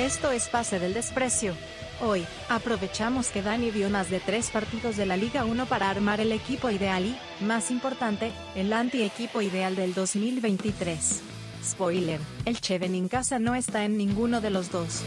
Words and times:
Esto 0.00 0.30
es 0.30 0.48
Pase 0.48 0.78
del 0.78 0.94
Desprecio. 0.94 1.54
Hoy, 2.00 2.24
aprovechamos 2.48 3.28
que 3.28 3.42
Dani 3.42 3.70
vio 3.70 3.90
más 3.90 4.08
de 4.08 4.18
tres 4.18 4.48
partidos 4.48 4.96
de 4.96 5.04
la 5.04 5.18
Liga 5.18 5.44
1 5.44 5.66
para 5.66 5.90
armar 5.90 6.20
el 6.20 6.32
equipo 6.32 6.70
ideal 6.70 7.04
y, 7.04 7.44
más 7.44 7.70
importante, 7.70 8.32
el 8.54 8.72
anti-equipo 8.72 9.42
ideal 9.42 9.76
del 9.76 9.92
2023. 9.92 11.20
Spoiler, 11.62 12.18
el 12.46 12.58
Cheven 12.62 12.94
en 12.94 13.08
casa 13.08 13.38
no 13.38 13.54
está 13.54 13.84
en 13.84 13.98
ninguno 13.98 14.40
de 14.40 14.48
los 14.48 14.72
dos. 14.72 15.02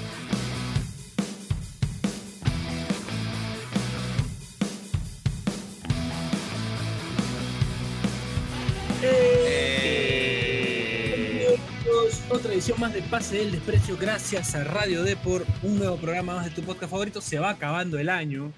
Otra 12.53 12.59
edición 12.59 12.79
más 12.79 12.93
de 12.93 13.01
Pase 13.01 13.37
del 13.37 13.51
Desprecio, 13.51 13.97
gracias 13.97 14.53
a 14.53 14.63
Radio 14.63 15.01
Depor, 15.01 15.43
un 15.63 15.79
nuevo 15.79 15.97
programa 15.97 16.35
más 16.35 16.45
de 16.45 16.51
tu 16.51 16.61
podcast 16.61 16.91
favorito. 16.91 17.19
Se 17.19 17.39
va 17.39 17.49
acabando 17.49 17.97
el 17.97 18.09
año, 18.09 18.53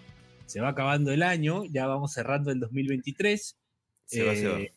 se 0.48 0.60
va 0.60 0.68
acabando 0.70 1.14
el 1.14 1.24
año, 1.24 1.64
ya 1.64 1.88
vamos 1.88 2.12
cerrando 2.12 2.52
el 2.52 2.60
2023. 2.60 3.58
Se 4.04 4.24
va, 4.26 4.36
se 4.36 4.48
va. 4.50 4.60
eh, 4.60 4.74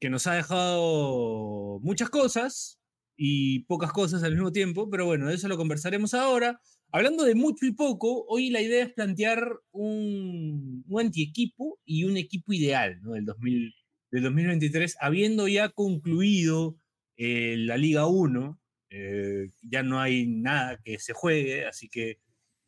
Que 0.00 0.08
nos 0.08 0.26
ha 0.26 0.32
dejado 0.32 1.78
muchas 1.82 2.08
cosas 2.08 2.80
y 3.18 3.60
pocas 3.64 3.92
cosas 3.92 4.22
al 4.22 4.32
mismo 4.32 4.50
tiempo, 4.50 4.88
pero 4.88 5.04
bueno, 5.04 5.28
de 5.28 5.34
eso 5.34 5.48
lo 5.48 5.58
conversaremos 5.58 6.14
ahora. 6.14 6.58
Hablando 6.90 7.24
de 7.24 7.34
mucho 7.34 7.66
y 7.66 7.72
poco, 7.72 8.24
hoy 8.28 8.48
la 8.48 8.62
idea 8.62 8.84
es 8.84 8.94
plantear 8.94 9.46
un, 9.72 10.84
un 10.88 11.00
antiequipo 11.00 11.78
y 11.84 12.04
un 12.04 12.16
equipo 12.16 12.54
ideal 12.54 12.98
¿no? 13.02 13.12
del, 13.12 13.26
2000, 13.26 13.74
del 14.10 14.22
2023, 14.22 14.96
habiendo 15.00 15.48
ya 15.48 15.68
concluido 15.68 16.78
eh, 17.16 17.56
la 17.58 17.76
Liga 17.76 18.06
1, 18.06 18.60
eh, 18.90 19.50
ya 19.62 19.82
no 19.82 20.00
hay 20.00 20.26
nada 20.26 20.80
que 20.82 20.98
se 20.98 21.12
juegue, 21.12 21.66
así 21.66 21.88
que 21.88 22.18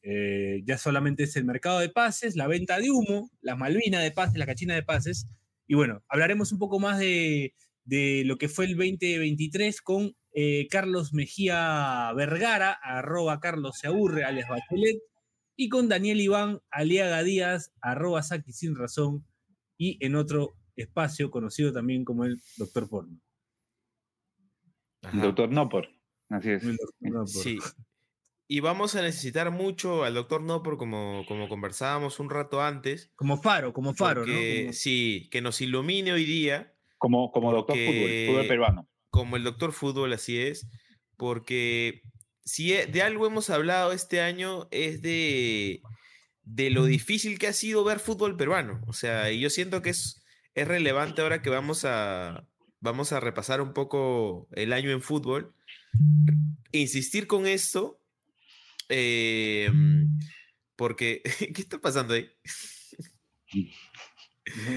eh, 0.03 0.63
ya 0.65 0.79
solamente 0.79 1.25
es 1.25 1.37
el 1.37 1.45
mercado 1.45 1.81
de 1.81 1.89
pases, 1.89 2.37
la 2.37 2.47
venta 2.47 2.79
de 2.79 2.91
humo, 2.91 3.31
la 3.41 3.57
Malvina 3.57 4.01
de 4.01 4.13
pases, 4.13 4.39
la 4.39 4.47
cachina 4.47 4.75
de 4.75 4.83
pases, 4.83 5.27
y 5.67 5.75
bueno, 5.75 6.05
hablaremos 6.09 6.53
un 6.53 6.59
poco 6.59 6.79
más 6.79 6.99
de, 6.99 7.55
lo 8.25 8.39
que 8.39 8.49
fue 8.49 8.67
el 8.67 8.77
2023 8.77 9.81
con 9.81 10.17
Carlos 10.71 11.13
Mejía 11.13 12.13
Vergara, 12.15 12.73
arroba 12.73 13.41
Carlos 13.41 13.79
se 13.81 13.87
aburre, 13.87 14.25
alias 14.25 14.49
Bachelet, 14.49 14.99
y 15.57 15.69
con 15.69 15.89
Daniel 15.89 16.21
Iván 16.21 16.61
Aliaga 16.71 17.23
Díaz, 17.23 17.73
arroba 17.81 18.23
Saki 18.23 18.53
sin 18.53 18.77
razón, 18.77 19.25
y 19.79 20.05
en 20.05 20.15
otro 20.15 20.57
espacio 20.77 21.31
conocido 21.31 21.73
también 21.73 22.05
como 22.05 22.25
el 22.25 22.41
Doctor 22.59 22.89
Porno. 22.89 23.21
Ajá. 25.03 25.19
Doctor 25.23 25.51
Nopor. 25.51 25.89
Así 26.29 26.51
es. 26.51 26.63
El. 26.65 26.77
Sí. 27.27 27.59
Y 28.49 28.61
vamos 28.61 28.95
a 28.95 29.03
necesitar 29.03 29.51
mucho 29.51 30.05
al 30.05 30.15
doctor 30.15 30.41
Nopor, 30.43 30.77
como, 30.79 31.25
como 31.27 31.49
conversábamos 31.49 32.21
un 32.21 32.31
rato 32.31 32.63
antes. 32.63 33.11
Como 33.17 33.41
faro, 33.43 33.73
como 33.73 33.95
faro, 33.95 34.21
porque, 34.23 34.59
¿no? 34.59 34.63
Como- 34.67 34.73
Sí, 34.73 35.29
que 35.33 35.41
nos 35.41 35.61
ilumine 35.61 36.13
hoy 36.13 36.25
día, 36.25 36.73
Como, 36.99 37.31
como 37.33 37.53
doctor 37.53 37.77
fútbol, 37.77 38.11
fútbol 38.27 38.47
peruano. 38.49 38.89
como 39.11 39.37
el 39.37 39.43
doctor 39.45 39.73
fútbol, 39.73 40.13
así 40.13 40.39
es, 40.41 40.67
porque 41.17 42.03
si 42.45 42.73
e- 42.73 42.87
de 42.87 43.03
algo 43.03 43.27
hemos 43.27 43.51
hablado 43.51 43.91
este 43.93 44.21
año 44.21 44.69
es 44.71 45.03
de, 45.03 45.83
de 46.45 46.71
lo 46.71 46.85
difícil 46.85 47.39
que 47.41 47.49
ha 47.49 47.53
sido 47.53 47.83
ver 47.85 47.99
fútbol 47.99 48.37
peruano. 48.37 48.81
O 48.87 48.93
sea, 48.93 49.33
y 49.33 49.41
yo 49.41 49.51
siento 49.51 49.83
que 49.83 49.91
es, 49.91 50.25
es 50.55 50.69
relevante 50.69 51.21
ahora 51.23 51.43
que 51.43 51.51
vamos 51.51 51.85
a, 51.85 52.47
vamos 52.87 53.13
a 53.13 53.21
repasar 53.21 53.61
un 53.61 53.73
poco 53.73 54.49
el 54.53 54.73
año 54.73 54.91
en 54.91 55.03
fútbol. 55.03 55.55
Insistir 56.73 57.27
con 57.27 57.47
esto, 57.47 58.01
eh, 58.89 59.71
porque, 60.77 61.23
¿qué 61.55 61.63
está 61.63 61.79
pasando 61.81 62.15
ahí? 62.15 62.31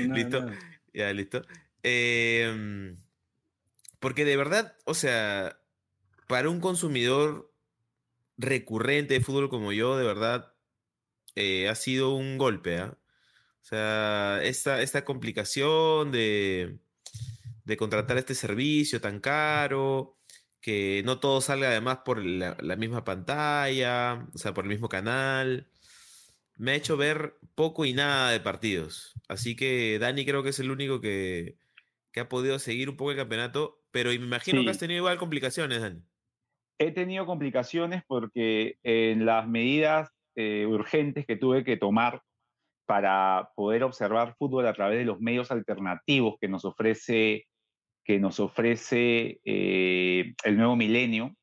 No, 0.08 0.16
Listo. 0.16 0.46
Ya, 0.94 1.14
listo. 1.14 1.44
Em, 1.84 2.98
porque 4.00 4.26
de 4.26 4.36
verdad, 4.38 4.76
o 4.86 4.96
sea, 4.96 5.62
para 6.28 6.50
un 6.50 6.60
consumidor 6.60 7.54
recurrente 8.38 9.14
de 9.14 9.22
fútbol 9.22 9.50
como 9.50 9.72
yo, 9.72 9.98
de 9.98 10.06
verdad, 10.06 10.54
eh, 11.36 11.70
ha 11.70 11.76
sido 11.76 12.16
un 12.16 12.38
golpe, 12.38 12.80
¿ah? 12.80 12.98
O 13.62 13.66
sea, 13.70 14.40
esta, 14.42 14.82
esta 14.82 15.06
complicación 15.06 16.12
de, 16.12 16.80
de 17.70 17.78
contratar 17.78 18.18
este 18.18 18.36
servicio 18.36 19.00
tan 19.00 19.20
caro, 19.20 20.18
que 20.60 21.02
no 21.06 21.20
todo 21.20 21.40
salga 21.40 21.70
además 21.70 22.00
por 22.04 22.24
la, 22.24 22.58
la 22.60 22.76
misma 22.76 23.06
pantalla, 23.06 24.28
o 24.34 24.38
sea, 24.38 24.54
por 24.54 24.66
el 24.66 24.70
mismo 24.70 24.90
canal, 24.90 25.70
me 26.58 26.72
ha 26.72 26.76
hecho 26.76 26.98
ver 26.98 27.36
poco 27.56 27.86
y 27.86 27.94
nada 27.94 28.32
de 28.32 28.42
partidos. 28.42 29.14
Así 29.30 29.56
que 29.56 29.98
Dani 30.00 30.26
creo 30.26 30.44
que 30.44 30.50
es 30.50 30.60
el 30.60 30.72
único 30.72 31.00
que, 31.00 31.56
que 32.12 32.20
ha 32.20 32.28
podido 32.28 32.60
seguir 32.60 32.90
un 32.90 32.98
poco 32.98 33.12
el 33.12 33.18
campeonato, 33.18 33.82
pero 33.92 34.10
me 34.10 34.16
imagino 34.16 34.64
que 34.64 34.70
has 34.70 34.80
tenido 34.80 34.98
igual 34.98 35.18
complicaciones, 35.18 35.82
Dani. 35.82 36.02
He 36.80 36.92
tenido 36.92 37.26
complicaciones 37.26 38.04
porque 38.08 38.78
en 38.84 39.26
las 39.26 39.48
medidas 39.48 40.10
eh, 40.36 40.66
urgentes 40.66 41.26
que 41.26 41.36
tuve 41.36 41.64
que 41.64 41.78
tomar 41.78 42.24
para 42.86 43.52
poder 43.56 43.84
observar 43.84 44.36
fútbol 44.36 44.66
a 44.66 44.74
través 44.74 44.98
de 44.98 45.06
los 45.06 45.20
medios 45.20 45.52
alternativos 45.52 46.38
que 46.42 46.48
nos 46.48 46.66
ofrece, 46.66 47.48
que 48.10 48.20
nos 48.20 48.40
ofrece 48.40 49.40
eh, 49.46 50.34
el 50.44 50.58
nuevo 50.58 50.76
milenio, 50.76 51.36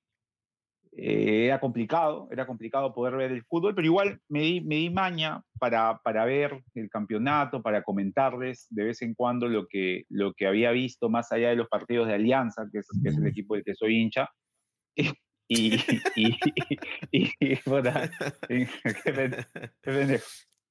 eh, 0.97 1.45
era 1.47 1.61
complicado, 1.61 2.27
era 2.33 2.45
complicado 2.45 2.93
poder 2.93 3.15
ver 3.15 3.31
el 3.31 3.45
fútbol, 3.45 3.73
pero 3.77 3.87
igual 3.87 4.21
me 4.29 4.41
di, 4.41 4.61
me 4.63 4.75
di 4.75 4.91
maña 4.91 5.45
para, 5.61 6.01
para 6.03 6.25
ver 6.25 6.65
el 6.75 6.91
campeonato, 6.91 7.63
para 7.63 7.85
comentarles 7.85 8.67
de 8.71 8.83
vez 8.83 9.01
en 9.03 9.15
cuando 9.15 9.47
lo 9.47 9.69
que, 9.69 10.07
lo 10.09 10.33
que 10.35 10.49
había 10.49 10.73
visto 10.73 11.09
más 11.09 11.31
allá 11.31 11.51
de 11.51 11.55
los 11.55 11.69
partidos 11.69 12.09
de 12.09 12.15
Alianza, 12.15 12.67
que 12.73 12.81
es, 12.81 12.89
que 13.01 13.11
es 13.11 13.17
el 13.17 13.29
equipo 13.29 13.55
del 13.55 13.63
que 13.63 13.77
soy 13.77 14.01
hincha. 14.01 14.29
Y, 15.49 15.77
y, 16.17 16.35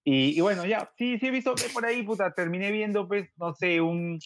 y, 0.03 0.37
y, 0.37 0.41
bueno, 0.41 0.65
ya, 0.65 0.91
sí, 0.97 1.17
sí 1.17 1.27
he 1.27 1.31
visto 1.31 1.55
que 1.55 1.69
por 1.73 1.85
ahí, 1.85 2.03
puta, 2.03 2.33
terminé 2.33 2.69
viendo, 2.73 3.07
pues, 3.07 3.29
no 3.37 3.53
sé, 3.53 3.79
un, 3.79 4.19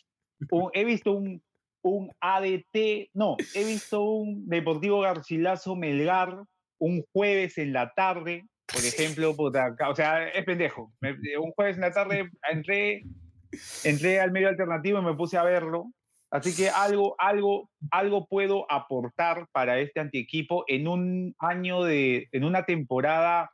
un- 0.50 0.72
he 0.74 0.84
visto 0.86 1.12
un, 1.12 1.44
un 1.82 2.12
ADT, 2.20 3.10
no, 3.14 3.38
he 3.54 3.64
visto 3.64 4.02
un 4.04 4.48
Deportivo 4.48 5.02
Garcilaso 5.02 5.76
Melgar 5.76 6.44
un 6.80 7.04
jueves 7.14 7.58
en 7.58 7.74
la 7.74 7.94
tarde, 7.94 8.46
por 8.72 8.84
ejemplo, 8.86 9.36
puta, 9.36 9.76
o 9.90 9.96
sea, 9.96 10.28
es 10.30 10.46
pendejo. 10.46 10.92
Me- 11.02 11.16
un 11.38 11.52
jueves 11.52 11.76
en 11.76 11.82
la 11.82 11.92
tarde 11.92 12.30
entré, 12.52 13.04
entré 13.84 14.20
al 14.20 14.32
medio 14.32 14.48
alternativo 14.48 15.00
y 15.00 15.04
me 15.04 15.16
puse 15.16 15.38
a 15.38 15.44
verlo. 15.44 15.92
Así 16.32 16.56
que 16.56 16.70
algo, 16.70 17.16
algo, 17.18 17.70
algo 17.90 18.28
puedo 18.28 18.72
aportar 18.72 19.48
para 19.52 19.80
este 19.80 20.00
antiequipo 20.00 20.64
en 20.68 20.88
un 20.88 21.36
año 21.40 21.84
de, 21.84 22.28
en 22.32 22.44
una 22.44 22.66
temporada, 22.66 23.50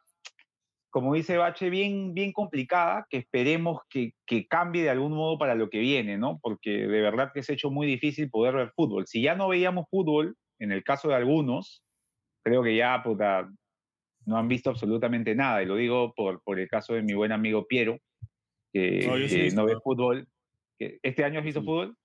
como 0.96 1.14
dice 1.14 1.36
Bache, 1.36 1.70
bien, 1.70 2.14
bien 2.14 2.32
complicada, 2.32 3.06
que 3.10 3.18
esperemos 3.18 3.82
que, 3.90 4.14
que 4.26 4.48
cambie 4.48 4.82
de 4.84 4.90
algún 4.90 5.12
modo 5.12 5.38
para 5.38 5.54
lo 5.54 5.70
que 5.70 5.80
viene, 5.80 6.18
¿no? 6.18 6.40
Porque 6.42 6.70
de 6.70 7.02
verdad 7.02 7.32
que 7.34 7.44
se 7.44 7.52
ha 7.52 7.56
hecho 7.56 7.70
muy 7.70 7.86
difícil 7.86 8.30
poder 8.30 8.56
ver 8.56 8.72
fútbol. 8.74 9.06
Si 9.06 9.22
ya 9.22 9.36
no 9.36 9.50
veíamos 9.50 9.90
fútbol, 9.90 10.38
en 10.58 10.72
el 10.72 10.86
caso 10.86 11.10
de 11.10 11.16
algunos, 11.16 11.84
creo 12.46 12.64
que 12.64 12.78
ya, 12.78 13.04
puta, 13.04 13.52
no 14.26 14.38
han 14.38 14.48
visto 14.48 14.70
absolutamente 14.70 15.36
nada. 15.36 15.62
Y 15.62 15.66
lo 15.66 15.76
digo 15.76 16.14
por, 16.16 16.42
por 16.44 16.62
el 16.62 16.70
caso 16.70 16.94
de 16.94 17.02
mi 17.02 17.14
buen 17.14 17.34
amigo 17.34 17.68
Piero, 17.68 18.00
que 18.72 19.06
No, 19.06 19.18
sí 19.28 19.36
que 19.36 19.52
no 19.52 19.66
ve 19.66 19.76
fútbol. 19.84 20.26
¿Este 20.80 21.26
año 21.26 21.40
has 21.40 21.46
visto 21.46 21.60
Sí. 21.60 21.66
fútbol? 21.66 21.98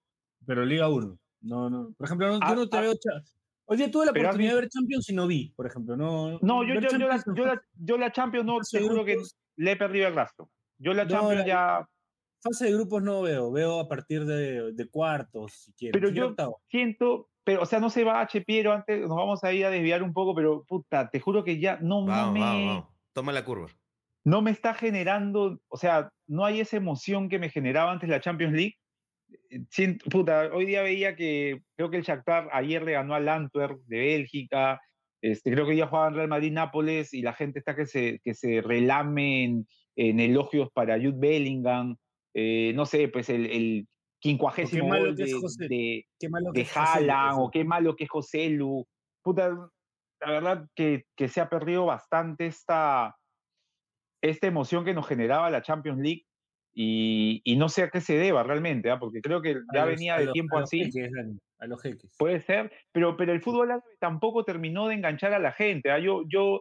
Pero 0.45 0.65
Liga 0.65 0.89
1. 0.89 1.17
No, 1.43 1.71
no. 1.71 1.95
Por 1.97 2.07
ejemplo, 2.07 2.27
no, 2.27 2.41
Ah, 2.43 2.49
yo 2.49 2.57
no 2.57 2.69
te 2.69 2.77
ah. 2.77 2.81
veo. 2.81 2.95
Hoy 3.71 3.77
día 3.77 3.89
tuve 3.89 4.07
la 4.07 4.13
Pero 4.13 4.25
oportunidad 4.27 4.55
de 4.55 4.61
ver 4.63 4.69
Champions 4.69 5.09
y 5.11 5.15
no 5.15 5.27
vi, 5.29 5.53
por 5.55 5.65
ejemplo. 5.65 5.97
No, 5.97 6.41
No, 6.43 6.65
yo, 6.65 6.75
ver 6.75 6.83
yo, 6.91 6.99
yo, 6.99 7.07
la, 7.07 7.23
yo, 7.37 7.47
la, 7.47 7.63
yo 7.75 7.97
la 7.99 8.11
Champions 8.11 8.45
no, 8.45 8.59
juro 8.89 9.05
que 9.05 9.17
le 9.57 9.71
he 9.73 9.77
perdido 9.77 10.09
el 10.09 10.15
rastro. 10.17 10.51
Yo 10.79 10.93
la 10.93 11.05
No, 11.05 11.11
Champions 11.11 11.39
la- 11.41 11.47
ya 11.47 11.89
Fase 12.43 12.65
de 12.65 12.73
grupos 12.73 13.03
no 13.03 13.21
veo, 13.23 13.53
veo 13.53 13.79
a 13.81 13.87
partir 13.89 14.25
de, 14.25 14.73
de 14.73 14.89
cuartos, 14.89 15.53
si 15.53 15.73
quieres. 15.75 15.93
Pero 16.01 16.09
yo- 16.13 16.29
octavo. 16.31 16.61
siento, 16.69 17.29
pero, 17.45 17.63
o 17.63 17.67
sea, 17.67 17.79
no 17.81 17.91
se 17.91 18.03
va 18.03 18.23
H. 18.23 18.41
Piero, 18.41 18.73
antes 18.73 18.99
nos 19.03 19.15
vamos 19.17 19.45
a 19.45 19.53
ir 19.53 19.67
a 19.67 19.71
desviar 19.71 20.03
un 20.03 20.13
poco, 20.15 20.35
pero 20.35 20.65
puta, 20.65 21.09
te 21.11 21.21
juro 21.21 21.45
que 21.45 21.61
ya 21.61 21.77
no, 21.83 22.01
no, 22.01 22.07
Vamos, 22.07 22.33
me, 22.35 22.41
vamos, 22.41 22.67
vamos. 22.67 22.87
Toma 23.13 23.33
la 23.33 23.45
curva. 23.45 23.69
no 24.25 24.41
me 24.43 24.51
está 24.53 24.73
generando, 24.75 25.61
o 25.69 25.77
sea, 25.77 26.09
no 26.27 26.45
hay 26.47 26.61
esa 26.61 26.77
emoción 26.79 27.29
que 27.29 27.39
me 27.39 27.51
generaba 27.51 27.93
antes 27.93 28.09
la 28.09 28.21
Champions 28.21 28.55
League. 28.55 28.77
Siento, 29.71 30.09
puta, 30.11 30.51
hoy 30.53 30.67
día 30.67 30.83
veía 30.83 31.17
que 31.17 31.63
creo 31.77 31.91
que 31.91 31.99
el 31.99 32.03
Shakhtar 32.03 32.49
ayer 32.53 32.83
le 32.83 32.93
ganó 32.93 33.15
al 33.15 33.29
Antwerp 33.29 33.81
de 33.87 33.99
Bélgica, 33.99 34.81
este, 35.23 35.53
creo 35.53 35.67
que 35.67 35.77
ya 35.77 35.87
jugaban 35.87 36.15
Real 36.15 36.29
Madrid-Nápoles 36.29 37.13
y 37.13 37.23
la 37.23 37.35
gente 37.35 37.59
está 37.59 37.77
que 37.77 37.87
se, 37.87 38.21
que 38.25 38.35
se 38.35 38.63
relame 38.63 39.45
en, 39.45 39.67
en 39.97 40.21
elogios 40.21 40.71
para 40.73 40.97
Jude 40.97 41.19
Bellingham, 41.19 41.97
eh, 42.35 42.73
no 42.75 42.87
sé, 42.87 43.09
pues 43.09 43.29
el, 43.29 43.47
el 43.47 43.89
quincuagésimo 44.21 44.89
gol 44.89 45.17
de, 45.17 45.25
de, 45.69 46.07
de 46.53 46.67
Haaland 46.75 47.39
o 47.41 47.51
qué 47.51 47.65
malo 47.65 47.97
que 47.97 48.05
es 48.05 48.11
José 48.11 48.51
Lu. 48.51 48.87
Puta, 49.23 49.49
la 50.21 50.31
verdad 50.31 50.67
que, 50.75 51.05
que 51.17 51.29
se 51.29 51.41
ha 51.41 51.49
perdido 51.49 51.87
bastante 51.87 52.47
esta, 52.47 53.17
esta 54.23 54.47
emoción 54.47 54.85
que 54.85 54.95
nos 54.95 55.07
generaba 55.07 55.51
la 55.51 55.63
Champions 55.63 55.99
League 55.99 56.25
y, 56.73 57.41
y 57.45 57.57
no 57.57 57.69
sé 57.69 57.83
a 57.83 57.91
qué 57.91 58.01
se 58.01 58.17
deba 58.17 58.43
realmente, 58.43 58.91
¿ah? 58.91 58.99
porque 58.99 59.21
creo 59.21 59.43
que 59.43 59.57
ya 59.75 59.83
A 59.83 59.87
venía 59.87 60.19
de 60.19 60.29
tiempo 60.29 60.57
a 60.57 60.61
los 60.61 60.69
así. 60.69 60.85
jeques, 60.85 61.11
a 61.59 61.67
los 61.67 61.83
jeques. 61.83 62.11
Puede 62.19 62.41
ser, 62.41 62.73
pero, 62.93 63.17
pero 63.17 63.33
el 63.33 63.43
fútbol 63.43 63.71
árabe 63.71 63.83
tampoco 63.99 64.45
terminó 64.45 64.89
de 64.89 64.95
enganchar 64.95 65.33
a 65.35 65.39
la 65.39 65.53
gente. 65.53 65.91
¿ah? 65.91 65.99
Yo, 65.99 66.23
yo, 66.29 66.61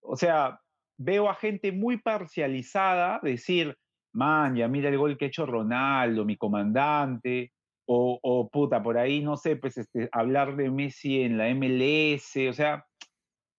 o 0.00 0.16
sea, 0.16 0.60
veo 0.98 1.28
a 1.30 1.34
gente 1.34 1.72
muy 1.72 1.98
parcializada 1.98 3.20
decir, 3.22 3.76
man, 4.12 4.56
ya 4.56 4.68
mira 4.68 4.88
el 4.88 4.98
gol 4.98 5.16
que 5.16 5.26
ha 5.26 5.28
hecho 5.28 5.46
Ronaldo, 5.46 6.24
mi 6.24 6.36
comandante, 6.36 7.52
o, 7.86 8.18
o 8.22 8.50
puta, 8.50 8.82
por 8.82 8.98
ahí, 8.98 9.22
no 9.22 9.36
sé, 9.36 9.56
pues 9.56 9.78
este, 9.78 10.08
hablar 10.12 10.56
de 10.56 10.70
Messi 10.70 11.22
en 11.22 11.38
la 11.38 11.48
MLS, 11.54 12.36
o 12.50 12.52
sea, 12.52 12.84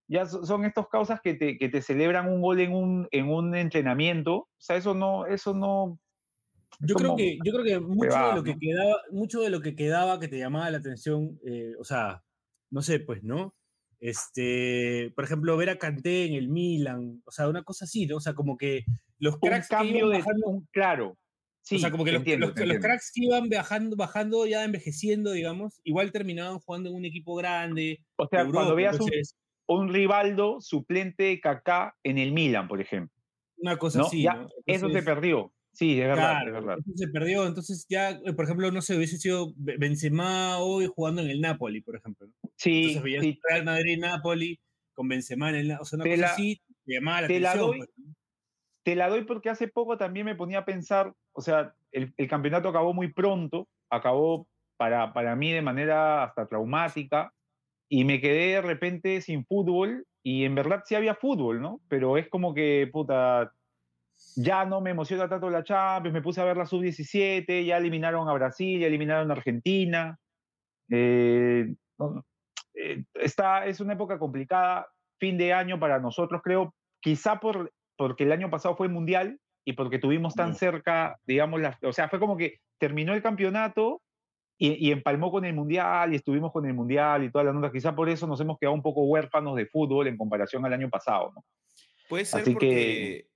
ya 0.10 0.26
so- 0.26 0.46
son 0.46 0.66
estas 0.66 0.88
causas 0.90 1.22
que 1.22 1.36
te, 1.36 1.58
que 1.58 1.70
te 1.70 1.82
celebran 1.82 2.28
un 2.28 2.42
gol 2.42 2.60
en 2.60 2.74
un, 2.74 3.08
en 3.12 3.30
un 3.30 3.56
entrenamiento, 3.56 4.36
o 4.36 4.50
sea, 4.58 4.76
eso 4.76 4.94
no, 4.94 5.26
eso 5.28 5.54
no, 5.54 6.00
Yo 6.80 6.96
creo 6.96 7.16
que, 7.16 7.38
yo 7.46 7.54
creo 7.54 7.64
que 7.64 7.80
mucho 7.80 8.18
de 8.18 8.34
lo 8.36 8.44
que 8.44 8.54
¿no? 8.54 8.60
quedaba, 8.60 8.96
mucho 9.12 9.42
de 9.42 9.50
lo 9.50 9.62
que 9.62 9.76
quedaba 9.76 10.20
que 10.20 10.28
te 10.28 10.38
llamaba 10.40 10.70
la 10.72 10.80
atención, 10.80 11.40
eh, 11.46 11.74
o 11.80 11.84
sea, 11.84 12.24
no 12.72 12.82
sé, 12.82 13.00
pues, 13.00 13.24
¿no? 13.24 13.54
Este, 14.00 15.12
por 15.16 15.26
ejemplo, 15.26 15.58
ver 15.58 15.70
a 15.70 15.78
Kanté 15.78 16.26
en 16.26 16.34
el 16.34 16.48
Milan, 16.48 17.22
o 17.26 17.32
sea, 17.32 17.50
una 17.50 17.64
cosa 17.64 17.86
así, 17.86 18.06
¿no? 18.06 18.18
O 18.18 18.22
sea, 18.22 18.34
como 18.34 18.58
que 18.58 18.86
los 19.20 19.36
un 19.36 19.40
cracks 19.42 19.68
que 19.68 19.76
cambio 19.76 19.98
iban 19.98 20.12
de, 20.12 20.18
bajando, 20.20 20.48
un, 20.48 20.68
claro, 20.72 21.18
sí, 21.62 21.76
o 21.76 21.80
sea, 21.80 21.92
como 21.92 22.06
que 22.06 22.14
los, 22.14 22.20
entiendo, 22.20 22.54
los- 22.56 22.78
cracks 22.80 23.12
que 23.14 23.26
iban 23.26 23.50
bajando, 23.50 23.96
bajando 23.98 24.46
ya 24.46 24.64
envejeciendo, 24.64 25.32
digamos, 25.34 25.82
igual 25.84 26.12
terminaban 26.12 26.60
jugando 26.60 26.90
en 26.90 26.96
un 26.96 27.06
equipo 27.06 27.36
grande. 27.36 28.00
O 28.16 28.28
sea, 28.28 28.40
Europa, 28.40 28.54
cuando 28.58 28.76
veas 28.76 28.94
un, 28.94 29.02
entonces, 29.02 29.36
un 29.36 29.49
Rivaldo 29.90 30.62
suplente 30.62 31.24
de 31.24 31.40
Kaká 31.40 31.96
en 32.04 32.18
el 32.18 32.32
Milan, 32.32 32.68
por 32.68 32.82
ejemplo. 32.82 33.16
una 33.58 33.78
cosa 33.78 34.00
¿no? 34.00 34.06
así, 34.08 34.24
¿no? 34.26 34.48
Eso 34.66 34.90
se 34.90 34.94
Entonces, 34.94 35.06
perdió. 35.06 35.54
Sí, 35.72 36.02
es 36.02 36.08
verdad, 36.08 36.32
es 36.32 36.40
Claro, 36.40 36.54
verdad. 36.54 36.78
eso 36.80 36.92
se 36.96 37.08
perdió. 37.10 37.46
Entonces 37.48 37.86
ya, 37.90 38.10
eh, 38.12 38.34
por 38.34 38.46
ejemplo, 38.46 38.72
no 38.72 38.82
sé, 38.82 38.98
hubiese 38.98 39.18
sido 39.18 39.54
Be- 39.56 39.78
Benzema 39.78 40.58
hoy 40.58 40.88
jugando 40.88 41.22
en 41.22 41.30
el 41.30 41.40
Napoli, 41.42 41.82
por 41.82 41.96
ejemplo. 41.96 42.28
Sí, 42.56 42.94
Entonces 42.94 43.22
sí, 43.22 43.40
Real 43.50 43.66
Madrid-Napoli 43.66 44.60
con 44.94 45.08
Benzema 45.08 45.50
en 45.50 45.56
el 45.56 45.72
O 45.80 45.86
sea, 45.86 45.98
una 45.98 46.04
Te 46.06 46.12
cosa 46.12 46.22
la- 46.22 46.32
así 46.34 46.62
te 46.86 46.94
llamaba 46.96 47.22
la 47.22 47.28
te 47.28 47.40
la 47.40 47.50
atención. 47.52 47.68
doy, 47.70 47.78
pues, 47.78 47.90
te 48.84 48.96
la 48.96 49.10
doy 49.10 49.24
porque 49.26 49.50
hace 49.50 49.68
poco 49.68 49.98
también 49.98 50.26
me 50.26 50.36
ponía 50.36 50.60
a 50.60 50.66
pensar, 50.66 51.14
o 51.34 51.42
sea, 51.42 51.74
el, 51.92 52.14
el 52.18 52.28
campeonato 52.28 52.70
acabó 52.70 52.94
muy 52.94 53.14
pronto, 53.14 53.68
acabó 53.90 54.48
para, 54.78 55.14
para 55.14 55.36
mí 55.36 55.52
de 55.52 55.62
manera 55.62 56.24
hasta 56.24 56.48
traumática, 56.48 57.32
y 57.90 58.06
me 58.06 58.22
quedé 58.22 58.54
de 58.54 58.62
repente 58.62 59.22
sin 59.22 59.46
fútbol, 59.46 60.06
y 60.24 60.46
en 60.46 60.56
verdad 60.56 60.84
sí 60.86 60.96
había 60.96 61.16
fútbol, 61.16 61.62
¿no? 61.62 61.82
Pero 61.90 62.18
es 62.18 62.30
como 62.30 62.54
que, 62.54 62.88
puta, 62.92 63.52
ya 64.36 64.66
no 64.66 64.80
me 64.80 64.92
emociona 64.92 65.28
tanto 65.28 65.50
la 65.50 65.64
Champions, 65.64 66.14
me 66.14 66.22
puse 66.22 66.40
a 66.40 66.46
ver 66.46 66.58
la 66.58 66.66
Sub-17, 66.66 67.66
ya 67.66 67.78
eliminaron 67.78 68.30
a 68.30 68.34
Brasil, 68.34 68.80
ya 68.80 68.88
eliminaron 68.88 69.32
a 69.32 69.34
Argentina. 69.34 70.18
eh, 70.92 71.74
eh, 72.76 73.04
está, 73.16 73.66
es 73.66 73.80
una 73.80 73.94
época 73.94 74.20
complicada, 74.20 74.88
fin 75.20 75.38
de 75.38 75.54
año 75.54 75.80
para 75.80 76.00
nosotros, 76.00 76.42
creo, 76.44 76.76
quizá 77.02 77.40
por, 77.40 77.74
porque 77.98 78.24
el 78.24 78.32
año 78.32 78.50
pasado 78.50 78.76
fue 78.76 78.88
mundial 78.88 79.40
y 79.66 79.74
porque 79.74 80.00
tuvimos 80.00 80.36
tan 80.36 80.56
cerca, 80.56 81.20
digamos, 81.26 81.60
las, 81.60 81.78
o 81.84 81.92
sea, 81.92 82.08
fue 82.08 82.20
como 82.20 82.38
que 82.38 82.60
terminó 82.78 83.14
el 83.14 83.22
campeonato 83.22 84.02
y, 84.62 84.88
y 84.88 84.92
empalmó 84.92 85.32
con 85.32 85.46
el 85.46 85.54
mundial 85.56 86.14
y 86.14 86.18
estuvimos 86.18 86.52
con 86.52 86.66
el 86.68 86.74
mundial 86.74 87.24
y 87.24 87.32
toda 87.32 87.46
la 87.46 87.54
nota, 87.54 87.72
quizá 87.72 87.96
por 87.96 88.10
eso 88.10 88.28
nos 88.28 88.40
hemos 88.42 88.60
quedado 88.60 88.76
un 88.76 88.84
poco 88.84 89.02
huérfanos 89.04 89.56
de 89.56 89.66
fútbol 89.66 90.06
en 90.08 90.18
comparación 90.18 90.64
al 90.66 90.74
año 90.74 90.90
pasado, 90.90 91.32
¿no? 91.36 91.46
Puede 92.10 92.26
ser 92.26 92.42
Así 92.42 92.52
porque, 92.52 92.70
que- 92.70 93.28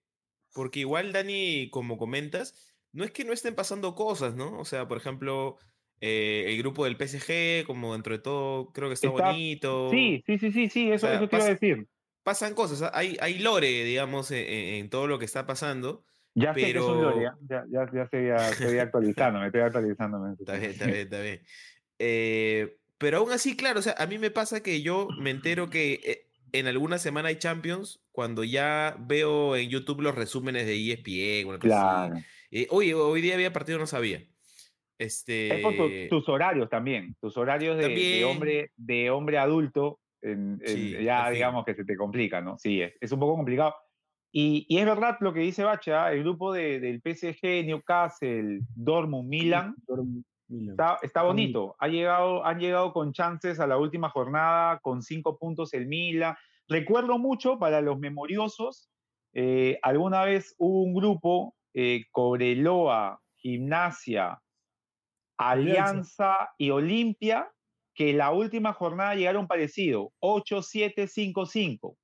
porque 0.54 0.80
igual, 0.82 1.14
Dani, 1.14 1.70
como 1.72 1.98
comentas, 1.98 2.76
no 2.92 3.04
es 3.06 3.12
que 3.12 3.24
no 3.24 3.34
estén 3.34 3.56
pasando 3.56 3.96
cosas, 3.96 4.36
¿no? 4.36 4.60
O 4.60 4.66
sea, 4.66 4.88
por 4.88 4.98
ejemplo, 4.98 5.58
eh, 6.02 6.44
el 6.50 6.58
grupo 6.58 6.84
del 6.84 6.98
PSG, 6.98 7.66
como 7.66 7.94
dentro 7.94 8.14
de 8.14 8.20
todo, 8.22 8.72
creo 8.74 8.90
que 8.90 8.96
está, 8.96 9.08
Está- 9.08 9.32
bonito. 9.32 9.90
Sí, 9.92 10.24
sí, 10.28 10.38
sí, 10.38 10.52
sí, 10.52 10.70
sí, 10.70 10.92
eso, 10.92 11.08
sea, 11.08 11.16
eso 11.16 11.28
te 11.30 11.36
iba 11.38 11.46
a 11.46 11.48
pasa- 11.48 11.54
decir. 11.60 11.88
Pasan 12.24 12.54
cosas, 12.54 12.90
hay, 12.94 13.18
hay 13.22 13.40
lore, 13.40 13.84
digamos, 13.84 14.30
en- 14.32 14.48
en 14.48 14.90
todo 14.90 15.08
lo 15.08 15.20
que 15.20 15.26
está 15.26 15.46
pasando. 15.46 16.04
Ya 16.36 16.54
sé 16.54 16.62
que 16.62 16.70
es 16.72 16.76
un 16.78 16.98
pero- 16.98 17.02
lore, 17.12 17.28
¿ah? 17.28 17.38
ya, 17.50 17.64
ya, 17.70 17.92
ya 17.94 18.02
estoy, 18.04 18.28
ya 18.28 18.50
estoy 18.50 18.78
actualizando, 18.80 19.40
me 19.40 19.46
estoy 19.48 19.62
actualizando. 19.62 20.34
Está 20.40 20.54
bien, 20.58 20.72
está 20.72 20.86
bien, 20.86 20.98
está 21.00 21.20
bien. 21.22 21.42
Eh, 22.00 22.78
pero 22.98 23.18
aún 23.20 23.32
así, 23.32 23.56
claro, 23.56 23.80
o 23.80 23.82
sea, 23.84 23.96
a 23.98 24.08
mí 24.08 24.18
me 24.18 24.32
pasa 24.32 24.64
que 24.64 24.82
yo 24.82 25.08
me 25.20 25.30
entero 25.30 25.70
que 25.70 26.00
eh, 26.06 26.28
en 26.52 26.68
alguna 26.68 26.98
semana 26.98 27.30
hay 27.30 27.36
Champions 27.38 28.02
cuando 28.12 28.44
ya 28.44 28.96
veo 29.00 29.56
en 29.56 29.70
YouTube 29.70 30.02
los 30.02 30.16
resúmenes 30.16 30.66
de 30.66 30.76
ESPN. 30.94 31.48
una 31.50 31.60
cosa 31.60 32.04
así. 32.04 32.10
Claro. 32.12 32.26
Eh, 32.52 32.68
oye, 32.70 32.94
hoy 32.94 33.22
día 33.22 33.34
había 33.36 33.52
partido, 33.54 33.80
no 33.80 33.88
sabía. 33.88 34.24
Este, 35.00 35.56
Es 35.56 35.62
por 35.62 35.76
tu- 35.76 35.90
tus 36.10 36.30
horarios 36.30 36.70
también, 36.70 37.16
tus 37.20 37.36
horarios 37.38 37.76
de, 37.78 37.84
de 37.84 37.90
También. 37.90 38.24
hombre, 38.26 38.72
de 38.78 39.10
hombre 39.10 39.38
adulto, 39.38 40.00
en- 40.22 40.62
en- 40.64 40.68
Sí, 40.68 40.96
ya 41.04 41.30
digamos 41.32 41.66
que 41.66 41.74
se 41.76 41.84
te 41.84 41.98
complica, 41.98 42.42
¿no? 42.42 42.58
Sí, 42.58 42.82
es, 42.82 42.94
es 43.02 43.12
un 43.12 43.20
poco 43.20 43.36
complicado. 43.36 43.74
Y, 44.36 44.66
y 44.68 44.80
es 44.80 44.86
verdad 44.86 45.18
lo 45.20 45.32
que 45.32 45.42
dice 45.42 45.64
Bacha, 45.64 46.12
el 46.12 46.24
grupo 46.24 46.52
de- 46.52 46.80
del 46.80 47.02
PSG, 47.02 47.64
Newcastle, 47.66 48.62
Dortmund, 48.76 49.30
Milan, 49.30 49.76
Milan. 50.48 50.76
está, 51.04 51.22
bonito. 51.22 51.76
Ha 51.78 51.88
llegado, 51.88 52.44
han 52.44 52.60
llegado 52.60 52.92
con 52.94 53.14
chances 53.14 53.60
a 53.60 53.68
la 53.68 53.78
última 53.78 54.10
jornada, 54.10 54.80
con 54.80 55.04
cinco 55.04 55.38
puntos 55.38 55.74
el 55.76 55.86
Milan. 55.86 56.36
Recuerdo 56.68 57.20
mucho 57.20 57.60
para 57.60 57.80
los 57.82 58.00
memoriosos, 58.00 58.90
eh, 59.34 59.78
alguna 59.84 60.24
vez 60.26 60.56
hubo 60.58 60.82
un 60.82 60.96
grupo, 60.96 61.56
eh, 61.76 62.06
Cobreloa, 62.12 63.20
Gimnasia, 63.36 64.40
Alianza 65.38 66.50
y 66.58 66.70
Olimpia, 66.72 67.52
que 67.96 68.14
la 68.14 68.32
última 68.32 68.74
jornada 68.74 69.14
llegaron 69.16 69.46
parecido, 69.48 70.12
8-7-5-5. 70.20 71.98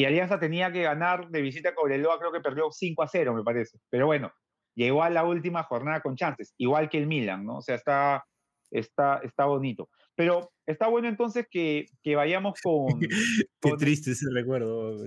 Y 0.00 0.06
Alianza 0.06 0.40
tenía 0.40 0.72
que 0.72 0.82
ganar 0.82 1.28
de 1.28 1.42
visita 1.42 1.68
a 1.68 1.74
Cobreloa, 1.74 2.18
creo 2.18 2.32
que 2.32 2.40
perdió 2.40 2.70
5 2.70 3.02
a 3.02 3.06
0, 3.06 3.34
me 3.34 3.42
parece. 3.42 3.80
Pero 3.90 4.06
bueno, 4.06 4.32
llegó 4.74 5.02
a 5.02 5.10
la 5.10 5.24
última 5.24 5.62
jornada 5.64 6.00
con 6.00 6.16
chances, 6.16 6.54
igual 6.56 6.88
que 6.88 6.96
el 6.96 7.06
Milan, 7.06 7.44
¿no? 7.44 7.58
O 7.58 7.60
sea, 7.60 7.74
está, 7.74 8.24
está, 8.70 9.20
está 9.22 9.44
bonito. 9.44 9.90
Pero 10.14 10.52
está 10.64 10.86
bueno 10.88 11.06
entonces 11.06 11.46
que, 11.50 11.84
que 12.02 12.16
vayamos 12.16 12.58
con... 12.62 12.98
Qué 13.60 13.68
con- 13.68 13.78
triste 13.78 14.12
ese 14.12 14.24
recuerdo. 14.32 15.04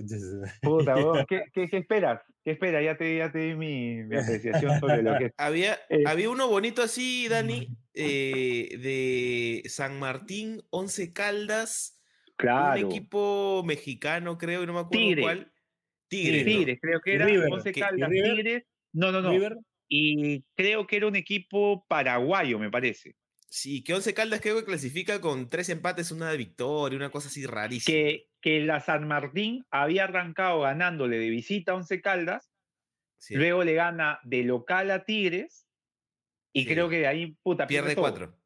Puta, 0.62 0.94
¿qué, 1.28 1.42
qué, 1.52 1.66
qué 1.68 1.78
esperas? 1.78 2.20
¿Qué 2.44 2.52
esperas? 2.52 2.84
Ya 2.84 2.96
te, 2.96 3.16
ya 3.16 3.32
te 3.32 3.38
di 3.40 3.56
mi, 3.56 4.04
mi 4.04 4.16
apreciación 4.16 4.78
sobre 4.78 5.02
lo 5.02 5.18
que 5.18 5.24
es. 5.26 5.32
había, 5.36 5.74
eh, 5.88 6.04
había 6.06 6.30
uno 6.30 6.46
bonito 6.46 6.82
así, 6.82 7.26
Dani, 7.26 7.66
eh, 7.94 8.78
de 8.80 9.68
San 9.68 9.98
Martín, 9.98 10.62
Once 10.70 11.12
Caldas, 11.12 12.00
Claro. 12.36 12.86
un 12.88 12.92
equipo 12.92 13.62
mexicano, 13.64 14.36
creo, 14.38 14.62
y 14.62 14.66
no 14.66 14.72
me 14.74 14.80
acuerdo 14.80 14.98
Tigre. 15.06 15.22
cuál. 15.22 15.52
Tigre. 16.08 16.38
¿no? 16.38 16.44
Tigres, 16.44 16.78
creo 16.80 17.00
que 17.00 17.10
¿Y 17.12 17.14
era. 17.14 17.26
River? 17.26 17.52
Once 17.52 17.72
¿Qué- 17.72 17.80
y 17.80 17.82
Caldas, 17.82 18.08
River? 18.10 18.34
Tigres. 18.36 18.64
No, 18.92 19.12
no, 19.12 19.20
no. 19.22 19.30
River, 19.30 19.56
Y 19.88 20.42
creo 20.56 20.86
que 20.86 20.96
era 20.96 21.06
un 21.06 21.16
equipo 21.16 21.84
paraguayo, 21.88 22.58
me 22.58 22.70
parece. 22.70 23.16
Sí, 23.50 23.84
que 23.84 23.94
Once 23.94 24.12
Caldas 24.14 24.40
creo 24.40 24.56
que 24.56 24.64
clasifica 24.64 25.20
con 25.20 25.48
tres 25.48 25.68
empates, 25.68 26.10
una 26.10 26.32
victoria, 26.32 26.96
una 26.96 27.10
cosa 27.10 27.28
así 27.28 27.44
rarísima. 27.46 27.94
Que, 27.94 28.26
que 28.40 28.60
la 28.60 28.80
San 28.80 29.06
Martín 29.06 29.64
había 29.70 30.04
arrancado 30.04 30.60
ganándole 30.62 31.18
de 31.18 31.28
visita 31.28 31.72
a 31.72 31.74
Once 31.76 32.00
Caldas, 32.00 32.50
Sí, 33.18 33.36
luego 33.36 33.62
le 33.64 33.74
gana 33.74 34.18
de 34.24 34.42
local 34.42 34.90
a 34.90 35.04
Tigres, 35.04 35.66
y 36.52 36.62
Sí. 36.62 36.66
creo 36.68 36.88
que 36.88 36.98
de 36.98 37.06
ahí, 37.06 37.36
puta, 37.42 37.66
pierde 37.66 37.94
todo. 37.94 38.02
cuatro. 38.02 38.38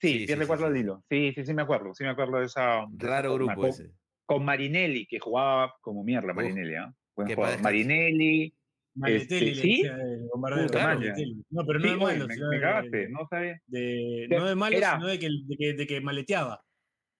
Sí, 0.00 0.08
Sí, 0.12 0.18
sí, 0.20 0.26
pierde 0.26 0.44
sí, 0.44 0.48
cuatro 0.48 0.66
sí, 0.66 0.70
al 0.70 0.74
sí. 0.74 0.80
hilo. 0.80 1.04
Sí, 1.08 1.32
sí, 1.34 1.44
sí, 1.46 1.54
me 1.54 1.62
acuerdo. 1.62 1.94
Sí, 1.94 2.04
me 2.04 2.10
acuerdo 2.10 2.38
de 2.38 2.46
esa. 2.46 2.86
Raro 2.96 3.34
grupo 3.34 3.54
Con- 3.54 3.68
ese. 3.70 3.90
Con 4.26 4.44
Marinelli, 4.44 5.06
que 5.06 5.18
jugaba 5.20 5.74
como 5.80 6.02
mierda, 6.04 6.30
Uf, 6.30 6.36
Marinelli, 6.36 6.74
¿ah? 6.74 6.92
Buen 7.14 7.34
jugador. 7.34 7.60
Marinelli. 7.62 8.52
Maletelli, 8.94 9.50
Este, 9.50 9.60
¿sí? 9.62 9.82
bombardero. 10.32 10.66
Puta, 10.68 10.80
claro. 10.80 11.00
No, 11.50 11.66
pero 11.66 11.78
no 11.78 11.84
Sí, 11.84 11.90
de 11.92 11.96
malo, 12.00 12.26
me, 12.26 12.34
de- 12.34 12.60
cagaste, 12.60 13.08
no 13.10 13.26
sabía. 13.28 13.60
de- 13.66 14.26
De- 14.28 14.36
no 14.38 14.44
de 14.46 14.54
malo, 14.54 14.76
era- 14.76 14.94
sino 14.94 15.06
de 15.06 15.18
que, 15.18 15.28
de 15.28 15.56
que, 15.58 15.72
de 15.74 15.86
que 15.86 16.00
maleteaba. 16.00 16.62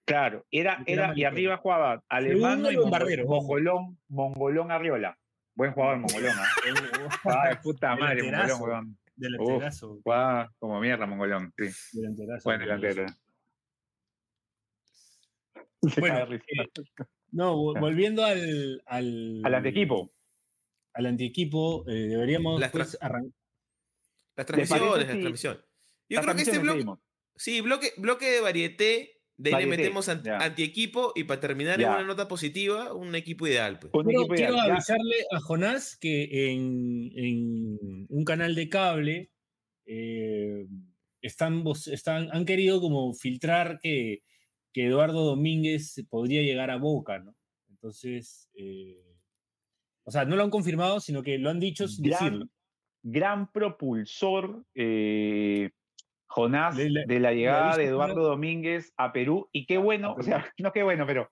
Claro, 0.07 0.45
era, 0.51 0.83
Era 0.87 1.07
era, 1.07 1.13
y 1.19 1.25
arriba 1.25 1.57
jugaba 1.59 2.03
Alemán 2.09 2.65
y 2.73 2.77
bombardero. 2.77 3.27
Mongolón, 3.27 3.99
Mongolón 4.09 4.71
Arriola. 4.71 5.19
Buen 5.55 5.73
jugador 5.73 5.99
Mongolón, 5.99 6.33
¿ah? 6.39 6.47
Ay, 7.51 7.57
puta 7.63 7.95
madre, 7.97 8.23
Mongolón, 8.23 8.61
weón. 8.63 8.99
Delanterazo. 9.17 10.01
Jugaba 10.05 10.53
como 10.59 10.79
mierda, 10.81 11.07
Mongolón, 11.07 11.53
sí. 11.57 11.99
delanterazo, 11.99 12.51
delantero. 12.51 13.07
Se 15.83 16.01
Bueno, 16.01 16.19
eh, 16.33 16.69
No, 17.33 17.57
vo- 17.57 17.79
volviendo 17.81 18.25
al. 18.25 18.83
Al, 18.87 19.43
Al 19.45 19.55
anteequipo. 19.55 20.13
Al 20.95 21.07
antiequipo, 21.07 21.85
eh, 21.89 22.09
deberíamos 22.09 22.59
Las 22.61 22.73
pues, 22.73 22.99
arran- 23.01 23.33
Las 24.37 24.47
transmisiones, 24.47 25.07
las 25.07 25.15
si- 25.15 25.21
transmisiones. 25.21 25.61
Yo 26.09 26.17
Las 26.17 26.25
creo 26.25 26.37
que 26.37 26.43
este 26.43 26.59
bloque, 26.59 26.79
seguimos. 26.79 26.99
sí, 27.37 27.61
bloque, 27.61 27.93
bloque 27.99 28.31
de 28.31 28.41
varieté, 28.41 29.16
De 29.39 29.55
ahí 29.55 29.65
le 29.65 29.67
metemos 29.67 30.09
anti, 30.09 30.29
ya. 30.29 30.39
equipo 30.65 31.13
y 31.15 31.25
para 31.25 31.41
terminar 31.41 31.81
en 31.81 31.89
una 31.89 32.05
nota 32.05 32.27
positiva, 32.29 32.95
un 32.95 33.15
equipo 33.15 33.47
ideal. 33.47 33.79
Pues. 33.79 33.93
Un 33.93 34.05
Quiero, 34.05 34.21
equipo 34.23 34.35
quiero 34.35 34.53
ideal, 34.55 34.67
ya. 34.69 34.73
avisarle 34.75 35.17
a 35.31 35.41
Jonás 35.41 35.97
que 35.99 36.51
en, 36.53 37.11
en 37.15 38.07
un 38.09 38.25
canal 38.25 38.55
de 38.55 38.69
cable 38.69 39.31
eh, 39.87 40.67
están, 41.21 41.65
están, 41.93 42.29
han 42.33 42.45
querido 42.45 42.81
como 42.81 43.13
filtrar 43.15 43.79
que, 43.81 44.23
que 44.73 44.87
Eduardo 44.87 45.25
Domínguez 45.25 46.03
podría 46.09 46.43
llegar 46.43 46.71
a 46.71 46.77
Boca, 46.79 47.19
¿no? 47.19 47.35
Entonces, 47.71 48.49
eh, 48.55 49.03
o 50.05 50.11
sea, 50.11 50.25
no 50.25 50.37
lo 50.37 50.45
han 50.45 50.51
confirmado, 50.51 51.01
sino 51.01 51.23
que 51.23 51.39
lo 51.39 51.51
han 51.51 51.61
dicho 51.61 51.89
sin 51.89 52.05
decirlo. 52.05 52.47
Gran, 53.03 53.43
gran 53.47 53.53
propulsor, 53.53 54.65
eh, 54.75 55.71
Jonás, 56.29 56.77
Le- 56.77 56.91
le- 56.91 57.07
de 57.07 57.21
la 57.21 57.33
llegada 57.33 57.77
de 57.77 57.85
Eduardo 57.87 58.17
no- 58.17 58.23
Domínguez 58.29 58.93
a 58.97 59.13
Perú. 59.13 59.49
Y 59.53 59.67
qué 59.67 59.79
bueno, 59.79 60.15
o 60.19 60.23
sea, 60.23 60.37
no 60.59 60.73
qué 60.73 60.83
bueno, 60.83 61.07
pero 61.07 61.29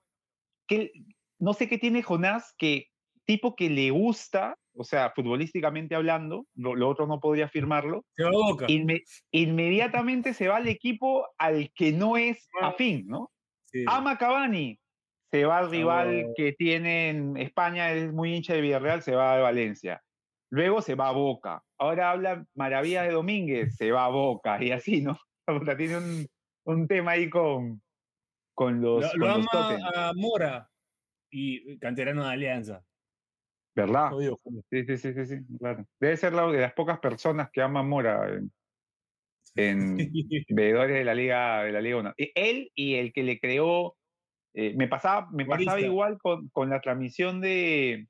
que, 0.67 0.91
no 1.39 1.53
sé 1.53 1.67
qué 1.69 1.77
tiene 1.77 2.01
Jonás, 2.01 2.53
que 2.57 2.87
tipo 3.25 3.55
que 3.55 3.69
le 3.69 3.89
gusta, 3.91 4.55
o 4.77 4.83
sea, 4.83 5.11
futbolísticamente 5.15 5.95
hablando, 5.95 6.45
lo, 6.55 6.75
lo 6.75 6.89
otro 6.89 7.07
no 7.07 7.19
podría 7.19 7.45
afirmarlo, 7.45 8.03
Se 8.15 8.23
va 8.23 8.29
a 8.29 8.33
Boca. 8.33 8.65
inme- 8.67 9.03
inmediatamente 9.31 10.33
se 10.33 10.47
va 10.47 10.57
al 10.57 10.67
equipo 10.67 11.25
al 11.37 11.71
que 11.75 11.91
no 11.91 12.17
es 12.17 12.47
Ah. 12.61 12.67
afín, 12.69 13.05
¿no? 13.07 13.31
Sí. 13.65 13.83
Ama 13.87 14.17
Cavani, 14.17 14.79
se 15.31 15.45
va 15.45 15.57
al 15.59 15.69
rival 15.71 16.25
Oh. 16.29 16.33
que 16.35 16.53
tiene 16.53 17.09
en 17.09 17.37
España, 17.37 17.91
es 17.91 18.11
muy 18.13 18.33
hincha 18.35 18.53
de 18.53 18.61
Villarreal, 18.61 19.01
se 19.01 19.15
va 19.15 19.35
a 19.35 19.39
Valencia. 19.41 20.01
Luego 20.49 20.81
se 20.81 20.95
va 20.95 21.09
a 21.09 21.13
Boca. 21.13 21.63
Ahora 21.77 22.11
habla 22.11 22.45
maravillas 22.53 23.07
de 23.07 23.13
Domínguez, 23.13 23.75
se 23.75 23.91
va 23.91 24.05
a 24.05 24.09
Boca 24.09 24.63
y 24.63 24.71
así, 24.71 25.01
¿no? 25.01 25.17
O 25.47 25.63
sea, 25.63 25.77
tiene 25.77 25.97
un, 25.97 26.27
un 26.63 26.87
tema 26.87 27.11
ahí 27.11 27.29
con, 27.29 27.83
con 28.55 28.81
los, 28.81 29.03
Lo, 29.03 29.11
con 29.11 29.19
lo 29.19 29.37
los 29.37 29.47
ama 29.53 30.09
a 30.09 30.13
Mora 30.15 30.71
y 31.29 31.77
canterano 31.77 32.23
de 32.23 32.31
Alianza. 32.31 32.83
¿verdad? 33.75 34.11
Sí, 34.71 34.85
sí, 34.85 34.97
sí, 34.97 35.13
sí, 35.13 35.25
sí, 35.25 35.57
claro. 35.59 35.85
Debe 35.99 36.17
ser 36.17 36.33
la 36.33 36.47
de 36.47 36.61
las 36.61 36.73
pocas 36.73 36.99
personas 36.99 37.49
que 37.51 37.61
ama 37.61 37.81
a 37.81 37.83
Mora 37.83 38.33
en, 38.33 38.51
en 39.55 39.97
veedores 40.49 40.97
de 40.97 41.03
la 41.03 41.13
Liga 41.13 41.63
de 41.63 41.71
la 41.73 41.81
Liga 41.81 41.97
1. 41.97 42.13
E- 42.17 42.31
Él 42.35 42.71
y 42.73 42.95
el 42.95 43.11
que 43.11 43.23
le 43.23 43.39
creó, 43.39 43.97
eh, 44.53 44.73
me 44.77 44.87
pasaba, 44.87 45.29
me 45.31 45.45
pasaba 45.45 45.81
igual 45.81 46.17
con, 46.17 46.49
con 46.49 46.69
la 46.69 46.79
transmisión 46.79 47.41
de, 47.41 48.07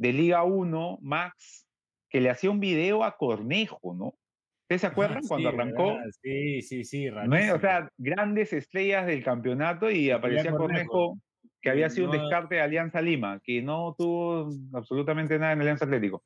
de 0.00 0.14
Liga 0.14 0.44
1, 0.44 0.98
Max, 1.02 1.66
que 2.08 2.22
le 2.22 2.30
hacía 2.30 2.50
un 2.50 2.58
video 2.58 3.04
a 3.04 3.18
Cornejo, 3.18 3.94
¿no? 3.94 4.14
¿Ustedes 4.62 4.80
se 4.80 4.86
acuerdan 4.86 5.18
Ah, 5.18 5.26
cuando 5.28 5.50
sí, 5.50 5.54
arrancó? 5.54 5.86
¿verdad? 5.88 6.10
Sí, 6.22 6.62
sí, 6.62 6.84
sí. 6.84 7.06
¿No. 7.10 7.54
O 7.54 7.60
sea, 7.60 7.90
grandes 7.98 8.52
estrellas 8.54 9.06
del 9.06 9.22
campeonato 9.22 9.90
y 9.90 10.10
aparecía 10.10 10.52
Cornejo. 10.52 11.18
Que 11.60 11.68
había 11.68 11.90
sido 11.90 12.06
un 12.06 12.12
descarte 12.12 12.54
de 12.54 12.62
Alianza 12.62 13.02
Lima, 13.02 13.38
que 13.44 13.60
no 13.60 13.94
tuvo 13.98 14.48
absolutamente 14.72 15.38
nada 15.38 15.52
en 15.52 15.60
Alianza 15.60 15.84
Atlético. 15.84 16.24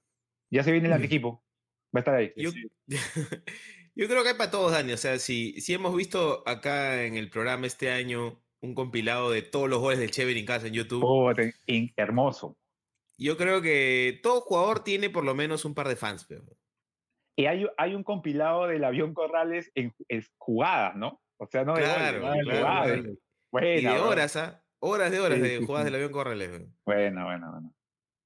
Ya 0.51 0.63
se 0.63 0.71
viene 0.71 0.87
el 0.87 0.93
antiequipo. 0.95 1.43
Va 1.95 1.99
a 1.99 2.01
estar 2.01 2.15
ahí. 2.15 2.33
Yo, 2.37 2.53
Sí. 2.53 2.69
yo 3.97 4.07
creo 4.07 4.23
que 4.23 4.29
hay 4.29 4.35
para 4.37 4.53
todos, 4.53 4.71
Dani. 4.71 4.93
O 4.93 4.97
sea, 4.97 5.19
si, 5.19 5.61
si 5.61 5.75
hemos 5.75 5.97
visto 5.97 6.47
acá 6.47 7.03
en 7.03 7.17
el 7.17 7.31
programa 7.31 7.67
este 7.67 7.91
año 7.91 8.41
un 8.61 8.75
compilado 8.77 9.33
de 9.33 9.43
todos 9.43 9.69
los 9.69 9.81
goles 9.81 9.99
del 9.99 10.13
Che 10.13 10.23
en 10.31 10.47
casa 10.47 10.69
en 10.69 10.75
YouTube, 10.75 11.03
Oh, 11.05 11.33
hermoso. 11.97 12.57
Yo 13.19 13.37
creo 13.37 13.63
que 13.63 14.19
todo 14.23 14.41
jugador 14.41 14.83
tiene 14.85 15.11
por 15.11 15.25
lo 15.25 15.35
menos 15.35 15.65
un 15.65 15.75
par 15.75 15.89
de 15.89 15.97
fans. 15.97 16.25
pero- 16.29 16.45
Y 17.37 17.47
hay, 17.47 17.67
hay 17.77 17.95
un 17.95 18.05
compilado 18.05 18.67
del 18.67 18.85
avión 18.85 19.13
Corrales 19.15 19.71
en, 19.75 19.93
en 20.09 20.25
jugadas, 20.39 20.97
¿no? 20.97 21.21
O 21.39 21.47
sea, 21.47 21.65
no 21.65 21.75
de 21.75 21.83
Claro, 21.83 22.21
goles, 22.21 22.45
claro, 22.45 22.59
jugadas. 22.61 22.87
claro. 23.51 23.69
y 23.79 23.83
de 23.83 23.91
bro. 23.93 24.09
horas, 24.09 24.37
¿ah? 24.37 24.63
Horas 24.81 25.11
de 25.11 25.21
horas 25.21 25.39
Sí, 25.39 25.43
de 25.43 25.59
sí, 25.59 25.65
jugadas 25.67 25.85
sí. 25.87 25.93
del 25.93 25.95
avión 26.01 26.13
Corrales. 26.13 26.51
weón. 26.51 26.77
Buena, 26.85 27.25
buena, 27.25 27.51
buena. 27.51 27.71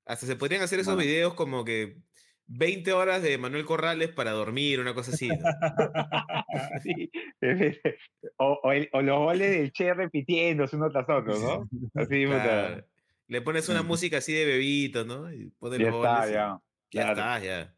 Hasta 0.06 0.26
se 0.26 0.36
podrían 0.36 0.62
hacer 0.62 0.80
esos 0.80 0.94
Bueno. 0.94 1.06
videos 1.08 1.34
como 1.34 1.64
que 1.64 1.98
20 2.46 2.92
horas 2.94 3.22
de 3.22 3.36
Manuel 3.38 3.64
Corrales 3.66 4.08
para 4.10 4.30
dormir, 4.32 4.80
una 4.80 4.94
cosa 4.94 5.12
así. 5.12 5.28
¿no? 5.28 5.36
Sí. 6.82 7.10
O, 8.40 8.58
o 8.62 8.72
el- 8.72 8.88
o 8.92 9.02
los 9.02 9.18
goles 9.18 9.50
del 9.50 9.72
Che 9.72 9.94
repitiéndose 9.94 10.76
uno 10.76 10.90
tras 10.90 11.08
otro, 11.08 11.38
¿no? 11.38 11.68
Así, 11.94 12.24
puta. 12.26 12.42
Claro. 12.42 12.84
Le 13.28 13.42
pones 13.42 13.68
una 13.68 13.82
música 13.82 14.18
así 14.18 14.32
de 14.32 14.46
bebito, 14.46 15.04
¿no? 15.04 15.32
Y 15.32 15.50
pones 15.50 15.78
Ya 15.78 15.88
está, 15.88 16.26
ya. 16.26 16.62
Ya 16.90 17.02
claro. 17.02 17.10
estás, 17.12 17.42
ya. 17.42 17.76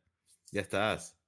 Ya 0.52 0.61
estás. 0.61 1.19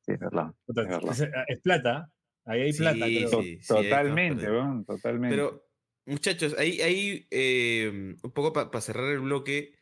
Sí, 0.00 0.12
es 0.12 0.18
verdad. 0.20 0.54
Puta, 0.64 0.82
Es 0.82 0.88
verdad. 0.88 1.10
es, 1.12 1.28
es 1.48 1.60
plata. 1.60 2.12
Ahí 2.44 2.62
hay 2.62 2.72
plata. 2.72 3.06
Sí, 3.06 3.16
creo. 3.26 3.42
Sí, 3.42 3.60
totalmente, 3.66 4.50
weón, 4.50 4.84
totalmente. 4.84 5.36
Pero, 5.36 5.68
muchachos, 6.06 6.54
ahí, 6.58 6.80
ahí 6.80 7.26
eh, 7.30 8.16
un 8.22 8.32
poco 8.32 8.52
para 8.52 8.80
cerrar 8.80 9.10
el 9.10 9.20
bloque. 9.20 9.74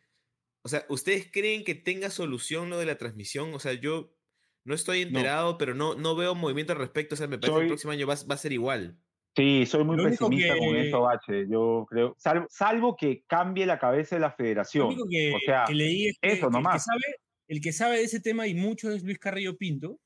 O 0.62 0.68
sea, 0.68 0.84
¿ustedes 0.88 1.30
creen 1.30 1.64
que 1.64 1.74
tenga 1.74 2.10
solución 2.10 2.70
lo 2.70 2.78
de 2.78 2.86
la 2.86 2.98
transmisión? 2.98 3.54
O 3.54 3.58
sea, 3.58 3.74
yo 3.74 4.16
no 4.64 4.74
estoy 4.74 5.02
enterado, 5.02 5.56
pero 5.56 5.74
no, 5.74 5.94
no 5.94 6.16
veo 6.16 6.34
movimiento 6.34 6.72
al 6.72 6.78
respecto. 6.78 7.14
O 7.14 7.18
sea, 7.18 7.26
me 7.26 7.38
parece 7.38 7.56
que 7.56 7.62
el 7.62 7.68
próximo 7.68 7.92
año 7.92 8.06
va, 8.06 8.14
va 8.28 8.34
a 8.34 8.38
ser 8.38 8.52
igual. 8.52 8.98
Sí, 9.36 9.66
soy 9.66 9.84
muy 9.84 9.96
Lo 9.96 10.04
pesimista 10.04 10.56
con 10.58 10.76
eso, 10.76 11.00
Bache. 11.02 11.46
Yo 11.48 11.86
creo, 11.88 12.14
salvo, 12.18 12.46
salvo 12.50 12.96
que 12.96 13.22
cambie 13.26 13.66
la 13.66 13.78
cabeza 13.78 14.16
de 14.16 14.20
la 14.20 14.34
Lo 14.36 14.36
federación. 14.36 14.86
único 14.88 15.06
que, 15.08 15.32
o 15.34 15.38
sea, 15.44 15.64
que 15.66 15.74
leí 15.74 16.08
es 16.08 16.18
que, 16.20 16.32
eso 16.32 16.50
que 16.50 16.58
el, 16.58 16.64
que 16.66 16.78
nomás. 16.78 16.84
sabe, 16.84 17.02
el 17.48 17.60
que 17.60 17.72
sabe 17.72 17.98
de 17.98 18.04
ese 18.04 18.20
tema 18.20 18.46
y 18.48 18.54
mucho 18.54 18.90
es 18.90 19.04
Luis 19.04 19.18
Carrillo 19.18 19.56
Pinto. 19.56 20.00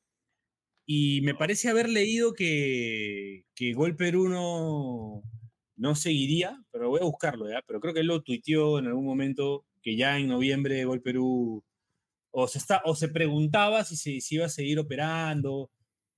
Y 0.87 1.21
me 1.23 1.35
parece 1.35 1.69
haber 1.71 1.89
leído 1.89 2.35
que, 2.35 3.45
que 3.55 3.73
Gol 3.73 3.97
Perú 3.97 4.29
no, 4.29 5.23
no 5.77 5.95
seguiría, 5.95 6.63
pero 6.71 6.91
voy 6.91 7.01
a 7.01 7.05
buscarlo 7.05 7.49
ya. 7.49 7.63
Pero 7.67 7.81
creo 7.81 7.95
que 7.95 8.01
él 8.01 8.09
lo 8.09 8.23
tuiteó 8.23 8.79
en 8.79 8.87
algún 8.87 9.07
momento 9.07 9.65
que 9.83 9.97
ya 9.97 10.19
en 10.19 10.29
noviembre 10.29 10.85
Gol 10.85 11.01
Perú 11.03 11.65
o 12.31 12.49
se, 12.49 12.59
está, 12.59 12.83
o 12.85 12.95
se 12.95 13.09
preguntaba 13.09 13.85
si 13.85 13.97
se 13.97 14.21
si 14.21 14.37
iba 14.37 14.47
a 14.47 14.49
seguir 14.49 14.79
operando 14.79 15.71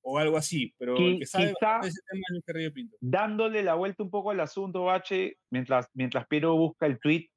o 0.06 0.18
algo 0.18 0.36
así. 0.36 0.72
Pero 0.78 0.96
el 0.96 1.18
que 1.18 1.26
sabe 1.26 1.48
quizá- 1.54 1.80
ese 1.80 2.00
tema 2.10 2.20
es 2.28 2.30
Luis 2.30 2.44
Carrillo 2.46 2.72
Pinto. 2.72 2.96
dándole 3.00 3.62
la 3.62 3.74
vuelta 3.74 4.02
un 4.02 4.10
poco 4.10 4.30
al 4.30 4.40
asunto, 4.40 4.84
Bache, 4.84 5.36
mientras, 5.50 5.88
mientras 5.94 6.26
Piero 6.26 6.54
busca 6.56 6.86
el 6.86 6.98
tweet, 7.00 7.28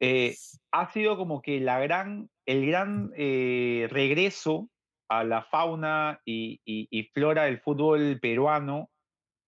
eh, 0.00 0.34
ha 0.72 0.90
sido 0.92 1.16
como 1.16 1.40
que 1.42 1.60
la 1.60 1.78
gran, 1.80 2.28
el 2.46 2.66
gran 2.66 3.10
eh, 3.16 3.86
regreso 3.90 4.68
a 5.08 5.22
la 5.22 5.42
fauna 5.42 6.20
y, 6.24 6.60
y- 6.64 6.88
y 6.90 7.04
flora 7.14 7.44
del 7.44 7.60
fútbol 7.60 8.18
peruano, 8.20 8.90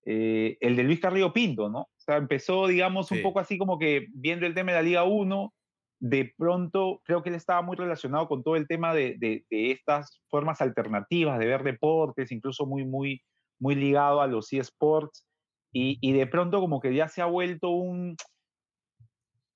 eh, 0.05 0.57
el 0.61 0.77
de 0.77 0.83
Luis 0.85 1.01
Carrillo 1.01 1.33
Pinto, 1.33 1.69
¿no? 1.69 1.81
O 1.81 1.91
sea, 1.99 2.17
empezó, 2.19 2.69
digamos, 2.69 3.11
un 3.11 3.17
Sí. 3.19 3.23
poco 3.23 3.41
así 3.41 3.59
como 3.59 3.79
que 3.79 4.07
viendo 4.13 4.47
el 4.47 4.55
tema 4.55 4.71
de 4.73 4.77
la 4.79 4.83
Liga 4.83 5.03
1, 5.05 5.53
de 5.99 6.33
pronto 6.37 7.01
creo 7.05 7.23
que 7.23 7.31
él 7.31 7.35
estaba 7.37 7.63
muy 7.63 7.77
relacionado 7.77 8.29
con 8.29 8.43
todo 8.43 8.57
el 8.57 8.67
tema 8.67 8.93
de, 8.95 9.17
de- 9.19 9.45
de 9.51 9.71
estas 9.71 10.21
formas 10.29 10.61
alternativas 10.61 11.39
de 11.39 11.47
ver 11.47 11.63
deportes, 11.63 12.31
incluso 12.33 12.67
muy, 12.67 12.85
muy, 12.85 13.23
muy 13.59 13.75
ligado 13.75 14.21
a 14.21 14.27
los 14.27 14.53
eSports, 14.53 15.27
y, 15.73 15.99
y 16.01 16.13
de 16.13 16.27
pronto 16.27 16.61
como 16.61 16.81
que 16.81 16.95
ya 16.95 17.09
se 17.09 17.23
ha 17.23 17.27
vuelto 17.27 17.71
un, 17.71 18.17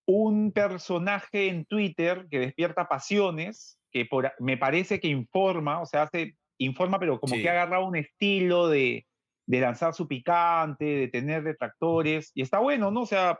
un 0.06 0.52
personaje 0.52 1.48
en 1.48 1.64
Twitter 1.66 2.26
que 2.30 2.40
despierta 2.40 2.88
pasiones, 2.88 3.78
que 3.92 4.04
por, 4.06 4.32
me 4.38 4.56
parece 4.56 5.00
que 5.00 5.08
informa, 5.08 5.80
o 5.80 5.86
sea, 5.86 6.02
hace, 6.02 6.36
informa, 6.58 6.98
pero 6.98 7.20
como 7.20 7.34
Sí. 7.36 7.42
que 7.42 7.48
ha 7.48 7.52
agarrado 7.52 7.86
un 7.86 7.96
estilo 7.96 8.68
de, 8.68 9.06
de 9.46 9.60
lanzar 9.60 9.94
su 9.94 10.08
picante, 10.08 10.84
de 10.84 11.08
tener 11.08 11.42
detractores, 11.42 12.32
y 12.34 12.42
está 12.42 12.58
bueno, 12.58 12.90
¿no? 12.90 13.02
O 13.02 13.06
sea, 13.06 13.38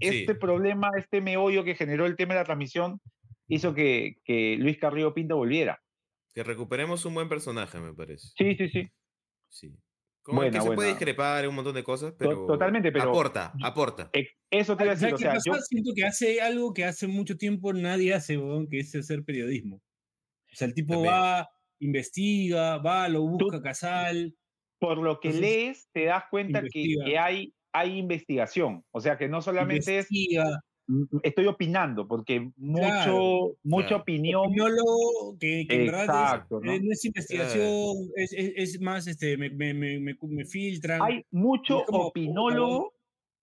Sí. 0.00 0.20
este 0.20 0.34
problema, 0.34 0.90
este 0.96 1.20
meollo 1.20 1.64
que 1.64 1.74
generó 1.74 2.06
el 2.06 2.16
tema 2.16 2.34
de 2.34 2.40
la 2.40 2.44
transmisión, 2.44 3.00
hizo 3.48 3.74
que, 3.74 4.16
que 4.24 4.56
Luis 4.58 4.78
Carrillo 4.78 5.12
Pinto 5.14 5.36
volviera. 5.36 5.80
Que 6.34 6.42
recuperemos 6.44 7.04
un 7.04 7.14
buen 7.14 7.28
personaje, 7.28 7.78
me 7.80 7.92
parece. 7.92 8.28
Sí, 8.36 8.54
sí, 8.56 8.68
sí. 8.68 8.88
Sí. 9.48 9.76
Como 10.22 10.40
Buena, 10.42 10.52
que 10.52 10.60
se 10.60 10.66
puede 10.66 10.76
buena. 10.76 10.90
discrepar 10.90 11.42
en 11.44 11.50
un 11.50 11.56
montón 11.56 11.74
de 11.74 11.82
cosas, 11.82 12.14
pero. 12.18 12.46
totalmente, 12.46 12.92
pero- 12.92 13.10
Aporta, 13.10 13.52
aporta. 13.62 14.10
Eso 14.50 14.76
te 14.76 14.84
iba 14.84 14.92
a 14.92 14.94
decir, 14.94 15.08
¿Sabes 15.18 15.38
o 15.38 15.40
sea, 15.40 15.54
yo, 15.54 15.60
Siento 15.62 15.90
que 15.96 16.04
hace 16.04 16.40
algo 16.40 16.72
que 16.74 16.84
hace 16.84 17.06
mucho 17.08 17.36
tiempo 17.36 17.72
nadie 17.72 18.12
hace, 18.14 18.36
weón, 18.36 18.68
que 18.68 18.80
es 18.80 18.94
hacer 18.94 19.24
periodismo. 19.24 19.76
O 19.76 20.56
sea, 20.56 20.68
el 20.68 20.74
tipo 20.74 20.94
También. 20.94 21.14
va, 21.14 21.48
investiga, 21.80 22.78
va, 22.78 23.08
lo 23.08 23.22
busca 23.22 23.62
Casal. 23.62 24.36
por 24.78 24.98
lo 24.98 25.20
que 25.20 25.28
Entonces, 25.28 25.50
lees, 25.50 25.88
te 25.92 26.04
das 26.04 26.24
cuenta 26.30 26.62
que, 26.62 26.94
que 27.04 27.18
hay, 27.18 27.54
hay 27.72 27.98
investigación. 27.98 28.84
O 28.90 29.00
sea, 29.00 29.16
que 29.18 29.28
no 29.28 29.40
solamente 29.42 29.98
es 29.98 30.10
investiga, 30.10 30.44
"Mm, 30.88 31.04
estoy 31.22 31.46
opinando, 31.46 32.06
porque 32.08 32.50
mucho, 32.56 32.80
Claro, 32.82 33.56
mucha 33.62 33.88
claro. 33.88 34.02
opinión. 34.02 34.46
opinólogo, 34.46 35.36
que, 35.38 35.66
que 35.68 35.74
en 35.76 35.86
verdad 35.86 36.02
Exacto, 36.04 36.58
es, 36.58 36.64
¿no? 36.64 36.72
no 36.86 36.92
es 36.92 37.04
investigación, 37.04 37.96
es, 38.16 38.32
es- 38.32 38.52
es 38.56 38.80
más, 38.80 39.06
este, 39.06 39.36
me, 39.36 39.50
me, 39.50 39.72
me, 39.74 40.00
me- 40.00 40.16
me 40.22 40.44
filtran. 40.44 41.00
Hay 41.02 41.24
mucho 41.30 41.84
como, 41.86 42.06
opinólogo 42.08 42.92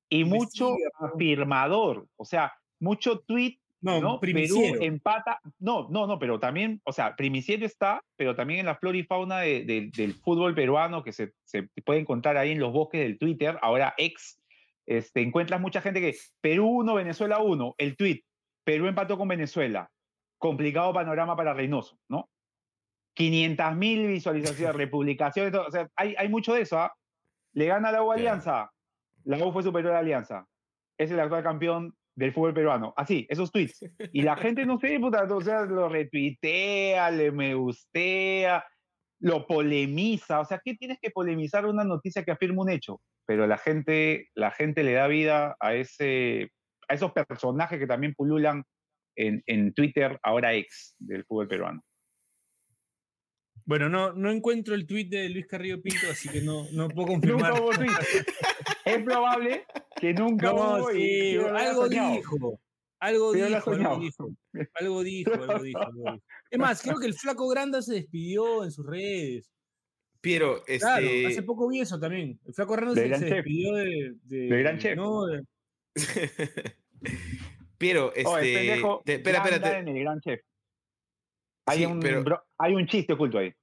y 0.09 0.23
mucho 0.25 0.73
pero- 0.99 1.13
afirmador. 1.13 2.07
O 2.17 2.25
sea, 2.25 2.51
mucho 2.79 3.19
tweet 3.19 3.57
No, 3.79 4.01
¿no? 4.01 4.19
Perú 4.19 4.55
empata. 4.83 5.39
No, 5.59 5.87
no, 5.89 6.07
no, 6.07 6.17
pero 6.17 6.39
también, 6.39 6.81
o 6.83 6.91
sea, 6.91 7.15
primiciero 7.15 7.65
está, 7.65 8.01
pero 8.15 8.35
también 8.35 8.61
en 8.61 8.65
la 8.65 8.75
flora 8.75 8.97
y 8.97 9.03
fauna 9.03 9.39
de- 9.41 9.63
de- 9.65 9.91
del 9.95 10.13
fútbol 10.15 10.55
peruano 10.55 11.03
que 11.03 11.11
se, 11.13 11.33
se 11.43 11.63
puede 11.85 11.99
encontrar 11.99 12.37
ahí 12.37 12.51
en 12.51 12.59
los 12.59 12.73
bosques 12.73 13.01
del 13.01 13.19
Twitter, 13.19 13.57
ahora 13.61 13.93
ex, 13.97 14.41
este, 14.87 15.21
encuentras 15.21 15.61
mucha 15.61 15.81
gente 15.81 16.01
que 16.01 16.15
Perú 16.41 16.67
1, 16.79 16.95
Venezuela 16.95 17.39
1, 17.39 17.75
el 17.77 17.95
tweet, 17.95 18.21
Perú 18.63 18.87
empató 18.87 19.17
con 19.17 19.27
Venezuela, 19.27 19.89
complicado 20.39 20.91
panorama 20.93 21.35
para 21.35 21.53
Reynoso, 21.53 21.99
¿no? 22.09 22.29
500 23.15 23.75
mil 23.75 24.07
visualizaciones, 24.07 24.75
republicaciones, 24.75 25.51
todo, 25.51 25.67
o 25.67 25.71
sea, 25.71 25.87
hay, 25.95 26.15
hay 26.17 26.29
mucho 26.29 26.53
de 26.53 26.61
eso, 26.61 26.79
¿ah? 26.79 26.93
Le 27.53 27.65
gana 27.67 27.91
la 27.91 28.03
U. 28.03 28.11
Alianza, 28.11 28.71
la 29.23 29.37
U 29.45 29.51
fue 29.51 29.63
superior 29.63 29.91
a 29.91 29.95
la 29.95 29.99
Alianza, 30.01 30.47
es 30.97 31.11
el 31.11 31.19
actual 31.19 31.43
campeón 31.43 31.93
del 32.17 32.33
fútbol 32.33 32.53
peruano, 32.53 32.95
así, 32.97 33.27
esos 33.29 33.51
tweets. 33.51 33.79
Y 34.11 34.23
la 34.23 34.35
gente, 34.35 34.65
no 34.65 34.79
sé, 34.79 34.99
puta, 34.99 35.23
o 35.31 35.39
sea, 35.41 35.65
lo 35.65 35.87
retuitea, 35.87 37.11
le 37.11 37.31
me 37.31 37.53
gustea, 37.53 38.65
lo 39.19 39.45
polemiza. 39.45 40.39
O 40.39 40.45
sea, 40.45 40.59
¿qué 40.65 40.73
tienes 40.73 40.97
que 40.99 41.11
polemizar 41.11 41.67
una 41.67 41.83
noticia 41.83 42.23
que 42.23 42.31
afirma 42.31 42.63
un 42.63 42.71
hecho? 42.71 43.01
Pero 43.27 43.45
la 43.45 43.59
gente, 43.59 44.29
la 44.33 44.49
gente 44.49 44.83
le 44.83 44.93
da 44.93 45.05
vida 45.07 45.55
a, 45.59 45.75
ese, 45.75 46.49
a 46.87 46.95
esos 46.95 47.11
personajes 47.11 47.77
que 47.77 47.85
también 47.85 48.15
pululan 48.15 48.63
en, 49.15 49.43
en 49.45 49.75
Twitter, 49.75 50.19
ahora 50.23 50.55
ex, 50.55 50.95
del 50.97 51.23
fútbol 51.23 51.47
peruano. 51.47 51.83
Bueno, 53.63 53.89
no, 53.89 54.13
no 54.13 54.31
encuentro 54.31 54.73
el 54.73 54.87
tweet 54.87 55.09
de 55.09 55.29
Luis 55.29 55.45
Carrillo 55.45 55.81
Pinto, 55.83 56.07
así 56.09 56.29
que 56.29 56.41
no, 56.41 56.65
no 56.71 56.87
puedo 56.87 57.09
Nunca 57.21 57.29
confirmar. 57.29 57.61
hubo 57.61 57.69
tweet. 57.69 57.91
es 58.85 59.03
probable 59.03 59.65
que 59.99 60.13
nunca 60.13 60.47
No, 60.53 60.55
hubo. 60.79 60.91
sí, 60.91 61.35
algo 61.37 61.89
dijo. 61.89 62.59
Algo 62.99 63.31
dijo, 63.33 63.45
algo 63.45 63.99
dijo. 63.99 64.29
Algo 64.73 65.03
dijo, 65.03 65.33
algo 65.33 65.33
dijo, 65.33 65.33
algo 65.33 65.63
dijo. 65.63 65.79
Es 66.49 66.57
más, 66.59 66.81
creo 66.81 66.97
que 66.97 67.05
el 67.05 67.13
flaco 67.13 67.47
Granda 67.47 67.81
se 67.83 67.93
despidió 67.93 68.63
en 68.63 68.71
sus 68.71 68.85
redes. 68.87 69.51
Piero, 70.19 70.63
Claro, 70.79 71.05
este. 71.05 71.27
hace 71.27 71.43
poco 71.43 71.67
vi 71.69 71.81
eso 71.81 71.99
también. 71.99 72.39
El 72.45 72.53
flaco 72.55 72.73
Granda 72.73 72.95
De 72.95 73.01
se, 73.01 73.07
Gran 73.07 73.19
se 73.19 73.25
Chef. 73.27 73.35
despidió 73.35 73.73
de, 73.75 74.15
de, 74.23 74.37
De 74.47 74.59
Gran 74.59 74.79
Chef. 74.79 74.95
No, 74.97 75.25
de- 75.27 75.43
Piero, 77.77 78.11
este. 78.15 78.25
Oh, 78.27 78.37
el 78.39 78.53
pendejo 78.53 79.01
te- 79.05 79.13
espera, 79.15 79.37
espérate. 79.43 79.77
en 79.77 79.87
el 79.89 79.99
gran 80.03 80.19
chef. 80.19 80.41
Hay, 81.67 81.77
Sí, 81.79 81.85
un, 81.85 81.99
pero- 81.99 82.23
bro- 82.23 82.43
hay 82.57 82.73
un 82.73 82.87
chiste 82.87 83.13
oculto 83.13 83.37
ahí, 83.37 83.53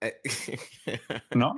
Eh, 0.00 0.20
¿no? 1.36 1.54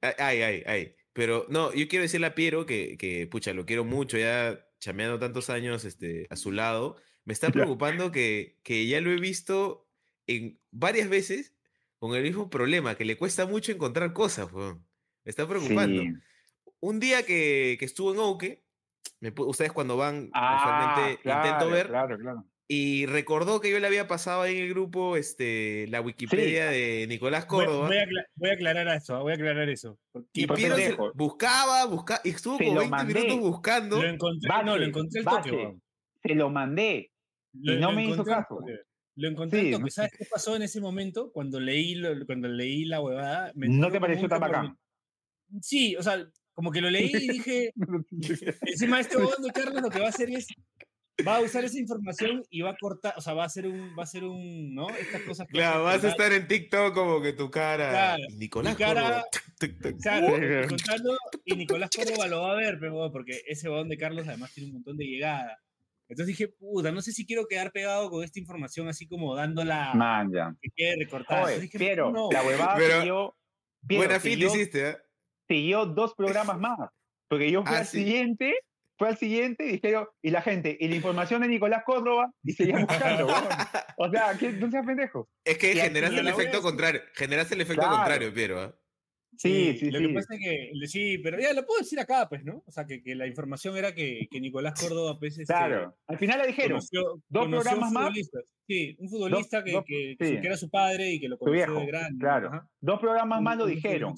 Ay, 0.00 0.42
ay, 0.42 0.62
ay. 0.66 0.94
Pero 1.14 1.46
no, 1.48 1.72
yo 1.72 1.88
quiero 1.88 2.02
decirle 2.02 2.26
a 2.26 2.34
Piero 2.34 2.66
que, 2.66 2.96
que, 2.98 3.26
pucha, 3.26 3.54
lo 3.54 3.64
quiero 3.64 3.84
mucho, 3.84 4.18
ya 4.18 4.66
chameando 4.80 5.18
tantos 5.18 5.48
años 5.48 5.84
este, 5.86 6.26
a 6.28 6.36
su 6.36 6.52
lado. 6.52 6.96
Me 7.24 7.32
está 7.32 7.50
preocupando 7.78 8.12
que, 8.12 8.58
que 8.62 8.86
ya 8.86 9.00
lo 9.00 9.10
he 9.10 9.16
visto 9.18 9.88
en 10.26 10.60
varias 10.70 11.08
veces 11.08 11.54
con 11.98 12.14
el 12.14 12.22
mismo 12.22 12.50
problema, 12.50 12.96
que 12.96 13.04
le 13.06 13.16
cuesta 13.16 13.46
mucho 13.46 13.72
encontrar 13.72 14.12
cosas, 14.12 14.52
weón. 14.52 14.84
Me 15.24 15.30
está 15.30 15.48
preocupando. 15.48 16.02
Sí. 16.02 16.12
Un 16.80 17.00
día 17.00 17.24
que, 17.24 17.76
que 17.78 17.84
estuvo 17.86 18.12
en 18.12 18.18
pu- 19.34 19.46
ustedes 19.48 19.72
cuando 19.72 19.96
van, 19.96 20.28
Ah, 20.34 20.58
usualmente 20.58 21.22
claro, 21.22 21.46
intento 21.48 21.70
ver, 21.70 21.86
Claro, 21.86 22.18
claro. 22.18 22.44
Y 22.66 23.04
recordó 23.06 23.60
que 23.60 23.70
yo 23.70 23.78
le 23.78 23.86
había 23.86 24.08
pasado 24.08 24.42
ahí 24.42 24.56
en 24.56 24.62
el 24.64 24.70
grupo 24.70 25.16
este, 25.16 25.86
la 25.88 26.00
Wikipedia 26.00 26.66
de 26.70 27.06
Nicolás 27.08 27.44
Córdoba. 27.46 27.88
voy 27.88 27.98
a, 27.98 28.04
voy 28.36 28.50
a 28.50 28.52
aclarar 28.54 28.88
eso, 28.96 29.20
voy 29.20 29.32
a 29.32 29.34
aclarar 29.34 29.68
eso. 29.68 29.98
Y 30.32 30.46
Piero 30.46 30.76
se- 30.76 30.96
buscaba, 31.14 31.84
buscaba, 31.86 32.20
y 32.24 32.30
estuvo 32.30 32.56
como 32.58 32.74
lo 32.74 32.80
20 32.80 32.90
mandé. 32.96 33.14
minutos 33.14 33.40
buscando. 33.40 34.02
lo 34.02 34.08
encontré, 34.08 34.48
no, 34.48 34.54
Bache, 34.56 34.78
lo 34.78 34.84
encontré 34.86 35.20
el 35.20 35.26
toque. 35.26 35.76
Se 36.22 36.34
lo 36.34 36.50
mandé. 36.50 37.10
Lo- 37.52 37.74
Y 37.74 37.80
no 37.80 37.92
me 37.92 38.06
hizo 38.06 38.24
caso. 38.24 38.56
toque. 38.60 38.78
Lo 39.16 39.28
encontré 39.28 39.60
Sí, 39.60 39.70
toque. 39.70 39.82
no- 39.84 39.90
¿Sabes 39.90 40.12
qué 40.18 40.24
pasó 40.30 40.56
en 40.56 40.62
ese 40.62 40.80
momento? 40.80 41.30
Cuando 41.32 41.60
leí, 41.60 41.94
lo- 41.96 42.24
cuando 42.26 42.48
leí 42.48 42.84
la 42.86 43.00
huevada. 43.02 43.52
me 43.54 43.68
¿No 43.68 43.90
te 43.92 44.00
pareció 44.00 44.26
tan 44.28 44.40
bacán? 44.40 44.78
Sí, 45.60 45.94
o 45.96 46.02
sea, 46.02 46.26
como 46.54 46.70
que 46.72 46.80
lo 46.80 46.88
leí 46.90 47.12
y 47.12 47.28
dije, 47.28 47.72
encima 48.62 49.00
este 49.00 49.18
huevón 49.18 49.42
de 49.42 49.50
Carlos 49.52 49.82
lo 49.82 49.90
que 49.90 49.98
va 50.00 50.06
a 50.06 50.08
hacer 50.08 50.30
es, 50.30 50.48
va 51.26 51.36
a 51.36 51.40
usar 51.40 51.64
esa 51.64 51.78
información 51.78 52.42
y 52.50 52.62
va 52.62 52.70
a 52.70 52.76
cortar, 52.80 53.14
o 53.16 53.20
sea, 53.20 53.34
va 53.34 53.44
a 53.44 53.46
hacer 53.46 53.66
un, 53.66 53.90
va 53.96 54.02
a 54.02 54.04
hacer 54.04 54.24
un, 54.24 54.74
¿no? 54.74 54.88
Estas 54.90 55.22
cosas 55.22 55.46
Claro, 55.48 55.84
vas 55.84 56.02
a 56.04 56.08
estar 56.08 56.32
en 56.32 56.48
TikTok 56.48 56.92
como 56.94 57.20
que 57.22 57.32
tu 57.32 57.50
cara. 57.50 57.90
Claro, 57.90 58.22
Nicolás 58.36 58.76
cara-. 58.76 59.24
Claro, 60.02 60.68
contando, 60.68 61.16
y 61.44 61.56
Nicolás 61.56 61.90
Córdoba 61.94 62.26
lo 62.26 62.42
va 62.42 62.52
a 62.52 62.56
ver, 62.56 62.78
pero, 62.80 63.10
porque 63.12 63.42
ese 63.46 63.68
huevón 63.68 63.88
de 63.88 63.96
Carlos 63.96 64.26
además 64.28 64.52
tiene 64.52 64.68
un 64.68 64.74
montón 64.74 64.96
de 64.96 65.04
llegada. 65.04 65.58
Entonces 66.08 66.36
dije, 66.36 66.48
puta, 66.48 66.92
no 66.92 67.00
sé 67.00 67.12
si 67.12 67.24
quiero 67.24 67.46
quedar 67.46 67.72
pegado 67.72 68.10
con 68.10 68.22
esta 68.22 68.38
información 68.38 68.88
así 68.88 69.06
como 69.06 69.34
dándola 69.34 69.92
Man, 69.94 70.30
ya. 70.32 70.54
que 70.60 70.68
quede 70.74 70.96
recortada. 70.98 71.44
Oye, 71.44 71.60
dije, 71.60 71.78
Piero, 71.78 72.10
no, 72.10 72.28
la 72.30 72.42
huevada 72.42 72.74
Pero- 72.76 72.98
siguió, 73.00 73.36
Piero, 73.86 74.04
Buena 74.04 74.20
siguió, 74.20 74.48
hiciste, 74.48 74.88
¿eh? 74.90 74.96
siguió 75.48 75.86
dos 75.86 76.14
programas 76.14 76.58
más. 76.58 76.78
Porque 77.28 77.50
yo 77.50 77.62
fui 77.64 77.74
Ah, 77.74 77.78
al 77.78 77.86
sí. 77.86 77.98
siguiente, 77.98 78.54
fue 78.96 79.08
al 79.08 79.16
siguiente 79.18 79.66
y 79.66 79.72
dijeron, 79.72 80.06
y 80.22 80.30
la 80.30 80.40
gente, 80.42 80.76
y 80.78 80.88
la 80.88 80.94
información 80.96 81.42
de 81.42 81.48
Nicolás 81.48 81.82
Córdoba, 81.84 82.30
y 82.42 82.52
seguían 82.52 82.86
buscando. 82.86 83.26
O 83.96 84.10
sea, 84.10 84.36
¿qué? 84.38 84.52
no 84.52 84.70
seas 84.70 84.86
pendejo. 84.86 85.28
Es 85.44 85.58
que 85.58 85.74
generaste 85.74 86.18
el 86.18 86.24
la 86.24 86.30
efecto 86.30 86.62
contrario. 86.62 87.00
Generaste 87.14 87.54
el 87.54 87.60
efecto 87.62 87.82
Claro. 87.82 87.96
contrario, 87.96 88.32
Piero. 88.34 88.60
¿ah? 88.60 88.74
Sí, 89.36 89.76
sí, 89.80 89.90
lo 89.90 89.98
sí. 89.98 90.06
que 90.06 90.14
pasa 90.14 90.34
es 90.34 90.40
que, 90.40 90.86
sí, 90.86 91.18
pero 91.18 91.40
ya 91.40 91.52
lo 91.52 91.66
puedo 91.66 91.80
decir 91.80 91.98
acá, 91.98 92.28
pues, 92.28 92.44
¿no? 92.44 92.62
O 92.66 92.70
sea, 92.70 92.86
que, 92.86 93.02
que 93.02 93.16
la 93.16 93.26
información 93.26 93.76
era 93.76 93.92
que, 93.92 94.28
que 94.30 94.40
Nicolás 94.40 94.80
Córdoba, 94.80 95.18
pues, 95.18 95.32
este, 95.38 95.52
Claro. 95.52 95.96
Al 96.06 96.18
final 96.18 96.38
le 96.40 96.46
dijeron, 96.46 96.78
conoció, 96.78 97.02
dos 97.28 97.44
conoció 97.46 97.62
programas 97.72 97.92
más. 97.92 98.12
Sí, 98.68 98.94
un 99.00 99.08
futbolista 99.10 99.64
que, 99.64 99.72
dos- 99.72 99.84
que, 99.84 100.16
sí. 100.20 100.40
que 100.40 100.46
era 100.46 100.56
su 100.56 100.70
padre 100.70 101.10
y 101.14 101.20
que 101.20 101.28
lo 101.28 101.36
conoció 101.36 101.52
viejo, 101.66 101.80
de 101.80 101.86
grande. 101.86 102.18
claro. 102.20 102.46
ajá. 102.48 102.68
dos 102.80 103.00
programas 103.00 103.42
más 103.42 103.56
lo 103.58 103.66
dijeron. 103.66 104.14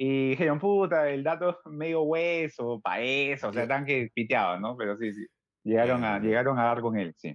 Y 0.00 0.30
dijeron, 0.30 0.60
puta, 0.60 1.10
el 1.10 1.24
dato 1.24 1.58
medio 1.66 2.02
hueso, 2.02 2.80
pa' 2.80 3.00
eso, 3.00 3.48
o 3.48 3.52
sea, 3.52 3.66
tan 3.66 3.84
que 3.84 4.08
piteaban, 4.14 4.62
¿no? 4.62 4.76
Pero 4.76 4.96
sí, 4.96 5.12
sí. 5.12 5.26
Llegaron 5.64 6.04
a, 6.04 6.20
llegaron 6.20 6.56
a 6.56 6.66
dar 6.66 6.80
con 6.80 6.96
él, 6.96 7.12
sí. 7.16 7.34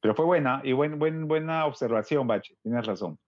Pero 0.00 0.14
fue 0.14 0.24
buena, 0.24 0.62
y 0.64 0.72
buen, 0.72 0.98
buen, 0.98 1.28
buena 1.28 1.66
observación, 1.66 2.26
Bache, 2.26 2.54
tienes 2.62 2.86
razón. 2.86 3.18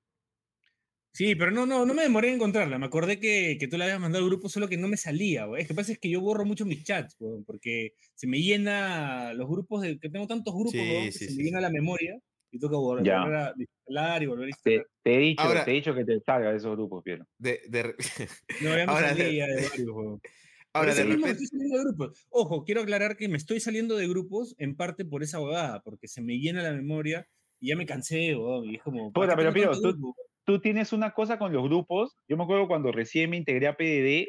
Sí, 1.13 1.35
pero 1.35 1.51
no, 1.51 1.67
no, 1.67 1.85
no 1.85 1.93
me 1.95 2.03
demoré 2.03 2.29
en 2.29 2.37
encontrarla. 2.37 2.79
Me 2.79 2.87
acordé 2.87 3.19
que, 3.19 3.57
que 3.59 3.69
tú 3.69 3.77
la 3.77 3.85
habías 3.85 4.01
mandado 4.01 4.25
al 4.25 4.31
grupo, 4.31 4.49
solo 4.49 4.69
que 4.69 4.77
no 4.79 4.89
me 4.89 4.97
salía, 4.97 5.45
güey. 5.45 5.63
Es 5.63 5.69
que 5.69 5.75
pasa 5.75 5.93
es 5.93 5.99
que 5.99 6.09
yo 6.09 6.21
borro 6.21 6.45
mucho 6.47 6.65
mis 6.65 6.85
chats, 6.85 7.17
güey, 7.19 7.43
porque 7.45 7.93
se 8.15 8.27
me 8.27 8.39
llena 8.39 9.35
los 9.35 9.49
grupos, 9.49 9.83
de, 9.83 9.99
que 9.99 10.09
tengo 10.09 10.27
tantos 10.27 10.55
grupos, 10.55 10.73
Sí, 10.73 10.79
güey, 10.79 11.05
que 11.07 11.13
sí, 11.13 11.25
se 11.27 11.33
sí, 11.33 11.37
me 11.39 11.45
llena 11.45 11.61
la 11.61 11.71
memoria 11.71 12.19
y 12.51 12.59
tengo 12.59 12.71
que 12.71 12.77
volver, 12.77 13.05
Ya. 13.05 13.21
volver 13.21 13.37
a 13.37 13.55
instalar 13.89 14.23
y 14.23 14.27
volver 14.27 14.45
a 14.53 14.57
Te, 14.63 14.71
instalar. 14.75 14.87
te 15.03 15.15
he 15.15 15.19
dicho, 15.19 15.43
Ahora- 15.43 15.65
te 15.65 15.71
he 15.71 15.75
dicho 15.75 15.95
que 15.95 16.05
te 16.05 16.21
salga 16.21 16.51
de 16.51 16.57
esos 16.57 16.73
grupos, 16.77 17.03
Piero. 17.03 17.25
De, 17.39 17.61
de- 17.69 17.95
No, 18.63 18.69
ya 18.77 18.87
me 18.87 18.93
Ahora, 18.93 19.09
salí 19.09 19.23
de- 19.25 19.37
ya 19.37 19.47
de 19.47 19.69
varios, 19.69 20.21
ahora, 20.73 20.95
de 20.95 21.05
repente. 21.05 21.31
estoy 21.31 21.47
saliendo 21.47 21.77
de 21.79 21.85
grupos. 21.85 22.27
Ojo, 22.31 22.65
quiero 22.65 22.81
aclarar 22.83 23.17
que 23.17 23.29
me 23.29 23.37
estoy 23.37 23.61
saliendo 23.61 23.97
de 23.97 24.09
grupos 24.09 24.55
en 24.59 24.77
parte 24.77 25.05
por 25.05 25.23
esa 25.23 25.41
huevada, 25.41 25.83
porque 25.83 26.09
se 26.09 26.21
me 26.23 26.39
llena 26.39 26.63
la 26.63 26.73
memoria 26.73 27.27
y 27.61 27.69
ya 27.69 27.77
me 27.77 27.87
cansé, 27.87 28.37
y 28.65 28.77
es 28.77 28.83
como... 28.83 29.13
¿para 29.13 29.35
Puta, 29.35 29.53
pero 29.53 29.73
tanto 29.73 29.97
tú-? 29.97 30.15
Tú 30.45 30.61
tienes 30.61 30.93
una 30.95 31.13
cosa 31.13 31.39
con 31.39 31.53
los 31.53 31.63
grupos. 31.65 32.17
Yo 32.27 32.37
me 32.39 32.45
acuerdo 32.45 32.69
cuando 32.69 32.91
recién 32.91 33.29
me 33.29 33.37
integré 33.37 33.67
a 33.67 33.77
PDD, 33.77 34.29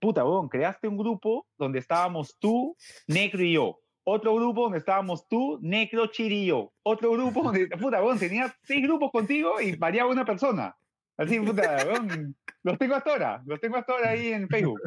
puta, 0.00 0.22
bon, 0.24 0.48
creaste 0.48 0.88
un 0.88 0.96
grupo 0.96 1.46
donde 1.58 1.78
estábamos 1.78 2.36
tú, 2.40 2.74
Necro 3.06 3.44
y 3.44 3.52
yo. 3.52 3.78
Otro 4.12 4.34
grupo 4.34 4.62
donde 4.62 4.78
estábamos 4.78 5.28
tú, 5.28 5.60
Necro, 5.62 6.08
Chiri 6.08 6.42
y 6.42 6.46
yo. 6.46 6.72
Otro 6.82 7.12
grupo 7.12 7.44
donde, 7.44 7.68
puta, 7.80 8.00
bon, 8.00 8.18
tenías 8.18 8.52
seis 8.64 8.82
grupos 8.82 9.12
contigo 9.12 9.60
y 9.60 9.76
variaba 9.76 10.10
una 10.10 10.24
persona. 10.24 10.76
Así, 11.16 11.38
puta, 11.38 11.84
bon, 11.84 12.34
los 12.64 12.76
tengo 12.76 12.96
hasta 12.96 13.12
ahora, 13.12 13.42
los 13.46 13.60
tengo 13.60 13.76
hasta 13.76 13.92
ahora 13.92 14.10
ahí 14.10 14.32
en 14.32 14.48
Facebook. 14.48 14.80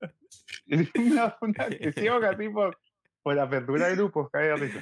Una, 0.96 1.36
una 1.42 1.68
sesión 1.68 2.24
así 2.24 2.48
por, 2.48 2.78
por 3.22 3.38
apertura 3.38 3.88
de 3.88 3.96
grupos, 3.96 4.30
risa. 4.32 4.80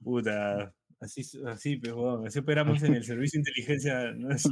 Puta, 0.00 0.72
así, 1.00 1.22
así, 1.44 1.76
pues, 1.76 1.92
weón, 1.92 2.26
así 2.26 2.38
operamos 2.38 2.80
en 2.84 2.94
el 2.94 3.04
servicio 3.04 3.38
de 3.38 3.50
inteligencia. 3.50 4.12
¿no? 4.12 4.38
Sí, 4.38 4.48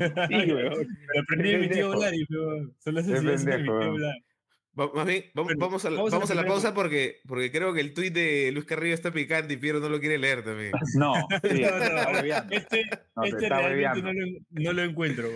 weón. 0.53 0.88
Aprendí 1.22 1.57
mi 1.57 1.68
tío 1.68 1.90
pendejo. 1.90 1.99
Blari, 1.99 2.27
weón. 2.31 2.75
Son 2.79 2.94
las 2.94 3.07
Qué 3.07 3.12
enseñanzas 3.12 3.44
de 3.44 4.22
Más 4.76 5.06
bien, 5.06 5.24
vamos, 5.32 5.54
Bueno, 5.54 5.66
vamos 5.66 5.84
a 5.86 5.90
la, 5.90 6.02
vamos 6.02 6.30
a 6.30 6.34
la 6.34 6.42
a 6.42 6.46
pausa 6.46 6.74
porque, 6.74 7.20
porque 7.26 7.50
creo 7.50 7.72
que 7.72 7.80
el 7.80 7.94
tuit 7.94 8.12
de 8.12 8.52
Luis 8.52 8.66
Carrillo 8.66 8.94
está 8.94 9.10
picante 9.10 9.54
y 9.54 9.56
Piero 9.56 9.80
no 9.80 9.88
lo 9.88 9.98
quiere 10.00 10.18
leer 10.18 10.44
también. 10.44 10.72
No, 10.98 11.14
sí, 11.42 11.60
No, 11.62 11.78
no. 11.78 12.44
Este, 12.50 12.84
No, 13.16 13.22
te 13.22 13.28
este 13.30 13.48
realmente 13.48 14.02
no 14.02 14.12
lo, 14.12 14.26
no 14.50 14.72
lo 14.74 14.82
encuentro. 14.82 15.28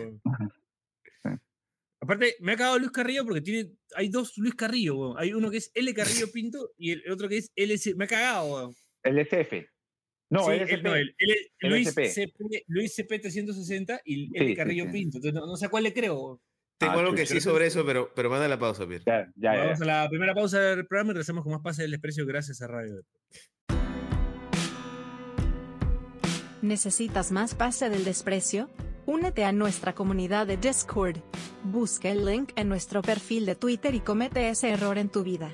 Aparte, 2.02 2.36
me 2.40 2.52
ha 2.52 2.56
cagado 2.56 2.78
Luis 2.78 2.90
Carrillo 2.90 3.24
porque 3.24 3.40
tiene, 3.40 3.70
hay 3.94 4.08
dos 4.08 4.36
Luis 4.36 4.54
Carrillo. 4.54 4.96
weón. 4.96 5.14
Hay 5.18 5.32
uno 5.32 5.50
que 5.50 5.58
es 5.58 5.70
L 5.74 5.92
Carrillo 5.94 6.26
Pinto 6.32 6.72
y 6.76 6.92
el 6.92 7.10
otro 7.10 7.28
que 7.28 7.38
es 7.38 7.50
LC. 7.56 7.94
Me 7.94 8.04
ha 8.04 8.08
cagado. 8.08 8.74
El 9.02 9.18
SF. 9.18 9.66
No, 10.30 10.44
Sí, 10.44 10.52
el 10.52 10.60
el- 10.60 10.68
SP. 10.68 10.82
no, 10.82 10.94
el- 10.96 11.14
el- 11.18 11.70
Luis, 11.70 11.88
LSP. 11.88 12.08
CP, 12.08 12.64
Luis 12.68 12.98
CP360 12.98 14.00
y 14.04 14.14
Sí, 14.26 14.30
L 14.34 14.48
sí, 14.48 14.56
Carrillo 14.56 14.84
sí. 14.84 14.92
Pinto. 14.92 15.16
Entonces, 15.18 15.32
no, 15.40 15.46
no 15.46 15.56
sé 15.56 15.66
a 15.66 15.68
cuál 15.70 15.84
le 15.84 15.92
creo. 15.92 16.40
Tengo 16.80 16.94
ah, 16.94 17.00
algo 17.00 17.14
que 17.14 17.26
sí 17.26 17.42
sobre 17.42 17.66
eso, 17.66 17.84
pero, 17.84 18.10
pero 18.14 18.30
manda 18.30 18.48
la 18.48 18.58
pausa, 18.58 18.86
Pierre. 18.86 19.04
Ya, 19.06 19.30
ya, 19.36 19.54
ya. 19.54 19.64
Vamos 19.64 19.82
a 19.82 19.84
la 19.84 20.08
primera 20.08 20.32
pausa 20.32 20.58
del 20.58 20.86
programa 20.86 21.10
y 21.10 21.12
regresamos 21.12 21.44
con 21.44 21.52
más 21.52 21.60
Pase 21.60 21.82
del 21.82 21.90
Desprecio 21.90 22.24
gracias 22.24 22.62
a 22.62 22.68
Radio 22.68 23.02
¿Necesitas 26.62 27.32
más 27.32 27.54
Pase 27.54 27.90
del 27.90 28.02
Desprecio? 28.02 28.70
Únete 29.04 29.44
a 29.44 29.52
nuestra 29.52 29.94
comunidad 29.94 30.46
de 30.46 30.56
Discord. 30.56 31.18
Busca 31.64 32.08
el 32.08 32.24
link 32.24 32.52
en 32.56 32.70
nuestro 32.70 33.02
perfil 33.02 33.44
de 33.44 33.56
Twitter 33.56 33.94
y 33.94 34.00
comete 34.00 34.48
ese 34.48 34.70
error 34.70 34.96
en 34.96 35.10
tu 35.10 35.22
vida. 35.22 35.52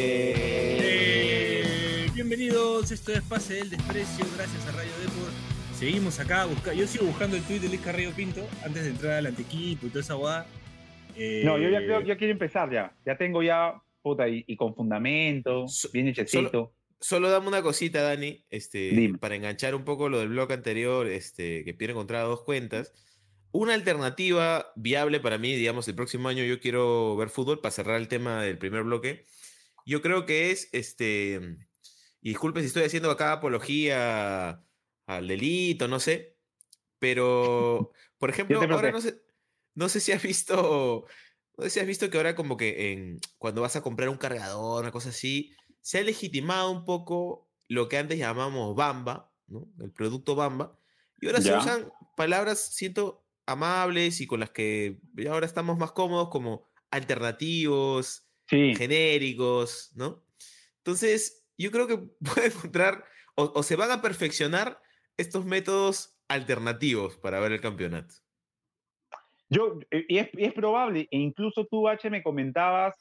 Eh, 0.00 2.06
bienvenidos, 2.14 2.90
esto 2.92 3.12
es 3.12 3.20
Pase 3.22 3.54
del 3.54 3.70
Desprecio, 3.70 4.24
gracias 4.36 4.66
a 4.68 4.72
Radio 4.72 4.92
Deport. 5.00 5.32
Seguimos 5.74 6.18
acá, 6.20 6.44
busca... 6.46 6.72
yo 6.72 6.86
sigo 6.86 7.04
buscando 7.06 7.36
el 7.36 7.42
tweet 7.42 7.58
de 7.60 7.68
Luis 7.68 7.80
Carrillo 7.80 8.12
Pinto 8.14 8.46
antes 8.64 8.84
de 8.84 8.90
entrar 8.90 9.12
al 9.14 9.26
antequipo 9.26 9.86
y 9.86 9.90
toda 9.90 10.00
esa 10.02 10.14
guada. 10.14 10.46
Eh, 11.16 11.42
No, 11.44 11.58
yo 11.58 11.68
ya 11.68 11.78
creo, 11.78 12.00
ya 12.02 12.16
quiero 12.16 12.32
empezar 12.32 12.70
ya. 12.72 12.92
Ya 13.04 13.16
tengo 13.16 13.42
ya, 13.42 13.74
puta, 14.02 14.28
y, 14.28 14.44
y 14.46 14.56
con 14.56 14.74
fundamento, 14.74 15.66
So- 15.68 15.88
bien 15.92 16.08
hechecito. 16.08 16.48
solo- 16.50 16.72
Solo 17.00 17.30
dame 17.30 17.46
una 17.48 17.62
cosita, 17.62 18.02
Dani, 18.02 18.44
este, 18.50 18.90
Dime. 18.90 19.18
para 19.18 19.36
enganchar 19.36 19.74
un 19.76 19.84
poco 19.84 20.08
lo 20.08 20.18
del 20.18 20.30
blog 20.30 20.50
anterior, 20.52 21.06
este, 21.06 21.64
que 21.64 21.72
Pierre 21.74 21.92
encontraba 21.92 22.28
dos 22.28 22.42
cuentas. 22.42 22.92
Una 23.50 23.74
alternativa 23.74 24.72
viable 24.76 25.20
para 25.20 25.38
mí, 25.38 25.54
digamos, 25.54 25.88
el 25.88 25.94
próximo 25.94 26.28
año 26.28 26.44
yo 26.44 26.60
quiero 26.60 27.16
ver 27.16 27.30
fútbol 27.30 27.60
para 27.60 27.72
cerrar 27.72 27.96
el 27.96 28.08
tema 28.08 28.42
del 28.42 28.58
primer 28.58 28.82
bloque. 28.82 29.24
Yo 29.86 30.02
creo 30.02 30.26
que 30.26 30.50
es, 30.50 30.68
este, 30.72 31.58
y 32.20 32.30
disculpe 32.30 32.60
si 32.60 32.66
estoy 32.66 32.84
haciendo 32.84 33.10
acá 33.10 33.32
apología 33.32 34.62
al 35.06 35.28
delito, 35.28 35.88
no 35.88 35.98
sé, 35.98 36.36
pero, 36.98 37.92
por 38.18 38.30
ejemplo, 38.30 38.60
ahora 38.60 38.92
no 38.92 39.00
sé, 39.00 39.22
no 39.74 39.88
sé 39.88 40.00
si 40.00 40.12
has 40.12 40.22
visto, 40.22 41.06
no 41.56 41.64
sé 41.64 41.70
si 41.70 41.80
has 41.80 41.86
visto 41.86 42.10
que 42.10 42.16
ahora 42.18 42.34
como 42.34 42.56
que 42.56 42.92
en, 42.92 43.20
cuando 43.38 43.62
vas 43.62 43.76
a 43.76 43.82
comprar 43.82 44.08
un 44.08 44.18
cargador, 44.18 44.82
una 44.82 44.92
cosa 44.92 45.08
así, 45.08 45.54
se 45.80 45.98
ha 45.98 46.02
legitimado 46.02 46.70
un 46.70 46.84
poco 46.84 47.48
lo 47.68 47.88
que 47.88 47.96
antes 47.96 48.18
llamamos 48.18 48.76
Bamba, 48.76 49.32
¿no? 49.46 49.68
El 49.80 49.92
producto 49.92 50.34
Bamba, 50.34 50.78
y 51.20 51.26
ahora 51.26 51.40
se 51.40 51.56
usan 51.56 51.92
palabras, 52.16 52.74
siento, 52.74 53.24
amables 53.48 54.20
y 54.20 54.26
con 54.26 54.40
las 54.40 54.50
que 54.50 55.00
ahora 55.28 55.46
estamos 55.46 55.78
más 55.78 55.92
cómodos 55.92 56.28
como 56.28 56.68
alternativos, 56.90 58.28
Sí, 58.48 58.74
genéricos, 58.74 59.92
¿no? 59.94 60.24
Entonces, 60.78 61.46
yo 61.58 61.70
creo 61.70 61.86
que 61.86 61.98
puede 62.34 62.46
encontrar 62.46 63.04
o, 63.36 63.52
o 63.54 63.62
se 63.62 63.76
van 63.76 63.90
a 63.90 64.00
perfeccionar 64.00 64.80
estos 65.16 65.44
métodos 65.44 66.18
alternativos 66.28 67.18
para 67.18 67.40
ver 67.40 67.52
el 67.52 67.60
campeonato. 67.60 68.14
yo, 69.50 69.78
eh, 69.90 70.04
y 70.08 70.18
es, 70.18 70.30
es 70.36 70.52
probable, 70.54 71.08
e 71.10 71.18
incluso 71.18 71.66
tú, 71.66 71.88
H, 71.88 72.08
me 72.10 72.22
comentabas 72.22 72.96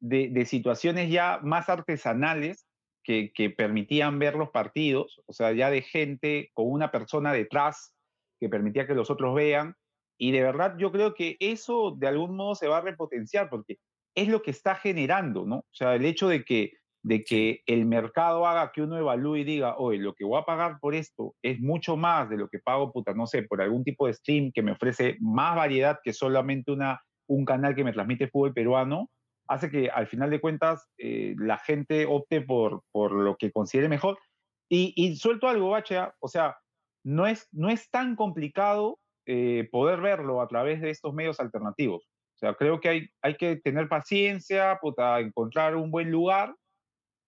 de, 0.00 0.28
de 0.28 0.44
situaciones 0.44 1.10
ya 1.10 1.40
más 1.42 1.68
artesanales 1.68 2.66
que, 3.02 3.32
que 3.32 3.50
permitían 3.50 4.18
ver 4.18 4.34
los 4.34 4.50
partidos, 4.50 5.22
o 5.26 5.32
sea, 5.32 5.52
ya 5.52 5.70
de 5.70 5.82
gente 5.82 6.50
con 6.52 6.70
una 6.70 6.90
persona 6.90 7.32
detrás 7.32 7.94
que 8.38 8.48
permitía 8.48 8.86
que 8.86 8.94
los 8.94 9.10
otros 9.10 9.34
vean, 9.34 9.76
y 10.20 10.32
de 10.32 10.42
verdad 10.42 10.76
yo 10.76 10.92
creo 10.92 11.14
que 11.14 11.38
eso 11.40 11.96
de 11.96 12.06
algún 12.06 12.36
modo 12.36 12.54
se 12.54 12.68
va 12.68 12.78
a 12.78 12.82
repotenciar, 12.82 13.48
porque 13.48 13.78
es 14.14 14.28
lo 14.28 14.42
que 14.42 14.50
está 14.50 14.74
generando, 14.74 15.46
¿no? 15.46 15.56
O 15.56 15.72
sea, 15.72 15.94
el 15.94 16.04
hecho 16.04 16.28
de 16.28 16.44
que, 16.44 16.74
de 17.02 17.24
que 17.24 17.62
el 17.64 17.86
mercado 17.86 18.46
haga 18.46 18.70
que 18.70 18.82
uno 18.82 18.98
evalúe 18.98 19.36
y 19.36 19.44
diga, 19.44 19.78
oye, 19.78 19.98
lo 19.98 20.12
que 20.12 20.26
voy 20.26 20.38
a 20.38 20.44
pagar 20.44 20.76
por 20.78 20.94
esto 20.94 21.34
es 21.42 21.58
mucho 21.58 21.96
más 21.96 22.28
de 22.28 22.36
lo 22.36 22.48
que 22.50 22.58
pago, 22.58 22.92
puta, 22.92 23.14
no 23.14 23.26
sé, 23.26 23.44
por 23.44 23.62
algún 23.62 23.82
tipo 23.82 24.06
de 24.06 24.12
stream 24.12 24.52
que 24.52 24.62
me 24.62 24.72
ofrece 24.72 25.16
más 25.20 25.56
variedad 25.56 26.00
que 26.04 26.12
solamente 26.12 26.70
una, 26.70 27.00
un 27.26 27.46
canal 27.46 27.74
que 27.74 27.84
me 27.84 27.94
transmite 27.94 28.28
fútbol 28.28 28.52
peruano, 28.52 29.08
hace 29.48 29.70
que 29.70 29.88
al 29.88 30.06
final 30.06 30.28
de 30.28 30.42
cuentas 30.42 30.86
eh, 30.98 31.34
la 31.38 31.56
gente 31.56 32.04
opte 32.04 32.42
por, 32.42 32.82
por 32.92 33.12
lo 33.12 33.36
que 33.36 33.52
considere 33.52 33.88
mejor. 33.88 34.18
Y, 34.68 34.92
y 34.96 35.16
suelto 35.16 35.48
algo, 35.48 35.70
Bacha, 35.70 36.14
o 36.20 36.28
sea, 36.28 36.58
no 37.04 37.26
es, 37.26 37.48
no 37.52 37.70
es 37.70 37.88
tan 37.88 38.16
complicado 38.16 38.99
eh, 39.26 39.68
poder 39.70 40.00
verlo 40.00 40.40
a 40.40 40.48
través 40.48 40.80
de 40.80 40.90
estos 40.90 41.14
medios 41.14 41.40
alternativos. 41.40 42.04
O 42.04 42.38
sea, 42.38 42.54
creo 42.54 42.80
que 42.80 42.88
hay, 42.88 43.08
hay 43.22 43.36
que 43.36 43.56
tener 43.56 43.88
paciencia, 43.88 44.78
puta, 44.80 45.20
encontrar 45.20 45.76
un 45.76 45.90
buen 45.90 46.10
lugar 46.10 46.54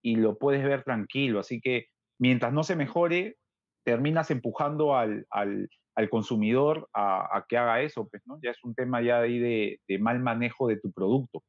y 0.03 0.17
lo 0.17 0.39
puedes 0.39 0.65
ver 0.65 0.85
tranquilo. 0.85 1.41
Así 1.41 1.61
que 1.61 1.87
mientras 2.19 2.53
no 2.53 2.65
se 2.65 2.77
mejore, 2.77 3.37
terminas 3.85 4.31
empujando 4.31 4.97
al, 4.97 5.27
al, 5.31 5.69
al 5.97 6.09
consumidor 6.09 6.89
a, 6.95 7.37
a, 7.37 7.45
que 7.47 7.59
haga 7.59 7.83
eso, 7.83 8.09
pues, 8.09 8.23
¿no? 8.27 8.39
Ya 8.43 8.51
es 8.51 8.65
un 8.65 8.75
tema 8.75 9.03
ya 9.03 9.21
ahí 9.21 9.39
de, 9.39 9.81
de 9.87 9.99
mal 9.99 10.21
manejo 10.21 10.69
de 10.69 10.79
tu 10.79 10.91
producto. 10.93 11.43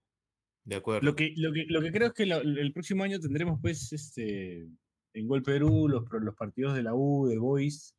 De 0.65 0.75
acuerdo. 0.75 1.05
Lo 1.05 1.15
que, 1.15 1.33
lo 1.37 1.53
que, 1.53 1.65
lo 1.67 1.81
que 1.81 1.91
creo 1.91 2.07
es 2.07 2.13
que 2.13 2.25
lo, 2.25 2.37
el 2.41 2.73
próximo 2.73 3.03
año 3.03 3.19
tendremos, 3.19 3.59
pues, 3.61 3.93
este, 3.93 4.67
en 5.13 5.27
Gol 5.27 5.43
Perú, 5.43 5.87
los, 5.87 6.03
los 6.11 6.35
partidos 6.35 6.73
de 6.73 6.83
la 6.83 6.93
U, 6.93 7.27
de 7.27 7.37
Boys, 7.37 7.95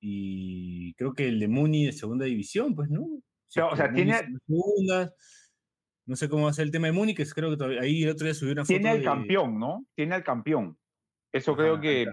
y 0.00 0.94
creo 0.94 1.12
que 1.12 1.28
el 1.28 1.38
de 1.38 1.48
Muni 1.48 1.86
de 1.86 1.92
segunda 1.92 2.24
división, 2.24 2.74
pues, 2.74 2.90
¿no? 2.90 3.06
Si 3.46 3.60
o 3.60 3.76
sea, 3.76 3.92
tiene... 3.92 4.14
Segunda, 4.46 5.12
no 6.06 6.16
sé 6.16 6.28
cómo 6.28 6.44
va 6.44 6.50
a 6.50 6.54
ser 6.54 6.64
el 6.64 6.72
tema 6.72 6.86
de 6.86 6.92
Muni, 6.92 7.14
que 7.14 7.26
creo 7.26 7.50
que 7.50 7.56
todavía, 7.56 7.82
ahí 7.82 8.02
el 8.02 8.10
otro 8.10 8.24
día 8.24 8.34
subió 8.34 8.52
una 8.52 8.64
foto 8.64 8.74
Tiene 8.74 8.90
al 8.90 8.98
de... 8.98 9.04
campeón, 9.04 9.58
¿no? 9.58 9.86
Tiene 9.94 10.14
al 10.14 10.24
campeón. 10.24 10.78
Eso 11.32 11.52
Ajá, 11.52 11.62
creo 11.62 11.80
que 11.80 12.06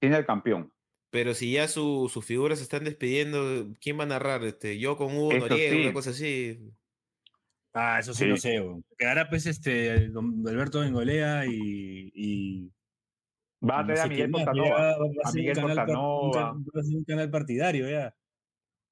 tiene 0.00 0.16
al 0.16 0.26
campeón. 0.26 0.72
Pero 1.10 1.34
si 1.34 1.52
ya 1.52 1.68
su, 1.68 2.10
sus 2.12 2.24
figuras 2.24 2.58
se 2.58 2.64
están 2.64 2.84
despidiendo, 2.84 3.72
¿quién 3.80 3.98
va 3.98 4.04
a 4.04 4.06
narrar? 4.06 4.44
Este, 4.44 4.78
yo 4.78 4.96
con 4.96 5.16
Hugo 5.16 5.32
Noriega, 5.32 5.74
sí. 5.74 5.82
una 5.82 5.92
cosa 5.92 6.10
así. 6.10 6.60
Ah, 7.74 7.98
eso 8.00 8.14
sí, 8.14 8.24
sí. 8.24 8.26
lo 8.26 8.36
sé. 8.36 8.60
Bro. 8.60 8.82
Quedará 8.96 9.28
pues 9.28 9.46
este 9.46 10.08
don 10.08 10.42
Alberto 10.46 10.80
Bengolea 10.80 11.46
y, 11.46 12.12
y 12.14 12.72
Va 13.68 13.80
a 13.80 13.86
traer 13.86 14.00
a 14.00 14.06
Miguel 14.06 14.30
Portanova. 14.30 14.70
Va, 14.70 14.98
va, 14.98 15.04
a 15.24 15.32
Miguel 15.32 15.54
canal, 15.54 15.88
un, 15.90 16.32
va 16.32 16.80
a 16.80 16.82
ser 16.82 16.96
un 16.96 17.04
canal 17.04 17.30
partidario 17.30 17.88
ya. 17.88 18.14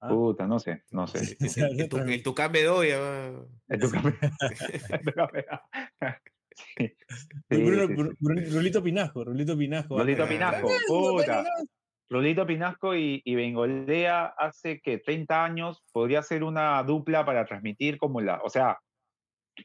¿Ah? 0.00 0.08
Puta, 0.08 0.46
no 0.46 0.58
sé, 0.58 0.84
no 0.90 1.06
sé. 1.06 1.36
el, 1.78 1.88
tu, 1.88 1.98
el 1.98 2.22
Tucán 2.22 2.52
Bedoya 2.52 2.98
va. 2.98 3.46
El 3.68 3.80
Tucán 3.80 4.18
sí. 6.76 6.94
Bruno, 7.48 7.86
sí, 7.88 8.44
sí. 8.44 8.54
Rulito 8.54 8.82
Pinasco, 8.82 9.24
Rulito 9.24 9.58
Pinasco. 9.58 9.98
Rulito 9.98 10.26
Pinasco, 10.26 10.68
puta. 10.86 11.44
Rulito 12.08 12.46
Pinasco 12.46 12.94
y, 12.94 13.22
y 13.24 13.34
Bengolea 13.34 14.34
hace 14.36 14.80
que 14.80 14.98
30 14.98 15.44
años 15.44 15.84
podría 15.92 16.22
ser 16.22 16.42
una 16.42 16.82
dupla 16.82 17.24
para 17.24 17.44
transmitir 17.44 17.98
como 17.98 18.20
la, 18.20 18.40
o 18.42 18.50
sea, 18.50 18.78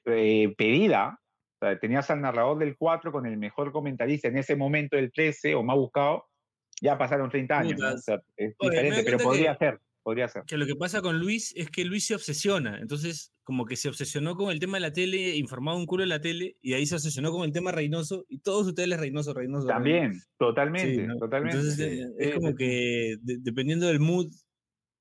eh, 0.05 0.53
pedida. 0.57 1.19
O 1.61 1.65
sea, 1.65 1.79
tenías 1.79 2.09
al 2.09 2.21
narrador 2.21 2.59
del 2.59 2.75
4 2.77 3.11
con 3.11 3.25
el 3.25 3.37
mejor 3.37 3.71
comentarista 3.71 4.27
en 4.27 4.37
ese 4.37 4.55
momento 4.55 4.97
del 4.97 5.11
13 5.11 5.55
o 5.55 5.63
más 5.63 5.77
buscado. 5.77 6.25
Ya 6.81 6.97
pasaron 6.97 7.29
30 7.29 7.57
años. 7.57 7.79
¿no? 7.79 7.93
O 7.93 7.97
sea, 7.97 8.21
es 8.35 8.55
Oye, 8.59 8.71
diferente, 8.71 9.03
pero 9.03 9.17
podría 9.19 9.53
que, 9.53 9.65
ser. 9.65 9.79
Podría 10.03 10.27
ser. 10.27 10.43
Que 10.45 10.57
lo 10.57 10.65
que 10.65 10.75
pasa 10.75 11.01
con 11.01 11.19
Luis 11.19 11.53
es 11.55 11.69
que 11.69 11.85
Luis 11.85 12.05
se 12.05 12.15
obsesiona. 12.15 12.77
Entonces, 12.79 13.33
como 13.43 13.65
que 13.65 13.77
se 13.77 13.87
obsesionó 13.87 14.35
con 14.35 14.51
el 14.51 14.59
tema 14.59 14.77
de 14.77 14.81
la 14.81 14.91
tele, 14.91 15.37
informaba 15.37 15.77
un 15.77 15.85
culo 15.85 16.01
de 16.01 16.07
la 16.07 16.19
tele, 16.19 16.57
y 16.61 16.73
ahí 16.73 16.85
se 16.85 16.95
obsesionó 16.95 17.31
con 17.31 17.45
el 17.45 17.53
tema 17.53 17.71
Reynoso, 17.71 18.25
y 18.27 18.39
todos 18.39 18.67
ustedes 18.67 18.89
les 18.89 18.99
Reynoso, 18.99 19.33
Reynoso. 19.33 19.67
También, 19.67 20.09
Reynoso. 20.09 20.27
totalmente, 20.37 20.95
sí, 20.95 21.07
¿no? 21.07 21.17
totalmente. 21.17 21.57
Entonces, 21.57 21.77
sí. 21.77 22.13
es 22.19 22.35
como 22.35 22.55
que 22.55 23.15
de, 23.21 23.37
dependiendo 23.39 23.87
del 23.87 23.99
mood, 23.99 24.27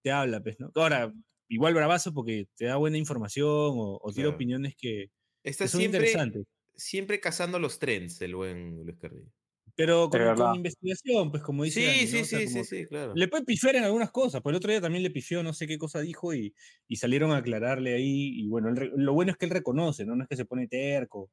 te 0.02 0.12
habla, 0.12 0.40
pues, 0.40 0.60
¿no? 0.60 0.70
Ahora, 0.74 1.12
igual 1.48 1.74
bravazo 1.74 2.12
porque 2.12 2.46
te 2.56 2.66
da 2.66 2.76
buena 2.76 2.98
información 2.98 3.48
o, 3.48 3.98
o 4.00 4.12
tira 4.12 4.24
claro. 4.24 4.36
opiniones 4.36 4.74
que, 4.76 5.10
Está 5.44 5.68
son 5.68 5.80
siempre, 5.80 6.00
interesantes. 6.00 6.46
Siempre 6.74 7.20
cazando 7.20 7.58
los 7.60 7.78
trends, 7.78 8.20
el 8.22 8.34
buen 8.34 8.84
Luis 8.84 8.98
Carrillo. 8.98 9.30
Pero 9.76 10.08
con, 10.08 10.36
con, 10.36 10.56
investigación, 10.56 11.30
pues 11.30 11.42
como 11.42 11.64
dice. 11.64 11.80
Sí, 11.80 11.86
Dani, 11.86 12.06
sí, 12.06 12.16
¿no? 12.16 12.22
o 12.22 12.24
sea, 12.24 12.38
sí, 12.38 12.48
sí, 12.48 12.64
sí, 12.64 12.86
claro. 12.86 13.12
Le 13.14 13.28
puede 13.28 13.44
pifiar 13.44 13.74
en 13.74 13.84
algunas 13.84 14.10
cosas. 14.12 14.40
Por 14.40 14.52
el 14.52 14.56
otro 14.56 14.70
día 14.70 14.80
también 14.80 15.02
le 15.02 15.10
pifió, 15.10 15.42
no 15.42 15.52
sé 15.52 15.66
qué 15.66 15.78
cosa 15.78 16.00
dijo 16.00 16.32
y, 16.32 16.54
y 16.86 16.96
salieron 16.96 17.32
a 17.32 17.38
aclararle 17.38 17.94
ahí. 17.94 18.40
Y 18.40 18.48
bueno, 18.48 18.68
él, 18.68 18.92
lo 18.96 19.12
bueno 19.14 19.32
es 19.32 19.36
que 19.36 19.46
él 19.46 19.50
reconoce, 19.50 20.04
¿no? 20.06 20.14
No 20.14 20.22
es 20.22 20.28
que 20.28 20.36
se 20.36 20.44
pone 20.44 20.68
terco, 20.68 21.30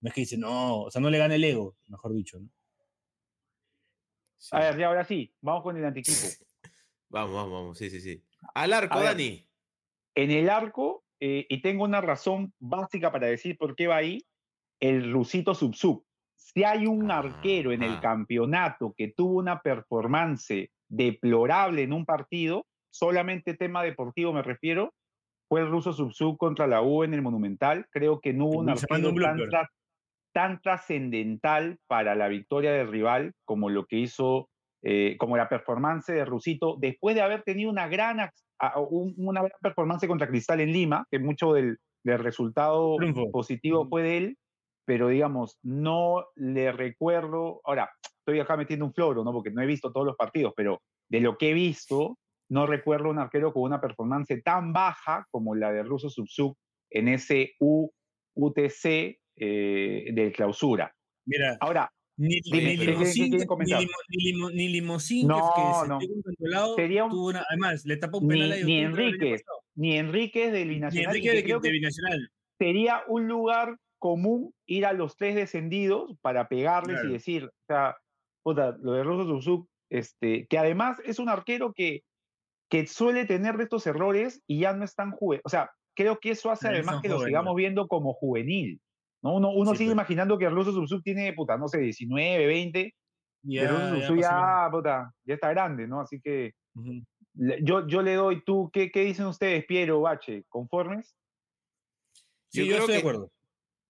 no 0.00 0.08
es 0.08 0.14
que 0.14 0.22
dice, 0.22 0.38
no, 0.38 0.82
o 0.82 0.90
sea, 0.90 1.02
no 1.02 1.10
le 1.10 1.18
gana 1.18 1.34
el 1.34 1.44
ego, 1.44 1.76
mejor 1.88 2.14
dicho, 2.14 2.40
¿no? 2.40 2.48
Sí. 4.38 4.56
A 4.56 4.60
ver, 4.60 4.78
ya 4.78 4.88
ahora 4.88 5.04
sí, 5.04 5.32
vamos 5.40 5.62
con 5.62 5.76
el 5.76 5.84
antiquipo. 5.84 6.16
vamos, 7.10 7.34
vamos, 7.34 7.52
vamos, 7.52 7.78
sí, 7.78 7.90
sí, 7.90 8.00
sí. 8.00 8.24
Al 8.54 8.72
arco, 8.72 9.00
Dani. 9.00 9.46
En 10.14 10.30
el 10.30 10.48
arco, 10.50 11.04
eh, 11.24 11.46
y 11.48 11.62
tengo 11.62 11.84
una 11.84 12.00
razón 12.00 12.52
básica 12.58 13.12
para 13.12 13.28
decir 13.28 13.56
por 13.56 13.76
qué 13.76 13.86
va 13.86 13.94
ahí, 13.94 14.26
el 14.80 15.12
rusito 15.12 15.54
sub-sub. 15.54 16.04
Si 16.34 16.64
hay 16.64 16.88
un 16.88 17.12
ah, 17.12 17.18
arquero 17.18 17.70
en 17.70 17.84
ah. 17.84 17.86
el 17.86 18.00
campeonato 18.00 18.92
que 18.96 19.12
tuvo 19.16 19.38
una 19.38 19.60
performance 19.60 20.68
deplorable 20.88 21.84
en 21.84 21.92
un 21.92 22.04
partido, 22.06 22.66
solamente 22.90 23.54
tema 23.54 23.84
deportivo 23.84 24.32
me 24.32 24.42
refiero, 24.42 24.94
fue 25.48 25.60
el 25.60 25.70
ruso 25.70 25.92
sub-sub 25.92 26.36
contra 26.38 26.66
la 26.66 26.82
U 26.82 27.04
en 27.04 27.14
el 27.14 27.22
Monumental. 27.22 27.86
Creo 27.92 28.18
que 28.18 28.32
no 28.32 28.46
hubo 28.46 28.58
un 28.58 28.70
arquero 28.70 29.14
tan, 29.48 29.68
tan 30.32 30.60
trascendental 30.60 31.78
para 31.86 32.16
la 32.16 32.26
victoria 32.26 32.72
del 32.72 32.88
rival 32.88 33.32
como 33.44 33.70
lo 33.70 33.86
que 33.86 33.98
hizo, 33.98 34.48
eh, 34.82 35.16
como 35.18 35.36
la 35.36 35.48
performance 35.48 36.12
de 36.12 36.24
Rusito, 36.24 36.76
después 36.80 37.14
de 37.14 37.22
haber 37.22 37.42
tenido 37.42 37.70
una 37.70 37.88
gran, 37.88 38.18
una 38.76 39.42
gran 39.42 39.58
performance 39.60 40.06
contra 40.06 40.28
Cristal 40.28 40.60
en 40.60 40.72
Lima, 40.72 41.06
que 41.10 41.18
mucho 41.18 41.52
del, 41.52 41.78
del 42.04 42.18
resultado 42.18 42.96
positivo 43.30 43.88
fue 43.88 44.02
de 44.02 44.16
él, 44.16 44.38
pero 44.84 45.08
digamos, 45.08 45.58
no 45.62 46.26
le 46.34 46.72
recuerdo, 46.72 47.60
ahora, 47.64 47.90
estoy 48.18 48.40
acá 48.40 48.56
metiendo 48.56 48.84
un 48.84 48.92
floro, 48.92 49.24
¿no? 49.24 49.32
Porque 49.32 49.50
no 49.50 49.62
he 49.62 49.66
visto 49.66 49.92
todos 49.92 50.06
los 50.06 50.16
partidos, 50.16 50.52
pero 50.56 50.82
de 51.08 51.20
lo 51.20 51.38
que 51.38 51.50
he 51.50 51.54
visto, 51.54 52.18
no 52.48 52.66
recuerdo 52.66 53.10
un 53.10 53.18
arquero 53.18 53.52
con 53.52 53.62
una 53.62 53.80
performance 53.80 54.42
tan 54.44 54.72
baja 54.72 55.26
como 55.30 55.54
la 55.54 55.72
de 55.72 55.82
Russo 55.82 56.10
Subsub 56.10 56.56
en 56.90 57.08
ese 57.08 57.54
UTC 57.58 59.18
eh, 59.36 60.10
del 60.12 60.32
clausura. 60.32 60.94
Mira, 61.24 61.56
ahora, 61.60 61.90
ni, 62.16 62.40
ni, 62.50 62.76
Limosín, 62.76 63.36
ni, 64.54 64.68
Limosín, 64.68 65.28
no, 65.28 65.52
que, 65.54 65.88
no. 65.88 65.98
Lado, 66.38 66.76
sería 66.76 67.04
un, 67.04 67.36
además, 67.36 67.84
le 67.84 67.96
tapó 67.96 68.18
un 68.18 68.28
penal 68.28 68.50
ni, 68.50 68.64
ni 68.64 68.78
Enrique, 68.80 69.36
ni 69.74 69.96
Enrique 69.96 70.50
del 70.50 70.68
Binacional. 70.68 71.12
Ni 71.14 71.28
Enrique 71.28 71.58
de, 71.60 71.70
Binacional. 71.70 72.30
Sería 72.58 73.02
un 73.08 73.28
lugar 73.28 73.76
común 73.98 74.52
ir 74.66 74.84
a 74.84 74.92
los 74.92 75.16
tres 75.16 75.34
descendidos 75.34 76.16
para 76.20 76.48
pegarles 76.48 77.02
y 77.04 77.08
decir, 77.08 77.44
o 77.44 77.66
sea, 77.66 77.96
lo 78.44 78.92
de 78.92 79.04
Rosso 79.04 79.26
Subsub, 79.26 79.68
este, 79.90 80.46
que 80.48 80.58
además 80.58 80.98
es 81.04 81.18
un 81.18 81.28
arquero 81.28 81.72
que, 81.72 82.02
que 82.68 82.86
suele 82.86 83.24
tener 83.24 83.56
de 83.56 83.64
estos 83.64 83.86
errores 83.86 84.42
y 84.46 84.60
ya 84.60 84.74
no 84.74 84.84
es 84.84 84.94
tan 84.94 85.12
juvenil. 85.12 85.42
O 85.44 85.48
sea, 85.48 85.70
creo 85.94 86.18
que 86.18 86.32
eso 86.32 86.50
hace 86.50 86.68
además 86.68 87.00
que 87.00 87.08
lo 87.08 87.20
sigamos 87.20 87.54
viendo 87.54 87.86
como 87.88 88.12
juvenil. 88.12 88.80
¿No? 89.22 89.36
Uno, 89.36 89.50
uno 89.50 89.72
sigue 89.72 89.86
pues. 89.86 89.94
imaginando 89.94 90.38
que 90.38 90.48
Russo 90.48 90.72
Subsub 90.72 91.02
tiene, 91.02 91.32
puta, 91.32 91.56
no 91.56 91.68
sé, 91.68 91.78
19, 91.78 92.46
20. 92.46 92.94
Ya, 93.44 93.62
pero 93.62 93.94
Russo 93.94 94.14
ya, 94.14 94.68
puta, 94.70 95.12
ya 95.24 95.34
está 95.34 95.50
grande, 95.50 95.86
¿no? 95.86 96.00
Así 96.00 96.20
que 96.20 96.54
yo, 97.34 97.86
yo 97.86 98.02
le 98.02 98.14
doy, 98.14 98.44
tú, 98.44 98.70
¿qué, 98.72 98.90
¿qué 98.90 99.04
dicen 99.04 99.26
ustedes, 99.26 99.64
Piero, 99.66 100.00
Bache? 100.00 100.44
¿Conformes? 100.48 101.16
Sí, 102.50 102.66
yo, 102.66 102.76
estoy 102.76 102.94
de 102.94 103.00
acuerdo. 103.00 103.32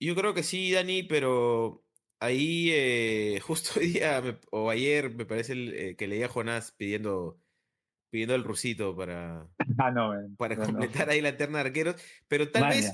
Yo 0.00 0.14
creo 0.14 0.34
que 0.34 0.42
sí, 0.42 0.72
Dani, 0.72 1.02
pero 1.02 1.84
ahí 2.20 2.70
eh, 2.72 3.40
justo 3.46 3.80
hoy 3.80 3.88
día 3.88 4.22
o 4.50 4.70
ayer 4.70 5.14
me 5.14 5.26
parece 5.26 5.54
eh, 5.54 5.96
que 5.96 6.06
leía 6.06 6.26
a 6.26 6.30
Jonás 6.30 6.72
pidiendo 6.72 7.38
pidiendo 8.10 8.34
el 8.34 8.44
rusito 8.44 8.94
para, 8.94 9.48
ah, 9.78 10.18
para 10.36 10.56
completar 10.56 11.08
ahí 11.08 11.22
la 11.22 11.36
terna 11.36 11.58
de 11.58 11.68
arqueros, 11.68 11.96
pero 12.28 12.50
tal 12.50 12.68
vez 12.68 12.92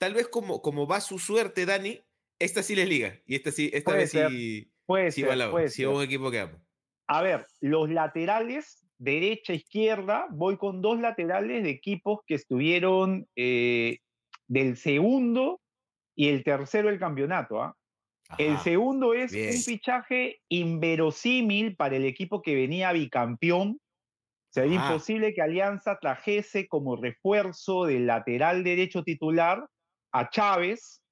tal 0.00 0.14
vez 0.14 0.28
como, 0.28 0.62
como 0.62 0.86
va 0.86 1.00
su 1.02 1.18
suerte, 1.18 1.66
Dani, 1.66 2.00
esta 2.38 2.62
sí 2.62 2.74
les 2.74 2.88
liga. 2.88 3.20
Y 3.26 3.36
esta 3.36 3.52
sí, 3.52 3.70
esta 3.72 3.92
vez 3.92 4.10
sí, 4.10 4.72
puede 4.86 5.12
sí, 5.12 5.20
ser, 5.20 5.88
va 5.88 5.94
un 5.94 6.02
equipo 6.02 6.30
que 6.30 6.40
amo. 6.40 6.58
A 7.06 7.20
ver, 7.20 7.46
los 7.60 7.90
laterales, 7.90 8.82
derecha, 8.96 9.52
izquierda, 9.52 10.26
voy 10.30 10.56
con 10.56 10.80
dos 10.80 10.98
laterales 10.98 11.62
de 11.62 11.70
equipos 11.70 12.20
que 12.26 12.34
estuvieron 12.34 13.28
eh, 13.36 13.98
del 14.48 14.78
segundo 14.78 15.60
y 16.16 16.28
el 16.28 16.44
tercero 16.44 16.88
del 16.88 16.98
campeonato. 16.98 17.62
¿ah? 17.62 17.76
El 18.38 18.56
segundo 18.60 19.12
es 19.12 19.34
un 19.34 19.62
fichaje 19.62 20.40
inverosímil 20.48 21.76
para 21.76 21.96
el 21.96 22.06
equipo 22.06 22.40
que 22.40 22.54
venía 22.54 22.92
bicampeón. 22.92 23.78
Sería 24.48 24.76
imposible 24.76 25.34
que 25.34 25.42
Alianza 25.42 25.98
trajese 26.00 26.68
como 26.68 26.96
refuerzo 26.96 27.84
del 27.84 28.06
lateral 28.06 28.64
derecho 28.64 29.02
titular 29.04 29.68
a 30.12 30.28
Chávez, 30.30 31.02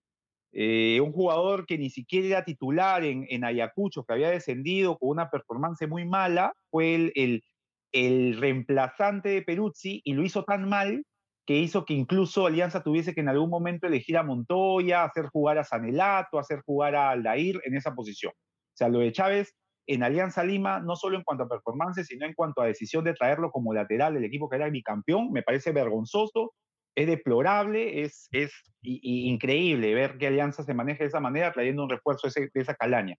eh, 0.52 1.00
un 1.00 1.12
jugador 1.12 1.66
que 1.66 1.78
ni 1.78 1.90
siquiera 1.90 2.26
era 2.26 2.44
titular 2.44 3.04
en, 3.04 3.44
Ayacucho, 3.44 4.04
que 4.04 4.14
había 4.14 4.30
descendido 4.30 4.98
con 4.98 5.10
una 5.10 5.30
performance 5.30 5.86
muy 5.88 6.06
mala, 6.06 6.54
fue 6.70 6.94
el, 6.94 7.12
el, 7.14 7.44
el, 7.92 8.40
reemplazante 8.40 9.28
de 9.28 9.42
Peruzzi 9.42 10.00
y 10.04 10.14
lo 10.14 10.24
hizo 10.24 10.44
tan 10.44 10.68
mal 10.68 11.04
que 11.46 11.56
hizo 11.56 11.84
que 11.84 11.94
incluso 11.94 12.46
Alianza 12.46 12.82
tuviese 12.82 13.14
que 13.14 13.20
en 13.20 13.30
algún 13.30 13.48
momento 13.48 13.86
elegir 13.86 14.18
a 14.18 14.22
Montoya, 14.22 15.04
hacer 15.04 15.26
jugar 15.28 15.58
a 15.58 15.64
Sanelato, 15.64 16.38
hacer 16.38 16.60
jugar 16.60 16.94
a 16.94 17.10
Aldair 17.10 17.60
en 17.64 17.74
esa 17.74 17.94
posición. 17.94 18.32
O 18.34 18.76
sea, 18.76 18.88
lo 18.88 18.98
de 18.98 19.12
Chávez 19.12 19.54
en 19.86 20.02
Alianza 20.02 20.44
Lima, 20.44 20.80
no 20.80 20.94
solo 20.94 21.16
en 21.16 21.24
cuanto 21.24 21.44
a 21.44 21.48
performance, 21.48 22.06
sino 22.06 22.26
en 22.26 22.34
cuanto 22.34 22.60
a 22.60 22.66
decisión 22.66 23.02
de 23.04 23.14
traerlo 23.14 23.50
como 23.50 23.72
lateral 23.72 24.12
del 24.12 24.24
equipo 24.24 24.48
que 24.48 24.56
era 24.56 24.68
bicampeón, 24.68 25.32
me 25.32 25.42
parece 25.42 25.72
vergonzoso 25.72 26.52
es 26.94 27.06
deplorable, 27.06 28.02
es, 28.02 28.28
es 28.32 28.52
increíble 28.82 29.94
ver 29.94 30.18
que 30.18 30.26
Alianza 30.26 30.62
se 30.62 30.74
maneja 30.74 31.04
de 31.04 31.08
esa 31.08 31.20
manera 31.20 31.52
trayendo 31.52 31.84
un 31.84 31.90
refuerzo 31.90 32.28
de, 32.28 32.50
esa 32.54 32.74
calaña. 32.74 33.16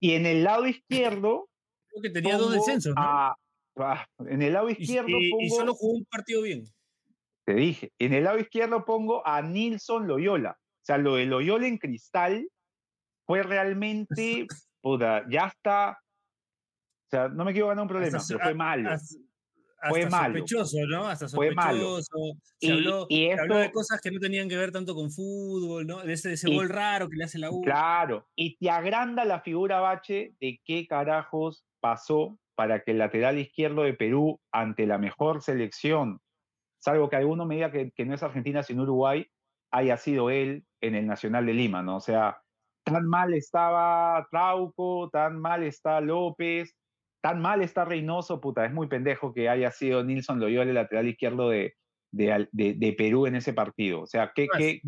Y 0.00 0.12
en 0.12 0.26
el 0.26 0.44
lado 0.44 0.66
izquierdo... 0.66 1.48
Creo 1.88 2.02
que 2.02 2.10
tenía 2.10 2.36
dos 2.36 2.52
descensos, 2.52 2.94
¿no? 2.94 3.34
en 4.20 4.40
el 4.40 4.54
lado 4.54 4.70
izquierdo 4.70 5.08
y, 5.08 5.30
pongo, 5.30 5.42
y, 5.42 5.50
solo 5.50 5.74
jugó 5.74 5.98
un 5.98 6.04
partido 6.06 6.42
bien. 6.42 6.64
Te 7.44 7.54
dije, 7.54 7.92
en 7.98 8.14
el 8.14 8.24
lado 8.24 8.38
izquierdo 8.38 8.84
pongo 8.86 9.26
a 9.26 9.42
Nilson 9.42 10.06
Loyola. 10.06 10.52
O 10.58 10.84
sea, 10.84 10.96
lo 10.96 11.16
de 11.16 11.26
Loyola 11.26 11.66
en 11.66 11.76
cristal 11.76 12.48
fue 13.26 13.42
realmente, 13.42 14.46
puta, 14.80 15.24
ya 15.28 15.46
está... 15.46 15.90
O 15.90 17.08
sea, 17.08 17.28
no 17.28 17.44
me 17.44 17.52
quiero 17.52 17.68
ganar 17.68 17.82
un 17.82 17.88
problema, 17.88 18.18
pero 18.26 18.40
fue 18.40 18.54
malo 18.54 18.90
fue 19.88 20.06
malo. 20.06 20.38
sospechoso, 20.38 20.78
¿no? 20.88 21.08
Hasta 21.08 21.28
sospechoso. 21.28 22.36
Se, 22.58 22.72
habló, 22.72 23.06
de 23.06 23.70
cosas 23.72 24.00
que 24.00 24.10
no 24.10 24.20
tenían 24.20 24.48
que 24.48 24.56
ver 24.56 24.72
tanto 24.72 24.94
con 24.94 25.10
fútbol, 25.10 25.86
¿no? 25.86 26.02
De 26.02 26.12
ese, 26.12 26.32
ese 26.32 26.52
gol 26.52 26.68
raro 26.68 27.08
que 27.08 27.16
le 27.16 27.24
hace 27.24 27.38
la 27.38 27.50
U. 27.50 27.62
Claro, 27.62 28.28
y 28.34 28.56
te 28.56 28.70
agranda 28.70 29.24
la 29.24 29.40
figura 29.40 29.80
Bache 29.80 30.34
de 30.40 30.60
qué 30.64 30.86
carajos 30.86 31.64
pasó 31.80 32.38
para 32.54 32.82
que 32.82 32.92
el 32.92 32.98
lateral 32.98 33.38
izquierdo 33.38 33.82
de 33.82 33.94
Perú, 33.94 34.40
ante 34.50 34.86
la 34.86 34.98
mejor 34.98 35.42
selección, 35.42 36.20
salvo 36.78 37.10
que 37.10 37.16
alguno 37.16 37.44
me 37.44 37.56
diga 37.56 37.70
que, 37.70 37.90
que 37.92 38.06
no 38.06 38.14
es 38.14 38.22
Argentina 38.22 38.62
sino 38.62 38.82
Uruguay, 38.84 39.26
haya 39.70 39.96
sido 39.98 40.30
él 40.30 40.64
en 40.80 40.94
el 40.94 41.06
Nacional 41.06 41.44
de 41.46 41.52
Lima, 41.52 41.82
¿no? 41.82 41.96
O 41.96 42.00
sea, 42.00 42.42
tan 42.82 43.06
mal 43.06 43.34
estaba 43.34 44.26
Trauco, 44.30 45.10
tan 45.10 45.38
mal 45.38 45.64
está 45.64 46.00
López, 46.00 46.74
tan 47.26 47.40
mal 47.40 47.60
está 47.60 47.84
Reynoso, 47.84 48.40
puta, 48.40 48.64
es 48.64 48.72
muy 48.72 48.86
pendejo 48.86 49.34
que 49.34 49.48
haya 49.48 49.72
sido 49.72 50.04
Nilson 50.04 50.38
Loyola 50.38 50.70
el 50.70 50.74
lateral 50.76 51.08
izquierdo 51.08 51.48
de, 51.48 51.74
de, 52.12 52.46
de, 52.52 52.92
Perú 52.92 53.26
en 53.26 53.34
ese 53.34 53.52
partido. 53.52 54.02
O 54.02 54.06
sea, 54.06 54.30
¿qué, 54.32 54.46
qué, 54.56 54.80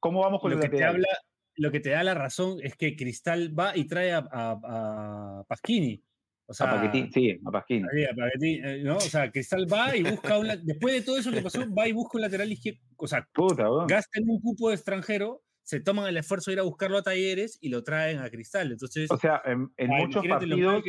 cómo 0.00 0.18
vamos 0.22 0.40
con 0.40 0.50
lo 0.50 0.58
que 0.58 0.68
te 0.68 0.82
habla, 0.82 1.06
Lo 1.54 1.70
que 1.70 1.78
te 1.78 1.90
da 1.90 2.02
la 2.02 2.14
razón 2.14 2.58
es 2.60 2.74
que 2.74 2.96
Cristal 2.96 3.56
va 3.56 3.76
y 3.76 3.84
trae 3.84 4.12
a, 4.12 4.26
a, 4.32 5.44
Pasquini. 5.46 6.02
O 6.46 6.54
sea, 6.54 6.72
a 6.72 6.74
Paquetín, 6.74 7.12
sí, 7.12 7.38
a 7.46 7.50
Pasquini. 7.52 7.86
Eh, 7.94 8.82
¿no? 8.82 8.96
O 8.96 9.00
sea, 9.00 9.30
Cristal 9.30 9.72
va 9.72 9.96
y 9.96 10.02
busca 10.02 10.40
un, 10.40 10.48
después 10.64 10.92
de 10.92 11.02
todo 11.02 11.18
eso 11.18 11.30
que 11.30 11.40
pasó, 11.40 11.60
va 11.72 11.86
y 11.86 11.92
busca 11.92 12.18
un 12.18 12.22
lateral 12.22 12.50
izquierdo. 12.50 12.80
O 12.96 13.06
sea, 13.06 13.28
Puta, 13.32 13.68
gasta 13.86 14.18
en 14.18 14.28
un 14.28 14.40
cupo 14.40 14.70
de 14.70 14.74
extranjero 14.74 15.40
se 15.62 15.80
toman 15.80 16.06
el 16.08 16.16
esfuerzo 16.16 16.50
de 16.50 16.54
ir 16.54 16.60
a 16.60 16.64
buscarlo 16.64 16.98
a 16.98 17.02
talleres 17.02 17.58
y 17.60 17.68
lo 17.68 17.82
traen 17.84 18.18
a 18.18 18.30
Cristal. 18.30 18.72
Entonces, 18.72 19.10
o 19.10 19.16
sea, 19.16 19.42
en, 19.44 19.70
muchos 19.88 20.26
partidos, 20.26 20.82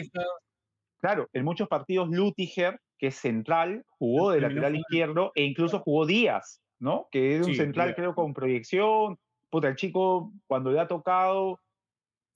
claro, 1.00 1.30
en 1.34 1.46
muchos 1.46 1.68
partidos 1.68 2.10
Lutiger, 2.10 2.80
que 2.98 3.08
es 3.08 3.16
central, 3.16 3.84
jugó 3.88 4.32
de 4.32 4.42
lateral 4.42 4.76
izquierdo 4.76 5.32
e 5.36 5.44
incluso 5.44 5.80
jugó 5.80 6.06
Díaz, 6.06 6.62
¿no? 6.80 7.08
Que 7.12 7.38
es 7.38 7.48
un 7.48 7.56
central, 7.56 7.96
creo, 7.96 8.16
con 8.16 8.34
proyección. 8.34 9.18
Puta, 9.50 9.68
el 9.68 9.76
chico 9.76 10.32
cuando 10.48 10.72
le 10.72 10.80
ha 10.80 10.88
tocado, 10.88 11.60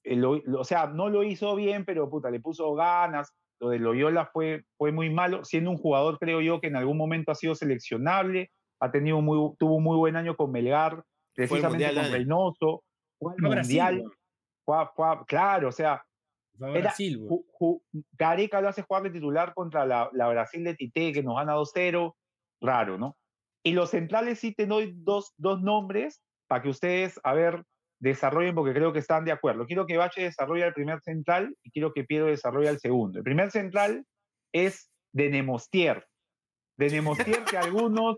eh, 0.04 0.22
o 0.24 0.64
sea, 0.64 0.88
no 0.88 1.10
lo 1.10 1.24
hizo 1.24 1.56
bien, 1.56 1.86
pero 1.86 2.10
puta, 2.10 2.30
le 2.30 2.40
puso 2.40 2.74
ganas. 2.76 3.34
Lo 3.60 3.70
de 3.70 3.80
Loyola 3.80 4.28
fue, 4.28 4.66
fue 4.78 4.92
muy 4.92 5.10
malo, 5.10 5.44
siendo 5.44 5.72
un 5.72 5.78
jugador, 5.78 6.20
creo 6.20 6.42
yo, 6.42 6.62
que 6.62 6.68
en 6.68 6.76
algún 6.76 6.98
momento 6.98 7.32
ha 7.32 7.36
sido 7.36 7.56
seleccionable, 7.56 8.52
ha 8.80 8.92
tenido 8.92 9.20
muy, 9.22 9.56
tuvo 9.58 9.78
un 9.78 9.84
muy 9.84 9.98
buen 9.98 10.16
año 10.16 10.36
con 10.36 10.52
Melgar, 10.52 11.04
precisamente 11.38 11.94
con 11.94 12.12
Reynoso, 12.12 12.84
fue 13.20 13.34
el 13.38 13.44
Mundial, 13.44 14.04
claro, 15.28 15.70
o 15.70 15.72
sea, 15.72 16.04
era, 16.74 16.94
Gareca 18.18 18.62
lo 18.62 18.70
hace 18.70 18.82
jugar 18.82 19.04
de 19.04 19.12
titular 19.12 19.54
contra 19.54 19.86
la, 19.86 20.10
la 20.14 20.28
Brasil 20.28 20.64
de 20.64 20.74
Tite, 20.74 21.14
que 21.14 21.24
nos 21.24 21.36
gana 21.36 21.56
2-0, 21.56 22.16
raro, 22.62 22.98
¿no? 22.98 23.16
Y 23.64 23.74
los 23.74 23.92
centrales 23.92 24.40
sí 24.40 24.54
te 24.54 24.66
doy 24.66 24.94
dos, 24.96 25.34
dos 25.38 25.62
nombres 25.62 26.22
para 26.48 26.64
que 26.64 26.70
ustedes, 26.70 27.20
a 27.24 27.34
ver, 27.34 27.64
desarrollen, 28.00 28.56
porque 28.56 28.74
creo 28.74 28.94
que 28.94 29.00
están 29.00 29.26
de 29.26 29.32
acuerdo. 29.32 29.66
Quiero 29.66 29.86
que 29.86 29.98
Bache 29.98 30.24
desarrolle 30.24 30.66
el 30.66 30.74
primer 30.74 31.02
central 31.02 31.56
y 31.64 31.72
quiero 31.72 31.94
que 31.94 32.04
Piero 32.04 32.26
desarrolle 32.26 32.70
el 32.70 32.80
segundo. 32.80 33.20
El 33.20 33.24
primer 33.24 33.52
central 33.52 34.06
es 34.54 34.90
de 35.14 35.30
Nemostier. 35.30 36.08
De 36.78 36.90
Nemostier 36.90 37.44
que 37.44 37.58
algunos 37.58 38.18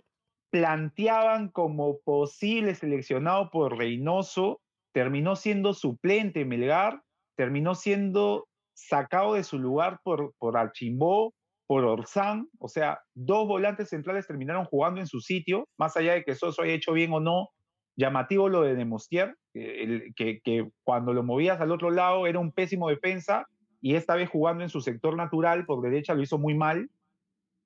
planteaban 0.50 1.50
como 1.50 2.00
posible 2.00 2.76
seleccionado 2.76 3.50
por 3.52 3.78
Reynoso, 3.78 4.62
terminó 4.94 5.36
siendo 5.36 5.74
suplente 5.74 6.42
en 6.42 6.50
Melgar, 6.50 7.02
terminó 7.36 7.76
siendo 7.76 8.48
sacado 8.74 9.34
de 9.36 9.44
su 9.44 9.60
lugar 9.60 10.00
por, 10.04 10.34
por 10.40 10.58
Archimbó, 10.58 11.34
por 11.68 11.86
Orsán, 11.86 12.48
o 12.58 12.68
sea, 12.68 13.00
dos 13.14 13.48
volantes 13.48 13.90
centrales 13.90 14.26
terminaron 14.26 14.66
jugando 14.66 15.02
en 15.02 15.08
su 15.08 15.20
sitio, 15.20 15.68
más 15.78 15.96
allá 15.96 16.14
de 16.14 16.24
que 16.24 16.34
Soso 16.34 16.64
haya 16.64 16.74
hecho 16.74 16.94
bien 16.94 17.14
o 17.14 17.20
no, 17.20 17.50
llamativo 17.96 18.50
lo 18.50 18.64
de 18.64 18.76
Demostier, 18.76 19.36
que, 19.54 20.42
que, 20.44 20.70
cuando 20.84 21.14
lo 21.14 21.22
movías 21.22 21.62
al 21.62 21.72
otro 21.72 21.92
lado 21.92 22.26
era 22.26 22.40
un 22.40 22.52
pésimo 22.52 22.90
defensa 22.90 23.46
y 23.82 23.96
esta 23.96 24.16
vez 24.16 24.30
jugando 24.30 24.64
en 24.64 24.70
su 24.70 24.82
sector 24.82 25.16
natural 25.16 25.66
por 25.66 25.84
derecha 25.84 26.14
lo 26.16 26.24
hizo 26.24 26.38
muy 26.38 26.56
mal. 26.56 26.90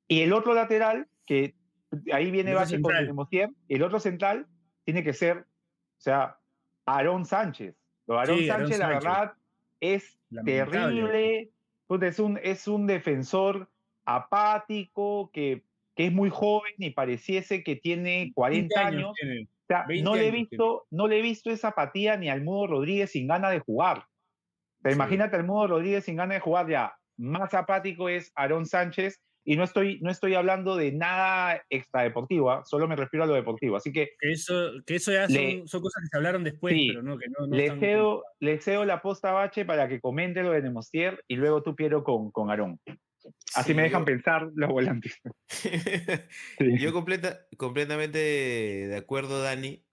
Y 0.08 0.22
el 0.22 0.34
otro 0.34 0.54
lateral, 0.54 1.08
que 1.26 1.56
ahí 2.12 2.32
viene 2.32 2.54
Valle 2.54 2.82
con 2.82 2.94
Demostier, 2.94 3.50
el 3.68 3.84
otro 3.84 4.00
central 4.00 4.48
tiene 4.84 5.04
que 5.04 5.14
ser, 5.14 5.38
o 5.38 6.02
sea, 6.02 6.38
Aarón 6.86 7.26
Sánchez. 7.26 7.76
Lo 8.08 8.20
Aarón 8.20 8.46
Sánchez, 8.46 8.80
la 8.80 8.88
verdad, 8.88 9.34
es 9.80 10.18
terrible. 10.46 11.52
es, 12.02 12.20
un, 12.20 12.40
es 12.42 12.68
un 12.68 12.88
defensor 12.88 13.70
apático 14.06 15.30
que, 15.32 15.64
que, 15.96 16.08
es 16.08 16.14
muy 16.14 16.30
joven 16.30 16.74
y 16.78 16.90
pareciese 16.92 17.64
que 17.64 17.76
tiene 17.76 18.32
40 18.34 18.86
años. 18.86 19.14
no, 20.04 20.16
le 20.16 20.28
he 20.28 20.32
visto, 20.32 20.86
no 20.92 21.08
le 21.08 21.20
he 21.20 21.22
visto 21.22 21.50
esa 21.50 21.70
apatía 21.70 22.18
ni 22.18 22.30
al 22.30 22.44
Mudo 22.44 22.68
Rodríguez 22.68 23.12
sin 23.12 23.28
ganas 23.28 23.52
de 23.52 23.60
jugar. 23.60 24.06
Imagínate 24.84 25.38
al 25.38 25.46
Mudo 25.46 25.68
Rodríguez 25.68 26.04
sin 26.04 26.18
ganas 26.18 26.36
de 26.36 26.42
jugar 26.42 26.68
ya. 26.68 26.94
Más 27.16 27.54
apático 27.54 28.10
es 28.10 28.32
Aarón 28.36 28.66
Sánchez 28.66 29.22
y 29.46 29.58
no 29.58 29.64
estoy, 29.64 30.00
no 30.02 30.10
estoy 30.10 30.36
hablando 30.36 30.78
de 30.78 30.92
nada 30.92 31.62
extradeportivo, 31.70 32.52
¿ah? 32.52 32.64
solo 32.66 32.88
me 32.88 32.96
refiero 32.96 33.26
a 33.26 33.28
lo 33.28 33.34
deportivo. 33.34 33.76
Así 33.76 33.92
que. 33.92 34.12
Que 34.20 34.32
eso, 34.32 34.72
que 34.86 34.96
eso 34.96 35.12
ya 35.12 35.28
son, 35.28 35.82
cosas 35.82 36.04
que 36.04 36.08
se 36.12 36.18
hablaron 36.18 36.44
después, 36.44 36.74
pero 36.88 37.04
no, 37.04 37.18
que 37.18 37.28
no. 37.28 37.48
le, 37.48 37.78
cedo, 37.80 38.24
le, 38.40 38.60
cedo, 38.60 38.86
la 38.86 39.02
posta 39.02 39.30
a 39.30 39.34
Bache 39.34 39.66
para 39.66 39.88
que 39.88 40.00
comente 40.00 40.44
lo 40.44 40.52
de 40.52 40.62
Nemostier 40.62 41.24
y 41.28 41.36
luego 41.36 41.62
tú, 41.62 41.76
Piero, 41.76 42.04
con, 42.04 42.32
con 42.32 42.50
Aarón. 42.50 42.80
Así 43.56 43.74
me 43.74 43.84
dejan 43.84 44.06
pensar 44.06 44.50
los 44.56 44.70
volantes. 44.70 45.20
Yo 46.60 46.92
completa, 46.92 47.46
completamente 47.58 48.18
de 48.18 48.98
acuerdo, 48.98 49.42
Dani. 49.42 49.86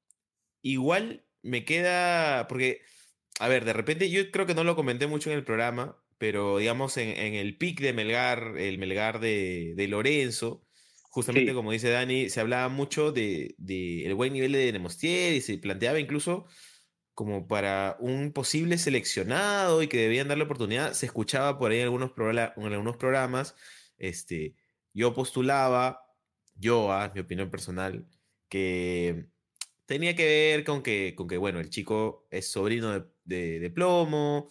Igual 0.63 1.25
me 1.43 1.65
queda. 1.65 2.47
Porque, 2.49 2.83
a 3.39 3.49
ver, 3.49 3.65
de 3.65 3.73
repente 3.73 4.11
yo 4.11 4.31
creo 4.31 4.47
que 4.47 4.55
no 4.55 4.65
lo 4.65 4.77
comenté 4.77 5.07
mucho 5.07 5.31
en 5.31 5.37
el 5.37 5.45
programa, 5.45 5.97
pero 6.21 6.59
digamos 6.59 6.99
en, 6.99 7.35
el 7.35 7.57
pic 7.57 7.81
de 7.81 7.95
Melgar, 7.95 8.59
el 8.59 8.77
Melgar 8.77 9.21
de, 9.21 9.87
Lorenzo, 9.89 10.63
justamente 11.05 11.55
como 11.55 11.73
dice 11.73 11.89
Dani, 11.89 12.29
se 12.29 12.41
hablaba 12.41 12.69
mucho 12.69 13.11
de, 13.11 13.55
el 14.05 14.15
buen 14.15 14.35
nivel 14.35 14.53
de 14.53 14.71
Nemostier 14.71 15.33
y 15.33 15.41
se 15.41 15.57
planteaba 15.57 15.99
incluso 15.99 16.45
como 17.15 17.49
para 17.49 17.97
un 18.01 18.35
posible 18.35 18.77
seleccionado 18.77 19.83
y 19.83 19.89
que 19.89 19.97
debían 19.97 20.29
darle 20.29 20.45
oportunidad. 20.45 20.93
Se 20.93 21.07
escuchaba 21.07 21.59
por 21.59 21.71
ahí 21.71 21.79
en 21.79 21.85
algunos, 21.85 22.13
en 22.19 22.67
algunos 22.67 22.99
programas, 22.99 23.55
este, 23.97 24.57
yo 24.93 25.15
postulaba, 25.15 26.03
yo, 26.55 26.93
a 26.93 27.11
mi 27.15 27.21
opinión 27.23 27.51
personal, 27.51 28.07
que 28.51 29.25
tenía 29.87 30.15
que 30.15 30.27
ver 30.27 30.65
con 30.65 30.83
que, 30.83 31.15
con 31.17 31.29
que 31.29 31.39
bueno, 31.39 31.61
el 31.61 31.71
chico 31.71 32.27
es 32.31 32.53
sobrino 32.53 33.09
de, 33.25 33.59
de 33.59 33.71
plomo, 33.71 34.51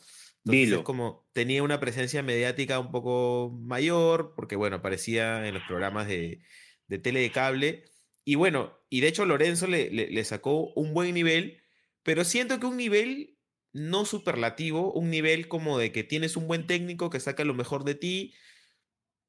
entonces 0.51 0.83
como 0.83 1.27
tenía 1.33 1.63
una 1.63 1.79
presencia 1.79 2.23
mediática 2.23 2.79
un 2.79 2.91
poco 2.91 3.57
mayor, 3.61 4.33
porque 4.35 4.55
bueno, 4.55 4.77
aparecía 4.77 5.47
en 5.47 5.53
los 5.53 5.63
programas 5.63 6.07
de, 6.07 6.41
de 6.87 6.99
tele 6.99 7.21
de 7.21 7.31
cable. 7.31 7.85
Y 8.25 8.35
bueno, 8.35 8.79
y 8.89 9.01
de 9.01 9.07
hecho 9.07 9.25
Lorenzo 9.25 9.67
le, 9.67 9.89
le, 9.89 10.23
sacó 10.23 10.73
un 10.73 10.93
buen 10.93 11.13
nivel, 11.13 11.61
pero 12.03 12.23
siento 12.23 12.59
que 12.59 12.65
un 12.65 12.77
nivel 12.77 13.37
no 13.73 14.05
superlativo, 14.05 14.93
un 14.93 15.09
nivel 15.09 15.47
como 15.47 15.77
de 15.77 15.91
que 15.91 16.03
tienes 16.03 16.35
un 16.37 16.47
buen 16.47 16.67
técnico 16.67 17.09
que 17.09 17.19
saca 17.19 17.43
lo 17.45 17.53
mejor 17.53 17.83
de 17.85 17.95
ti, 17.95 18.33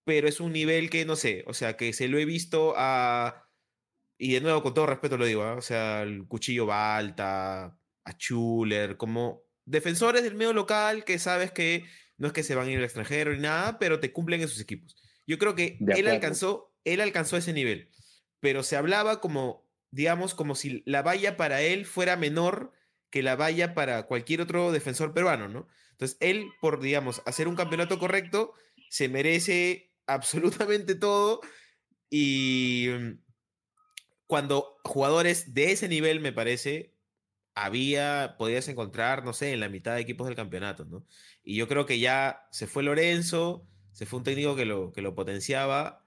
pero 0.04 0.28
es 0.28 0.40
un 0.40 0.52
nivel 0.52 0.90
que 0.90 1.04
no 1.04 1.16
sé, 1.16 1.44
o 1.46 1.54
sea, 1.54 1.76
que 1.76 1.92
se 1.92 2.08
lo 2.08 2.18
he 2.18 2.24
visto 2.24 2.74
a, 2.76 3.48
y 4.18 4.32
de 4.34 4.40
nuevo 4.40 4.62
con 4.62 4.74
todo 4.74 4.86
respeto 4.86 5.16
lo 5.16 5.26
digo, 5.26 5.42
¿ah? 5.42 5.54
o 5.54 5.62
sea, 5.62 6.02
el 6.02 6.26
Cuchillo 6.26 6.66
Balta, 6.66 7.64
a 8.04 8.12
Schuller, 8.18 8.96
como 8.96 9.44
defensores 9.70 10.22
del 10.22 10.34
medio 10.34 10.52
local 10.52 11.04
que 11.04 11.18
sabes 11.18 11.52
que 11.52 11.84
no 12.18 12.26
es 12.26 12.32
que 12.32 12.42
se 12.42 12.54
van 12.54 12.68
a 12.68 12.70
ir 12.70 12.78
al 12.78 12.84
extranjero 12.84 13.32
ni 13.32 13.40
nada, 13.40 13.78
pero 13.78 14.00
te 14.00 14.12
cumplen 14.12 14.42
en 14.42 14.48
sus 14.48 14.60
equipos. 14.60 14.96
Yo 15.26 15.38
creo 15.38 15.54
que 15.54 15.78
él 15.96 16.08
alcanzó, 16.08 16.74
él 16.84 17.00
alcanzó 17.00 17.36
ese 17.36 17.52
nivel, 17.52 17.90
pero 18.40 18.62
se 18.62 18.76
hablaba 18.76 19.20
como, 19.20 19.66
digamos, 19.90 20.34
como 20.34 20.54
si 20.54 20.82
la 20.86 21.02
valla 21.02 21.36
para 21.36 21.62
él 21.62 21.86
fuera 21.86 22.16
menor 22.16 22.72
que 23.10 23.22
la 23.22 23.36
valla 23.36 23.74
para 23.74 24.06
cualquier 24.06 24.40
otro 24.40 24.72
defensor 24.72 25.14
peruano, 25.14 25.48
¿no? 25.48 25.68
Entonces, 25.92 26.16
él, 26.20 26.48
por, 26.60 26.80
digamos, 26.80 27.22
hacer 27.26 27.48
un 27.48 27.56
campeonato 27.56 27.98
correcto, 27.98 28.54
se 28.88 29.08
merece 29.08 29.92
absolutamente 30.06 30.94
todo 30.94 31.40
y 32.10 32.88
mm, 32.88 33.22
cuando 34.26 34.78
jugadores 34.84 35.54
de 35.54 35.72
ese 35.72 35.88
nivel, 35.88 36.20
me 36.20 36.32
parece, 36.32 36.94
había, 37.54 38.36
podías 38.38 38.68
encontrar, 38.68 39.24
no 39.24 39.32
sé, 39.32 39.52
en 39.52 39.60
la 39.60 39.68
mitad 39.68 39.94
de 39.94 40.00
equipos 40.00 40.26
del 40.26 40.36
campeonato, 40.36 40.84
¿no? 40.84 41.04
Y 41.42 41.56
yo 41.56 41.68
creo 41.68 41.86
que 41.86 41.98
ya 41.98 42.46
se 42.50 42.66
fue 42.66 42.82
Lorenzo, 42.82 43.66
se 43.92 44.06
fue 44.06 44.18
un 44.18 44.24
técnico 44.24 44.56
que 44.56 44.64
lo, 44.64 44.92
que 44.92 45.02
lo 45.02 45.14
potenciaba 45.14 46.04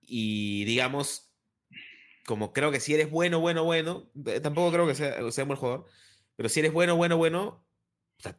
y 0.00 0.64
digamos, 0.64 1.32
como 2.26 2.52
creo 2.52 2.70
que 2.70 2.80
si 2.80 2.94
eres 2.94 3.10
bueno, 3.10 3.40
bueno, 3.40 3.64
bueno, 3.64 4.10
eh, 4.26 4.40
tampoco 4.40 4.72
creo 4.72 4.86
que 4.86 4.94
sea, 4.94 5.30
sea 5.30 5.44
un 5.44 5.48
buen 5.48 5.60
jugador, 5.60 5.86
pero 6.36 6.48
si 6.48 6.60
eres 6.60 6.72
bueno, 6.72 6.96
bueno, 6.96 7.16
bueno, 7.16 7.64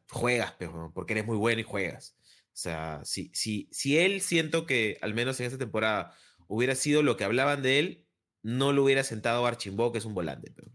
juegas, 0.10 0.53
pero, 0.60 0.91
porque 0.93 1.13
eres 1.13 1.25
muy 1.25 1.38
bueno 1.38 1.62
y 1.62 1.63
juegas. 1.63 2.17
O 2.53 2.56
sea, 2.56 3.01
si, 3.03 3.32
si, 3.34 3.67
si 3.71 3.97
él 3.97 4.21
siento 4.21 4.65
que 4.65 4.97
al 5.01 5.13
menos 5.13 5.39
en 5.39 5.47
esta 5.47 5.58
temporada 5.58 6.15
hubiera 6.47 6.75
sido 6.75 7.01
lo 7.01 7.17
que 7.17 7.23
hablaban 7.23 7.63
de 7.63 7.79
él, 7.79 8.08
no 8.43 8.73
lo 8.73 8.84
hubiera 8.84 9.03
sentado 9.03 9.45
Archimbó, 9.45 9.91
que 9.91 9.97
es 9.97 10.06
un 10.06 10.13
volante. 10.13 10.51
Pero 10.56 10.71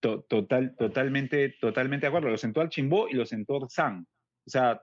total, 0.00 0.74
totalmente, 0.76 1.54
totalmente 1.60 2.04
de 2.04 2.08
acuerdo. 2.08 2.28
Lo 2.30 2.38
sentó 2.38 2.60
al 2.60 2.68
Chimbó 2.68 3.08
y 3.08 3.14
lo 3.14 3.26
sentó 3.26 3.56
Orzán. 3.56 4.06
O 4.46 4.50
sea, 4.50 4.80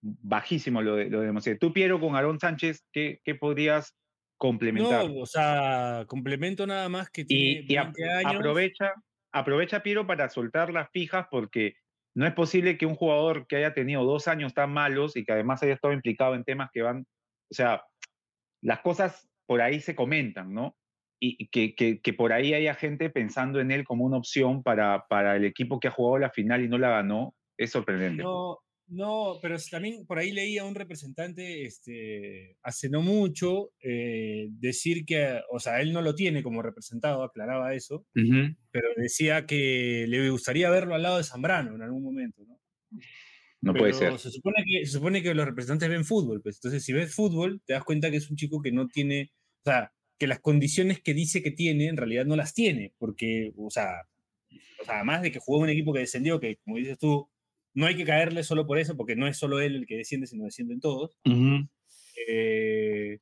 bajísimo 0.00 0.82
lo 0.82 0.96
de, 0.96 1.10
lo 1.10 1.20
de 1.20 1.56
Tú, 1.56 1.72
Piero, 1.72 2.00
con 2.00 2.14
Aarón 2.14 2.38
Sánchez, 2.38 2.84
¿qué, 2.92 3.20
qué 3.24 3.34
podrías 3.34 3.96
complementar? 4.36 5.08
No, 5.08 5.20
o 5.22 5.26
sea, 5.26 6.04
complemento 6.06 6.66
nada 6.66 6.88
más 6.88 7.10
que 7.10 7.24
tiene 7.24 7.64
y, 7.66 7.76
Aprovecha, 7.76 8.92
aprovecha, 9.32 9.82
Piero, 9.82 10.06
para 10.06 10.28
soltar 10.28 10.72
las 10.72 10.90
fijas 10.90 11.26
porque 11.30 11.74
no 12.14 12.26
es 12.26 12.32
posible 12.34 12.78
que 12.78 12.86
un 12.86 12.94
jugador 12.94 13.46
que 13.46 13.56
haya 13.56 13.74
tenido 13.74 14.04
dos 14.04 14.28
años 14.28 14.54
tan 14.54 14.72
malos 14.72 15.16
y 15.16 15.24
que 15.24 15.32
además 15.32 15.62
haya 15.62 15.74
estado 15.74 15.92
implicado 15.92 16.34
en 16.34 16.44
temas 16.44 16.70
que 16.72 16.82
van, 16.82 17.06
o 17.50 17.54
sea, 17.54 17.84
las 18.62 18.80
cosas 18.80 19.28
por 19.46 19.60
ahí 19.60 19.80
se 19.80 19.94
comentan, 19.94 20.52
¿no? 20.52 20.76
Y 21.18 21.48
que, 21.48 21.74
que, 21.74 22.12
por 22.12 22.32
ahí 22.32 22.54
haya 22.54 22.74
gente 22.74 23.10
pensando 23.10 23.60
en 23.60 23.70
él 23.70 23.84
como 23.84 24.04
una 24.04 24.18
opción 24.18 24.62
para, 24.62 25.06
para 25.08 25.36
el 25.36 25.44
equipo 25.44 25.80
que 25.80 25.88
ha 25.88 25.92
jugado 25.92 26.18
la 26.18 26.30
final 26.30 26.62
y 26.64 26.68
no 26.68 26.78
la 26.78 26.90
ganó, 26.90 27.34
es 27.56 27.70
sorprendente. 27.70 28.22
No, 28.22 28.58
no, 28.88 29.38
pero 29.42 29.56
también 29.70 30.06
por 30.06 30.18
ahí 30.18 30.30
leía 30.30 30.62
a 30.62 30.66
un 30.66 30.76
representante 30.76 31.64
este, 31.64 32.56
hace 32.62 32.88
no 32.88 33.02
mucho 33.02 33.72
eh, 33.82 34.46
decir 34.50 35.04
que, 35.04 35.40
o 35.50 35.58
sea, 35.58 35.80
él 35.80 35.92
no 35.92 36.02
lo 36.02 36.14
tiene 36.14 36.42
como 36.42 36.62
representado, 36.62 37.24
aclaraba 37.24 37.74
eso, 37.74 38.06
pero 38.14 38.88
decía 38.96 39.44
que 39.44 40.06
le 40.08 40.30
gustaría 40.30 40.70
verlo 40.70 40.94
al 40.94 41.02
lado 41.02 41.16
de 41.16 41.24
Zambrano 41.24 41.74
en 41.74 41.82
algún 41.82 42.04
momento, 42.04 42.44
¿no? 42.46 42.60
No 43.62 43.74
puede 43.74 43.94
ser. 43.94 44.16
Se 44.20 44.30
supone, 44.30 44.62
que, 44.64 44.86
se 44.86 44.92
supone 44.92 45.22
que 45.22 45.34
los 45.34 45.46
representantes 45.46 45.88
ven 45.88 46.04
fútbol, 46.04 46.40
pues 46.40 46.56
entonces 46.58 46.84
si 46.84 46.92
ves 46.92 47.12
fútbol, 47.12 47.60
te 47.66 47.72
das 47.72 47.82
cuenta 47.82 48.10
que 48.10 48.18
es 48.18 48.30
un 48.30 48.36
chico 48.36 48.62
que 48.62 48.70
no 48.70 48.86
tiene, 48.86 49.32
o 49.64 49.70
sea, 49.70 49.92
que 50.18 50.26
las 50.26 50.40
condiciones 50.40 51.00
que 51.00 51.14
dice 51.14 51.42
que 51.42 51.50
tiene, 51.50 51.88
en 51.88 51.96
realidad 51.96 52.24
no 52.24 52.36
las 52.36 52.54
tiene, 52.54 52.92
porque, 52.98 53.52
o 53.56 53.70
sea, 53.70 54.08
o 54.80 54.84
sea 54.84 54.96
además 54.96 55.22
de 55.22 55.32
que 55.32 55.38
jugó 55.38 55.60
un 55.60 55.68
equipo 55.68 55.92
que 55.92 56.00
descendió, 56.00 56.40
que 56.40 56.56
como 56.64 56.76
dices 56.76 56.98
tú, 56.98 57.28
no 57.74 57.86
hay 57.86 57.96
que 57.96 58.04
caerle 58.04 58.42
solo 58.42 58.66
por 58.66 58.78
eso, 58.78 58.96
porque 58.96 59.16
no 59.16 59.26
es 59.26 59.36
solo 59.36 59.60
él 59.60 59.76
el 59.76 59.86
que 59.86 59.96
desciende, 59.96 60.26
sino 60.26 60.44
descienden 60.44 60.80
todos. 60.80 61.18
Eh, 62.26 63.18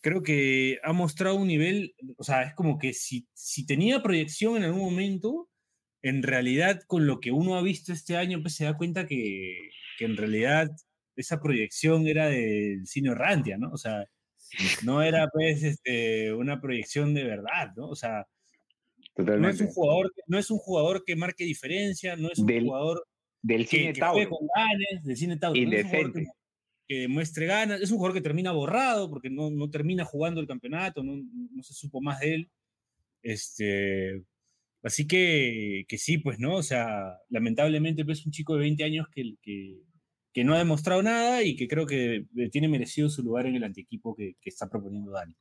creo 0.00 0.22
que 0.22 0.78
ha 0.82 0.92
mostrado 0.92 1.36
un 1.36 1.46
nivel, 1.46 1.94
o 2.16 2.24
sea, 2.24 2.42
es 2.42 2.54
como 2.54 2.78
que 2.78 2.92
si, 2.92 3.28
si 3.32 3.64
tenía 3.64 4.02
proyección 4.02 4.56
en 4.56 4.64
algún 4.64 4.82
momento, 4.82 5.48
en 6.02 6.24
realidad 6.24 6.80
con 6.88 7.06
lo 7.06 7.20
que 7.20 7.30
uno 7.30 7.56
ha 7.56 7.62
visto 7.62 7.92
este 7.92 8.16
año, 8.16 8.42
pues 8.42 8.56
se 8.56 8.64
da 8.64 8.76
cuenta 8.76 9.06
que, 9.06 9.70
que 9.98 10.04
en 10.04 10.16
realidad 10.16 10.68
esa 11.14 11.40
proyección 11.40 12.08
era 12.08 12.26
del 12.26 12.86
cine 12.86 13.14
Randia, 13.14 13.56
¿no? 13.58 13.70
O 13.70 13.76
sea, 13.76 14.08
no 14.82 15.02
era 15.02 15.28
pues 15.28 15.62
este, 15.62 16.32
una 16.32 16.60
proyección 16.60 17.14
de 17.14 17.24
verdad, 17.24 17.72
¿no? 17.76 17.88
O 17.88 17.96
sea, 17.96 18.26
no 19.16 19.48
es 19.48 19.60
un 19.60 19.68
jugador, 19.68 20.12
no 20.26 20.38
es 20.38 20.50
un 20.50 20.58
jugador 20.58 21.04
que 21.04 21.16
marque 21.16 21.44
diferencia, 21.44 22.16
no 22.16 22.30
es 22.30 22.38
un 22.38 22.48
jugador 22.48 23.06
del 23.42 23.68
que, 23.68 23.78
cine 23.78 23.92
que 23.92 24.28
con 24.28 24.48
ganas, 24.54 25.04
del 25.04 25.16
cine 25.16 25.36
Tauro, 25.36 25.60
no 25.60 25.72
es 25.72 25.84
un 25.84 25.90
jugador 25.90 26.12
que, 26.12 26.26
que, 26.88 27.08
muestre 27.08 27.46
ganas, 27.46 27.80
es 27.80 27.90
un 27.90 27.98
jugador 27.98 28.14
que 28.14 28.22
termina 28.22 28.52
borrado 28.52 29.10
porque 29.10 29.30
no, 29.30 29.50
no 29.50 29.68
termina 29.70 30.04
jugando 30.04 30.40
el 30.40 30.46
campeonato, 30.46 31.02
no, 31.02 31.16
no, 31.16 31.62
se 31.62 31.74
supo 31.74 32.00
más 32.00 32.20
de 32.20 32.34
él. 32.34 32.50
Este, 33.22 34.24
así 34.82 35.06
que, 35.06 35.84
que 35.88 35.98
sí, 35.98 36.18
pues, 36.18 36.38
¿no? 36.38 36.56
O 36.56 36.62
sea, 36.62 37.18
lamentablemente 37.28 38.04
pues, 38.04 38.20
es 38.20 38.26
un 38.26 38.32
chico 38.32 38.54
de 38.54 38.60
20 38.60 38.84
años 38.84 39.06
que, 39.12 39.34
que, 39.42 39.80
que 40.32 40.44
no 40.44 40.54
ha 40.54 40.58
demostrado 40.58 41.02
nada 41.02 41.42
y 41.42 41.56
que 41.56 41.68
creo 41.68 41.86
que 41.86 42.26
eh, 42.36 42.50
tiene 42.50 42.68
merecido 42.68 43.08
su 43.10 43.22
lugar 43.22 43.46
en 43.46 43.56
el 43.56 43.64
antiequipo 43.64 44.14
que, 44.14 44.36
que 44.40 44.50
está 44.50 44.68
proponiendo 44.68 45.12
Dani. 45.12 45.34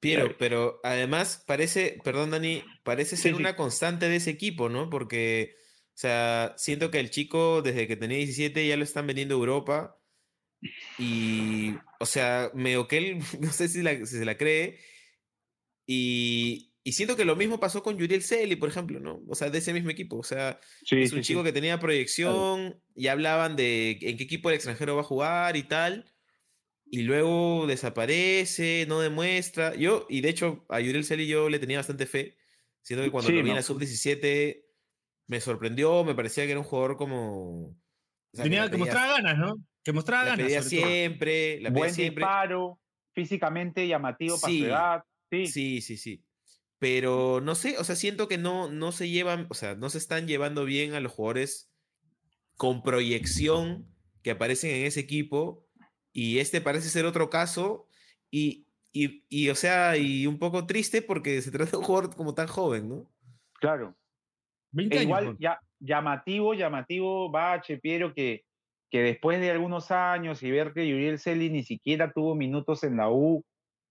Piero, 0.00 0.36
pero 0.38 0.78
además 0.84 1.42
parece, 1.46 1.98
perdón 2.04 2.30
Dani, 2.30 2.62
parece 2.84 3.16
ser 3.16 3.34
una 3.34 3.56
constante 3.56 4.08
de 4.08 4.16
ese 4.16 4.30
equipo, 4.30 4.68
¿no? 4.68 4.90
Porque, 4.90 5.54
o 5.88 5.98
sea, 5.98 6.54
siento 6.58 6.90
que 6.90 7.00
el 7.00 7.10
chico 7.10 7.62
desde 7.62 7.88
que 7.88 7.96
tenía 7.96 8.18
17 8.18 8.66
ya 8.66 8.76
lo 8.76 8.84
están 8.84 9.06
vendiendo 9.06 9.34
a 9.34 9.38
Europa 9.38 9.98
y, 10.98 11.74
o 11.98 12.06
sea, 12.06 12.50
medio 12.54 12.88
que 12.88 12.98
él, 12.98 13.18
no 13.40 13.50
sé 13.52 13.68
si, 13.68 13.82
se 13.82 14.24
la 14.24 14.36
cree 14.36 14.78
y, 15.86 16.74
siento 16.92 17.16
que 17.16 17.24
lo 17.24 17.36
mismo 17.36 17.58
pasó 17.58 17.82
con 17.82 17.98
Yuriel 17.98 18.22
Celi, 18.22 18.56
por 18.56 18.68
ejemplo, 18.68 19.00
¿no? 19.00 19.22
O 19.28 19.34
sea, 19.34 19.50
de 19.50 19.58
ese 19.58 19.72
mismo 19.72 19.90
equipo, 19.90 20.18
o 20.18 20.22
sea, 20.22 20.60
es 20.90 21.12
un 21.12 21.22
chico 21.22 21.42
que 21.42 21.52
tenía 21.52 21.80
proyección 21.80 22.80
y 22.94 23.08
hablaban 23.08 23.56
de 23.56 23.98
en 24.00 24.16
qué 24.16 24.24
equipo 24.24 24.50
el 24.50 24.56
extranjero 24.56 24.94
va 24.94 25.02
a 25.02 25.04
jugar 25.04 25.56
y 25.56 25.64
tal 25.64 26.12
y 26.88 27.02
luego 27.02 27.66
desaparece, 27.66 28.86
no 28.88 29.00
demuestra. 29.00 29.74
Yo, 29.74 30.06
y 30.08 30.20
de 30.20 30.28
hecho, 30.28 30.64
a 30.68 30.80
Yuriel 30.80 31.04
Celi 31.04 31.26
yo 31.26 31.48
le 31.48 31.58
tenía 31.58 31.78
bastante 31.78 32.06
fe, 32.06 32.36
siendo 32.82 33.04
que 33.04 33.10
cuando 33.10 33.30
lo 33.30 33.42
vi 33.42 33.50
en 33.50 33.56
la 33.56 33.62
sub-17 33.62 34.62
me 35.26 35.40
sorprendió, 35.40 36.04
me 36.04 36.14
parecía 36.14 36.44
que 36.44 36.52
era 36.52 36.60
un 36.60 36.66
jugador 36.66 36.96
como... 36.96 37.76
tenía 38.32 38.70
que, 38.70 38.76
mostrar 38.76 39.22
ganas, 39.22 39.38
¿no? 39.38 39.56
Que 39.82 39.92
mostraba 39.92 40.24
la 40.24 40.36
ganas. 40.36 40.64
siempre, 40.64 41.60
la 41.60 41.70
Buen 41.70 41.92
siempre. 41.92 42.22
disparo, 42.22 42.80
físicamente 43.12 43.88
llamativo 43.88 44.38
para 44.40 44.52
su 44.52 44.64
edad. 44.64 45.04
Sí. 45.28 45.46
sí, 45.48 45.80
sí, 45.80 45.96
sí. 45.96 46.24
Pero 46.78 47.40
no 47.40 47.54
sé, 47.54 47.78
o 47.78 47.84
sea, 47.84 47.96
siento 47.96 48.28
que 48.28 48.38
no, 48.38 48.70
no 48.70 48.92
se 48.92 49.08
llevan, 49.08 49.46
o 49.48 49.54
sea, 49.54 49.74
no 49.74 49.88
se 49.88 49.98
están 49.98 50.26
llevando 50.26 50.64
bien 50.64 50.94
a 50.94 51.00
los 51.00 51.12
jugadores 51.12 51.72
con 52.56 52.82
proyección 52.82 53.86
que 54.22 54.32
aparecen 54.32 54.70
en 54.74 54.86
ese 54.86 55.00
equipo 55.00 55.66
y 56.12 56.38
este 56.38 56.60
parece 56.60 56.88
ser 56.88 57.06
otro 57.06 57.30
caso. 57.30 57.88
Y, 58.30 58.66
y, 58.92 59.50
o 59.50 59.54
sea, 59.54 59.96
y 59.96 60.26
un 60.26 60.38
poco 60.38 60.66
triste 60.66 61.02
porque 61.02 61.40
se 61.42 61.50
trata 61.50 61.72
de 61.72 61.76
un 61.78 61.84
jugador 61.84 62.14
como 62.16 62.34
tan 62.34 62.46
joven, 62.46 62.88
¿no? 62.88 63.12
Claro. 63.54 63.94
E 64.76 65.02
igual, 65.02 65.36
ya, 65.38 65.60
llamativo, 65.78 66.54
llamativo, 66.54 67.30
Bache, 67.30 67.78
Piero, 67.78 68.14
que, 68.14 68.44
que 68.90 69.00
después 69.00 69.40
de 69.40 69.50
algunos 69.50 69.90
años 69.90 70.42
y 70.42 70.50
ver 70.50 70.72
que 70.72 70.88
Yuriel 70.88 71.18
Celi 71.18 71.50
ni 71.50 71.62
siquiera 71.62 72.12
tuvo 72.12 72.34
minutos 72.34 72.82
en 72.84 72.96
la 72.96 73.10
U, 73.10 73.44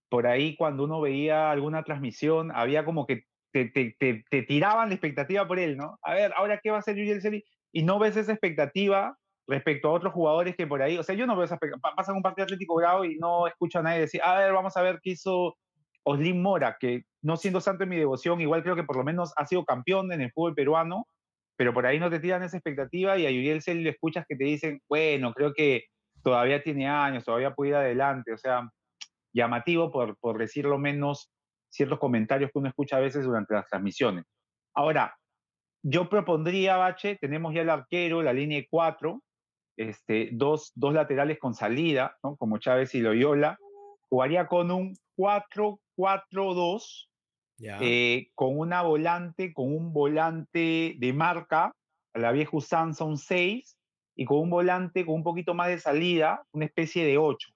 por 0.09 0.27
ahí 0.27 0.55
cuando 0.55 0.83
uno 0.83 1.01
veía 1.01 1.51
alguna 1.51 1.83
transmisión, 1.83 2.51
había 2.53 2.85
como 2.85 3.05
que 3.05 3.23
te, 3.51 4.45
tiraban 4.47 4.89
la 4.89 4.95
expectativa 4.95 5.47
por 5.47 5.59
él, 5.59 5.77
¿no? 5.77 5.97
A 6.01 6.13
ver, 6.13 6.33
ahora 6.35 6.59
qué 6.61 6.71
va 6.71 6.77
a 6.77 6.79
hacer 6.79 6.95
Yuriel 6.95 7.21
Celi, 7.21 7.43
y 7.71 7.83
no 7.83 7.99
ves 7.99 8.17
esa 8.17 8.31
expectativa 8.31 9.17
respecto 9.47 9.89
a 9.89 9.93
otros 9.93 10.13
jugadores 10.13 10.55
que 10.55 10.67
por 10.67 10.81
ahí, 10.81 10.97
o 10.97 11.03
sea, 11.03 11.15
yo 11.15 11.25
no 11.25 11.35
veo 11.35 11.45
esa, 11.45 11.57
pasan 11.95 12.15
un 12.15 12.21
partido 12.21 12.45
Atlético 12.45 12.75
Grau 12.75 13.05
y 13.05 13.17
no 13.17 13.47
escucho 13.47 13.79
a 13.79 13.83
nadie 13.83 14.01
decir, 14.01 14.21
a 14.23 14.39
ver, 14.39 14.53
vamos 14.53 14.75
a 14.75 14.81
ver 14.81 14.99
qué 15.01 15.11
hizo 15.11 15.55
Oslin 16.03 16.41
Mora, 16.41 16.77
que 16.79 17.03
no 17.21 17.37
siendo 17.37 17.61
santo 17.61 17.83
en 17.83 17.89
mi 17.89 17.97
devoción, 17.97 18.41
igual 18.41 18.63
creo 18.63 18.75
que 18.75 18.83
por 18.83 18.97
lo 18.97 19.03
menos 19.03 19.33
ha 19.37 19.45
sido 19.45 19.63
campeón 19.65 20.11
en 20.11 20.21
el 20.21 20.31
fútbol 20.31 20.55
peruano, 20.55 21.07
pero 21.57 21.73
por 21.73 21.85
ahí 21.85 21.99
no 21.99 22.09
te 22.09 22.19
tiran 22.19 22.43
esa 22.43 22.57
expectativa 22.57 23.17
y 23.17 23.25
a 23.25 23.31
Yuriel 23.31 23.61
Cel 23.61 23.83
le 23.83 23.91
escuchas 23.91 24.25
que 24.27 24.35
te 24.35 24.43
dicen, 24.43 24.81
bueno, 24.89 25.33
creo 25.33 25.53
que 25.53 25.85
todavía 26.23 26.61
tiene 26.63 26.87
años, 26.87 27.23
todavía 27.23 27.53
puede 27.53 27.69
ir 27.71 27.75
adelante, 27.75 28.33
o 28.33 28.37
sea, 28.37 28.67
llamativo 29.35 29.91
por, 29.91 30.17
por 30.17 30.37
decirlo 30.37 30.77
menos 30.77 31.29
ciertos 31.69 31.99
comentarios 31.99 32.51
que 32.51 32.59
uno 32.59 32.69
escucha 32.69 32.97
a 32.97 33.01
veces 33.01 33.25
durante 33.25 33.53
las 33.53 33.67
transmisiones. 33.67 34.23
Ahora, 34.73 35.15
yo 35.83 36.09
propondría, 36.09 36.77
Bache, 36.77 37.17
tenemos 37.17 37.53
ya 37.53 37.61
el 37.61 37.69
arquero, 37.69 38.23
la 38.23 38.33
línea 38.33 38.63
4, 38.69 39.21
este, 39.77 40.29
dos, 40.31 40.71
dos 40.75 40.93
laterales 40.93 41.37
con 41.37 41.53
salida, 41.53 42.17
¿no? 42.23 42.37
como 42.37 42.57
Chávez 42.57 42.95
y 42.95 43.01
Loyola, 43.01 43.57
jugaría 44.09 44.47
con 44.47 44.71
un 44.71 44.95
4-4-2, 45.17 47.09
eh, 47.59 48.29
con 48.35 48.57
una 48.57 48.81
volante, 48.81 49.53
con 49.53 49.75
un 49.75 49.93
volante 49.93 50.95
de 50.97 51.13
marca, 51.13 51.73
a 52.13 52.19
la 52.19 52.31
vieja 52.31 52.51
usanza 52.53 53.03
un 53.03 53.17
6, 53.17 53.77
y 54.15 54.25
con 54.25 54.39
un 54.39 54.49
volante 54.49 55.05
con 55.05 55.15
un 55.15 55.23
poquito 55.23 55.53
más 55.53 55.67
de 55.67 55.79
salida, 55.79 56.43
una 56.53 56.65
especie 56.65 57.05
de 57.05 57.17
8. 57.17 57.54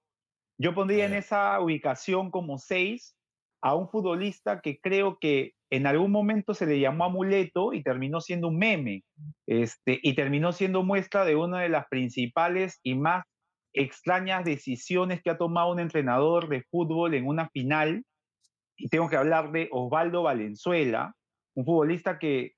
Yo 0.62 0.74
pondría 0.76 1.06
en 1.06 1.14
esa 1.14 1.60
ubicación 1.62 2.32
como 2.32 2.58
6 2.58 3.16
a 3.62 3.76
un 3.76 3.88
futbolista 3.88 4.60
que 4.60 4.80
creo 4.82 5.18
que 5.20 5.54
en 5.72 5.88
algún 5.88 6.12
momento 6.12 6.54
se 6.54 6.66
le 6.66 6.82
llamó 6.82 7.06
amuleto 7.06 7.74
y 7.74 7.82
terminó 7.82 8.20
siendo 8.20 8.50
un 8.50 8.58
meme, 8.58 9.04
este, 9.48 10.00
y 10.04 10.16
terminó 10.16 10.52
siendo 10.52 10.84
muestra 10.84 11.24
de 11.24 11.38
una 11.38 11.62
de 11.62 11.70
las 11.70 11.88
principales 11.88 12.80
y 12.84 12.96
más 12.96 13.24
extrañas 13.74 14.44
decisiones 14.44 15.22
que 15.22 15.30
ha 15.30 15.38
tomado 15.38 15.72
un 15.72 15.80
entrenador 15.80 16.50
de 16.50 16.64
fútbol 16.70 17.14
en 17.14 17.26
una 17.26 17.50
final, 17.50 18.04
y 18.76 18.90
tengo 18.90 19.10
que 19.10 19.16
hablar 19.16 19.52
de 19.52 19.70
Osvaldo 19.72 20.24
Valenzuela, 20.24 21.14
un 21.56 21.66
futbolista 21.66 22.20
que 22.20 22.54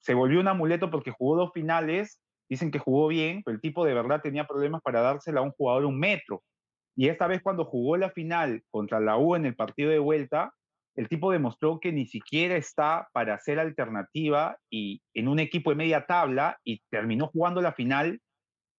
se 0.00 0.14
volvió 0.14 0.40
un 0.40 0.48
amuleto 0.48 0.90
porque 0.90 1.12
jugó 1.12 1.36
dos 1.36 1.50
finales, 1.52 2.20
dicen 2.48 2.72
que 2.72 2.78
jugó 2.80 3.08
bien, 3.08 3.42
pero 3.44 3.54
el 3.54 3.60
tipo 3.60 3.84
de 3.84 3.94
verdad 3.94 4.22
tenía 4.22 4.46
problemas 4.46 4.80
para 4.82 5.02
dársela 5.02 5.40
a 5.40 5.44
un 5.44 5.52
jugador 5.52 5.84
un 5.84 5.98
metro. 6.00 6.42
Y 6.98 7.08
esta 7.10 7.28
vez 7.28 7.42
cuando 7.42 7.64
jugó 7.64 7.96
la 7.96 8.10
final 8.10 8.64
contra 8.72 8.98
la 8.98 9.16
U 9.16 9.36
en 9.36 9.46
el 9.46 9.54
partido 9.54 9.88
de 9.88 10.00
vuelta, 10.00 10.52
el 10.96 11.08
tipo 11.08 11.30
demostró 11.30 11.78
que 11.78 11.92
ni 11.92 12.06
siquiera 12.06 12.56
está 12.56 13.08
para 13.12 13.38
ser 13.38 13.60
alternativa 13.60 14.58
y 14.68 15.00
en 15.14 15.28
un 15.28 15.38
equipo 15.38 15.70
de 15.70 15.76
media 15.76 16.06
tabla 16.06 16.58
y 16.64 16.82
terminó 16.90 17.28
jugando 17.28 17.62
la 17.62 17.72
final 17.72 18.20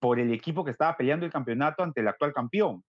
por 0.02 0.20
el 0.20 0.34
equipo 0.34 0.66
que 0.66 0.72
estaba 0.72 0.98
peleando 0.98 1.26
el 1.26 1.32
campeonato 1.32 1.82
ante 1.82 2.02
el 2.02 2.10
actual 2.10 2.34
campeón. 2.34 2.84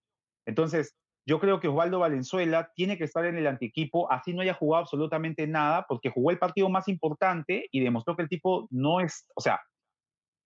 Entonces, 0.45 0.97
yo 1.25 1.39
creo 1.39 1.61
que 1.61 1.69
Osvaldo 1.69 1.99
Valenzuela 1.99 2.69
tiene 2.75 2.97
que 2.97 3.05
estar 3.05 3.23
en 3.23 3.37
el 3.37 3.47
antiequipo, 3.47 4.11
así 4.11 4.33
no 4.33 4.41
haya 4.41 4.53
jugado 4.53 4.81
absolutamente 4.81 5.47
nada, 5.47 5.85
porque 5.87 6.09
jugó 6.09 6.31
el 6.31 6.39
partido 6.39 6.67
más 6.67 6.89
importante 6.89 7.69
y 7.71 7.79
demostró 7.79 8.17
que 8.17 8.23
el 8.23 8.29
tipo 8.29 8.67
no 8.69 8.99
es, 8.99 9.29
o 9.35 9.39
sea, 9.39 9.61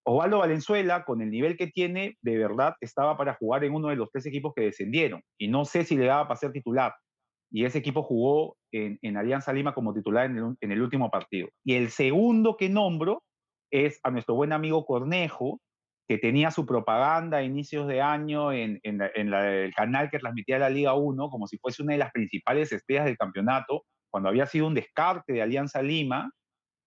Osvaldo 0.05 0.39
Valenzuela, 0.39 1.03
con 1.03 1.21
el 1.21 1.31
nivel 1.31 1.57
que 1.57 1.67
tiene, 1.67 2.15
de 2.21 2.37
verdad 2.37 2.75
estaba 2.79 3.17
para 3.17 3.33
jugar 3.35 3.63
en 3.63 3.73
uno 3.73 3.89
de 3.89 3.95
los 3.95 4.09
tres 4.11 4.25
equipos 4.25 4.53
que 4.55 4.63
descendieron. 4.63 5.21
Y 5.39 5.47
no 5.47 5.65
sé 5.65 5.83
si 5.83 5.97
le 5.97 6.05
daba 6.05 6.27
para 6.27 6.39
ser 6.39 6.51
titular 6.51 6.93
y 7.55 7.63
ese 7.63 7.77
equipo 7.77 8.03
jugó 8.03 8.57
en, 8.73 9.15
Alianza 9.15 9.53
Lima 9.53 9.73
como 9.73 9.93
titular 9.93 10.25
en 10.25 10.57
el, 10.59 10.81
último 10.81 11.09
partido. 11.09 11.47
Y 11.63 11.75
el 11.75 11.89
segundo 11.89 12.57
que 12.57 12.67
nombro 12.67 13.23
es 13.71 13.99
a 14.03 14.11
nuestro 14.11 14.35
buen 14.35 14.51
amigo 14.51 14.85
Cornejo, 14.85 15.61
que 16.05 16.17
tenía 16.17 16.51
su 16.51 16.65
propaganda 16.65 17.37
a 17.37 17.43
inicios 17.43 17.87
de 17.87 18.01
año 18.01 18.51
en, 18.51 18.81
el 18.83 19.73
canal 19.73 20.09
que 20.09 20.19
transmitía 20.19 20.59
la 20.59 20.69
Liga 20.69 20.95
1, 20.95 21.29
como 21.29 21.47
si 21.47 21.57
fuese 21.57 21.81
una 21.81 21.93
de 21.93 21.99
las 21.99 22.11
principales 22.11 22.73
estrellas 22.73 23.05
del 23.05 23.17
campeonato, 23.17 23.83
cuando 24.11 24.27
había 24.27 24.45
sido 24.47 24.67
un 24.67 24.73
descarte 24.73 25.31
de 25.31 25.41
Alianza 25.41 25.81
Lima, 25.81 26.29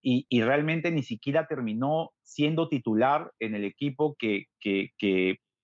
y, 0.01 0.41
realmente 0.41 0.91
ni 0.91 1.03
siquiera 1.03 1.47
terminó 1.47 2.11
siendo 2.23 2.69
titular 2.69 3.31
en 3.39 3.55
el 3.55 3.65
equipo 3.65 4.15
que, 4.17 4.45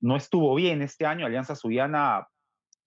no 0.02 0.16
estuvo 0.18 0.54
bien 0.56 0.82
este 0.82 1.06
año. 1.06 1.26
Alianza 1.26 1.56
Suyana 1.56 2.28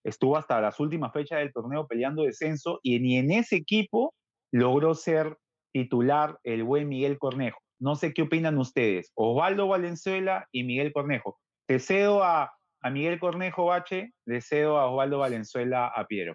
estuvo 0.05 0.37
hasta 0.37 0.61
las 0.61 0.79
últimas 0.79 1.13
fechas 1.13 1.41
del 1.41 1.53
torneo 1.53 1.87
peleando 1.87 2.23
descenso 2.23 2.79
y 2.83 3.01
ni 3.01 3.17
en 3.17 3.33
ese 3.33 3.57
equipo 3.57 4.15
logró 4.53 4.95
ser 4.95 5.37
titular 5.73 6.39
el 6.45 6.63
buen 6.65 6.89
Miguel 6.89 7.19
Cornejo. 7.19 7.59
No 7.81 7.97
sé 7.97 8.13
qué 8.13 8.23
opinan 8.23 8.59
ustedes, 8.59 9.11
Osvaldo 9.15 9.69
Valenzuela 9.69 10.47
y 10.53 10.65
Miguel 10.65 10.93
Cornejo. 10.93 11.39
Te 11.67 11.79
cedo 11.79 12.23
a, 12.23 12.53
Miguel 12.91 13.19
Cornejo 13.19 13.67
Bache, 13.67 14.13
le 14.25 14.41
cedo 14.41 14.79
a 14.79 14.91
Osvaldo 14.91 15.19
Valenzuela 15.19 15.89
a 15.89 16.07
Piero. 16.07 16.35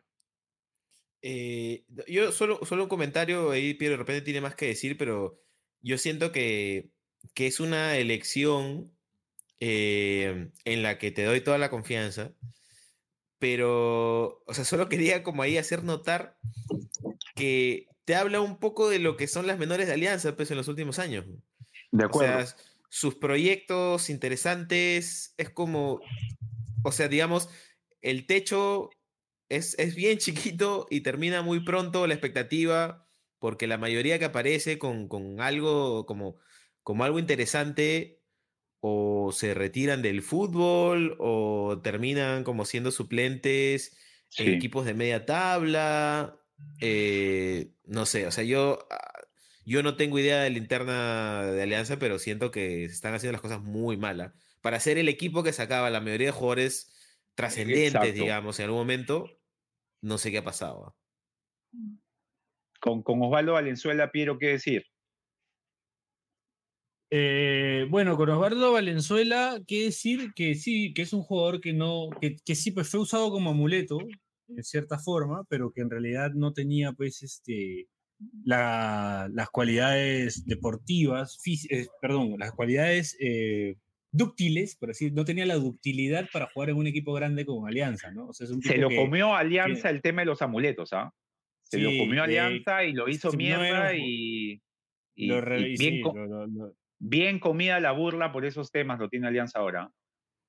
Eh, 1.23 1.85
yo 2.07 2.31
solo, 2.31 2.59
solo 2.63 2.83
un 2.83 2.89
comentario, 2.89 3.49
ahí 3.49 3.73
Piero 3.73 3.93
de 3.93 3.97
repente 3.97 4.21
tiene 4.21 4.41
más 4.41 4.55
que 4.55 4.67
decir, 4.67 4.97
pero 4.97 5.41
yo 5.81 5.97
siento 5.97 6.31
que, 6.31 6.91
que 7.33 7.47
es 7.47 7.59
una 7.59 7.97
elección 7.97 8.91
eh, 9.59 10.51
en 10.65 10.83
la 10.83 10.99
que 10.99 11.09
te 11.09 11.23
doy 11.23 11.41
toda 11.41 11.57
la 11.57 11.71
confianza 11.71 12.35
pero, 13.43 14.41
o 14.45 14.53
sea, 14.53 14.63
solo 14.63 14.87
quería 14.87 15.21
como 15.21 15.41
ahí 15.41 15.57
hacer 15.57 15.83
notar 15.83 16.37
que 17.35 17.87
te 18.05 18.15
habla 18.15 18.39
un 18.39 18.57
poco 18.57 18.89
de 18.89 18.99
lo 18.99 19.17
que 19.17 19.27
son 19.27 19.47
las 19.47 19.59
menores 19.59 19.87
de 19.87 19.91
Alianza, 19.91 20.37
pues, 20.37 20.49
en 20.49 20.55
los 20.55 20.69
últimos 20.69 20.97
años. 20.97 21.25
De 21.91 22.05
acuerdo. 22.05 22.37
O 22.37 22.45
sea, 22.45 22.55
sus 22.87 23.15
proyectos 23.15 24.09
interesantes 24.09 25.33
es 25.35 25.49
como, 25.49 25.99
o 26.85 26.91
sea, 26.93 27.09
digamos, 27.09 27.49
el 27.99 28.27
techo 28.27 28.91
es, 29.55 29.75
es 29.79 29.95
bien 29.95 30.17
chiquito 30.17 30.87
y 30.89 31.01
termina 31.01 31.41
muy 31.41 31.59
pronto 31.63 32.07
la 32.07 32.13
expectativa, 32.13 33.07
porque 33.39 33.67
la 33.67 33.77
mayoría 33.77 34.19
que 34.19 34.25
aparece 34.25 34.77
con, 34.77 35.07
con 35.07 35.41
algo 35.41 36.05
como, 36.05 36.37
como 36.81 37.03
algo 37.03 37.19
interesante 37.19 38.21
o 38.79 39.31
se 39.31 39.53
retiran 39.53 40.01
del 40.01 40.21
fútbol 40.21 41.15
o 41.19 41.79
terminan 41.81 42.43
como 42.43 42.65
siendo 42.65 42.91
suplentes 42.91 43.95
en 44.37 44.53
equipos 44.53 44.85
de 44.85 44.93
media 44.93 45.25
tabla. 45.25 46.37
Eh, 46.81 47.71
no 47.85 48.05
sé, 48.05 48.27
o 48.27 48.31
sea, 48.31 48.43
yo, 48.43 48.85
ah, 48.91 49.21
yo 49.65 49.83
no 49.83 49.95
tengo 49.95 50.19
idea 50.19 50.41
de 50.41 50.49
la 50.49 50.57
interna 50.57 51.45
de 51.45 51.63
Alianza, 51.63 51.97
pero 51.97 52.19
siento 52.19 52.51
que 52.51 52.87
se 52.89 52.93
están 52.93 53.13
haciendo 53.13 53.33
las 53.33 53.41
cosas 53.41 53.61
muy 53.61 53.97
malas. 53.97 54.33
Para 54.61 54.79
ser 54.79 54.97
el 54.97 55.09
equipo 55.09 55.43
que 55.43 55.53
sacaba 55.53 55.89
la 55.89 56.01
mayoría 56.01 56.27
de 56.27 56.33
jugadores 56.33 56.93
trascendentes, 57.35 58.13
digamos, 58.13 58.59
en 58.59 58.65
algún 58.65 58.79
momento, 58.79 59.29
no 60.03 60.17
sé 60.19 60.31
qué 60.31 60.39
ha 60.39 60.43
pasado. 60.43 60.95
Con, 62.79 63.01
con 63.01 63.19
Osvaldo 63.23 63.53
Valenzuela, 63.53 64.11
Piero, 64.11 64.37
¿qué 64.37 64.47
decir? 64.49 64.83
Eh, 67.15 67.85
bueno, 67.91 68.17
con 68.17 68.29
Osvaldo 68.29 68.71
Valenzuela, 68.71 69.61
qué 69.67 69.85
decir 69.85 70.33
que 70.35 70.55
sí, 70.55 70.93
que 70.93 71.03
es 71.03 71.13
un 71.13 71.21
jugador 71.21 71.61
que 71.61 71.71
no, 71.73 72.09
que, 72.19 72.35
que 72.43 72.55
sí, 72.55 72.71
pues 72.71 72.89
fue 72.89 73.01
usado 73.01 73.29
como 73.31 73.51
amuleto, 73.51 73.99
en 74.47 74.63
cierta 74.63 74.97
forma, 74.97 75.43
pero 75.47 75.71
que 75.71 75.81
en 75.81 75.91
realidad 75.91 76.31
no 76.33 76.53
tenía, 76.53 76.91
pues, 76.93 77.21
este, 77.21 77.87
la- 78.43 79.29
las 79.31 79.49
cualidades 79.51 80.45
deportivas, 80.45 81.37
fí- 81.39 81.67
eh, 81.69 81.87
perdón, 82.01 82.35
las 82.39 82.51
cualidades 82.53 83.15
eh, 83.19 83.75
dúctiles, 84.13 84.75
por 84.77 84.91
así 84.91 85.11
no 85.11 85.25
tenía 85.25 85.45
la 85.45 85.55
ductilidad 85.55 86.29
para 86.31 86.47
jugar 86.47 86.69
en 86.69 86.77
un 86.77 86.87
equipo 86.87 87.11
grande 87.13 87.45
como 87.45 87.67
Alianza, 87.67 88.11
¿no? 88.11 88.27
O 88.27 88.33
sea, 88.33 88.45
es 88.45 88.51
un 88.51 88.61
Se 88.61 88.77
lo 88.77 88.87
que- 88.89 88.95
comió 88.95 89.35
Alianza 89.35 89.89
el 89.89 90.01
tema 90.01 90.21
de 90.21 90.27
los 90.27 90.41
amuletos, 90.41 90.93
¿ah? 90.93 91.13
Se 91.63 91.79
lo 91.79 91.89
comió 91.97 92.21
eh, 92.21 92.25
Alianza 92.39 92.85
y 92.85 92.93
lo 92.93 93.09
hizo 93.09 93.31
mierda 93.33 93.95
y, 93.95 94.61
y- 95.15 95.25
lo 95.27 95.39
y 95.59 95.63
bien, 95.75 95.77
sí, 95.77 96.01
co- 96.01 96.13
lo- 96.15 96.27
lo- 96.27 96.47
lo- 96.47 96.75
bien 96.99 97.39
comida 97.39 97.79
la 97.81 97.91
burla 97.91 98.31
por 98.31 98.45
esos 98.45 98.71
temas 98.71 98.99
lo 98.99 99.09
tiene 99.09 99.27
Alianza 99.27 99.59
ahora. 99.59 99.91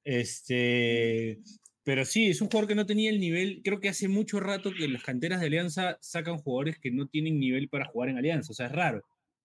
Este, 0.04 1.40
pero 1.82 2.04
sí, 2.04 2.28
es 2.28 2.40
un 2.40 2.48
jugador 2.48 2.68
que 2.68 2.74
no 2.74 2.86
tenía 2.86 3.10
el 3.10 3.18
nivel. 3.20 3.60
Creo 3.64 3.80
que 3.80 3.88
hace 3.88 4.08
mucho 4.08 4.40
rato 4.40 4.70
que 4.72 4.86
las 4.88 5.02
canteras 5.02 5.40
de 5.40 5.46
Alianza 5.46 5.96
sacan 6.00 6.38
jugadores 6.38 6.78
que 6.78 6.90
no 6.90 7.06
tienen 7.08 7.38
nivel 7.38 7.68
para 7.68 7.86
jugar 7.86 8.10
en 8.10 8.18
Alianza. 8.18 8.52
O 8.52 8.54
sea, 8.54 8.66
es 8.66 8.72
raro, 8.72 9.02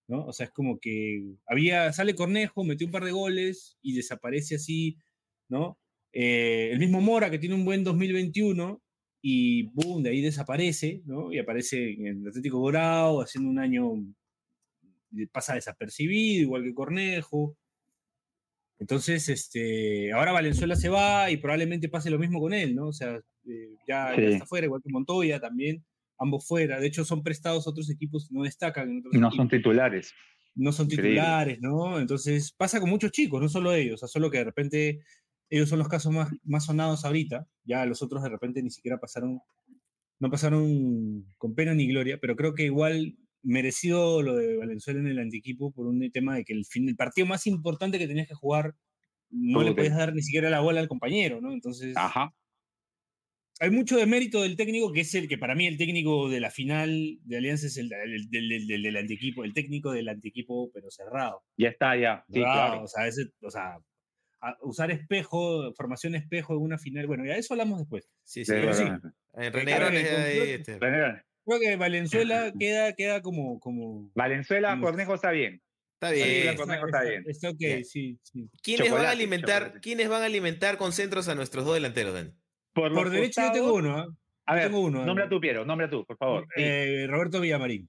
¿no? 0.10 0.26
O 0.26 0.34
sea, 0.34 0.48
es 0.48 0.52
como 0.52 0.80
que 0.80 1.24
había, 1.48 1.94
sale 1.94 2.16
Cornejo, 2.16 2.64
metió 2.66 2.86
un 2.88 2.92
par 2.92 3.06
de 3.06 3.12
goles 3.12 3.78
y 3.82 3.94
desaparece 3.96 4.56
así, 4.56 4.98
¿no? 5.48 5.78
Eh, 6.12 6.70
el 6.74 6.80
mismo 6.80 7.00
Mora, 7.00 7.30
que 7.30 7.38
tiene 7.40 7.54
un 7.56 7.64
buen 7.64 7.84
2021 7.84 8.82
y 9.22 9.64
boom, 9.74 10.02
de 10.04 10.10
ahí 10.10 10.22
desaparece, 10.22 11.02
¿no? 11.06 11.32
Y 11.32 11.38
aparece 11.40 11.92
en 11.94 12.08
el 12.08 12.28
Atlético 12.28 12.58
Dorado 12.60 13.22
haciendo 13.22 13.50
un 13.52 13.60
año, 13.60 14.04
pasa 15.32 15.54
desapercibido, 15.56 16.42
igual 16.42 16.64
que 16.64 16.74
Cornejo. 16.74 17.56
Entonces, 18.80 19.28
este, 19.30 20.12
ahora 20.14 20.32
Valenzuela 20.32 20.76
se 20.76 20.90
va 20.90 21.30
y 21.30 21.38
probablemente 21.38 21.90
pase 21.90 22.10
lo 22.10 22.18
mismo 22.18 22.40
con 22.40 22.54
él, 22.54 22.74
¿no? 22.76 22.88
O 22.88 22.94
sea, 22.94 23.18
eh, 23.46 23.70
ya, 23.88 24.12
ya 24.12 24.16
Sí. 24.16 24.34
está 24.34 24.46
fuera, 24.46 24.66
igual 24.66 24.82
que 24.82 24.90
Montoya 24.92 25.40
también, 25.40 25.84
ambos 26.20 26.46
fuera. 26.48 26.80
De 26.80 26.88
hecho, 26.88 27.06
son 27.06 27.24
prestados 27.24 27.66
a 27.66 27.70
otros 27.72 27.90
equipos, 27.90 28.32
no 28.32 28.44
destacan 28.44 28.90
en 28.90 29.00
otros 29.00 29.14
No 29.14 29.28
equipos, 29.28 29.36
son 29.36 29.50
titulares. 29.50 30.14
no 30.56 30.72
son 30.72 30.86
increíble. 30.88 31.12
titulares, 31.12 31.60
¿no? 31.62 32.00
Entonces, 32.00 32.52
pasa 32.52 32.80
con 32.80 32.90
muchos 32.90 33.12
chicos, 33.12 33.42
no 33.42 33.50
solo 33.50 33.74
ellos, 33.74 33.96
o 33.96 33.98
sea, 33.98 34.08
solo 34.08 34.30
que 34.30 34.40
de 34.40 34.44
repente 34.46 35.00
ellos 35.50 35.70
son 35.70 35.80
los 35.80 35.88
casos 35.88 36.14
más, 36.14 36.30
más 36.44 36.66
sonados 36.66 37.06
ahorita, 37.06 37.48
ya 37.64 37.86
los 37.86 38.02
otros 38.04 38.22
de 38.22 38.30
repente 38.30 38.62
ni 38.62 38.70
siquiera 38.70 39.00
pasaron, 39.00 39.40
no 40.20 40.30
pasaron 40.30 41.26
con 41.38 41.56
pena 41.56 41.74
ni 41.74 41.88
gloria, 41.88 42.20
pero 42.20 42.36
creo 42.36 42.54
que 42.54 42.66
igual 42.66 43.18
merecido 43.42 44.22
lo 44.22 44.36
de 44.36 44.58
Valenzuela 44.58 45.00
en 45.00 45.08
el 45.08 45.20
antiequipo 45.20 45.72
por 45.72 45.88
un 45.88 46.12
tema 46.12 46.36
de 46.36 46.44
que 46.44 46.54
el, 46.54 46.66
fin, 46.66 46.90
el 46.90 46.96
partido 46.98 47.26
más 47.26 47.48
importante 47.48 47.98
que 47.98 48.08
tenías 48.08 48.28
que 48.28 48.34
jugar 48.36 48.76
no 49.32 49.64
le 49.64 49.74
podías 49.74 49.96
dar 49.96 50.14
ni 50.14 50.22
siquiera 50.22 50.50
la 50.50 50.60
bola 50.60 50.82
al 50.82 50.88
compañero, 50.88 51.40
¿no? 51.40 51.54
Entonces, 51.54 51.96
Ajá. 51.96 52.34
Hay 53.60 53.70
mucho 53.72 53.98
de 53.98 54.06
mérito 54.06 54.42
del 54.42 54.56
técnico, 54.56 54.92
que 54.94 55.02
es 55.02 55.14
el 55.16 55.28
que 55.28 55.38
para 55.38 55.54
mí 55.56 55.68
el 55.68 55.78
técnico 55.78 56.30
de 56.30 56.40
la 56.40 56.50
final 56.50 57.18
de 57.24 57.38
Alianza 57.38 57.68
es 57.68 57.78
el, 57.78 57.90
del- 57.90 58.30
del, 58.30 58.82
del, 58.84 58.98
antiequipo, 58.98 59.44
el 59.44 59.54
técnico 59.54 59.92
del 59.92 60.08
antiequipo, 60.10 60.72
pero 60.74 60.90
cerrado. 60.90 61.44
Ya 61.58 61.70
está, 61.70 61.96
ya. 61.98 62.24
Sí, 62.30 62.40
claro. 62.40 62.84
O 62.84 62.88
sea, 62.88 63.08
ese- 63.08 63.32
o 63.42 63.50
sea, 63.52 63.78
a- 64.42 64.58
usar 64.62 64.92
espejo, 64.92 65.74
formación 65.76 66.16
espejo 66.16 66.54
en 66.54 66.62
una 66.62 66.78
final, 66.78 67.06
bueno, 67.08 67.26
ya 67.26 67.34
de 67.34 67.40
eso 67.40 67.54
hablamos 67.54 67.80
después. 67.80 68.10
Sí, 68.24 68.46
sí. 68.46 68.52
Pero 68.54 68.74
sí. 68.74 68.84
En 69.36 69.54
René 69.54 70.54
este, 70.56 70.78
Creo 70.80 71.60
que 71.60 71.76
Valenzuela 71.78 72.54
queda, 72.60 72.94
queda 72.94 73.22
como... 73.22 73.60
como 73.60 74.10
Valenzuela. 74.16 74.80
Cornejo 74.80 75.16
está 75.16 75.32
bien. 75.32 75.62
Está 76.02 76.12
bien. 76.12 76.56
Cornejo 76.56 76.86
está 76.86 77.02
bien. 77.04 77.24
Está 77.28 77.50
ok, 77.50 77.58
Bien. 77.58 77.84
sí, 77.84 78.18
sí. 78.24 78.50
¿Quiénes 78.64 78.90
van 78.92 79.06
a 79.06 79.10
alimentar. 79.10 79.82
¿quiénes 79.82 80.08
van 80.08 80.22
a 80.22 80.26
alimentar 80.26 80.78
con 80.78 80.94
centros 80.94 81.28
a 81.28 81.36
nuestros 81.36 81.66
dos 81.66 81.74
delanteros, 81.74 82.14
Dan? 82.14 82.34
Por, 82.80 82.94
Por 82.94 83.10
derecho 83.10 83.42
yo 83.42 83.52
tengo 83.52 83.74
uno, 83.74 83.98
¿ah? 83.98 84.08
A 84.46 84.56
ver, 84.56 84.64
tengo 84.66 84.80
uno, 84.82 85.06
nombra 85.06 85.26
eh. 85.26 85.30
tú, 85.30 85.40
Piero, 85.40 85.66
nombra 85.66 85.90
tú, 85.90 86.06
por 86.06 86.18
favor. 86.18 86.48
Eh, 86.56 87.06
Roberto 87.10 87.40
Villamarín. 87.40 87.88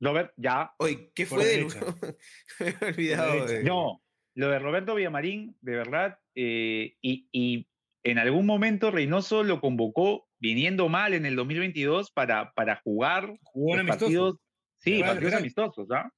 Robert, 0.00 0.32
ya. 0.36 0.72
Oye, 0.78 1.10
¿qué 1.14 1.24
fue 1.26 1.44
derecha. 1.44 1.80
Me 2.60 2.68
he 2.80 2.86
olvidado. 2.86 3.46
de- 3.46 3.62
No, 3.64 4.02
lo 4.34 4.48
de 4.48 4.58
Roberto 4.58 4.94
Villamarín, 4.94 5.56
de 5.60 5.72
verdad, 5.76 6.18
eh, 6.34 6.94
y, 7.00 7.28
y 7.32 7.68
en 8.02 8.18
algún 8.18 8.44
momento 8.46 8.90
Reynoso 8.90 9.44
lo 9.44 9.60
convocó 9.60 10.26
viniendo 10.38 10.88
mal 10.88 11.14
en 11.14 11.24
el 11.26 11.36
2022 11.36 12.10
para, 12.10 12.52
para 12.52 12.76
jugar 12.82 13.38
los 13.54 13.86
partidos, 13.86 14.36
sí, 14.78 15.00
partidos 15.00 15.34
amistosos, 15.34 15.86
¿ah? 15.90 16.10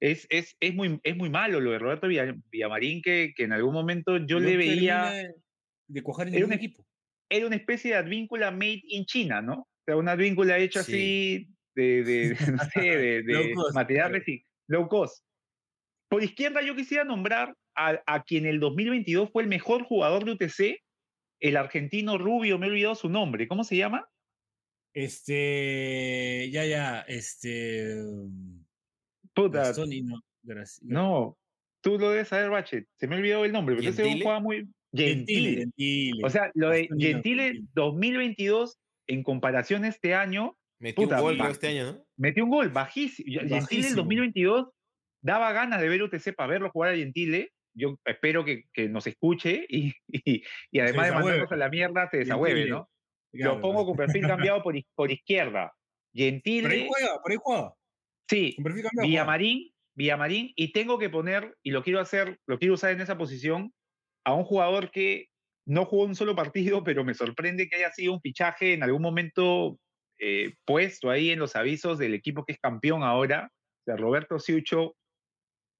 Es, 0.00 0.26
es, 0.30 0.56
es, 0.60 0.74
muy, 0.74 1.00
es 1.02 1.16
muy 1.16 1.28
malo 1.28 1.60
lo 1.60 1.72
de 1.72 1.78
Roberto 1.80 2.06
Villa- 2.08 2.34
Villamarín, 2.50 3.02
que, 3.02 3.32
que 3.36 3.44
en 3.44 3.52
algún 3.52 3.74
momento 3.74 4.16
yo 4.16 4.38
No 4.40 4.46
le 4.48 4.56
veía, 4.56 5.10
de- 5.10 5.34
de 5.88 6.02
cuajar 6.02 6.28
en 6.28 6.44
un 6.44 6.52
equipo. 6.52 6.84
Era 7.28 7.46
una 7.46 7.56
especie 7.56 7.92
de 7.92 7.96
advíncula 7.96 8.50
made 8.50 8.82
in 8.84 9.04
China, 9.04 9.42
¿no? 9.42 9.54
O 9.54 9.68
sea, 9.84 9.96
una 9.96 10.12
advíncula 10.12 10.58
hecha 10.58 10.82
Sí. 10.82 10.92
así 10.92 11.48
de, 11.74 12.02
de, 12.02 12.36
no 12.52 12.64
sé, 12.72 12.80
de, 12.80 13.22
de 13.22 13.32
Low 13.32 13.54
cost, 13.54 13.74
material 13.74 14.22
low 14.68 14.88
cost. 14.88 15.24
Por 16.10 16.22
izquierda 16.22 16.62
yo 16.62 16.74
quisiera 16.74 17.04
nombrar 17.04 17.54
a, 17.76 18.00
a 18.06 18.22
quien 18.22 18.44
en 18.44 18.54
el 18.54 18.60
2022 18.60 19.30
fue 19.30 19.42
el 19.42 19.48
mejor 19.48 19.84
jugador 19.84 20.24
de 20.24 20.32
UTC, 20.32 20.82
el 21.40 21.56
argentino 21.56 22.18
rubio, 22.18 22.58
me 22.58 22.66
he 22.66 22.70
olvidado 22.70 22.94
su 22.94 23.08
nombre, 23.08 23.46
¿cómo 23.46 23.64
se 23.64 23.76
llama? 23.76 24.08
Este, 24.94 26.50
ya, 26.50 26.64
ya, 26.64 27.00
este. 27.02 27.94
Puta, 29.34 29.58
Gastón 29.58 29.92
y 29.92 30.02
no. 30.02 30.20
Gracias. 30.42 30.82
no, 30.82 31.38
tú 31.82 31.98
lo 31.98 32.10
debes 32.10 32.28
saber, 32.28 32.50
Bachet, 32.50 32.88
se 32.96 33.06
me 33.06 33.14
ha 33.14 33.18
olvidado 33.18 33.44
el 33.44 33.52
nombre, 33.52 33.76
pero 33.76 33.90
ese 33.90 34.02
juega 34.02 34.40
muy... 34.40 34.68
Gentile, 34.92 35.14
Gentile. 35.16 35.56
Gentile. 35.60 36.24
O 36.24 36.30
sea, 36.30 36.50
lo 36.54 36.70
de 36.70 36.88
Gentile 36.98 37.44
Gentile. 37.44 37.60
2022 37.74 38.78
en 39.08 39.22
comparación 39.22 39.84
a 39.84 39.88
este 39.88 40.14
año, 40.14 40.56
Metió 40.80 41.04
Puta, 41.04 41.16
un 41.16 41.22
gol 41.22 41.50
este 41.50 41.68
año, 41.68 41.92
¿no? 41.92 42.04
metió 42.16 42.44
un 42.44 42.50
gol 42.50 42.68
bajísimo. 42.68 43.26
Y- 43.28 43.32
Gentile 43.34 43.56
el 43.56 43.60
Bajísimo. 43.62 43.96
2022 43.96 44.68
daba 45.22 45.52
ganas 45.52 45.80
de 45.80 45.88
ver 45.88 46.02
UTC 46.04 46.34
para 46.36 46.50
verlo 46.50 46.70
jugar 46.70 46.92
a 46.92 46.96
Gentile. 46.96 47.50
Yo 47.74 47.98
espero 48.04 48.44
que, 48.44 48.64
que 48.72 48.88
nos 48.88 49.06
escuche 49.08 49.66
y, 49.68 49.92
y, 50.08 50.42
y 50.70 50.78
además 50.80 51.06
de 51.08 51.12
mandarnos 51.14 51.50
a 51.52 51.56
la 51.56 51.68
mierda, 51.68 52.08
se 52.10 52.18
desahueve, 52.18 52.60
Gentile. 52.60 52.76
¿no? 52.76 52.90
Claro, 53.32 53.54
Lo 53.56 53.60
pongo 53.60 53.86
con 53.86 53.96
perfil 53.96 54.22
cambiado 54.28 54.62
por, 54.62 54.74
por 54.94 55.10
izquierda. 55.10 55.72
Por 55.72 56.22
ahí 56.22 56.30
Gentile, 56.30 56.86
juega, 56.88 57.20
por 57.20 57.32
ahí 57.32 57.38
juega. 57.42 57.74
sí, 58.30 58.54
Con 58.54 58.64
perfil 58.64 58.82
cambiado 58.84 58.92
juega. 58.94 59.08
Villamarín, 59.08 59.72
Villamarín, 59.96 60.52
y 60.54 60.72
tengo 60.72 60.98
que 60.98 61.10
poner, 61.10 61.56
y 61.64 61.72
lo 61.72 61.82
quiero 61.82 61.98
hacer, 62.00 62.38
lo 62.46 62.58
quiero 62.60 62.74
usar 62.74 62.92
en 62.92 63.00
esa 63.00 63.18
posición, 63.18 63.72
a 64.24 64.34
un 64.34 64.44
jugador 64.44 64.90
que 64.90 65.26
no 65.66 65.84
jugó 65.84 66.04
un 66.04 66.14
solo 66.14 66.34
partido, 66.34 66.82
pero 66.82 67.04
me 67.04 67.14
sorprende 67.14 67.68
que 67.68 67.76
haya 67.76 67.90
sido 67.92 68.14
un 68.14 68.20
fichaje 68.20 68.72
en 68.74 68.82
algún 68.82 69.02
momento 69.02 69.78
eh, 70.18 70.54
puesto 70.64 71.10
ahí 71.10 71.30
en 71.30 71.38
los 71.38 71.56
avisos 71.56 71.98
del 71.98 72.14
equipo 72.14 72.44
que 72.44 72.52
es 72.52 72.58
campeón 72.58 73.02
ahora. 73.02 73.50
O 73.52 73.84
sea, 73.84 73.96
Roberto 73.96 74.38
Siucho, 74.38 74.96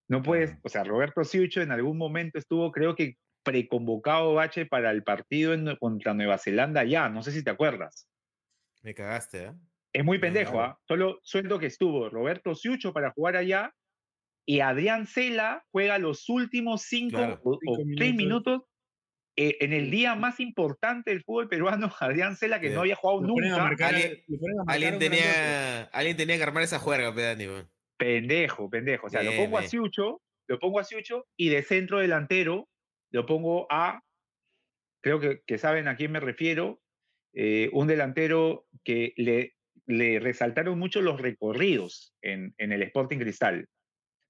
no 0.08 0.22
puedes, 0.22 0.56
o 0.62 0.68
sea, 0.68 0.84
Roberto 0.84 1.24
Siucho 1.24 1.60
en 1.62 1.72
algún 1.72 1.98
momento 1.98 2.38
estuvo, 2.38 2.70
creo 2.72 2.94
que 2.94 3.16
preconvocado 3.42 4.34
Bache 4.34 4.66
para 4.66 4.90
el 4.90 5.02
partido 5.04 5.54
en- 5.54 5.76
contra 5.76 6.12
Nueva 6.14 6.38
Zelanda 6.38 6.84
ya, 6.84 7.08
no 7.08 7.22
sé 7.22 7.32
si 7.32 7.42
te 7.42 7.50
acuerdas. 7.50 8.08
Me 8.82 8.94
cagaste, 8.94 9.46
¿ah? 9.46 9.56
Es 9.92 10.04
muy 10.04 10.18
pendejo. 10.18 10.60
¿ah? 10.60 10.78
Solo 10.86 11.18
suelto 11.22 11.58
que 11.58 11.66
estuvo 11.66 12.08
Roberto 12.10 12.54
Siucho 12.54 12.92
para 12.92 13.10
jugar 13.12 13.36
allá 13.36 13.72
y 14.48 14.60
Adrián 14.60 15.06
Cela 15.06 15.62
juega 15.70 15.98
los 15.98 16.26
últimos 16.30 16.82
cinco 16.82 17.18
Claro. 17.18 17.40
o, 17.44 17.50
o 17.52 17.58
Cinco 17.60 17.82
tres 17.96 18.14
minutos. 18.14 18.52
minutos 18.54 18.62
eh, 19.36 19.56
en 19.60 19.72
el 19.74 19.90
día 19.90 20.14
más 20.14 20.40
importante 20.40 21.10
del 21.10 21.22
fútbol 21.22 21.48
peruano. 21.50 21.90
Adrián 22.00 22.34
Cela, 22.34 22.58
que 22.58 22.68
Sí. 22.70 22.74
no 22.74 22.80
había 22.80 22.96
jugado 22.96 23.20
Lo 23.20 23.26
nunca. 23.28 23.58
marcar- 23.58 23.94
Alguien- 24.66 24.98
tenía, 24.98 25.82
alguien 25.92 26.16
tenía 26.16 26.36
que 26.38 26.42
armar 26.42 26.62
esa 26.62 26.78
juerga, 26.78 27.14
pedani. 27.14 27.46
Pendejo, 27.98 28.70
pendejo. 28.70 29.06
O 29.06 29.10
sea, 29.10 29.22
lo 29.22 29.30
Bien, 29.32 29.44
pongo 29.44 29.58
a 29.58 29.60
bien. 29.60 29.70
Siucho, 29.70 30.22
lo 30.48 30.58
pongo 30.58 30.80
a 30.80 30.84
Siucho 30.84 31.26
y 31.36 31.50
de 31.50 31.62
centro 31.62 31.98
delantero 31.98 32.68
lo 33.12 33.26
pongo 33.26 33.66
a, 33.70 34.02
creo 35.02 35.20
que, 35.20 35.40
que 35.46 35.58
saben 35.58 35.88
a 35.88 35.96
quién 35.96 36.10
me 36.12 36.20
refiero, 36.20 36.80
eh, 37.34 37.68
un 37.72 37.86
delantero 37.86 38.66
que 38.82 39.12
le, 39.16 39.54
le 39.86 40.20
resaltaron 40.20 40.78
mucho 40.78 41.00
los 41.02 41.20
recorridos 41.20 42.14
en, 42.22 42.54
en 42.58 42.72
el 42.72 42.82
Sporting 42.82 43.18
Cristal. 43.18 43.66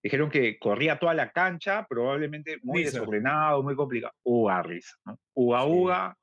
Dijeron 0.03 0.30
que 0.30 0.59
corría 0.59 0.99
toda 0.99 1.12
la 1.14 1.32
cancha, 1.32 1.86
probablemente 1.88 2.59
muy 2.62 2.84
desordenado, 2.84 3.62
muy 3.62 3.74
complicado. 3.74 4.12
Uga 4.22 4.62
¿no? 5.05 5.18
Uga 5.34 5.62
Sí. 5.62 5.68
Uga, 5.70 6.18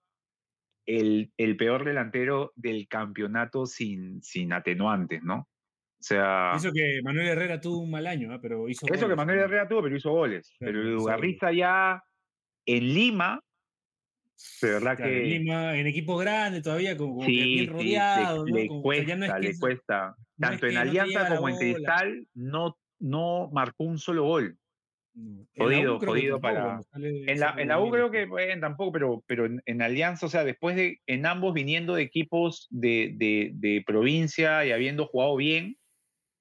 el, 0.85 1.31
el 1.37 1.57
peor 1.57 1.83
delantero 1.83 2.51
del 2.55 2.87
campeonato 2.87 3.65
sin, 3.65 4.21
sin 4.23 4.53
atenuantes, 4.53 5.21
¿no? 5.23 5.49
O 5.99 6.03
sea, 6.07 6.53
Hizo 6.55 6.71
que 6.71 6.99
Manuel 7.03 7.27
Herrera 7.29 7.59
tuvo 7.59 7.79
un 7.79 7.89
mal 7.89 8.05
año, 8.05 8.31
¿ah? 8.31 8.39
pero 8.41 8.69
hizo. 8.69 8.85
eso 8.93 9.07
que 9.07 9.15
Manuel. 9.15 9.39
Herrera 9.39 9.67
tuvo, 9.67 9.81
pero 9.81 9.95
hizo 9.97 10.11
goles. 10.11 10.53
Pero 10.59 11.01
Ugarriza 11.01 11.51
ya 11.51 12.03
en 12.67 12.93
Lima 12.93 13.41
De 14.61 14.69
verdad 14.71 14.97
Claro, 14.97 15.11
que 15.11 15.19
Lima 15.21 15.75
en 15.77 15.87
equipo 15.87 16.17
grande 16.17 16.61
todavía, 16.61 16.95
como, 16.97 17.15
como 17.15 17.25
que 17.25 17.31
sí, 17.33 17.57
sí, 17.59 17.65
rodeado, 17.67 18.45
le, 18.45 18.67
¿no? 18.67 18.81
le 18.83 18.99
que 18.99 19.05
ya 19.07 19.15
no 19.15 19.25
es 19.25 19.31
cuesta, 19.31 19.35
que 19.39 19.41
le 19.41 19.49
es- 19.49 19.59
cuesta. 19.59 20.05
no 20.07 20.15
es 20.47 20.49
Tanto 20.51 20.65
en 20.67 20.71
que 20.73 20.77
Alianza 20.77 21.35
como 21.35 21.49
en. 21.49 21.57
Cristal 21.57 22.27
no, 22.35 22.77
no 22.99 23.49
marcó 23.53 23.83
un 23.83 23.97
solo 23.97 24.23
gol. 24.23 24.57
No. 25.13 25.41
U 25.41 25.47
Jodido, 25.57 25.99
jodido 25.99 26.41
para- 26.41 26.81
En 26.93 27.39
la, 27.39 27.55
en 27.57 27.69
la 27.69 27.79
U 27.79 27.89
creo 27.89 28.11
que, 28.11 28.25
bueno, 28.25 28.59
tampoco, 28.59 28.91
pero, 28.91 29.23
pero 29.25 29.45
en, 29.45 29.61
en 29.65 29.81
Alianza, 29.81 30.25
o 30.25 30.29
sea, 30.29 30.43
después 30.43 30.75
de, 30.75 30.99
en 31.07 31.25
ambos 31.25 31.53
viniendo 31.53 31.95
de 31.95 32.01
equipos 32.03 32.67
de, 32.69 33.13
de, 33.15 33.51
de 33.53 33.81
provincia 33.87 34.65
y 34.65 34.71
habiendo 34.71 35.05
jugado 35.07 35.37
bien, 35.37 35.77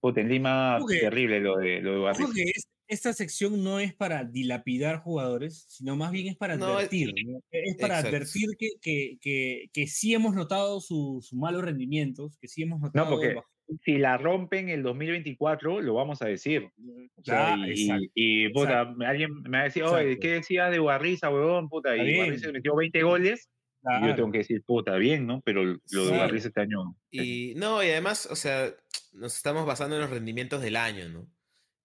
puta, 0.00 0.20
en 0.20 0.28
Lima, 0.28 0.80
que- 0.88 0.98
terrible 0.98 1.38
lo 1.40 1.57
de, 1.57 1.80
lo 1.82 2.05
de 2.07 2.12
que 2.34 2.42
es- 2.42 2.68
esta 2.86 3.12
sección 3.14 3.62
no 3.64 3.78
es 3.80 3.94
para 3.94 4.24
dilapidar 4.24 4.98
jugadores, 4.98 5.64
sino 5.68 5.96
más 5.96 6.11
bien 6.11 6.26
es 6.26 6.36
para 6.36 6.57
No, 6.57 6.66
es- 6.72 6.76
advertir. 6.88 7.14
¿no? 7.26 7.38
Es 7.52 7.76
para 7.76 7.94
Exacto. 8.00 8.09
advertir 8.16 8.48
que, 8.59 8.68
que, 8.82 9.18
que, 9.20 9.70
que 9.72 9.86
sí 9.86 10.12
hemos 10.14 10.34
notado 10.34 10.80
sus 10.80 11.32
malos 11.32 11.62
rendimientos, 11.62 12.36
que 12.38 12.48
sí 12.48 12.62
hemos 12.62 12.80
notado. 12.80 13.22
el 13.22 13.34
porque. 13.34 13.53
Si 13.82 13.96
la 13.98 14.18
rompen 14.18 14.68
el 14.68 14.82
2024, 14.82 15.80
lo 15.80 15.94
vamos 15.94 16.20
a 16.22 16.26
decir. 16.26 16.70
O 17.16 17.24
sea, 17.24 17.54
Ah, 17.54 17.56
y, 17.66 17.70
exacto. 17.82 18.06
y, 18.14 18.48
puta, 18.50 18.82
exacto. 18.82 19.04
alguien 19.06 19.42
me 19.42 19.50
va 19.58 19.60
a 19.60 19.64
decir, 19.64 19.82
oye. 19.84 20.18
¿qué 20.18 20.28
decías 20.32 20.70
de 20.70 20.78
Guarriza, 20.78 21.30
huevón? 21.30 21.68
Puta, 21.68 21.96
y. 21.96 22.16
Guarriza 22.16 22.52
metió 22.52 22.76
20 22.76 23.02
goles. 23.02 23.50
Y 23.86 23.92
yo 23.92 23.98
Claro. 24.00 24.14
tengo 24.16 24.32
que 24.32 24.38
decir, 24.38 24.62
puta, 24.66 24.96
bien, 24.96 25.26
¿no? 25.26 25.40
Pero 25.44 25.64
lo 25.64 25.72
de 25.74 25.80
Claro. 25.90 26.16
Guarriza 26.16 26.48
este 26.48 26.60
año. 26.62 26.96
Y 27.10 27.54
no, 27.56 27.82
y 27.82 27.90
además, 27.90 28.26
o 28.30 28.36
sea, 28.36 28.74
nos 29.12 29.36
estamos 29.36 29.66
basando 29.66 29.96
en 29.96 30.02
los 30.02 30.10
rendimientos 30.10 30.62
del 30.62 30.76
año, 30.76 31.08
¿no? 31.08 31.30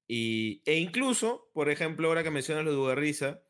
Y, 0.08 0.62
e 0.66 0.78
incluso, 0.80 1.50
por 1.54 1.70
ejemplo, 1.70 2.08
ahora 2.08 2.24
que 2.24 2.32
mencionas 2.32 2.66
lo 2.66 2.72
de 2.72 2.78
Ugarriza, 2.78 3.42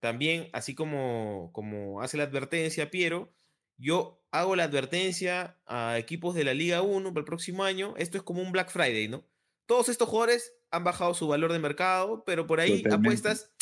también, 0.00 0.48
así 0.52 0.74
como, 0.74 1.50
como 1.52 2.00
hace 2.02 2.16
la 2.18 2.24
advertencia 2.24 2.90
Piero, 2.90 3.34
yo 3.78 4.22
hago 4.30 4.56
la 4.56 4.64
advertencia 4.64 5.56
a 5.66 5.96
equipos 5.98 6.34
de 6.34 6.44
la 6.44 6.52
Liga 6.54 6.82
1 6.82 7.08
para 7.10 7.20
el 7.20 7.24
próximo 7.24 7.64
año. 7.64 7.94
Esto 7.96 8.18
es 8.18 8.22
como 8.22 8.42
un 8.42 8.52
Black 8.52 8.70
Friday, 8.70 9.08
¿no? 9.08 9.24
Todos 9.66 9.88
estos 9.88 10.08
jugadores 10.08 10.54
han 10.70 10.84
bajado 10.84 11.14
su 11.14 11.26
valor 11.28 11.52
de 11.52 11.58
mercado, 11.58 12.24
pero 12.24 12.46
por 12.46 12.60
ahí 12.60 12.82
Totalmente. 12.82 12.94
apuestas, 13.08 13.54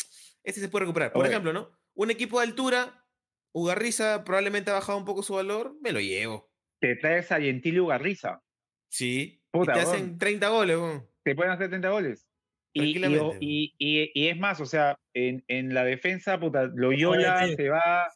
este 0.43 0.59
se 0.59 0.69
puede 0.69 0.85
recuperar. 0.85 1.11
Por 1.13 1.21
Oye. 1.23 1.31
ejemplo, 1.31 1.53
¿no? 1.53 1.71
Un 1.93 2.11
equipo 2.11 2.39
de 2.39 2.47
altura, 2.47 3.05
Ugarriza 3.53 4.23
probablemente 4.23 4.69
ha 4.71 4.75
bajado 4.75 4.97
un 4.97 5.05
poco 5.05 5.23
su 5.23 5.33
valor, 5.33 5.75
me 5.81 5.91
lo 5.91 5.99
llevo. 5.99 6.51
Te 6.79 6.95
traes 6.95 7.31
a 7.31 7.39
Gentilio 7.39 7.85
Ugarriza. 7.85 8.43
Sí. 8.89 9.41
Puta, 9.51 9.71
y 9.71 9.75
te 9.75 9.81
hacen 9.81 10.17
30 10.17 10.49
goles, 10.49 10.77
weón. 10.77 11.07
te 11.23 11.33
pueden 11.35 11.51
hacer 11.53 11.69
30 11.69 11.89
goles. 11.89 12.27
Y, 12.73 12.99
y, 12.99 13.73
y, 13.79 14.11
y- 14.13 14.27
es 14.27 14.37
más, 14.37 14.61
o 14.61 14.65
sea, 14.67 14.99
en, 15.13 15.43
en 15.47 15.73
la 15.73 15.83
defensa, 15.83 16.39
puta, 16.39 16.65
Loyola 16.75 17.39
Joder, 17.41 17.55
se 17.55 17.69
va, 17.69 18.07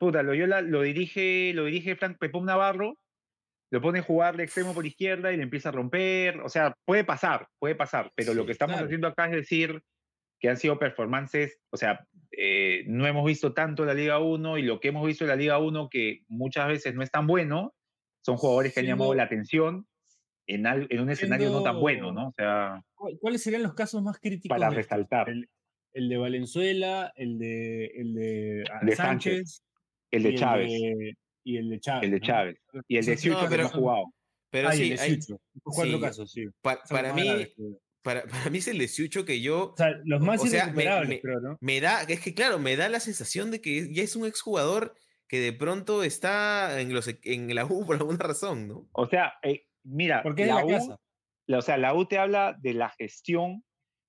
puta, 0.00 0.22
Loyola 0.22 0.62
lo 0.62 0.82
dirige, 0.82 1.52
lo 1.54 1.66
dirige 1.66 1.94
Frank 1.94 2.16
Pepón 2.18 2.46
Navarro, 2.46 2.98
lo 3.70 3.80
pone 3.80 4.00
a 4.00 4.02
jugar 4.02 4.36
de 4.36 4.44
extremo 4.44 4.74
por 4.74 4.86
izquierda 4.86 5.32
y 5.32 5.36
le 5.36 5.42
empieza 5.44 5.68
a 5.68 5.72
romper, 5.72 6.40
o 6.40 6.48
sea, 6.48 6.74
puede 6.86 7.04
pasar, 7.04 7.46
puede 7.60 7.74
pasar, 7.76 8.10
pero 8.16 8.34
lo 8.34 8.42
Sí, 8.42 8.46
que 8.46 8.52
estamos 8.52 8.74
claro. 8.74 8.86
haciendo 8.86 9.06
acá 9.06 9.26
es 9.26 9.32
decir 9.32 9.82
que 10.40 10.48
han 10.48 10.56
sido 10.56 10.78
performances, 10.78 11.60
o 11.70 11.76
sea, 11.76 12.06
eh, 12.32 12.84
no 12.86 13.06
hemos 13.06 13.26
visto 13.26 13.52
tanto 13.52 13.84
la 13.84 13.92
Liga 13.94 14.18
1 14.18 14.56
y 14.58 14.62
lo 14.62 14.80
que 14.80 14.88
hemos 14.88 15.06
visto 15.06 15.24
en 15.24 15.28
la 15.28 15.36
Liga 15.36 15.58
1 15.58 15.88
que 15.90 16.22
muchas 16.28 16.66
veces 16.66 16.94
no 16.94 17.02
es 17.02 17.10
tan 17.10 17.26
bueno, 17.26 17.74
son 18.24 18.38
jugadores 18.38 18.72
que 18.72 18.80
han 18.80 18.86
llamado 18.86 19.10
Siendo- 19.10 19.16
la 19.18 19.22
atención 19.24 19.86
en, 20.48 20.66
al- 20.66 20.86
en 20.90 21.00
un 21.00 21.10
escenario 21.10 21.50
no 21.50 21.62
tan 21.62 21.78
bueno, 21.78 22.10
¿no? 22.10 22.28
O 22.28 22.32
sea, 22.36 22.82
¿Cuál- 22.94 23.18
¿Cuáles 23.20 23.42
serían 23.42 23.62
los 23.62 23.74
casos 23.74 24.02
más 24.02 24.18
críticos? 24.18 24.58
Para 24.58 24.70
resaltar. 24.70 25.28
El, 25.28 25.48
el 25.92 26.08
de 26.08 26.16
Valenzuela, 26.16 27.12
el 27.16 27.38
de, 27.38 27.86
el 27.86 28.14
de, 28.14 28.64
ah, 28.72 28.80
De 28.84 28.96
Sánchez, 28.96 29.32
Sánchez, 29.34 29.62
el 30.10 30.22
de 30.22 30.34
Chávez, 30.34 30.70
y 31.44 31.56
el 31.56 31.70
de 31.70 31.80
Chávez. 31.80 32.04
el 32.04 32.10
de 32.10 32.20
¿no? 32.20 32.26
Chávez, 32.26 32.56
y 32.88 32.96
el 32.96 33.04
de 33.06 33.16
Siucho 33.16 33.36
No, 33.38 33.44
que 33.44 33.50
pero- 33.50 33.62
no 33.64 33.68
ha 33.68 33.72
jugado. 33.72 34.04
Pero 34.52 34.68
Ah, 34.68 34.74
y 34.74 34.78
sí, 34.78 34.82
el 34.90 34.96
de 34.96 35.02
hay- 35.02 35.18
cuatro 35.62 35.92
sí, 35.96 36.00
casos, 36.00 36.32
sí. 36.32 36.44
pa- 36.60 36.82
para, 36.88 37.12
mí, 37.14 37.46
para, 38.02 38.24
para 38.24 38.50
mí 38.50 38.58
es 38.58 38.66
el 38.68 38.78
de 38.78 38.88
Siucho 38.88 39.24
que 39.24 39.40
yo 39.40 39.70
O 39.72 39.76
sea, 39.76 39.90
los 40.04 40.20
más 40.20 40.42
o 40.42 40.46
sea, 40.46 40.66
me- 40.72 41.06
me- 41.06 41.20
creo, 41.20 41.40
¿no? 41.40 41.56
me 41.60 41.80
da, 41.80 42.02
es 42.02 42.20
que 42.20 42.34
claro, 42.34 42.58
me 42.58 42.74
da 42.76 42.88
la 42.88 42.98
sensación 42.98 43.50
de 43.52 43.60
que 43.60 43.92
ya 43.92 44.02
es 44.02 44.16
un 44.16 44.26
exjugador 44.26 44.94
que 45.28 45.38
de 45.38 45.52
pronto 45.52 46.02
está 46.02 46.80
en, 46.80 46.92
los, 46.92 47.08
en 47.22 47.54
la 47.54 47.64
U 47.64 47.68
por 47.86 47.96
alguna 47.96 48.18
razón, 48.18 48.66
¿no? 48.66 48.88
O 48.92 49.06
sea, 49.06 49.34
eh, 49.44 49.66
mira, 49.84 50.22
Porque 50.24 50.46
la 50.46 50.56
la 50.56 50.64
U, 50.64 50.98
la- 51.46 51.58
o 51.58 51.62
sea, 51.62 51.76
la 51.78 51.94
U 51.94 52.06
te 52.06 52.18
habla 52.18 52.56
de 52.60 52.74
la 52.74 52.88
gestión 52.90 53.64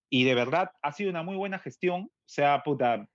y 0.10 0.24
de 0.24 0.34
verdad 0.34 0.72
ha 0.82 0.92
sido 0.92 1.12
una 1.12 1.22
muy 1.22 1.36
buena 1.38 1.60
gestión. 1.60 2.02
O 2.06 2.10
sea, 2.26 2.64
puta, 2.64 3.08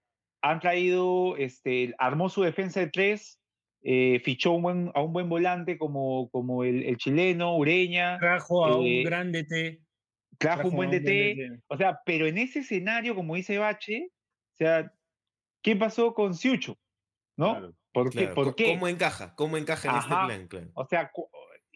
han 0.50 0.60
traído, 0.60 1.36
este, 1.36 1.94
armó 1.98 2.28
su 2.28 2.42
defensa 2.42 2.80
de 2.80 2.88
tres, 2.88 3.40
eh, 3.82 4.20
fichó 4.24 4.52
un 4.52 4.62
buen- 4.62 4.90
a 4.94 5.00
un 5.02 5.12
buen 5.12 5.28
volante 5.28 5.78
como, 5.78 6.28
como 6.30 6.64
el, 6.64 6.82
el 6.84 6.96
chileno, 6.96 7.56
Ureña, 7.56 8.18
Trajo 8.18 8.64
a 8.66 8.76
un 8.78 8.86
eh, 8.86 9.02
gran 9.04 9.32
DT. 9.32 9.80
trajo 10.38 10.68
un 10.68 10.76
buen 10.76 10.90
DT. 10.90 11.60
O 11.68 11.76
sea, 11.76 12.00
pero 12.04 12.26
en 12.26 12.38
ese 12.38 12.60
escenario, 12.60 13.14
como 13.14 13.34
dice 13.36 13.58
Bache, 13.58 14.08
o 14.10 14.56
sea, 14.56 14.92
¿qué 15.62 15.76
pasó 15.76 16.14
con 16.14 16.34
Siucho? 16.34 16.76
¿no? 17.36 17.50
Claro. 17.52 17.74
¿Por 17.92 18.10
qué? 18.10 18.18
Claro, 18.18 18.34
¿Por 18.34 18.44
co- 18.48 18.54
qué? 18.56 18.72
¿Cómo 18.74 18.88
encaja? 18.88 19.34
¿Cómo 19.36 19.56
encaja 19.56 19.88
en 19.90 19.96
este 19.96 20.08
plan? 20.08 20.48
Claro. 20.48 20.70
O 20.74 20.86
sea, 20.86 21.10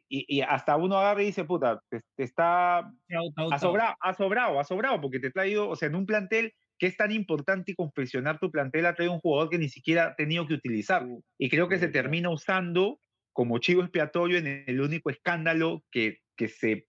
y, 0.09 0.27
y 0.39 0.41
hasta 0.43 0.77
uno 0.77 0.99
agarra 0.99 1.23
y 1.23 1.27
dice, 1.27 1.45
puta, 1.45 1.83
te, 1.89 2.01
te 2.17 2.25
está 2.25 2.91
Chau, 3.09 3.33
chau, 3.37 3.53
ha 3.53 3.59
sobrado, 3.59 3.95
ha 4.01 4.15
sobrado, 4.15 4.59
ha 4.61 4.65
sobrado, 4.65 5.01
porque 5.01 5.21
te 5.21 5.29
ha 5.29 5.31
traído, 5.33 5.69
o 5.69 5.77
sea, 5.77 5.89
en 5.89 5.95
un 5.95 6.07
plantel 6.07 6.53
que 6.81 6.87
es 6.87 6.97
tan 6.97 7.13
importante 7.13 7.75
confeccionar 7.75 8.39
tu 8.41 8.51
plantel, 8.51 8.87
ha 8.87 8.95
traído 8.95 9.13
un 9.13 9.21
jugador 9.21 9.51
que 9.51 9.59
ni 9.59 9.69
siquiera 9.69 10.07
ha 10.07 10.15
tenido 10.17 10.47
que 10.49 10.55
utilizar. 10.55 11.07
Y 11.39 11.51
creo 11.51 11.69
que 11.69 11.79
se 11.79 11.89
termina 11.89 12.31
usando 12.31 12.99
como 13.35 13.59
chivo 13.59 13.83
expiatorio 13.83 14.39
en 14.39 14.65
el 14.67 14.81
único 14.81 15.11
escándalo 15.11 15.85
que, 15.93 16.21
que 16.37 16.49
se 16.49 16.87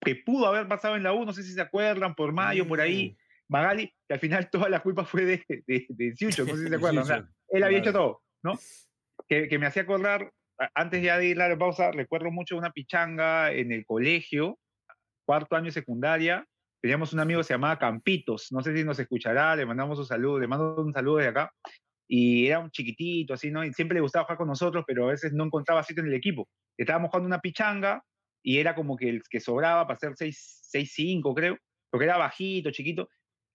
que 0.00 0.16
pudo 0.16 0.46
haber 0.46 0.68
pasado 0.68 0.96
en 0.96 1.02
la 1.02 1.12
U, 1.12 1.24
no 1.24 1.32
sé 1.32 1.42
si 1.42 1.52
se 1.52 1.60
acuerdan, 1.60 2.14
por 2.14 2.32
mayo, 2.32 2.66
por 2.66 2.80
ahí. 2.80 3.16
Magali, 3.48 3.92
que 4.08 4.14
al 4.14 4.20
final 4.20 4.48
toda 4.50 4.68
la 4.68 4.80
culpa 4.80 5.04
fue 5.04 5.24
de, 5.24 5.44
de, 5.66 5.86
de 5.88 6.16
Siucho, 6.16 6.44
no 6.46 6.56
sé 6.56 6.62
si 6.64 6.68
se 6.68 6.74
acuerdan. 6.76 7.02
o 7.02 7.06
sea, 7.06 7.28
él 7.50 7.62
había 7.62 7.78
hecho 7.78 7.92
todo, 7.92 8.22
¿no? 8.42 8.54
Que, 9.28 9.48
que 9.48 9.58
me 9.58 9.66
hacía 9.66 9.82
acordar, 9.82 10.32
a- 10.58 10.70
antes 10.74 11.02
ya 11.02 11.18
de 11.18 11.26
ir 11.26 11.40
a 11.42 11.48
la 11.48 11.58
pausa, 11.58 11.90
recuerdo 11.90 12.30
mucho 12.30 12.56
una 12.56 12.70
pichanga 12.70 13.52
en 13.52 13.72
el 13.72 13.84
colegio, 13.84 14.58
cuarto 15.26 15.56
año 15.56 15.66
de 15.66 15.72
secundaria, 15.72 16.46
teníamos 16.80 17.12
un 17.12 17.20
amigo 17.20 17.40
que 17.40 17.44
se 17.44 17.54
llamaba 17.54 17.78
Campitos, 17.78 18.52
no 18.52 18.62
sé 18.62 18.76
si 18.76 18.84
nos 18.84 18.98
escuchará, 18.98 19.56
le 19.56 19.66
mandamos 19.66 19.98
un 19.98 20.06
saludo, 20.06 20.38
le 20.38 20.46
mando 20.46 20.76
un 20.76 20.92
saludo 20.92 21.16
desde 21.16 21.30
acá, 21.30 21.52
y 22.08 22.46
era 22.46 22.60
un 22.60 22.70
chiquitito, 22.70 23.34
así, 23.34 23.50
¿no? 23.50 23.64
Y 23.64 23.72
siempre 23.72 23.96
le 23.96 24.00
gustaba 24.00 24.24
jugar 24.24 24.38
con 24.38 24.48
nosotros, 24.48 24.84
pero 24.86 25.04
a 25.04 25.10
veces 25.10 25.32
no 25.32 25.44
encontraba 25.44 25.82
sitio 25.82 26.02
en 26.02 26.08
el 26.08 26.14
equipo. 26.14 26.48
Estábamos 26.76 27.10
jugando 27.10 27.26
una 27.26 27.40
pichanga, 27.40 28.02
y 28.42 28.58
era 28.58 28.74
como 28.74 28.96
que 28.96 29.08
el 29.08 29.22
que 29.28 29.40
sobraba 29.40 29.86
para 29.86 29.98
ser 29.98 30.12
6-5, 30.12 31.34
creo, 31.34 31.58
porque 31.90 32.04
era 32.04 32.16
bajito, 32.16 32.70
chiquito, 32.70 33.08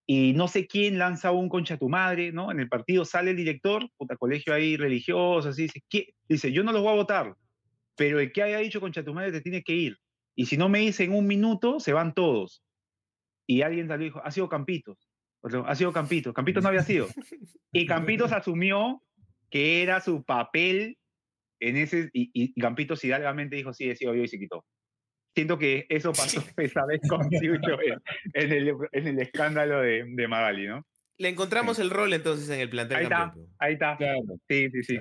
y 0.06 0.34
no 0.34 0.50
sé 0.50 0.68
quién 0.68 0.98
lanza 0.98 1.32
un 1.32 1.48
concha 1.48 1.78
tu 1.78 1.88
madre, 1.88 2.34
¿no? 2.34 2.52
En 2.52 2.60
el 2.60 2.68
partido 2.68 3.06
sale 3.06 3.32
el 3.32 3.38
director, 3.38 3.88
puta 3.98 4.18
colegio 4.18 4.54
ahí 4.54 4.76
religioso, 4.76 5.48
así, 5.50 5.64
dice, 5.64 5.82
¿qué? 5.90 6.14
dice, 6.28 6.52
yo 6.52 6.64
no 6.64 6.74
los 6.74 6.82
voy 6.82 6.92
a 6.92 6.96
votar, 6.96 7.36
pero 7.96 8.20
el 8.20 8.32
que 8.34 8.44
haya 8.44 8.58
dicho 8.58 8.82
concha 8.82 9.02
a 9.02 9.06
tu 9.06 9.14
madre 9.14 9.32
te 9.32 9.42
tiene 9.42 9.64
que 9.64 9.74
ir. 9.74 9.98
Y 10.36 10.48
si 10.48 10.58
no 10.58 10.70
me 10.70 10.80
dice 10.80 11.04
en 11.04 11.14
un 11.14 11.28
minuto, 11.28 11.80
se 11.80 11.94
van 11.94 12.14
todos. 12.14 12.64
Y 13.48 13.62
alguien 13.62 13.88
salió 13.88 14.06
y 14.06 14.10
dijo, 14.10 14.22
ha 14.24 14.32
sido 14.32 14.50
Campitos. 14.50 15.10
Otro, 15.42 15.66
ha 15.68 15.76
sido 15.76 15.92
Campitos. 15.92 16.34
Campitos 16.34 16.64
no 16.64 16.70
había 16.70 16.84
sido. 16.84 17.08
Y 17.74 17.86
Campitos 17.86 18.34
asumió 18.34 19.02
que 19.50 19.82
era 19.82 20.02
su 20.02 20.24
papel 20.24 20.98
en 21.62 21.78
ese, 21.78 22.10
y, 22.12 22.32
y 22.34 22.60
Campitos 22.60 23.04
hidalgamente 23.04 23.56
dijo, 23.56 23.74
sí, 23.74 23.90
he 23.90 23.96
sido 23.96 24.14
yo 24.14 24.24
y 24.24 24.28
se 24.28 24.40
quitó. 24.40 24.66
Siento 25.34 25.58
que 25.58 25.86
eso 25.90 26.12
pasó 26.12 26.44
esa 26.58 26.86
vez 26.86 27.00
con 27.08 27.30
Siucho 27.30 27.80
en, 27.82 28.02
en 28.34 28.52
el, 28.52 28.76
en 28.92 29.08
el 29.08 29.20
escándalo 29.20 29.80
de, 29.82 30.04
de 30.06 30.28
Magali, 30.28 30.68
¿no? 30.68 30.86
Le 31.18 31.30
encontramos 31.30 31.80
el 31.80 31.92
rol 31.92 32.14
entonces 32.14 32.50
en 32.50 32.62
el 32.62 32.70
plantel 32.70 32.98
Ahí 32.98 33.04
está, 33.04 33.34
ahí 33.60 33.74
está. 33.74 33.98
Claro. 33.98 34.22
Sí, 34.50 34.70
sí, 34.72 34.84
sí. 34.84 35.00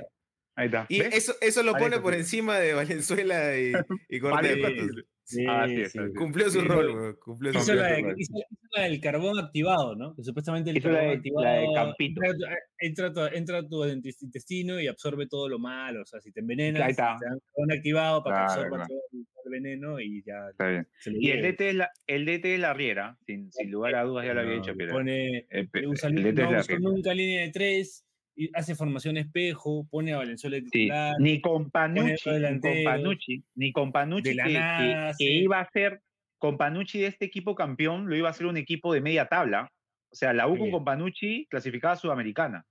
Ahí 0.55 0.66
está. 0.66 0.86
Y 0.88 1.01
¿Ves? 1.01 1.14
eso, 1.14 1.34
eso 1.41 1.62
lo 1.62 1.74
pone 1.74 1.99
por 1.99 2.14
encima 2.14 2.59
de 2.59 2.74
Valenzuela 2.74 3.59
y, 3.59 3.72
y 4.09 4.20
Corte 4.20 4.49
de 4.49 4.62
Vale, 4.62 4.76
Patos. 4.76 5.05
Sí, 5.31 5.45
Ah, 5.49 5.64
sí, 5.68 5.76
sí. 5.76 5.83
está 5.83 6.03
bien. 6.03 6.14
Cumplió 6.16 6.51
su 6.51 6.61
rol, 6.62 6.87
no, 6.89 6.95
weón, 7.01 7.16
Cumplió 7.20 7.53
su 7.53 7.59
Hizo 7.59 7.66
Cumplió 7.72 7.83
la, 7.83 7.89
rol. 7.89 7.97
su 7.97 8.03
de- 8.03 8.11
rol. 8.11 8.20
hizo- 8.20 8.39
hizo 8.39 8.68
la 8.76 8.83
del 8.83 9.01
carbón 9.01 9.39
activado, 9.39 9.95
¿no? 9.97 10.14
Que 10.16 10.22
supuestamente 10.24 10.70
el 10.70 10.78
Hizo 10.78 10.89
la 10.89 10.95
carbón 10.99 11.11
de- 11.12 11.16
activado 11.18 11.45
la 11.45 11.53
de 11.55 11.66
Campito. 11.74 12.20
Entra, 12.22 12.31
a 12.31 12.33
tu- 12.35 12.45
entra, 12.81 13.12
tu- 13.12 13.37
entra 13.37 13.59
a 13.59 13.68
tu 13.68 13.85
intestino 14.24 14.81
y 14.81 14.89
absorbe 14.89 15.26
todo 15.28 15.49
lo 15.49 15.59
malo. 15.59 16.03
O 16.03 16.07
sea, 16.07 16.20
si 16.20 16.33
te 16.33 16.41
envenenas, 16.41 16.83
Ahí 16.83 16.91
está. 16.91 17.16
te 17.20 17.26
dan 17.26 17.39
carbón 17.39 17.72
activado 17.78 18.22
para 18.24 18.37
que 18.37 18.47
Claro, 18.47 18.61
absorba 18.62 18.76
claro. 18.78 18.89
todo 18.89 19.01
el, 19.12 19.26
veneno 19.51 19.99
y 20.01 20.22
ya 20.24 20.49
Está 20.51 20.68
bien. 20.68 20.87
Y 21.07 21.31
el. 21.31 21.43
DT 21.43 21.68
es 21.70 21.74
la, 21.74 21.91
el 22.07 22.24
DT 22.24 22.55
es 22.55 22.61
la 22.61 22.72
Riera, 22.74 23.16
sin, 23.26 23.51
sin 23.53 23.70
lugar 23.70 23.95
a 23.97 24.05
dudas 24.05 24.24
ya 24.26 24.33
lo 24.35 24.41
había 24.41 24.55
No, 24.55 24.61
dicho, 24.61 24.70
le 24.72 24.76
pero 24.76 24.93
pone, 24.93 25.39
eh, 25.51 25.68
usa- 25.89 26.09
el 26.09 26.22
DT 26.22 26.43
es 26.43 26.51
la 26.51 26.62
Riera. 26.62 26.78
nunca 26.81 27.14
línea 27.14 27.41
de 27.43 27.51
tres, 27.51 28.07
hace 28.55 28.74
formación 28.74 29.16
espejo, 29.16 29.86
pone 29.91 30.12
a 30.14 30.18
Valenzuela 30.18 30.57
de 30.57 30.62
Sí, 30.62 30.70
titular. 30.70 31.14
ni 31.18 31.41
con 31.41 31.70
Panucci, 31.70 32.30
ni 32.30 32.84
Panucci, 32.84 33.45
ni 33.55 33.72
con 33.72 33.93
Panucci 33.93 34.30
que, 34.30 34.36
que- 34.43 34.53
nada, 34.53 35.09
que 35.18 35.24
sí. 35.26 35.32
iba 35.43 35.61
a 35.61 35.70
ser, 35.70 36.01
con 36.38 36.57
Panucci 36.57 37.01
de 37.01 37.07
este 37.09 37.26
equipo 37.26 37.55
campeón, 37.55 38.09
lo 38.09 38.16
iba 38.16 38.28
a 38.30 38.32
ser 38.32 38.47
un 38.47 38.57
equipo 38.57 38.95
de 38.95 39.01
media 39.01 39.26
tabla. 39.26 39.70
O 40.12 40.14
sea, 40.14 40.32
la 40.32 40.49
U 40.49 40.57
con 40.57 40.66
Sí. 40.66 40.70
Companucci 40.72 41.47
clasificada 41.51 41.95
a 41.95 41.97
Sudamericana. 41.97 42.64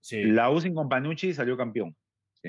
Sí, 0.00 0.22
La 0.24 0.50
U 0.50 0.60
sin 0.60 0.74
Companucci 0.74 1.32
salió 1.34 1.56
campeón. 1.56 1.94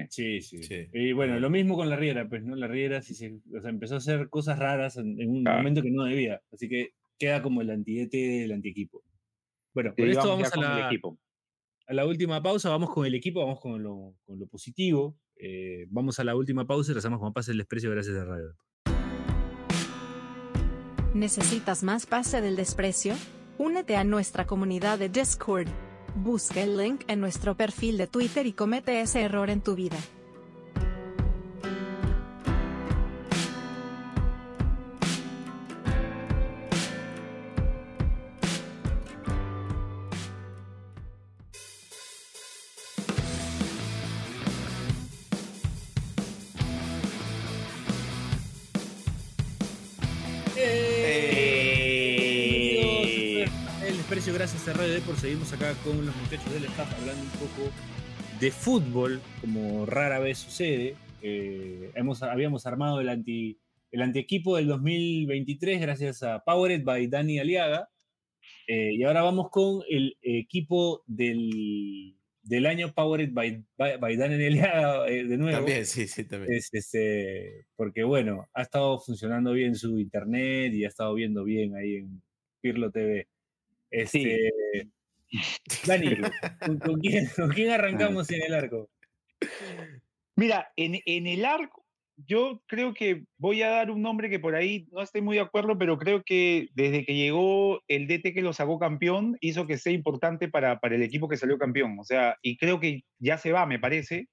sí, 0.10 0.42
sí. 0.42 0.62
Sí. 0.64 0.88
Y 0.94 1.14
bueno, 1.14 1.40
lo 1.40 1.50
mismo 1.50 1.76
con 1.76 1.90
la 1.90 1.96
Riera, 1.96 2.28
pues, 2.28 2.44
¿no? 2.44 2.56
La 2.56 2.68
Riera 2.68 3.02
sí 3.02 3.14
o 3.56 3.62
sea, 3.62 3.70
empezó 3.70 3.94
a 3.96 3.98
hacer 4.00 4.30
cosas 4.30 4.60
raras 4.60 4.98
en, 4.98 5.22
en 5.22 5.30
un 5.30 5.44
Claro. 5.44 5.58
momento 5.60 5.82
que 5.82 5.92
no 5.92 6.04
debía. 6.04 6.42
Así 6.52 6.68
que 6.68 6.90
queda 7.18 7.42
como 7.42 7.62
el 7.62 7.70
anti-DT 7.70 8.12
del 8.42 8.52
antiequipo. 8.52 9.04
Bueno, 9.74 9.92
Sí, 9.96 10.02
con 10.02 10.10
esto 10.12 10.28
vamos 10.30 10.52
a 10.52 10.56
el 10.56 10.62
la, 10.82 10.88
equipo. 10.88 11.18
A 11.88 11.94
la 11.94 12.06
última 12.06 12.42
pausa, 12.42 12.70
vamos 12.70 12.90
con 12.92 13.06
el 13.06 13.14
equipo, 13.16 13.42
vamos 13.42 13.60
con 13.60 13.82
lo, 13.84 14.16
con 14.26 14.40
lo 14.40 14.48
positivo. 14.48 15.18
Eh, 15.38 15.86
vamos 15.90 16.20
a 16.20 16.24
la 16.24 16.36
última 16.36 16.66
pausa 16.66 16.92
y 16.92 16.94
regresamos 16.94 17.20
con 17.20 17.34
Pase 17.34 17.52
el 17.52 17.58
Desprecio 17.58 17.92
gracias 17.92 18.18
a 18.18 18.26
Radio. 18.26 18.56
¿Necesitas 21.14 21.84
más 21.84 22.06
pase 22.06 22.42
del 22.42 22.56
desprecio? 22.56 23.14
Únete 23.58 23.96
a 23.96 24.04
nuestra 24.04 24.46
comunidad 24.46 25.00
de 25.00 25.10
Discord. 25.10 25.68
Busca 26.16 26.62
el 26.62 26.78
link 26.78 27.04
en 27.08 27.22
nuestro 27.22 27.56
perfil 27.56 27.98
de 27.98 28.08
Twitter 28.08 28.46
y 28.46 28.54
comete 28.54 29.02
ese 29.02 29.22
error 29.22 29.50
en 29.50 29.62
tu 29.62 29.76
vida. 29.76 29.98
A 54.16 54.18
El 54.18 54.24
desprecio 54.24 54.34
gracias 54.34 54.68
a 54.70 54.74
Radio 54.80 54.94
Depor. 54.94 55.18
Seguimos 55.18 55.52
acá 55.52 55.74
con 55.84 56.06
los 56.06 56.16
muchachos 56.16 56.50
del 56.54 56.64
staff 56.64 56.90
hablando 57.02 57.22
un 57.22 57.30
poco 57.32 57.70
de 58.40 58.50
fútbol, 58.50 59.20
como 59.42 59.86
rara 59.86 60.20
vez 60.20 60.38
sucede. 60.38 60.96
Eh, 61.22 61.92
hemos, 61.96 62.24
habíamos 62.24 62.66
armado 62.66 63.02
el 63.02 63.10
anti 63.10 63.60
el 63.92 64.02
antiequipo 64.02 64.56
del 64.56 64.68
2023 64.68 65.82
gracias 65.82 66.24
a 66.24 66.40
Powered 66.46 66.86
by 66.86 67.08
Dani 67.08 67.40
Aliaga. 67.40 67.90
Eh, 68.68 68.94
y 68.94 69.04
ahora 69.04 69.22
vamos 69.22 69.50
con 69.50 69.82
el 69.90 70.16
equipo 70.22 71.04
del, 71.08 72.16
del 72.42 72.68
año 72.68 72.94
Powered 72.94 73.34
by, 73.34 73.66
by, 73.76 73.98
by 73.98 74.16
Dani 74.16 74.36
Aliaga 74.36 75.10
eh, 75.10 75.26
de 75.26 75.38
nuevo. 75.38 75.58
También, 75.58 75.86
sí, 75.86 76.08
sí, 76.08 76.24
también. 76.24 76.54
Es, 76.54 76.70
este, 76.72 77.66
porque 77.76 78.06
bueno, 78.06 78.48
ha 78.54 78.62
estado 78.62 78.98
funcionando 78.98 79.52
bien 79.52 79.76
su 79.76 80.00
internet 80.00 80.74
y 80.74 80.86
ha 80.86 80.88
estado 80.88 81.14
viendo 81.16 81.44
bien 81.44 81.76
ahí 81.76 81.96
en 81.96 82.22
Pirlo 82.62 82.92
TV. 82.92 83.28
Este, 83.92 84.52
Dani, 85.86 86.16
¿con, 86.66 86.80
con 86.80 87.00
quién, 87.00 87.28
con 87.36 87.50
quién 87.50 87.72
arrancamos 87.72 88.30
en 88.32 88.44
el 88.44 88.54
arco? 88.54 88.90
Mira, 90.36 90.72
en, 90.76 91.00
en 91.06 91.28
el 91.28 91.46
arco, 91.46 91.86
yo 92.18 92.62
creo 92.68 92.94
que 92.94 93.26
voy 93.38 93.62
a 93.62 93.70
dar 93.70 93.92
un 93.92 94.02
nombre 94.02 94.30
que 94.30 94.40
por 94.40 94.56
ahí 94.56 94.88
no 94.92 95.02
estoy 95.02 95.22
muy 95.22 95.36
de 95.36 95.44
acuerdo, 95.44 95.78
pero 95.78 95.98
creo 95.98 96.24
que 96.24 96.70
desde 96.74 97.06
que 97.06 97.16
llegó 97.16 97.82
el 97.88 98.08
DT 98.08 98.34
que 98.34 98.42
lo 98.42 98.54
sacó 98.54 98.80
campeón, 98.80 99.38
hizo 99.42 99.68
que 99.68 99.78
sea 99.78 99.94
importante 99.94 100.48
para, 100.48 100.80
para 100.80 100.96
el 100.96 101.04
equipo 101.04 101.28
que 101.28 101.38
salió 101.38 101.58
campeón. 101.58 101.98
O 102.00 102.04
sea, 102.04 102.38
y 102.42 102.58
creo 102.58 102.80
que 102.80 103.04
ya 103.20 103.38
se 103.38 103.52
va, 103.52 103.66
me 103.66 103.80
parece, 103.80 104.28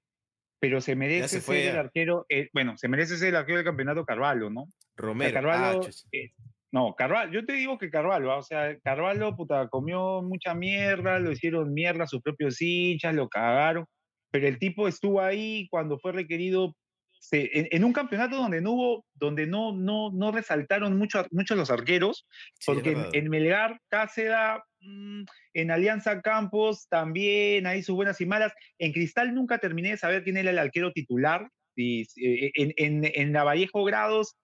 pero 0.61 0.81
se 0.81 0.95
merece 0.95 1.29
se 1.29 1.41
fue, 1.41 1.63
ser 1.63 1.73
el 1.73 1.79
arquero, 1.79 2.25
eh, 2.29 2.49
bueno, 2.53 2.77
se 2.79 2.89
merece 2.89 3.17
ser 3.17 3.31
el 3.31 3.37
arquero 3.37 3.59
del 3.59 3.67
campeonato 3.67 4.05
Carvalho, 4.05 4.49
¿no? 4.49 4.63
O 4.63 4.69
sea, 4.69 4.93
Romero. 4.97 5.33
Carvalho, 5.33 5.81
ah, 5.85 5.91
eh, 6.13 6.31
no, 6.73 6.95
Carvalho, 6.97 7.31
yo 7.33 7.45
te 7.45 7.53
digo 7.53 7.77
que 7.79 7.91
Carvalho, 7.91 8.33
ah, 8.33 8.39
o 8.39 8.43
sea, 8.43 8.79
Carvalho, 8.83 9.37
puta, 9.37 9.69
comió 9.69 10.23
mucha 10.23 10.55
mierda, 10.55 11.19
lo 11.19 11.31
hicieron 11.31 11.73
mierda 11.75 12.05
a 12.05 12.07
sus 12.09 12.23
propios 12.23 12.61
hinchas, 12.63 13.15
lo 13.15 13.29
cagaron, 13.29 13.85
pero 14.31 14.49
el 14.49 14.59
tipo 14.59 14.89
estuvo 14.89 15.21
ahí 15.21 15.69
cuando 15.71 15.99
fue 15.99 16.13
requerido, 16.13 16.75
se- 17.21 17.51
en, 17.59 17.69
en 17.71 17.85
un 17.85 17.93
campeonato 17.93 18.37
donde 18.37 18.63
no 18.63 18.73
hubo, 18.73 19.05
donde 19.13 19.47
no, 19.47 19.73
no, 19.77 20.11
no 20.13 20.33
resaltaron 20.33 20.97
mucho, 20.97 21.27
mucho 21.31 21.55
los 21.57 21.71
arqueros, 21.71 22.27
Sí, 22.59 22.73
porque 22.73 22.97
en, 23.13 23.29
Melgar, 23.29 23.79
Cáceda, 23.91 24.65
mm, 24.81 25.25
en 25.53 25.71
Alianza 25.71 26.23
Campos 26.23 26.87
también, 26.89 27.67
hay 27.67 27.83
sus 27.83 27.95
buenas 27.97 28.19
y 28.23 28.27
malas. 28.27 28.55
En 28.79 28.93
Cristal 28.93 29.35
nunca 29.35 29.59
terminé 29.59 29.91
de 29.91 29.99
saber 29.99 30.25
quién 30.25 30.39
era 30.39 30.51
el 30.51 30.59
arquero 30.59 30.91
titular. 30.93 31.49
Y 31.77 32.03
eh, 32.17 32.51
en, 32.55 32.73
en, 32.77 33.11
en 33.15 33.33
Grados 33.33 34.37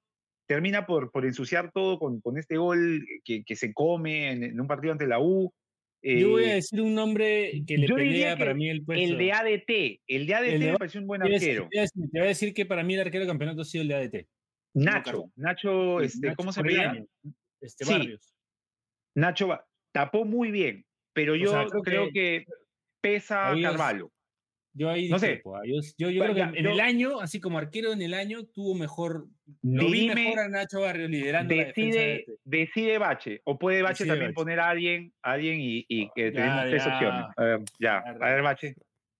termina 0.48 0.86
por, 0.86 1.10
por 1.12 1.26
ensuciar 1.26 1.70
todo 1.72 1.98
con, 1.98 2.20
con 2.20 2.38
este 2.38 2.56
gol 2.56 3.04
que, 3.24 3.44
que 3.44 3.54
se 3.54 3.72
come 3.74 4.30
en, 4.32 4.42
en 4.44 4.60
un 4.60 4.66
partido 4.66 4.92
ante 4.92 5.06
la 5.06 5.20
U. 5.20 5.52
Yo 6.02 6.30
voy 6.30 6.44
a 6.44 6.52
Eh, 6.52 6.54
decir 6.56 6.80
un 6.80 6.94
nombre 6.94 7.62
que 7.66 7.76
le 7.76 7.86
pelea 7.88 8.34
que 8.34 8.38
para 8.38 8.54
mí 8.54 8.68
el 8.70 8.84
puesto. 8.84 9.04
el 9.04 9.18
de 9.18 9.32
ADT, 9.32 10.00
el 10.06 10.26
de 10.26 10.34
ADT 10.34 10.54
El 10.54 10.60
de- 10.60 10.72
me 10.72 10.78
pareció 10.78 11.00
un 11.00 11.06
buen 11.06 11.22
arquero. 11.22 11.68
te 11.70 11.78
voy 12.12 12.20
a 12.24 12.28
decir- 12.28 12.54
que 12.54 12.64
para 12.66 12.82
mí 12.82 12.94
el 12.94 13.00
arquero 13.00 13.20
del 13.24 13.28
campeonato 13.28 13.62
ha 13.62 13.64
sido 13.64 13.82
el 13.82 13.88
de 13.88 13.94
ADT. 13.94 14.26
Nacho. 14.74 15.30
Nacho, 15.36 16.00
este, 16.00 16.28
Nacho 16.28 16.36
¿cómo 16.36 16.52
se 16.52 16.62
llama? 16.62 17.04
Este 17.60 17.84
Sí. 17.84 17.92
Barrios. 17.92 18.34
Nacho 19.16 19.48
va- 19.48 19.66
tapó 19.92 20.24
muy 20.24 20.50
bien, 20.52 20.84
pero 21.12 21.34
yo 21.34 21.50
sea, 21.50 21.66
creo 21.66 21.82
creo, 21.82 22.04
que 22.06 22.12
que, 22.12 22.46
pesa 23.02 23.52
Carvalho. 23.60 24.12
Yo 24.74 24.88
ahí 24.90 25.08
No 25.08 25.18
sé. 25.18 25.26
discrepo, 25.28 25.56
ah, 25.56 25.62
Yo, 25.66 25.74
yo, 25.98 26.10
yo 26.10 26.18
Bueno, 26.20 26.34
creo 26.34 26.46
ya, 26.46 26.52
que 26.52 26.58
en 26.60 26.64
yo- 26.66 26.70
el 26.70 26.80
año, 26.80 27.20
así 27.20 27.40
como 27.40 27.58
arquero 27.58 27.92
en 27.92 28.02
el 28.02 28.14
año, 28.14 28.44
tuvo 28.46 28.74
mejor. 28.76 29.26
Lo 29.62 29.86
vi 29.90 30.08
Dime- 30.08 30.14
mejor 30.14 30.38
a 30.40 30.48
Nacho 30.48 30.80
Barrios 30.80 31.08
liderando 31.10 31.54
la 31.54 31.64
defensa 31.64 31.98
de 32.00 32.06
decide, 32.06 32.24
ADT. 32.28 32.40
decide 32.44 32.98
Bache, 32.98 33.40
o 33.44 33.58
puede 33.58 33.82
Bache 33.82 34.04
Decide 34.04 34.08
también 34.08 34.28
Bache. 34.30 34.34
poner 34.34 34.60
a 34.60 34.68
alguien, 34.70 35.12
a 35.22 35.32
alguien 35.32 35.58
y, 35.60 35.84
y 35.88 36.10
que 36.14 36.30
Ya, 36.30 36.32
tenemos 36.32 36.64
tres 36.66 36.86
opciones. 36.86 37.24
A 37.36 37.42
ver, 37.44 37.60
ya, 37.78 37.98
a 37.98 38.12
ver, 38.12 38.42
Bache. 38.42 38.74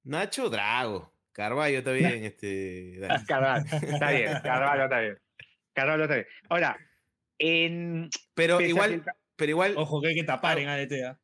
Nacho 0.05 0.51
Drago. 0.51 1.13
Carballo 1.33 1.79
está 1.79 1.93
bien. 1.93 2.25
este, 2.25 2.99
Dani. 2.99 3.25
Carvalho, 3.25 3.65
está 3.67 4.11
bien, 4.11 4.33
Carvalho 4.43 4.83
está 4.85 5.01
bien. 5.01 5.19
Carvalho 5.73 6.03
está 6.05 6.15
bien. 6.17 6.27
Ahora, 6.49 6.77
en. 7.39 8.11
Pero 8.35 8.61
igual, 8.61 8.93
el 8.95 9.03
pero 9.37 9.51
igual. 9.51 9.75
Ojo 9.77 10.01
que 10.03 10.09
hay 10.09 10.15
que 10.15 10.25
tapar 10.25 10.59
en 10.59 10.69
ADT. 10.69 11.05
¿ah? 11.07 11.19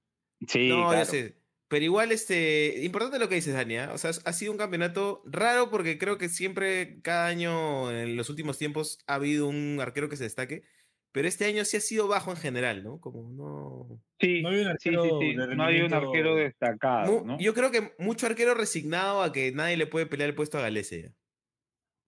Sí, 0.47 0.69
no, 0.69 0.89
claro. 0.89 0.99
ya 0.99 1.05
sé. 1.05 1.35
Pero 1.75 1.87
igual, 1.87 2.13
este, 2.13 2.85
importante 2.85 3.19
lo 3.19 3.29
que 3.29 3.35
dices, 3.35 3.53
Dania. 3.53 3.91
O 3.93 3.99
sea, 3.99 4.11
ha 4.25 4.33
sido 4.33 4.53
un 4.53 4.59
campeonato 4.59 5.23
raro 5.27 5.71
porque 5.71 5.99
creo 5.99 6.19
que 6.19 6.29
siempre, 6.29 7.01
cada 7.03 7.27
año, 7.27 7.91
en 7.91 8.15
los 8.17 8.31
últimos 8.31 8.59
tiempos, 8.59 9.01
ha 9.09 9.15
habido 9.17 9.49
un 9.49 9.81
arquero 9.81 10.09
que 10.09 10.17
se 10.17 10.23
destaque. 10.23 10.63
Pero 11.11 11.27
este 11.27 11.47
año 11.47 11.65
sí 11.65 11.77
ha 11.77 11.81
sido 11.81 12.07
bajo 12.07 12.31
en 12.31 12.37
general, 12.37 12.85
¿no? 12.85 13.01
Como 13.01 13.29
no. 13.33 14.01
Sí, 14.21 14.43
No 14.43 14.49
había 14.51 14.63
un 14.63 14.69
sí, 14.79 14.99
sí, 14.99 14.99
arquero 14.99 15.19
sí, 15.19 15.35
de 15.35 15.57
No 15.57 15.65
había 15.65 15.85
un 15.85 15.95
arquero 15.95 16.37
destacado, 16.37 17.07
Mu- 17.09 17.25
¿no? 17.25 17.39
Yo 17.41 17.55
creo 17.55 17.73
que 17.73 17.93
mucho 17.99 18.27
arquero 18.27 18.55
resignado 18.55 19.23
a 19.23 19.33
que 19.33 19.51
nadie 19.53 19.77
le 19.77 19.89
puede 19.89 20.07
pelear 20.07 20.31
el 20.31 20.37
puesto 20.37 20.59
a 20.59 20.63
Galese. 20.63 21.15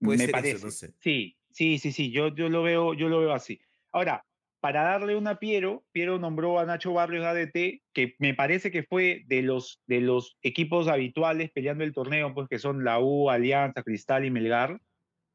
Puede 0.00 0.18
Me 0.18 0.26
ser 0.26 0.34
parece. 0.34 0.56
eso, 0.56 0.58
no 0.66 0.70
sé. 0.70 0.94
Sí, 1.00 1.36
sí, 1.50 1.78
sí, 1.78 1.92
sí, 1.92 2.10
yo, 2.12 2.34
yo, 2.34 2.48
lo 2.48 2.62
veo, 2.62 2.94
yo 2.94 3.08
lo 3.08 3.20
veo 3.20 3.32
así. 3.32 3.60
Ahora, 3.92 4.24
para 4.60 4.82
darle 4.82 5.16
una 5.16 5.32
a 5.32 5.38
Piero, 5.38 5.84
Piero 5.92 6.18
nombró 6.18 6.58
a 6.58 6.64
Nacho 6.64 6.92
Barrios 6.92 7.24
ADT, 7.24 7.82
que 7.92 8.14
me 8.18 8.34
parece 8.34 8.70
que 8.70 8.82
fue 8.82 9.22
de 9.26 9.42
los, 9.42 9.82
de 9.86 10.00
los 10.00 10.38
equipos 10.42 10.88
habituales 10.88 11.50
peleando 11.52 11.84
el 11.84 11.92
torneo, 11.92 12.34
pues 12.34 12.48
que 12.48 12.58
son 12.58 12.84
la 12.84 12.98
U, 12.98 13.30
Alianza, 13.30 13.82
Cristal 13.82 14.24
y 14.24 14.30
Melgar. 14.30 14.80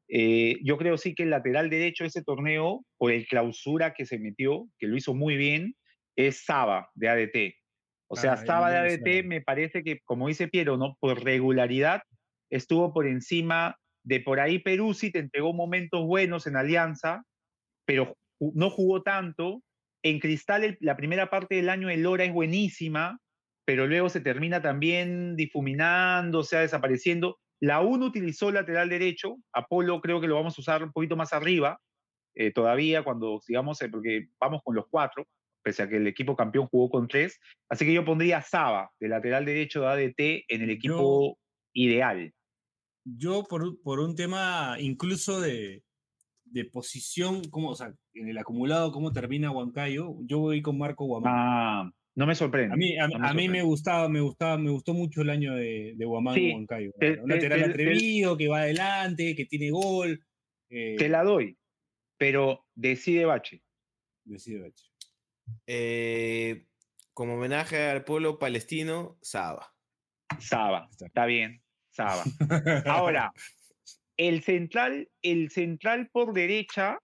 Eh, 0.08 0.58
yo 0.62 0.76
creo 0.76 0.98
sí 0.98 1.14
que 1.14 1.22
el 1.22 1.30
lateral 1.30 1.70
derecho 1.70 2.04
de 2.04 2.08
ese 2.08 2.22
torneo, 2.22 2.84
por 2.98 3.12
el 3.12 3.26
clausura 3.26 3.94
que 3.94 4.04
se 4.04 4.18
metió, 4.18 4.68
que 4.78 4.86
lo 4.86 4.96
hizo 4.96 5.14
muy 5.14 5.36
bien, 5.36 5.74
es 6.16 6.44
Saba 6.44 6.90
de 6.94 7.08
ADT. 7.08 7.54
O 8.08 8.16
sea, 8.16 8.34
Ah, 8.34 8.36
Saba 8.36 8.70
de 8.70 8.76
ADT 8.76 9.24
me 9.24 9.40
parece 9.40 9.82
que, 9.82 10.00
como 10.04 10.28
dice 10.28 10.48
Piero, 10.48 10.76
¿no? 10.76 10.96
Por 11.00 11.24
regularidad 11.24 12.02
estuvo 12.50 12.92
por 12.92 13.06
encima 13.06 13.78
de 14.04 14.20
por 14.20 14.40
ahí 14.40 14.58
Peruzzi, 14.58 15.10
te 15.10 15.20
entregó 15.20 15.54
momentos 15.54 16.04
buenos 16.04 16.46
en 16.46 16.56
Alianza, 16.56 17.24
pero 17.86 18.16
no 18.54 18.70
jugó 18.70 19.02
tanto. 19.02 19.62
En 20.02 20.18
Cristal 20.18 20.76
la 20.80 20.96
primera 20.96 21.30
parte 21.30 21.54
del 21.54 21.68
año 21.68 21.88
el 21.88 22.02
Lora 22.02 22.24
es 22.24 22.32
buenísima, 22.32 23.20
pero 23.64 23.86
luego 23.86 24.08
se 24.08 24.20
termina 24.20 24.60
también 24.60 25.36
difuminando, 25.36 26.40
o 26.40 26.44
sea, 26.44 26.60
desapareciendo. 26.60 27.38
La 27.60 27.80
1 27.80 28.06
utilizó 28.06 28.50
lateral 28.50 28.88
derecho, 28.88 29.36
Apolo 29.52 30.00
creo 30.00 30.20
que 30.20 30.26
lo 30.26 30.34
vamos 30.34 30.58
a 30.58 30.60
usar 30.60 30.82
un 30.82 30.90
poquito 30.92 31.14
más 31.16 31.32
arriba, 31.32 31.78
eh, 32.34 32.50
todavía 32.50 33.04
cuando 33.04 33.40
sigamos, 33.40 33.80
eh, 33.82 33.88
porque 33.88 34.26
vamos 34.40 34.62
con 34.64 34.74
los 34.74 34.86
cuatro, 34.90 35.28
pese 35.62 35.84
a 35.84 35.88
que 35.88 35.98
el 35.98 36.06
equipo 36.08 36.34
campeón 36.34 36.66
jugó 36.66 36.90
con 36.90 37.06
tres. 37.06 37.38
Así 37.68 37.84
que 37.86 37.92
yo 37.92 38.04
pondría 38.04 38.38
a 38.38 38.42
Saba, 38.42 38.90
de 38.98 39.08
lateral 39.08 39.44
derecho 39.44 39.82
de 39.82 39.86
ADT, 39.86 40.44
en 40.48 40.62
el 40.62 40.70
equipo 40.70 41.38
ideal. 41.72 42.32
Yo, 43.04 43.44
por, 43.44 43.62
un- 43.62 43.80
por 43.82 44.00
un 44.00 44.16
tema 44.16 44.76
incluso 44.80 45.40
de, 45.40 45.84
de 46.44 46.64
posición, 46.64 47.44
como, 47.50 47.70
o 47.70 47.74
sea, 47.76 47.94
en 48.14 48.28
el 48.28 48.38
acumulado, 48.38 48.92
cómo 48.92 49.12
termina 49.12 49.50
Huancayo, 49.50 50.16
yo 50.22 50.38
voy 50.38 50.62
con 50.62 50.78
Marco 50.78 51.04
Guamán. 51.06 51.32
Ah, 51.34 51.92
no 52.14 52.26
me 52.26 52.34
sorprende. 52.34 52.74
A 52.74 52.76
mí, 52.76 52.96
a, 52.98 53.08
no 53.08 53.18
me 53.18 53.26
a 53.28 53.32
mí 53.32 53.36
me 53.36 53.42
sorprende. 53.44 53.62
gustaba, 53.62 54.08
me 54.08 54.20
gustaba, 54.20 54.58
me 54.58 54.70
gustó 54.70 54.92
mucho 54.94 55.22
el 55.22 55.30
año 55.30 55.54
de, 55.54 55.94
de 55.96 56.04
Guamán 56.04 56.34
Sí, 56.34 56.52
Huancayo. 56.52 56.92
te- 56.98 57.20
un 57.20 57.28
te- 57.28 57.34
lateral 57.34 57.58
te- 57.60 57.64
te- 57.64 57.70
atrevido, 57.70 58.36
que 58.36 58.48
va 58.48 58.58
adelante, 58.60 59.34
que 59.34 59.46
tiene 59.46 59.70
gol. 59.70 60.24
eh, 60.70 60.96
Te 60.98 61.08
la 61.08 61.22
doy, 61.24 61.56
pero 62.18 62.66
decide 62.74 63.24
Bache. 63.24 63.62
decide 64.24 64.60
Bache. 64.62 64.84
Eh, 65.66 66.66
como 67.14 67.34
homenaje 67.34 67.76
al 67.90 68.04
pueblo 68.04 68.38
palestino, 68.38 69.18
Saba. 69.22 69.74
Saba, 70.38 70.88
está 70.98 71.26
bien, 71.26 71.62
Saba. 71.90 72.24
Ahora, 72.86 73.32
el 74.16 74.42
central, 74.42 75.08
el 75.22 75.50
central 75.50 76.08
por 76.12 76.32
derecha, 76.32 76.98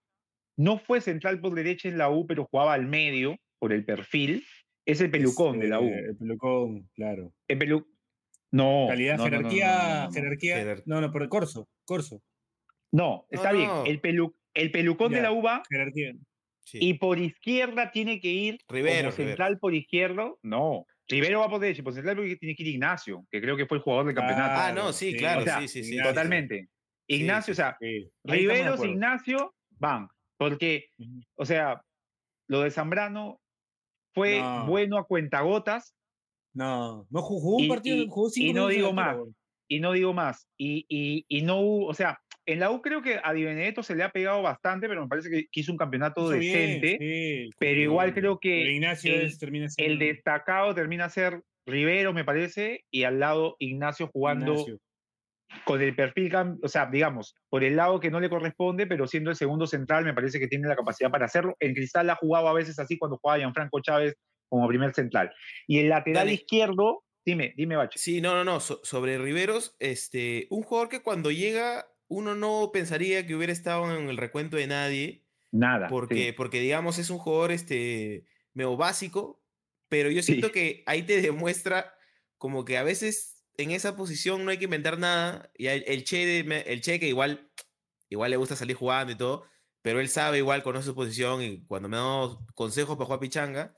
no 0.58 0.76
fue 0.78 1.00
central 1.00 1.40
por 1.40 1.54
derecha 1.54 1.88
en 1.88 1.96
la 1.96 2.10
U, 2.10 2.26
pero 2.26 2.44
jugaba 2.50 2.74
al 2.74 2.86
medio 2.86 3.36
por 3.58 3.72
el 3.72 3.84
perfil. 3.84 4.44
Es 4.84 5.00
el 5.00 5.10
pelucón 5.10 5.58
de 5.60 5.68
la 5.68 5.80
U. 5.80 5.86
Este, 5.86 6.10
El 6.10 6.16
pelucón, 6.16 6.88
claro. 6.94 7.32
El 7.46 7.58
pelu... 7.58 7.86
No. 8.50 8.86
Calidad, 8.88 9.18
no, 9.18 9.24
no, 9.24 9.30
no, 9.30 9.42
no, 9.42 9.50
jerarquía, 9.50 9.66
no, 9.76 9.98
no, 9.98 10.04
no. 10.06 10.12
jerarquía. 10.12 10.56
Jerar- 10.56 10.82
No, 10.86 11.00
no, 11.00 11.12
por 11.12 11.22
el 11.22 11.28
corso, 11.28 11.68
corso, 11.84 12.22
No, 12.90 13.26
está 13.30 13.52
bien. 13.52 13.68
no. 13.68 13.84
El, 13.84 14.00
pelu... 14.00 14.34
el 14.54 14.70
pelucón 14.70 15.12
de 15.12 15.22
la 15.22 15.32
U 15.32 15.42
va 15.42 15.62
jerarquía. 15.70 16.12
Sí. 16.64 16.78
y 16.82 16.94
por 16.94 17.18
izquierda 17.18 17.90
tiene 17.92 18.20
que 18.20 18.28
ir 18.28 18.58
Rivero, 18.68 19.10
como 19.10 19.12
central 19.12 19.58
por 19.58 19.74
izquierdo. 19.74 20.38
No. 20.42 20.84
Rivero 21.08 21.40
va 21.40 21.48
por 21.48 21.60
derecha, 21.60 21.80
y 21.80 21.84
por 21.84 21.94
central 21.94 22.16
porque 22.16 22.36
tiene 22.36 22.54
que 22.54 22.62
ir 22.64 22.68
Ignacio, 22.74 23.24
que 23.30 23.40
creo 23.40 23.56
que 23.56 23.64
fue 23.64 23.78
el 23.78 23.82
jugador 23.82 24.06
del 24.06 24.14
campeonato. 24.14 24.60
Ah, 24.60 24.72
no, 24.74 24.92
sí, 24.92 25.14
claro, 25.16 25.40
O 25.40 25.44
sea, 25.44 25.60
sí, 25.60 25.68
sí, 25.68 25.84
sí. 25.84 25.92
Ignacio. 25.92 26.12
Totalmente. 26.12 26.68
Ignacio, 27.06 27.54
sí, 27.54 27.60
o 27.60 27.64
sea, 27.64 27.68
acuerdo. 27.68 28.84
Ignacio, 28.84 29.54
van. 29.78 30.08
Porque, 30.38 30.86
o 31.36 31.44
sea, 31.44 31.82
lo 32.48 32.62
de 32.62 32.70
Zambrano 32.70 33.40
fue 34.14 34.40
No. 34.40 34.66
bueno 34.66 34.96
a 34.98 35.04
cuentagotas 35.06 35.94
No, 36.54 37.06
no 37.10 37.22
jugó 37.22 37.56
un 37.56 37.68
partido, 37.68 37.96
y- 37.98 38.08
jugó 38.08 38.30
cinco 38.30 38.50
y 38.50 38.54
no 38.54 38.68
digo 38.68 38.92
más. 38.92 39.16
y 39.68 39.80
no 39.80 39.92
digo 39.92 40.14
más. 40.14 40.48
Y, 40.56 40.86
y, 40.88 41.24
y 41.28 41.42
no 41.42 41.60
hubo, 41.60 41.86
o 41.86 41.94
sea, 41.94 42.18
en 42.46 42.60
la 42.60 42.70
U 42.70 42.80
creo 42.80 43.02
que 43.02 43.20
a 43.22 43.32
Di 43.34 43.44
Benedetto 43.44 43.82
se 43.82 43.94
le 43.94 44.02
ha 44.02 44.10
pegado 44.10 44.40
bastante, 44.40 44.88
pero 44.88 45.02
me 45.02 45.08
parece 45.08 45.28
que, 45.28 45.46
hizo 45.52 45.70
un 45.72 45.76
campeonato 45.78 46.28
bien, 46.30 46.80
decente. 46.80 46.96
sí, 46.98 47.50
pero 47.58 47.80
igual 47.80 48.14
creo 48.14 48.38
que 48.40 48.72
Ignacio 48.72 49.14
el- 49.14 49.26
es- 49.26 49.38
termina 49.38 49.68
siendo 49.68 49.92
El 49.92 49.98
destacado 49.98 50.74
termina 50.74 51.04
a 51.04 51.10
ser 51.10 51.42
Rivero, 51.66 52.14
me 52.14 52.24
parece, 52.24 52.86
y 52.90 53.02
al 53.02 53.20
lado 53.20 53.56
Ignacio 53.58 54.08
jugando 54.08 54.52
Ignacio. 54.52 54.78
Con 55.64 55.80
el 55.80 55.94
perfil, 55.94 56.32
o 56.62 56.68
sea, 56.68 56.86
digamos, 56.86 57.34
por 57.48 57.64
el 57.64 57.76
lado 57.76 58.00
que 58.00 58.10
no 58.10 58.20
le 58.20 58.28
corresponde, 58.28 58.86
pero 58.86 59.06
siendo 59.06 59.30
el 59.30 59.36
segundo 59.36 59.66
central, 59.66 60.04
me 60.04 60.14
parece 60.14 60.38
que 60.38 60.46
tiene 60.48 60.68
la 60.68 60.76
capacidad 60.76 61.10
para 61.10 61.24
hacerlo. 61.26 61.56
En 61.60 61.74
Cristal 61.74 62.08
ha 62.10 62.16
jugado 62.16 62.48
a 62.48 62.52
veces 62.52 62.78
así 62.78 62.98
cuando 62.98 63.18
jugaba 63.18 63.38
Gianfranco 63.38 63.80
Chávez 63.80 64.14
como 64.48 64.68
primer 64.68 64.94
central. 64.94 65.32
Y 65.66 65.78
el 65.78 65.88
lateral 65.88 66.26
Dale. 66.26 66.32
izquierdo, 66.34 67.04
dime, 67.24 67.54
dime, 67.56 67.76
Bache. 67.76 67.98
Sí, 67.98 68.20
no, 68.20 68.34
no, 68.34 68.44
no. 68.44 68.60
so- 68.60 68.80
sobre 68.82 69.18
Riveros, 69.18 69.74
este, 69.78 70.46
un 70.50 70.62
jugador 70.62 70.88
que 70.88 71.02
cuando 71.02 71.30
llega 71.30 71.86
uno 72.08 72.34
no 72.34 72.70
pensaría 72.72 73.26
que 73.26 73.34
hubiera 73.34 73.52
estado 73.52 73.94
en 73.94 74.08
el 74.08 74.16
recuento 74.16 74.56
de 74.56 74.66
nadie, 74.66 75.24
Nada. 75.52 75.88
porque, 75.88 76.26
sí. 76.26 76.32
porque 76.32 76.60
digamos 76.60 76.98
es 76.98 77.10
un 77.10 77.18
jugador 77.18 77.52
este, 77.52 78.24
medio 78.54 78.76
básico, 78.78 79.42
pero 79.88 80.10
yo 80.10 80.22
siento 80.22 80.46
Sí. 80.48 80.52
que 80.52 80.82
ahí 80.86 81.02
te 81.02 81.20
demuestra 81.20 81.94
como 82.38 82.64
que 82.64 82.78
a 82.78 82.82
veces 82.82 83.37
en 83.58 83.72
esa 83.72 83.96
posición 83.96 84.44
no 84.44 84.50
hay 84.50 84.58
que 84.58 84.64
inventar 84.64 84.98
nada, 84.98 85.50
y 85.56 85.66
el, 85.66 86.04
Che, 86.04 86.24
de- 86.44 86.60
el 86.66 86.80
Che 86.80 86.98
que 86.98 87.08
igual, 87.08 87.50
igual 88.08 88.30
le 88.30 88.36
gusta 88.36 88.56
salir 88.56 88.76
jugando 88.76 89.12
y 89.12 89.16
todo, 89.16 89.44
pero 89.82 90.00
él 90.00 90.08
sabe 90.08 90.38
igual, 90.38 90.62
conoce 90.62 90.86
su 90.86 90.94
posición 90.94 91.42
y 91.42 91.64
cuando 91.66 91.88
me 91.88 91.96
ha 91.96 92.00
dado 92.00 92.46
consejos 92.54 92.96
para 92.96 93.06
jugar 93.06 93.20
pichanga, 93.20 93.76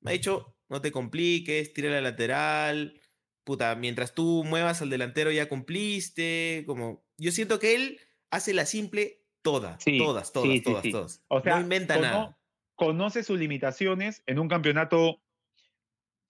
me 0.00 0.10
ha 0.10 0.14
dicho, 0.14 0.56
no 0.68 0.80
te 0.80 0.92
compliques, 0.92 1.72
tira 1.72 1.90
la 1.90 2.00
lateral, 2.00 3.00
puta, 3.44 3.74
mientras 3.74 4.14
tú 4.14 4.44
muevas 4.44 4.82
al 4.82 4.90
delantero 4.90 5.30
ya 5.32 5.48
cumpliste, 5.48 6.64
como, 6.66 7.04
yo 7.16 7.32
siento 7.32 7.58
que 7.58 7.74
él 7.74 8.00
hace 8.30 8.54
la 8.54 8.66
simple 8.66 9.24
toda, 9.42 9.78
Sí, 9.80 9.98
todas, 9.98 10.32
todas, 10.32 10.48
sí, 10.50 10.56
sí, 10.58 10.62
todas, 10.64 10.82
todas. 10.90 11.24
O 11.28 11.40
sea, 11.42 11.56
no 11.56 11.60
inventa 11.62 11.94
cono- 11.94 12.02
nada. 12.06 12.38
conoce 12.74 13.22
sus 13.24 13.38
limitaciones 13.38 14.22
en 14.26 14.38
un 14.38 14.48
campeonato 14.48 15.22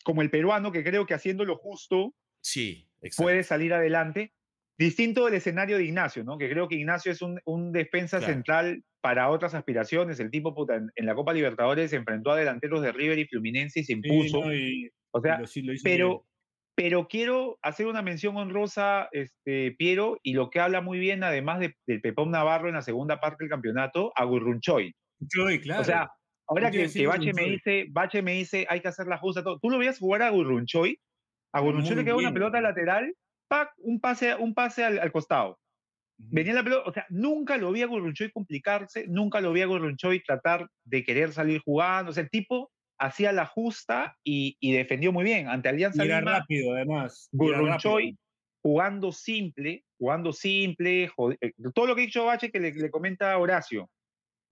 como 0.05 0.23
el 0.23 0.31
peruano, 0.31 0.73
que 0.73 0.83
creo 0.85 1.07
que 1.07 1.15
haciéndolo 1.15 1.57
justo 1.57 2.15
Sí, 2.41 2.89
exacto. 3.03 3.23
puede 3.25 3.43
salir 3.43 3.75
adelante. 3.75 4.33
Distinto 4.79 5.27
del 5.27 5.35
escenario 5.35 5.77
de 5.77 5.85
Ignacio, 5.85 6.25
¿no? 6.25 6.39
Que 6.39 6.49
creo 6.49 6.67
que 6.67 6.77
Ignacio 6.77 7.13
es 7.13 7.21
un, 7.23 7.39
un 7.45 7.73
Claro. 7.73 8.27
central 8.27 8.83
para 9.03 9.29
otras 9.31 9.55
aspiraciones. 9.55 10.19
El 10.19 10.31
tipo, 10.31 10.55
puta, 10.55 10.77
en, 10.77 10.91
en 10.97 11.07
la 11.07 11.15
Copa 11.15 11.33
Libertadores 11.35 11.91
se 11.91 11.97
enfrentó 11.97 12.31
a 12.31 12.37
delanteros 12.37 12.81
de 12.83 12.91
River 12.93 13.19
y 13.19 13.27
Fluminense 13.27 13.81
y 13.81 13.85
se 13.85 13.93
Sí, 13.95 14.01
impuso. 14.03 14.45
no, 14.45 14.55
y- 14.55 14.91
o 15.13 15.21
sea, 15.21 15.37
y 15.37 15.41
lo- 15.41 15.47
sí 15.47 15.63
lo 15.63 15.73
hizo 15.75 15.83
pero, 15.85 16.09
bien. 16.09 16.21
pero 16.75 17.07
quiero 17.09 17.59
hacer 17.63 17.87
una 17.87 18.01
mención 18.03 18.37
honrosa, 18.37 19.09
este, 19.13 19.73
Piero, 19.73 20.19
y 20.23 20.33
lo 20.33 20.49
que 20.51 20.59
habla 20.61 20.81
muy 20.81 20.99
bien, 20.99 21.23
además 21.23 21.61
de- 21.61 21.75
del 21.87 22.01
Pepón 22.01 22.31
Navarro 22.31 22.69
en 22.69 22.75
la 22.75 22.83
segunda 22.83 23.21
parte 23.21 23.45
del 23.45 23.51
campeonato, 23.51 24.11
a 24.17 24.25
Gurrunchoy. 24.25 24.95
Joy, 25.21 25.61
claro. 25.61 25.83
O 25.83 25.85
sea, 25.85 26.11
ahora 26.49 26.71
que, 26.71 26.89
que 26.89 27.07
Bache 27.07 27.33
me 27.35 27.45
dice, 27.45 27.87
Bache 27.91 28.23
me 28.23 28.33
dice, 28.33 28.67
hay 28.69 28.81
que 28.81 28.89
hacer 28.89 29.07
la 29.07 29.19
justa, 29.19 29.45
todo. 29.45 29.59
¿Tú 29.61 29.69
lo 29.71 29.79
veías 29.79 29.99
jugar 29.99 30.23
a 30.23 30.31
Gurrunchoy? 30.31 30.99
A 31.53 31.61
Gurrunchoy 31.61 31.97
le 31.97 32.05
quedó 32.05 32.19
una 32.19 32.33
pelota 32.33 32.61
lateral, 32.61 33.15
¡pac! 33.49 33.73
un 33.79 34.01
pase, 34.01 34.35
un 34.35 34.55
pase 34.55 34.85
al, 34.85 34.99
al 34.99 35.13
costado. 35.13 35.59
Venía 36.19 36.55
la 36.55 36.63
pelota, 36.63 36.89
o 36.89 36.93
sea, 36.93 37.07
nunca 37.11 37.57
lo 37.57 37.73
vi 37.73 37.83
a 37.83 37.87
Gurrunchoy 37.87 38.31
complicarse, 38.31 39.07
nunca 39.09 39.41
lo 39.41 39.53
vi 39.53 39.63
a 39.63 39.67
Gurrunchoy 39.67 40.23
tratar 40.23 40.69
de 40.85 41.05
querer 41.05 41.33
salir 41.33 41.61
jugando. 41.65 42.11
O 42.11 42.15
sea, 42.15 42.23
el 42.23 42.31
tipo 42.31 42.71
hacía 42.99 43.33
la 43.33 43.47
justa 43.47 44.17
y, 44.25 44.57
y 44.61 44.73
defendió 44.73 45.13
muy 45.13 45.25
bien. 45.25 45.49
Ante 45.49 45.69
Alianza 45.69 46.05
Y 46.05 46.07
era 46.07 46.21
Lima, 46.21 46.39
rápido, 46.39 46.75
además. 46.75 47.29
y 47.33 47.49
era 47.49 47.61
Gurrunchoy 47.61 48.03
rápido. 48.05 48.19
jugando 48.63 49.13
simple, 49.13 49.85
jugando 49.99 50.33
simple, 50.33 51.11
eh, 51.41 51.53
todo 51.75 51.87
lo 51.87 51.95
que 51.97 52.03
ha 52.03 52.05
dicho 52.07 52.25
Bache 52.25 52.51
que 52.51 52.61
le, 52.61 52.73
le 52.73 52.91
comenta 52.91 53.37
Horacio, 53.39 53.91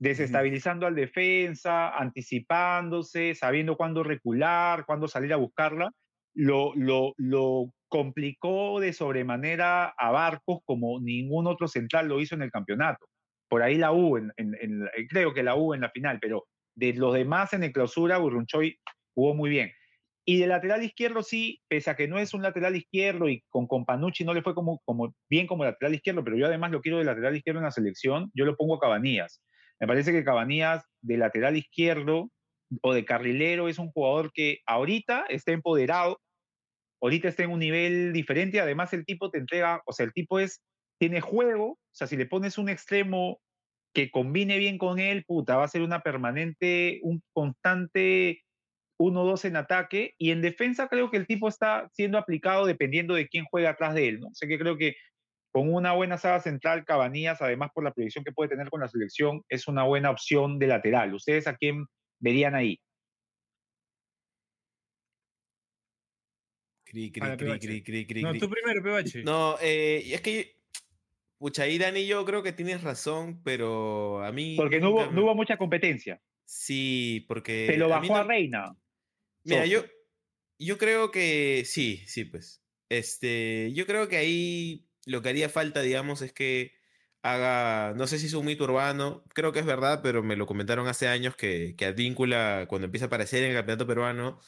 desestabilizando 0.01 0.87
al 0.87 0.95
defensa, 0.97 1.91
anticipándose, 1.97 3.35
sabiendo 3.35 3.77
cuándo 3.77 4.03
recular, 4.03 4.85
cuándo 4.87 5.07
salir 5.09 5.33
a 5.33 5.37
buscarla, 5.37 5.93
lo, 6.35 6.73
lo, 6.77 7.73
complicó 7.89 8.79
de 8.79 8.93
sobremanera 8.93 9.87
a 9.99 10.11
Barcos 10.13 10.61
como 10.65 11.01
ningún 11.01 11.49
otro 11.49 11.67
central 11.67 12.07
lo 12.07 12.21
hizo 12.21 12.37
en 12.37 12.43
el 12.43 12.53
campeonato. 12.53 13.07
Por 13.49 13.63
ahí 13.63 13.77
la 13.77 13.93
U, 13.93 14.17
en, 14.17 14.29
la- 14.37 14.91
creo 15.09 15.35
que 15.35 15.43
la 15.43 15.57
U 15.57 15.75
en 15.75 15.81
la 15.81 15.91
final, 15.91 16.19
pero 16.21 16.47
de 16.77 16.95
los 16.95 17.15
demás 17.15 17.53
en 17.53 17.65
el 17.65 17.73
clausura, 17.73 18.19
Burrunchoy 18.19 18.79
jugó 19.13 19.35
muy 19.35 19.51
bien. 19.51 19.73
Y 20.25 20.39
de 20.39 20.47
lateral 20.47 20.85
izquierdo 20.85 21.25
sí, 21.25 21.61
pese 21.67 21.91
a 21.91 21.97
que 21.97 22.07
no 22.07 22.19
es 22.19 22.33
un 22.33 22.43
lateral 22.43 22.77
izquierdo 22.77 23.29
y 23.29 23.43
con 23.49 23.67
Companucci 23.67 24.25
no 24.25 24.35
le 24.35 24.43
fue 24.43 24.55
como, 24.55 24.81
como 24.85 25.13
bien 25.29 25.49
como 25.49 25.65
lateral 25.65 25.95
izquierdo, 25.95 26.23
pero 26.23 26.37
yo 26.37 26.47
además 26.47 26.71
lo 26.71 26.83
quiero 26.83 26.99
de 26.99 27.05
lateral 27.05 27.37
izquierdo 27.37 27.59
en 27.59 27.65
la 27.65 27.73
selección, 27.73 28.31
yo 28.35 28.45
lo 28.45 28.57
pongo 28.57 28.77
a 28.77 28.81
Cabanías. 28.81 29.43
Me 29.81 29.89
parece 29.89 30.13
que 30.13 30.23
Cabanías 30.23 30.85
de 31.01 31.17
lateral 31.17 31.57
izquierdo 31.57 32.31
o 32.83 32.93
de 32.93 33.05
carrilero 33.05 33.69
es 33.69 33.79
un 33.79 33.91
jugador 33.91 34.33
que 34.33 34.59
ahorita 34.67 35.27
está 35.29 35.53
empoderado, 35.53 36.21
ahorita 37.03 37.29
está 37.29 37.45
en 37.45 37.51
un 37.51 37.61
nivel 37.61 38.13
diferente, 38.13 38.61
además 38.61 38.93
el 38.93 39.05
tipo 39.05 39.31
te 39.31 39.39
entrega, 39.39 39.83
o 39.87 39.93
sea, 39.93 40.07
el 40.07 40.13
tipo 40.13 40.39
es, 40.39 40.63
tiene 40.99 41.21
juego, 41.21 41.73
o 41.73 41.79
sea, 41.93 42.07
si 42.07 42.17
le 42.17 42.27
pones 42.27 42.59
un 42.59 42.69
extremo 42.69 43.41
que 43.95 44.11
combine 44.11 44.59
bien 44.59 44.79
con 44.79 44.99
él, 44.99 45.25
puta, 45.27 45.57
va 45.57 45.65
a 45.65 45.69
ser 45.69 45.83
una 45.83 46.01
permanente, 46.01 47.01
un 47.03 47.23
constante 47.33 48.43
1-2 49.01 49.47
en 49.47 49.57
ataque 49.57 50.15
y 50.19 50.31
en 50.31 50.43
defensa 50.43 50.89
creo 50.89 51.11
que 51.11 51.17
el 51.17 51.27
tipo 51.27 51.49
está 51.49 51.89
siendo 51.93 52.19
aplicado 52.19 52.67
dependiendo 52.67 53.15
de 53.15 53.29
quién 53.29 53.47
juega 53.51 53.71
atrás 53.71 53.95
de 53.95 54.09
él, 54.09 54.21
¿no? 54.21 54.29
O 54.29 54.35
sea 54.35 54.49
que 54.49 54.59
creo 54.59 54.77
que 54.77 54.95
con 55.53 55.73
una 55.73 55.93
buena 55.93 56.19
saga 56.19 56.41
central, 56.41 56.85
Cabanías, 56.85 57.43
además 57.43 57.71
por 57.75 57.83
la 57.83 57.93
proyección 57.93 58.25
que 58.25 58.33
puede 58.33 58.51
tener 58.51 58.69
con 58.71 58.81
la 58.81 58.89
selección, 58.89 59.43
es 59.49 59.67
una 59.67 59.83
buena 59.83 60.11
opción 60.11 60.59
de 60.59 60.69
lateral. 60.69 61.15
¿Ustedes 61.15 61.49
a 61.49 61.57
quién 61.57 61.87
verían 62.21 62.55
ahí? 62.55 62.81
Cri, 66.85 67.13
cri, 67.13 67.37
cri, 67.37 67.59
cri, 67.59 67.83
cri, 67.83 68.07
cri, 68.07 68.23
No, 68.23 68.35
tú 68.35 68.51
primero, 68.51 68.83
Pebache. 68.83 69.23
No, 69.23 69.57
eh, 69.61 70.03
es 70.13 70.21
que, 70.21 70.57
pucha, 71.39 71.63
ahí 71.63 71.79
Dani, 71.79 72.07
yo 72.07 72.25
creo 72.25 72.43
que 72.43 72.53
tienes 72.53 72.83
razón, 72.83 73.43
pero 73.45 74.25
a 74.25 74.33
mí... 74.33 74.57
Porque 74.57 74.81
no 74.81 74.91
hubo, 74.91 75.07
no 75.07 75.23
hubo 75.23 75.35
mucha 75.35 75.57
competencia. 75.57 76.21
Sí, 76.45 77.25
porque... 77.29 77.67
Se 77.69 77.77
lo 77.77 77.87
a 77.87 78.01
bajó 78.01 78.17
a 78.17 78.23
no- 78.23 78.29
Reina. 78.29 78.77
Mira, 79.45 79.67
yo, 79.67 79.85
yo 80.59 80.79
creo 80.79 81.11
que 81.13 81.63
sí, 81.65 82.03
sí, 82.07 82.25
pues. 82.25 82.63
Este, 82.89 83.73
yo 83.73 83.87
creo 83.87 84.09
que 84.09 84.17
ahí 84.17 84.89
lo 85.07 85.23
que 85.23 85.29
haría 85.29 85.49
falta, 85.49 85.83
digamos, 85.83 86.23
es 86.23 86.33
que 86.33 86.73
haga, 87.23 87.95
no 87.97 88.07
sé 88.07 88.19
si 88.19 88.27
es 88.27 88.35
un 88.35 88.47
mito 88.47 88.65
urbano, 88.65 89.25
creo 89.35 89.53
que 89.53 89.61
es 89.61 89.67
verdad, 89.67 90.01
pero 90.03 90.23
me 90.23 90.37
lo 90.37 90.47
comentaron 90.47 90.89
hace 90.89 91.09
años 91.09 91.37
que, 91.37 91.75
que 91.77 91.87
Advíncula, 91.87 92.67
cuando 92.69 92.87
empieza 92.87 93.07
a 93.07 93.09
aparecer 93.09 93.43
en 93.45 93.51
el 93.51 93.57
campeonato 93.57 93.87
peruano 93.87 94.41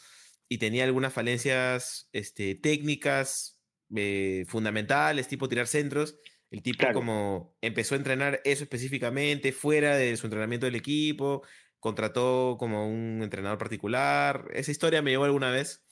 y 0.48 0.58
tenía 0.58 0.84
algunas 0.84 1.12
falencias 1.12 2.08
este, 2.12 2.54
técnicas 2.54 3.60
eh, 3.94 4.44
fundamentales, 4.48 5.28
tipo 5.28 5.48
tirar 5.48 5.66
centros, 5.66 6.18
el 6.50 6.62
tipo 6.62 6.78
Claro. 6.78 6.94
como 6.94 7.56
empezó 7.62 7.94
a 7.94 7.98
entrenar 7.98 8.40
eso 8.44 8.64
específicamente 8.64 9.52
fuera 9.52 9.96
de 9.96 10.16
su 10.16 10.26
entrenamiento 10.26 10.66
del 10.66 10.74
equipo, 10.76 11.42
contrató 11.78 12.56
como 12.58 12.86
un 12.88 13.20
entrenador 13.22 13.58
particular. 13.58 14.48
Esa 14.52 14.70
historia 14.70 15.02
me 15.02 15.10
llevó 15.10 15.24
alguna 15.24 15.50
vez 15.50 15.84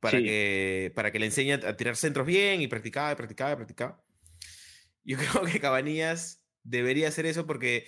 para, 0.00 0.18
Sí. 0.18 0.24
que, 0.24 0.92
para 0.94 1.12
que 1.12 1.18
le 1.18 1.26
enseñe 1.26 1.52
a 1.54 1.76
tirar 1.76 1.96
centros 1.96 2.26
bien 2.26 2.60
y 2.60 2.68
practicaba 2.68 3.12
y 3.12 3.16
practicaba 3.16 3.52
y 3.52 3.56
practicaba. 3.56 4.02
Yo 5.04 5.16
creo 5.44 5.44
que 5.44 5.60
Cabanías 5.60 6.44
debería 6.62 7.08
hacer 7.08 7.26
eso 7.26 7.46
porque 7.46 7.86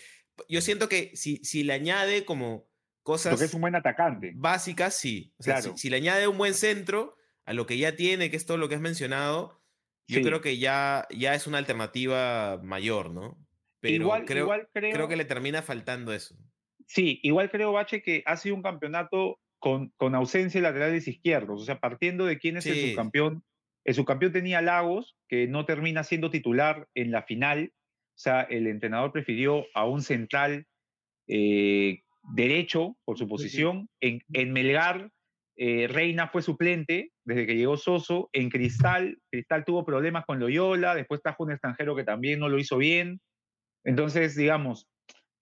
yo 0.48 0.60
siento 0.60 0.88
que 0.88 1.12
si, 1.14 1.36
si 1.44 1.62
le 1.62 1.72
añade 1.74 2.24
como 2.24 2.68
cosas 3.02 3.32
Porque 3.34 3.44
es 3.44 3.54
un 3.54 3.60
buen 3.60 3.74
atacante. 3.76 4.32
básicas, 4.34 4.94
sí. 4.96 5.34
O 5.38 5.42
sea, 5.42 5.56
si- 5.58 5.62
Claro. 5.64 5.76
si, 5.78 5.90
le 5.90 5.96
añade 5.96 6.26
un 6.28 6.38
buen 6.38 6.54
centro, 6.54 7.16
a 7.44 7.52
lo 7.52 7.66
que 7.66 7.76
ya 7.78 7.94
tiene, 7.96 8.30
que 8.30 8.36
es 8.36 8.46
todo 8.46 8.56
lo 8.56 8.68
que 8.68 8.74
has 8.76 8.80
mencionado, 8.80 9.62
yo 10.08 10.18
Sí. 10.18 10.24
creo 10.24 10.40
que 10.40 10.58
ya, 10.58 11.06
ya 11.10 11.34
es 11.34 11.46
una 11.46 11.58
alternativa 11.58 12.58
mayor, 12.62 13.10
¿no? 13.10 13.38
Pero 13.80 13.94
igual, 14.04 14.24
creo, 14.24 14.44
igual 14.44 14.68
creo, 14.72 14.92
creo 14.92 15.08
que 15.08 15.16
le 15.16 15.26
termina 15.26 15.60
faltando 15.62 16.12
eso. 16.14 16.34
Sí, 16.86 17.20
igual 17.22 17.50
creo, 17.50 17.72
Bache, 17.72 18.02
que 18.02 18.22
ha 18.26 18.36
sido 18.38 18.54
un 18.54 18.62
campeonato 18.62 19.38
con, 19.58 19.90
con 19.96 20.14
ausencia 20.14 20.60
de 20.60 20.66
laterales 20.68 21.06
izquierdos. 21.06 21.60
O 21.62 21.64
sea, 21.64 21.80
partiendo 21.80 22.24
de 22.26 22.38
quién 22.38 22.56
es 22.56 22.66
el 22.66 22.88
subcampeón. 22.90 23.44
El 23.84 23.94
subcampeón 23.94 24.32
tenía 24.32 24.62
Lagos, 24.62 25.16
que 25.28 25.46
no 25.46 25.66
termina 25.66 26.04
siendo 26.04 26.30
titular 26.30 26.88
en 26.94 27.10
la 27.10 27.22
final. 27.22 27.72
O 27.74 28.18
sea, 28.18 28.42
el 28.42 28.66
entrenador 28.66 29.12
prefirió 29.12 29.66
a 29.74 29.86
un 29.86 30.02
central 30.02 30.66
eh, 31.28 32.02
derecho 32.34 32.96
por 33.04 33.18
su 33.18 33.28
posición. 33.28 33.88
En, 34.00 34.22
en 34.32 34.52
Melgar, 34.52 35.10
eh, 35.56 35.86
Reina 35.88 36.28
fue 36.28 36.42
suplente 36.42 37.12
desde 37.24 37.46
que 37.46 37.56
llegó 37.56 37.76
Soso. 37.76 38.30
En 38.32 38.50
Cristal, 38.50 39.18
Cristal 39.30 39.64
tuvo 39.64 39.84
problemas 39.84 40.24
con 40.24 40.40
Loyola. 40.40 40.94
Después 40.94 41.22
trajo 41.22 41.44
un 41.44 41.52
extranjero 41.52 41.94
que 41.94 42.04
también 42.04 42.40
no 42.40 42.48
lo 42.48 42.58
hizo 42.58 42.78
bien. 42.78 43.20
Entonces, 43.84 44.34
digamos, 44.34 44.88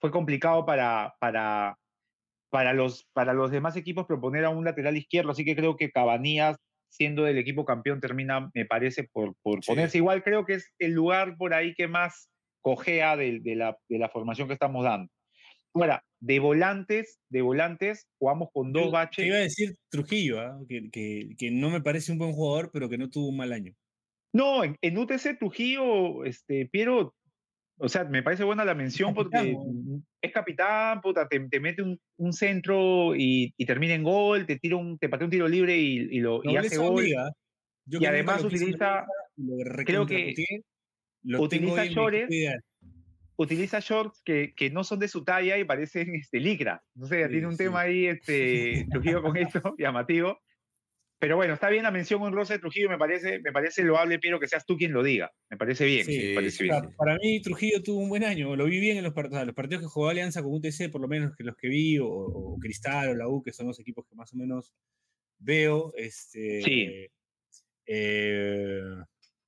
fue 0.00 0.10
complicado 0.10 0.66
para, 0.66 1.14
para, 1.20 1.78
para, 2.50 2.72
los, 2.72 3.08
para 3.12 3.32
los 3.32 3.52
demás 3.52 3.76
equipos 3.76 4.06
proponer 4.06 4.44
a 4.44 4.50
un 4.50 4.64
lateral 4.64 4.96
izquierdo, 4.96 5.30
así 5.30 5.44
que 5.44 5.54
creo 5.54 5.76
que 5.76 5.92
Cabanías, 5.92 6.56
siendo 6.92 7.24
del 7.24 7.38
equipo 7.38 7.64
campeón, 7.64 8.00
termina, 8.00 8.50
me 8.54 8.66
parece, 8.66 9.04
por, 9.04 9.34
por 9.42 9.64
Sí. 9.64 9.70
ponerse 9.72 9.98
igual. 9.98 10.22
Creo 10.22 10.44
que 10.44 10.54
es 10.54 10.70
el 10.78 10.92
lugar 10.92 11.36
por 11.36 11.54
ahí 11.54 11.74
que 11.74 11.88
más 11.88 12.28
cojea 12.60 13.16
de, 13.16 13.40
de 13.40 13.56
la, 13.56 13.76
de 13.88 13.98
la 13.98 14.08
formación 14.08 14.46
que 14.46 14.54
estamos 14.54 14.84
dando. 14.84 15.10
Ahora, 15.74 16.04
de 16.20 16.38
volantes, 16.38 17.18
de 17.30 17.40
volantes, 17.42 18.06
jugamos 18.18 18.50
con 18.52 18.72
dos 18.72 18.84
Yo 18.84 18.90
baches. 18.90 19.16
Te 19.16 19.26
iba 19.26 19.36
a 19.36 19.40
decir 19.40 19.74
Trujillo, 19.90 20.40
¿ah? 20.40 20.60
que, 20.68 20.90
que- 20.90 21.30
que 21.38 21.50
no 21.50 21.70
me 21.70 21.80
parece 21.80 22.12
un 22.12 22.18
buen 22.18 22.32
jugador, 22.32 22.70
pero 22.72 22.88
que 22.90 22.98
no 22.98 23.08
tuvo 23.08 23.28
un 23.28 23.38
mal 23.38 23.52
año. 23.52 23.74
No, 24.34 24.62
en, 24.64 24.76
en 24.82 24.98
UTC 24.98 25.38
Trujillo, 25.38 26.24
este, 26.24 26.66
Piero, 26.66 27.14
o 27.78 27.88
sea, 27.88 28.04
me 28.04 28.22
parece 28.22 28.44
buena 28.44 28.64
la 28.64 28.74
mención 28.74 29.14
porque 29.14 29.30
Capitán, 29.54 30.04
es 30.20 30.32
capitán, 30.32 31.00
puta, 31.00 31.26
te, 31.28 31.40
te 31.48 31.58
mete 31.60 31.82
un, 31.82 31.98
un 32.16 32.32
centro 32.32 33.16
y, 33.16 33.52
y 33.56 33.66
termina 33.66 33.94
en 33.94 34.02
gol, 34.04 34.46
te 34.46 34.58
tira 34.58 34.76
un, 34.76 34.98
te 34.98 35.08
patea 35.08 35.24
un 35.24 35.30
tiro 35.30 35.48
libre 35.48 35.76
y, 35.78 35.96
y 36.10 36.20
lo, 36.20 36.42
y 36.44 36.56
hace 36.56 36.76
gol. 36.76 37.04
Yo 37.84 37.98
Y 38.00 38.06
además 38.06 38.44
utiliza- 38.44 39.04
lo 39.36 39.84
creo 39.84 40.06
que 40.06 40.34
lo 41.24 41.42
utiliza 41.42 41.84
shorts. 41.86 42.28
Utiliza 43.36 43.80
shorts 43.80 44.22
que, 44.24 44.52
que 44.54 44.70
no 44.70 44.84
son 44.84 44.98
de 45.00 45.08
su 45.08 45.24
talla 45.24 45.58
y 45.58 45.64
parecen 45.64 46.14
este, 46.14 46.38
licra. 46.38 46.82
No 46.94 47.06
sé, 47.06 47.24
Sí, 47.24 47.30
tiene 47.30 47.46
un 47.46 47.56
sí. 47.56 47.64
tema 47.64 47.80
ahí 47.80 48.06
este, 48.06 48.86
con 49.22 49.36
esto, 49.36 49.74
llamativo. 49.78 50.38
Pero 51.22 51.36
bueno, 51.36 51.54
está 51.54 51.68
bien 51.70 51.84
la 51.84 51.92
mención 51.92 52.20
honrosa 52.20 52.54
de 52.54 52.58
Trujillo, 52.58 52.88
me 52.90 52.98
parece, 52.98 53.38
me 53.44 53.52
parece 53.52 53.84
loable, 53.84 54.18
Piero, 54.18 54.40
que 54.40 54.48
seas 54.48 54.66
tú 54.66 54.76
quien 54.76 54.90
lo 54.92 55.04
diga. 55.04 55.30
Me 55.50 55.56
parece 55.56 55.84
bien, 55.84 56.04
Sí, 56.04 56.18
me 56.30 56.34
parece 56.34 56.56
sí, 56.56 56.64
bien. 56.64 56.74
O 56.74 56.80
sea, 56.80 56.90
para 56.96 57.16
mí 57.18 57.40
Trujillo 57.40 57.80
tuvo 57.80 58.00
un 58.00 58.08
buen 58.08 58.24
año, 58.24 58.56
lo 58.56 58.64
vi 58.64 58.80
bien 58.80 58.96
en 58.96 59.04
los, 59.04 59.12
o 59.16 59.30
sea, 59.30 59.44
los 59.44 59.54
partidos 59.54 59.82
que 59.82 59.86
jugó 59.88 60.08
Alianza 60.08 60.42
con 60.42 60.52
UTC, 60.52 60.90
por 60.90 61.00
lo 61.00 61.06
menos 61.06 61.36
que 61.36 61.44
los 61.44 61.54
que 61.54 61.68
vi, 61.68 61.96
o, 62.00 62.08
o 62.08 62.58
Cristal 62.58 63.10
o 63.10 63.14
la 63.14 63.28
U, 63.28 63.40
que 63.40 63.52
son 63.52 63.68
los 63.68 63.78
equipos 63.78 64.04
que 64.08 64.16
más 64.16 64.32
o 64.34 64.36
menos 64.36 64.74
veo. 65.38 65.92
Este, 65.96 67.12
eh, 67.86 68.80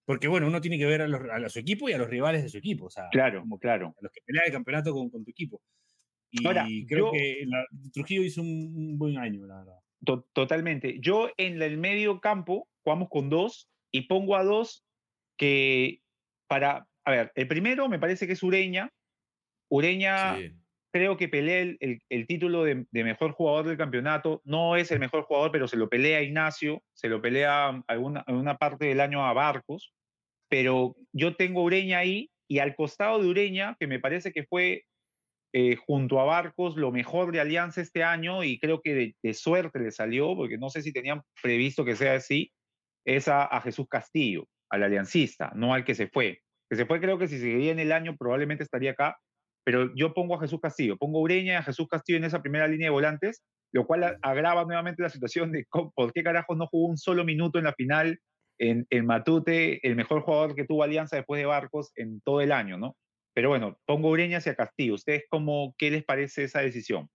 porque 0.05 0.29
bueno, 0.29 0.47
uno 0.47 0.61
tiene 0.61 0.79
que 0.79 0.87
ver 0.87 1.03
a, 1.03 1.09
los- 1.09 1.23
a 1.29 1.49
su 1.49 1.59
equipo 1.59 1.89
y 1.89 1.93
a 1.93 1.99
los 1.99 2.09
rivales 2.09 2.45
de 2.45 2.51
su 2.51 2.59
equipo, 2.59 2.85
o 2.87 2.91
sea, 2.91 3.09
Claro, 3.11 3.41
como 3.41 3.59
claro. 3.59 3.89
a 3.99 4.03
los 4.03 4.13
que 4.13 4.21
pelean 4.25 4.47
el 4.47 4.53
campeonato 4.53 4.93
con, 4.93 5.11
con 5.11 5.25
tu 5.25 5.31
equipo. 5.33 5.61
Y 6.31 6.47
Ahora, 6.47 6.67
creo 6.87 7.07
yo- 7.07 7.13
que 7.13 7.43
la- 7.47 7.67
Trujillo 7.93 8.23
hizo 8.23 8.43
un, 8.43 8.75
un 8.77 8.97
buen 8.97 9.19
año, 9.19 9.45
la 9.45 9.59
verdad. 9.59 9.79
To- 10.05 10.27
totalmente. 10.33 10.99
Yo 11.01 11.31
en 11.37 11.61
el 11.63 11.79
medio 11.79 12.21
campo 12.21 12.69
jugamos 12.83 13.09
con 13.09 13.31
dos 13.31 13.69
y 13.93 14.03
pongo 14.03 14.37
a 14.37 14.45
dos 14.45 14.85
que 15.39 16.01
para, 16.49 16.87
a 17.05 17.11
ver, 17.11 17.33
el 17.35 17.49
primero 17.49 17.89
me 17.89 17.99
parece 17.99 18.27
que 18.27 18.35
es 18.35 18.43
Ureña. 18.43 18.91
Ureña 19.71 20.37
Sí. 20.37 20.55
creo 20.93 21.17
que 21.17 21.29
pelea 21.29 21.61
el, 21.61 21.77
el- 21.81 22.03
el 22.09 22.27
título 22.27 22.65
de, 22.65 22.87
de 22.91 23.05
mejor 23.05 23.33
jugador 23.33 23.67
del 23.67 23.77
campeonato. 23.77 24.41
No 24.45 24.77
es 24.77 24.91
el 24.91 25.01
mejor 25.01 25.23
jugador, 25.25 25.51
pero 25.53 25.69
se 25.69 25.77
lo 25.77 25.89
pelea 25.89 26.19
a 26.19 26.23
Ignacio, 26.23 26.83
se 26.93 27.09
lo 27.09 27.21
pelea 27.21 27.83
alguna, 27.87 28.21
alguna 28.27 28.57
parte 28.57 28.87
del 28.87 29.01
año 29.01 29.25
a 29.25 29.33
Barcos. 29.33 29.93
Pero 30.49 30.97
yo 31.13 31.35
tengo 31.37 31.63
Ureña 31.63 31.99
ahí 31.99 32.31
y 32.49 32.59
al 32.59 32.77
costado 32.77 33.21
de 33.23 33.29
Ureña, 33.29 33.77
que 33.81 33.87
me 33.87 33.99
parece 33.99 34.33
que 34.33 34.45
fue 34.45 34.85
eh, 35.57 35.77
junto 35.77 36.19
a 36.19 36.25
Barcos 36.25 36.77
lo 36.77 36.91
mejor 36.91 37.31
de 37.31 37.39
Alianza 37.39 37.81
este 37.81 38.03
año 38.03 38.43
y 38.43 38.59
creo 38.59 38.81
que 38.83 39.15
de, 39.23 39.35
suerte 39.35 39.79
le 39.79 39.93
salió, 39.93 40.35
porque 40.35 40.59
no 40.59 40.69
sé 40.69 40.83
si 40.83 40.93
tenían 40.93 41.23
previsto 41.41 41.85
que 41.85 41.95
sea 41.95 42.15
así, 42.15 42.51
es 43.07 43.29
a, 43.29 43.61
Jesús 43.61 43.87
Castillo, 43.89 44.49
al 44.69 44.83
aliancista, 44.83 45.53
no 45.55 45.73
al 45.73 45.85
que 45.85 45.95
se 45.95 46.09
fue. 46.09 46.41
Que 46.69 46.75
se 46.75 46.87
fue 46.87 47.01
creo 47.01 47.19
que 47.19 47.29
si 47.29 47.39
seguiría 47.39 47.71
en 47.71 47.79
el 47.79 47.93
año 47.93 48.17
probablemente 48.17 48.65
estaría 48.65 48.91
acá, 48.91 49.17
pero 49.65 49.95
yo 49.95 50.13
pongo 50.13 50.35
a 50.35 50.41
Jesús 50.41 50.59
Castillo, 50.61 50.97
pongo 50.97 51.21
Ureña 51.21 51.53
y 51.53 51.57
a 51.57 51.63
Jesús 51.63 51.87
Castillo 51.89 52.19
en 52.19 52.25
esa 52.25 52.43
primera 52.43 52.67
línea 52.67 52.87
de 52.87 52.91
volantes, 52.91 53.45
lo 53.73 53.87
cual 53.87 54.19
agrava 54.23 54.65
nuevamente 54.65 55.05
la 55.05 55.09
situación 55.09 55.53
de 55.53 55.67
por 55.71 56.13
qué 56.13 56.25
carajos 56.25 56.57
no 56.57 56.67
jugó 56.67 56.89
un 56.89 56.99
solo 56.99 57.25
minuto 57.25 57.61
en 57.61 57.67
la 57.67 57.75
final 57.75 58.19
en, 58.59 58.89
en 58.91 59.07
Matute, 59.07 59.87
el 59.87 59.95
mejor 59.95 60.23
jugador 60.23 60.57
que 60.57 60.65
tuvo 60.65 60.83
Alianza 60.83 61.15
después 61.15 61.41
de 61.41 61.47
Barcos 61.47 61.93
en 61.95 62.21
todo 62.23 62.41
el 62.41 62.51
año, 62.51 62.77
¿no? 62.77 62.97
Pero 63.35 63.49
bueno, 63.49 63.79
pongo 63.85 64.11
Ureña 64.11 64.39
hacia 64.39 64.55
Castillo. 64.55 64.95
¿Ustedes 64.95 65.25
cómo, 65.29 65.75
qué 65.77 65.91
les 65.91 66.05
parece 66.05 66.45
esa 66.45 66.61
decisión? 66.61 67.11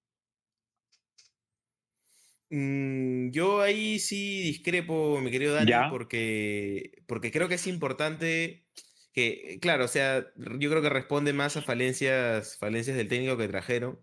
Mm, 2.49 3.29
yo 3.31 3.61
ahí 3.61 3.99
sí 3.99 4.41
discrepo, 4.41 5.19
mi 5.21 5.31
querido 5.31 5.53
Dani, 5.53 5.69
¿Ya? 5.69 5.89
porque, 5.89 7.03
porque 7.07 7.31
creo 7.31 7.47
que 7.47 7.55
es 7.55 7.67
importante 7.67 8.65
que, 9.13 9.59
claro, 9.61 9.85
o 9.85 9.87
sea, 9.87 10.25
yo 10.35 10.69
creo 10.69 10.81
que 10.81 10.89
responde 10.89 11.31
más 11.31 11.57
a 11.57 11.61
falencias, 11.61 12.57
falencias 12.57 12.97
del 12.97 13.07
técnico 13.07 13.37
que 13.37 13.47
trajeron, 13.47 13.99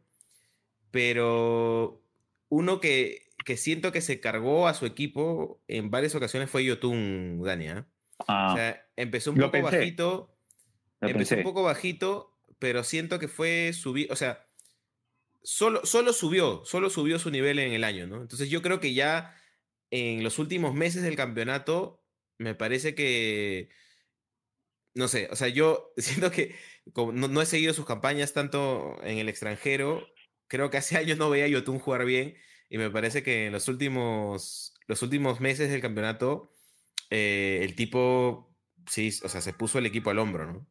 pero 0.91 2.03
uno 2.49 2.81
que, 2.81 3.31
que 3.45 3.57
siento 3.57 3.93
que 3.93 4.01
se 4.01 4.21
cargó 4.21 4.69
a 4.69 4.75
su 4.75 4.87
equipo 4.87 5.61
en 5.67 5.91
varias 5.91 6.15
ocasiones 6.15 6.49
fue 6.49 6.65
Yotun, 6.65 7.43
Dani, 7.43 7.69
¿ah? 7.69 7.89
Ah, 8.29 8.53
O 8.53 8.57
sea, 8.57 8.87
empezó 8.97 9.33
un 9.33 9.39
poco 9.39 9.51
pensé, 9.51 9.77
bajito, 9.79 10.36
lo 11.01 11.09
empezó 11.09 11.37
un 11.37 11.43
poco 11.43 11.63
bajito, 11.63 12.39
pero 12.59 12.85
siento 12.85 13.19
que 13.19 13.29
fue 13.29 13.73
subir, 13.73 14.11
o 14.11 14.17
sea, 14.17 14.47
solo, 15.43 15.85
solo 15.85 16.13
subió, 16.13 16.65
solo 16.65 16.91
subió 16.91 17.19
su 17.19 17.31
nivel 17.31 17.59
en 17.59 17.73
el 17.73 17.85
año, 17.85 18.07
¿no? 18.07 18.21
Entonces 18.21 18.51
yo 18.51 18.63
creo 18.63 18.81
que 18.81 18.95
ya 18.95 19.35
en 19.91 20.25
los 20.25 20.39
últimos 20.39 20.75
meses 20.75 21.03
del 21.03 21.17
campeonato, 21.17 22.03
me 22.39 22.55
parece 22.55 22.95
que, 22.95 23.71
no 24.95 25.09
sé, 25.09 25.29
o 25.31 25.37
sea, 25.37 25.49
yo 25.49 25.93
siento 25.97 26.31
que 26.31 26.55
como 26.93 27.13
no, 27.13 27.29
no 27.29 27.43
he 27.43 27.47
seguido 27.47 27.75
sus 27.75 27.87
campañas 27.87 28.33
tanto 28.33 28.97
en 29.03 29.19
el 29.19 29.29
extranjero, 29.29 30.07
creo 30.49 30.71
que 30.71 30.79
hace 30.79 30.97
años 30.97 31.19
no 31.19 31.31
veía 31.31 31.47
a 31.47 31.49
Yotun 31.49 31.79
jugar 31.79 32.05
bien 32.05 32.37
y 32.69 32.79
me 32.79 32.91
parece 32.91 33.23
que 33.23 33.47
en 33.47 33.53
los 33.53 33.69
últimos, 33.69 34.75
los 34.87 35.03
últimos 35.03 35.41
meses 35.41 35.71
del 35.71 35.81
campeonato, 35.81 36.53
eh, 37.11 37.61
el 37.63 37.75
tipo, 37.77 38.57
sí, 38.89 39.11
o 39.23 39.29
sea, 39.29 39.41
se 39.41 39.53
puso 39.53 39.79
el 39.79 39.87
equipo 39.87 40.11
al 40.11 40.19
hombro, 40.19 40.47
¿no? 40.53 40.67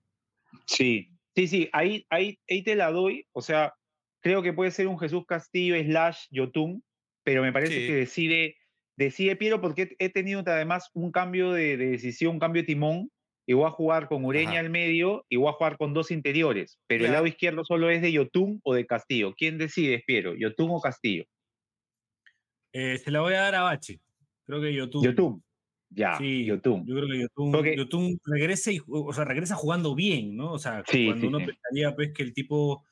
Sí, 0.65 1.09
sí, 1.35 1.47
sí, 1.47 1.69
ahí, 1.73 2.05
ahí, 2.09 2.37
ahí 2.49 2.63
te 2.63 2.75
la 2.75 2.91
doy. 2.91 3.25
O 3.33 3.41
sea, 3.41 3.73
creo 4.21 4.41
que 4.41 4.53
puede 4.53 4.71
ser 4.71 4.87
un 4.87 4.99
Jesús 4.99 5.25
Castillo 5.27 5.75
slash 5.83 6.25
Yotun, 6.31 6.83
pero 7.23 7.41
me 7.41 7.51
parece 7.51 7.73
Sí. 7.81 7.87
que 7.87 7.93
decide, 7.95 8.55
decide 8.97 9.35
Piero 9.35 9.61
porque 9.61 9.95
he 9.99 10.09
tenido 10.09 10.43
además 10.45 10.89
un 10.93 11.11
cambio 11.11 11.51
de, 11.51 11.77
de 11.77 11.87
decisión, 11.91 12.33
un 12.35 12.39
cambio 12.39 12.61
de 12.63 12.67
timón, 12.67 13.09
y 13.47 13.53
voy 13.53 13.67
a 13.67 13.71
jugar 13.71 14.07
con 14.07 14.25
Ureña 14.25 14.51
Ajá. 14.53 14.59
al 14.61 14.69
medio 14.71 15.23
y 15.29 15.35
voy 15.35 15.49
a 15.49 15.53
jugar 15.53 15.77
con 15.77 15.93
dos 15.93 16.09
interiores, 16.09 16.79
pero 16.87 17.05
el 17.05 17.11
lado 17.11 17.27
izquierdo 17.27 17.63
solo 17.63 17.91
es 17.91 18.01
de 18.01 18.11
Yotun 18.11 18.59
o 18.63 18.73
de 18.73 18.87
Castillo. 18.87 19.35
¿Quién 19.37 19.59
decide, 19.59 20.03
Piero? 20.07 20.33
¿Yotun 20.35 20.71
o 20.71 20.81
Castillo? 20.81 21.25
Eh, 22.73 22.97
se 22.97 23.11
la 23.11 23.21
voy 23.21 23.35
a 23.35 23.41
dar 23.41 23.55
a 23.55 23.61
Bachi. 23.61 23.99
Creo 24.45 24.61
que 24.61 24.73
Yotun. 24.73 25.03
Yotun. 25.03 25.43
Ya, 25.89 26.17
Sí, 26.17 26.45
Yotun. 26.45 26.85
yo 26.85 26.95
creo 26.95 27.07
que 27.07 27.27
Porque- 27.33 27.75
Yotun 27.77 28.19
regresa, 28.25 28.71
y, 28.71 28.81
o 28.87 29.13
sea, 29.13 29.23
regresa 29.23 29.55
jugando 29.55 29.95
bien, 29.95 30.35
¿no? 30.35 30.51
O 30.53 30.59
sea, 30.59 30.83
Sí, 30.87 31.05
cuando 31.05 31.21
sí, 31.21 31.27
uno 31.27 31.37
pensaría 31.39 31.95
pues, 31.95 32.11
que 32.13 32.23
el 32.23 32.33
tipo 32.33 32.83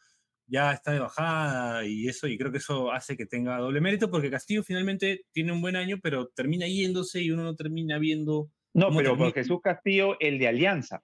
ya 0.48 0.72
está 0.74 0.92
de 0.92 1.00
bajada 1.00 1.86
y 1.86 2.08
eso, 2.08 2.28
y 2.28 2.38
creo 2.38 2.52
que 2.52 2.60
eso 2.60 2.92
hace 2.92 3.18
que 3.18 3.26
tenga 3.26 3.58
doble 3.58 3.82
mérito, 3.82 4.10
porque 4.12 4.30
Castillo 4.30 4.64
finalmente 4.64 5.26
tiene 5.32 5.52
un 5.52 5.62
buen 5.62 5.76
año, 5.76 5.98
pero 6.02 6.28
termina 6.28 6.68
yéndose 6.68 7.22
y 7.22 7.32
uno 7.32 7.44
no 7.44 7.56
termina 7.56 7.98
viendo. 7.98 8.50
No, 8.74 8.88
¿Cómo 8.88 8.98
pero 9.00 9.18
por? 9.18 9.34
Jesús 9.34 9.60
Castillo, 9.62 10.18
el 10.20 10.40
de 10.40 10.48
Alianza. 10.48 11.02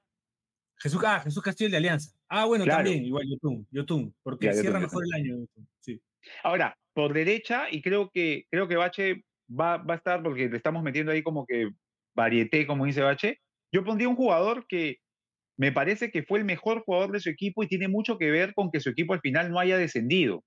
Jesús, 0.77 1.01
ah, 1.05 1.19
Jesús 1.21 1.43
Castillo 1.43 1.65
el 1.67 1.71
de 1.71 1.77
Alianza. 1.77 2.11
Ah, 2.29 2.45
bueno, 2.45 2.63
Claro. 2.63 2.83
también, 2.85 3.03
igual 3.05 3.25
Yotun, 3.27 3.67
Yotun, 3.71 4.15
porque 4.23 4.45
Ya, 4.47 4.53
cierra 4.53 4.79
mejor 4.79 5.03
el 5.05 5.13
año. 5.13 5.45
Sí. 5.79 5.99
Ahora, 6.43 6.77
por 6.93 7.13
derecha, 7.13 7.67
y 7.71 7.81
creo 7.81 8.09
que, 8.11 8.45
creo 8.49 8.67
que 8.67 8.75
Bache 8.75 9.23
va, 9.49 9.77
va 9.77 9.95
a 9.95 9.97
estar, 9.97 10.23
porque 10.23 10.49
le 10.49 10.57
estamos 10.57 10.83
metiendo 10.83 11.11
ahí 11.11 11.23
como 11.23 11.45
que 11.45 11.69
varieté, 12.15 12.67
como 12.67 12.85
dice 12.85 13.01
Bache, 13.01 13.39
yo 13.71 13.83
pondría 13.83 14.09
un 14.09 14.15
jugador 14.15 14.65
que 14.67 14.97
me 15.57 15.71
parece 15.71 16.09
que 16.09 16.23
fue 16.23 16.39
el 16.39 16.45
mejor 16.45 16.83
jugador 16.85 17.11
de 17.11 17.19
su 17.19 17.29
equipo 17.29 17.63
y 17.63 17.67
tiene 17.67 17.89
mucho 17.89 18.17
que 18.17 18.31
ver 18.31 18.53
con 18.53 18.71
que 18.71 18.79
su 18.79 18.89
equipo 18.89 19.13
al 19.13 19.19
final 19.19 19.51
no 19.51 19.59
haya 19.59 19.77
descendido. 19.77 20.43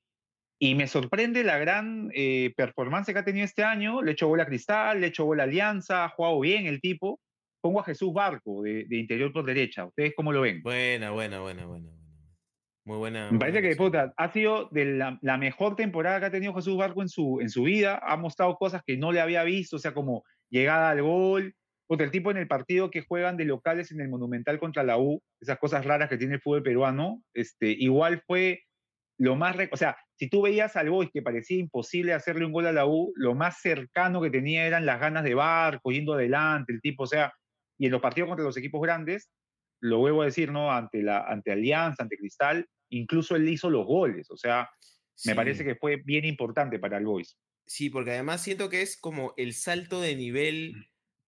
Y 0.58 0.74
me 0.74 0.86
sorprende 0.86 1.44
la 1.44 1.58
gran 1.58 2.08
eh, 2.14 2.52
performance 2.56 3.12
que 3.12 3.18
ha 3.18 3.24
tenido 3.24 3.44
este 3.44 3.62
año. 3.62 4.00
Le 4.00 4.12
hecho 4.12 4.28
bola 4.28 4.44
a 4.44 4.46
Cristal, 4.46 5.00
le 5.00 5.08
hecho 5.08 5.26
bola 5.26 5.42
a 5.42 5.46
Alianza, 5.46 6.04
ha 6.04 6.08
jugado 6.08 6.40
bien 6.40 6.66
el 6.66 6.80
tipo. 6.80 7.20
Pongo 7.60 7.80
a 7.80 7.84
Jesús 7.84 8.12
Barco 8.14 8.62
de, 8.62 8.86
interior 8.90 9.32
por 9.32 9.44
derecha. 9.44 9.84
¿Ustedes 9.84 10.14
cómo 10.16 10.32
lo 10.32 10.40
ven? 10.40 10.62
Buena, 10.62 11.10
buena, 11.10 11.40
buena, 11.40 11.66
buena. 11.66 12.01
Muy 12.84 12.96
buena. 12.96 13.30
Me 13.30 13.38
parece 13.38 13.62
que 13.62 13.76
puta, 13.76 14.12
ha 14.16 14.32
sido 14.32 14.68
de 14.72 14.84
la, 14.84 15.38
mejor 15.38 15.76
temporada 15.76 16.18
que 16.18 16.26
ha 16.26 16.30
tenido 16.30 16.54
Jesús 16.54 16.76
Barco 16.76 17.02
en 17.02 17.08
su, 17.08 17.38
en 17.40 17.48
su 17.48 17.62
vida. 17.62 18.00
Ha 18.02 18.16
mostrado 18.16 18.56
cosas 18.56 18.82
que 18.84 18.96
no 18.96 19.12
le 19.12 19.20
había 19.20 19.44
visto, 19.44 19.76
o 19.76 19.78
sea, 19.78 19.94
como 19.94 20.24
llegada 20.50 20.90
al 20.90 21.02
gol. 21.02 21.54
Puta, 21.86 22.04
el 22.04 22.10
tipo 22.10 22.30
en 22.30 22.38
el 22.38 22.48
partido 22.48 22.90
que 22.90 23.02
juegan 23.02 23.36
de 23.36 23.44
locales 23.44 23.92
en 23.92 24.00
el 24.00 24.08
Monumental 24.08 24.58
contra 24.58 24.82
la 24.82 24.98
U, 24.98 25.22
esas 25.40 25.58
cosas 25.58 25.84
raras 25.84 26.08
que 26.08 26.16
tiene 26.16 26.34
el 26.34 26.40
fútbol 26.40 26.62
peruano, 26.62 27.22
este, 27.34 27.70
igual 27.70 28.22
fue 28.26 28.62
lo 29.18 29.36
más, 29.36 29.56
o 29.70 29.76
sea, 29.76 29.96
si 30.18 30.28
tú 30.28 30.42
veías 30.42 30.74
al 30.74 30.90
Boys 30.90 31.10
que 31.12 31.22
parecía 31.22 31.58
imposible 31.58 32.12
hacerle 32.12 32.46
un 32.46 32.52
gol 32.52 32.66
a 32.66 32.72
la 32.72 32.86
U, 32.86 33.12
lo 33.14 33.34
más 33.34 33.60
cercano 33.60 34.20
que 34.20 34.30
tenía 34.30 34.66
eran 34.66 34.86
las 34.86 34.98
ganas 34.98 35.22
de 35.22 35.34
barco, 35.34 35.92
yendo 35.92 36.14
adelante, 36.14 36.72
el 36.72 36.80
tipo, 36.80 37.04
o 37.04 37.06
sea, 37.06 37.32
y 37.78 37.86
en 37.86 37.92
los 37.92 38.00
partidos 38.00 38.28
contra 38.28 38.44
los 38.44 38.56
equipos 38.56 38.80
grandes, 38.80 39.30
lo 39.82 39.98
vuelvo 39.98 40.22
a 40.22 40.26
decir, 40.26 40.52
¿no? 40.52 40.72
Ante, 40.72 41.02
la, 41.02 41.24
ante 41.24 41.52
Alianza, 41.52 42.04
ante 42.04 42.16
Cristal, 42.16 42.66
incluso 42.88 43.34
él 43.36 43.48
hizo 43.48 43.68
los 43.68 43.84
goles, 43.84 44.30
o 44.30 44.36
sea, 44.36 44.70
me 45.24 45.34
parece 45.34 45.64
que 45.64 45.74
fue 45.74 45.96
bien 46.04 46.24
importante 46.24 46.78
para 46.78 46.98
el 46.98 47.04
Boys. 47.04 47.36
Sí, 47.66 47.90
porque 47.90 48.12
además 48.12 48.42
siento 48.42 48.68
que 48.68 48.82
es 48.82 48.96
como 48.96 49.34
el 49.36 49.54
salto 49.54 50.00
de 50.00 50.16
nivel 50.16 50.74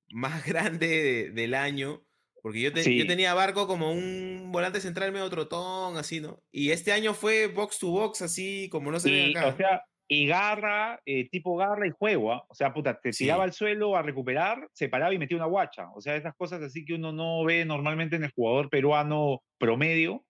más 0.09 0.45
grande 0.47 1.31
del 1.33 1.55
año, 1.55 2.07
porque 2.43 2.61
yo, 2.61 2.73
tenía 2.73 3.35
Barco 3.35 3.67
como 3.67 3.91
un 3.91 4.51
volante 4.53 4.81
central 4.81 5.13
medio 5.13 5.31
trotón, 5.31 5.97
así, 5.97 6.21
¿no? 6.21 6.43
Y 6.53 6.71
este 6.71 6.93
año 6.93 7.15
fue 7.15 7.47
box 7.47 7.79
to 7.79 7.89
box, 7.89 8.23
así 8.23 8.69
como 8.71 8.93
no 8.93 9.01
se 9.01 9.11
ve 9.11 9.31
acá. 9.31 9.49
O 9.49 9.57
sea, 9.57 9.83
y 10.07 10.27
garra, 10.27 11.01
eh, 11.07 11.29
tipo 11.31 11.57
garra 11.57 11.87
y 11.87 11.91
juego, 11.91 12.33
¿ah? 12.33 12.45
O 12.49 12.55
sea, 12.55 12.75
puta, 12.75 13.01
te 13.01 13.11
tiraba 13.11 13.45
al 13.45 13.53
suelo 13.53 13.97
a 13.97 14.03
recuperar, 14.03 14.69
se 14.73 14.89
paraba 14.89 15.15
y 15.15 15.19
metía 15.19 15.37
una 15.37 15.47
guacha. 15.47 15.91
O 15.95 16.01
sea, 16.01 16.17
esas 16.17 16.35
cosas 16.35 16.63
así 16.63 16.85
que 16.85 16.95
uno 16.95 17.13
no 17.13 17.43
ve 17.45 17.65
normalmente 17.65 18.17
en 18.17 18.25
el 18.25 18.33
jugador 18.33 18.69
peruano 18.69 19.43
promedio, 19.59 20.25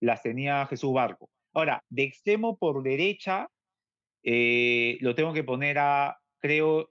las 0.00 0.22
tenía 0.22 0.66
Jesús 0.66 0.92
Barco. 0.92 1.30
Ahora, 1.54 1.84
de 1.88 2.02
extremo 2.02 2.56
por 2.58 2.82
derecha, 2.82 3.48
eh, 4.24 4.98
lo 5.00 5.14
tengo 5.14 5.32
que 5.32 5.44
poner 5.44 5.78
a, 5.78 6.18
creo, 6.40 6.90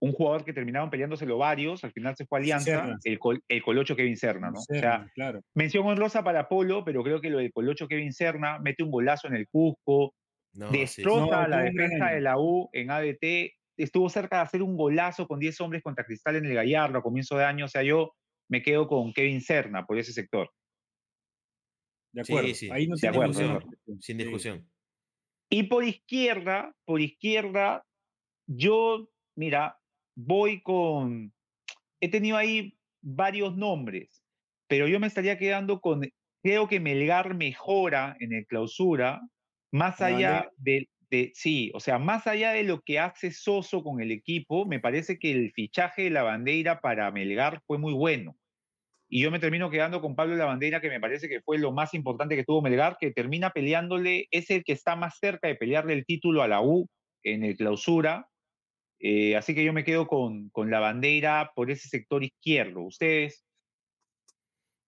un 0.00 0.12
jugador 0.12 0.44
que 0.44 0.52
terminaron 0.52 0.90
peleándoselo 0.90 1.38
varios, 1.38 1.84
al 1.84 1.92
final 1.92 2.16
se 2.16 2.26
fue 2.26 2.40
Alianza, 2.40 2.98
el, 3.04 3.20
el, 3.48 3.62
Colocho 3.62 3.94
Kevin 3.94 4.16
Serna, 4.16 4.50
¿no? 4.50 4.58
o 4.58 4.62
sea, 4.62 5.08
claro. 5.14 5.40
mención 5.54 5.86
honrosa 5.86 6.24
para 6.24 6.48
Polo, 6.48 6.84
pero 6.84 7.04
creo 7.04 7.20
que 7.20 7.30
lo 7.30 7.38
del 7.38 7.52
Colocho 7.52 7.86
Kevin 7.86 8.12
Serna 8.12 8.58
mete 8.58 8.82
un 8.82 8.90
golazo 8.90 9.28
en 9.28 9.36
el 9.36 9.46
Cusco, 9.46 10.12
destroza 10.52 11.48
la 11.48 11.62
defensa 11.62 12.10
de 12.10 12.20
la 12.20 12.38
U 12.38 12.68
en 12.72 12.90
ADT, 12.90 13.52
estuvo 13.76 14.08
cerca 14.08 14.36
de 14.36 14.42
hacer 14.42 14.62
un 14.62 14.76
golazo 14.76 15.26
con 15.26 15.38
10 15.38 15.60
hombres 15.60 15.82
contra 15.82 16.04
Cristal 16.04 16.36
en 16.36 16.46
el 16.46 16.54
Gallardo 16.54 16.98
a 16.98 17.02
comienzo 17.02 17.36
de 17.36 17.44
año, 17.44 17.64
o 17.64 17.68
sea, 17.68 17.82
yo 17.82 18.14
me 18.48 18.62
quedo 18.62 18.86
con 18.86 19.12
Kevin 19.12 19.40
Serna 19.40 19.86
por 19.86 19.98
ese 19.98 20.12
sector. 20.12 20.50
De 22.12 22.20
acuerdo, 22.20 22.48
ahí 22.72 22.86
no 22.86 22.96
tiene 22.96 23.18
discusión. 23.18 23.64
Sin 24.00 24.18
discusión. 24.18 24.70
Y 25.50 25.64
por 25.64 25.84
izquierda, 25.84 26.74
por 26.84 27.00
izquierda, 27.00 27.84
yo, 28.46 29.10
mira, 29.36 29.78
voy 30.14 30.62
con, 30.62 31.32
he 32.00 32.10
tenido 32.10 32.36
ahí 32.36 32.76
varios 33.02 33.56
nombres, 33.56 34.22
pero 34.68 34.88
yo 34.88 35.00
me 35.00 35.06
estaría 35.06 35.38
quedando 35.38 35.80
con, 35.80 36.02
creo 36.42 36.68
que 36.68 36.80
Melgar 36.80 37.34
mejora 37.34 38.16
en 38.20 38.32
el 38.32 38.46
clausura, 38.46 39.20
más 39.72 40.00
allá 40.00 40.50
de, 40.56 40.88
de, 41.10 41.32
sí, 41.34 41.72
o 41.74 41.80
sea, 41.80 41.98
más 41.98 42.26
allá 42.26 42.52
de 42.52 42.62
lo 42.62 42.80
que 42.80 42.98
hace 42.98 43.32
Soso 43.32 43.82
con 43.82 44.00
el 44.00 44.12
equipo, 44.12 44.64
me 44.66 44.78
parece 44.78 45.18
que 45.18 45.32
el 45.32 45.52
fichaje 45.52 46.02
de 46.02 46.10
la 46.10 46.22
bandera 46.22 46.80
para 46.80 47.10
Melgar 47.10 47.60
fue 47.66 47.78
muy 47.78 47.92
bueno. 47.92 48.36
Y 49.08 49.20
yo 49.22 49.30
me 49.30 49.40
termino 49.40 49.68
quedando 49.68 50.00
con 50.00 50.16
Pablo 50.16 50.36
Lavandera, 50.36 50.80
que 50.80 50.88
me 50.88 51.00
parece 51.00 51.28
que 51.28 51.42
fue 51.42 51.58
lo 51.58 51.72
más 51.72 51.92
importante 51.92 52.36
que 52.36 52.44
tuvo 52.44 52.62
Melgar, 52.62 52.96
que 52.98 53.10
termina 53.10 53.50
peleándole, 53.50 54.26
es 54.30 54.48
el 54.50 54.64
que 54.64 54.72
está 54.72 54.96
más 54.96 55.18
cerca 55.18 55.48
de 55.48 55.56
pelearle 55.56 55.92
el 55.94 56.06
título 56.06 56.42
a 56.42 56.48
la 56.48 56.62
U 56.62 56.88
en 57.22 57.44
el 57.44 57.56
clausura, 57.56 58.26
eh, 59.04 59.34
así 59.36 59.54
que 59.54 59.64
yo 59.64 59.72
me 59.72 59.82
quedo 59.82 60.06
con, 60.06 60.48
con 60.50 60.70
la 60.70 60.78
bandera 60.78 61.50
por 61.56 61.72
ese 61.72 61.88
sector 61.88 62.22
izquierdo. 62.22 62.82
¿Ustedes? 62.82 63.44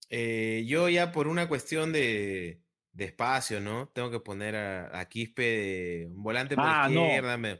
Eh, 0.09 0.64
yo 0.68 0.89
ya 0.89 1.11
por 1.11 1.26
una 1.26 1.49
cuestión 1.49 1.93
de, 1.93 2.61
de, 2.95 3.05
espacio, 3.05 3.61
¿no? 3.61 3.88
Tengo 3.88 4.11
que 4.11 4.20
poner 4.20 4.57
a, 4.57 4.99
a 4.99 5.09
Quispe 5.09 5.42
de 5.42 6.07
un 6.11 6.22
volante 6.22 6.55
por 6.55 6.64
ah, 6.66 6.86
izquierda. 6.88 7.36
No. 7.36 7.59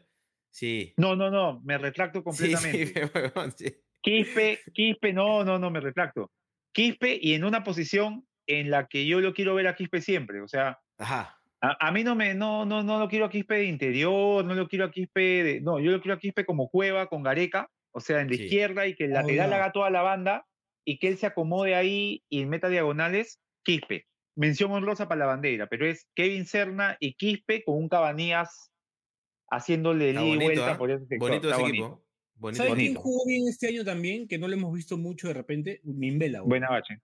Sí. 0.51 0.95
No, 0.97 1.17
no, 1.17 1.31
no, 1.31 1.61
me 1.65 1.79
retracto 1.79 2.23
completamente. 2.25 3.11
Sí, 3.57 3.75
Quispe, 4.03 4.61
Quispe, 4.73 5.13
no, 5.13 5.45
no, 5.45 5.59
no, 5.59 5.71
me 5.71 5.81
retracto. 5.81 6.31
Quispe 6.73 7.19
y 7.21 7.35
en 7.35 7.45
una 7.45 7.65
posición 7.65 8.27
en 8.47 8.71
la 8.71 8.87
que 8.87 9.07
yo 9.07 9.21
lo 9.21 9.33
quiero 9.33 9.55
ver 9.55 9.67
a 9.67 9.75
Quispe 9.75 10.03
siempre. 10.03 10.43
O 10.43 10.49
sea, 10.49 10.79
Ajá. 10.99 11.41
A, 11.61 11.91
mí 11.93 12.05
no 12.05 12.15
me, 12.15 12.35
no, 12.35 12.67
no, 12.67 12.83
no 12.83 12.99
lo 12.99 13.09
quiero 13.09 13.25
a 13.25 13.31
Quispe 13.31 13.55
de 13.55 13.65
interior, 13.65 14.45
no 14.45 14.55
lo 14.55 14.69
quiero 14.69 14.85
a 14.85 14.91
Quispe 14.91 15.43
de, 15.43 15.61
no, 15.63 15.81
yo 15.81 15.93
lo 15.93 16.03
quiero 16.03 16.17
a 16.17 16.19
Quispe 16.19 16.45
como 16.45 16.69
cueva 16.69 17.07
con 17.07 17.23
Gareca, 17.23 17.71
o 17.91 18.01
sea, 18.01 18.21
en 18.21 18.29
la 18.29 18.35
izquierda 18.35 18.87
y 18.87 18.95
que 18.95 19.05
el 19.05 19.13
lateral 19.13 19.53
haga 19.53 19.73
toda 19.73 19.89
la 19.89 20.03
banda 20.03 20.47
y 20.85 20.99
que 20.99 21.09
él 21.09 21.17
se 21.17 21.27
acomode 21.27 21.75
ahí 21.75 22.23
y 22.29 22.45
meta 22.45 22.69
diagonales, 22.69 23.41
Quispe. 23.63 24.07
Mención 24.37 24.73
honrosa 24.73 25.09
para 25.09 25.21
la 25.21 25.27
bandera, 25.27 25.69
pero 25.69 25.87
es 25.87 26.09
Kevin 26.15 26.47
Serna 26.47 26.97
y 27.01 27.15
Quispe 27.15 27.63
con 27.65 27.77
un 27.77 27.89
Cabanías 27.89 28.73
haciéndole 29.51 30.11
y 30.11 30.37
vuelta 30.37 30.73
¿ah? 30.73 30.79
por 30.79 30.91
ese 30.91 31.07
sector. 31.07 31.31
Bonito 31.31 31.51
ese 31.51 31.63
equipo. 31.63 32.05
Bonito, 32.37 32.65
¿Sabes 32.65 32.75
quién 32.75 32.95
jugó 32.95 33.25
bien 33.27 33.49
este 33.49 33.69
año 33.69 33.85
también? 33.85 34.27
Que 34.27 34.39
no 34.39 34.49
lo 34.49 34.55
hemos 34.55 34.75
visto 34.75 34.99
mucho 34.99 35.29
de 35.29 35.35
repente. 35.35 35.81
Mimbela. 35.85 36.41
Buena 36.43 36.69
bache. 36.69 37.01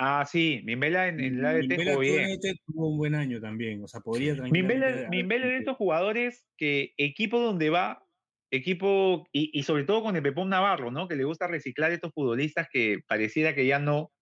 Ah, 0.00 0.24
sí, 0.30 0.60
Mimbela 0.64 1.08
en, 1.08 1.18
en 1.18 1.42
la 1.42 1.50
ADT 1.50 1.74
jugó 1.84 1.98
bien. 1.98 2.38
tuvo 2.66 2.90
un 2.90 2.98
buen 2.98 3.16
año 3.16 3.40
también, 3.40 3.82
o 3.82 3.88
sea, 3.88 4.00
podría 4.00 4.34
Mimbela, 4.34 5.08
Mimbela 5.10 5.46
de 5.48 5.58
estos 5.58 5.76
jugadores 5.76 6.46
que 6.56 6.94
equipo 6.98 7.40
donde 7.40 7.68
va, 7.68 8.06
equipo, 8.52 9.26
y, 9.32 9.60
sobre 9.64 9.82
todo 9.82 10.04
con 10.04 10.14
el 10.14 10.22
Pepón 10.22 10.50
Navarro, 10.50 10.92
¿no? 10.92 11.08
Que 11.08 11.16
le 11.16 11.24
gusta 11.24 11.48
reciclar 11.48 11.90
estos 11.90 12.12
futbolistas 12.14 12.68
que 12.72 13.00
pareciera 13.08 13.56
que 13.56 13.66
ya 13.66 13.80
no, 13.80 14.12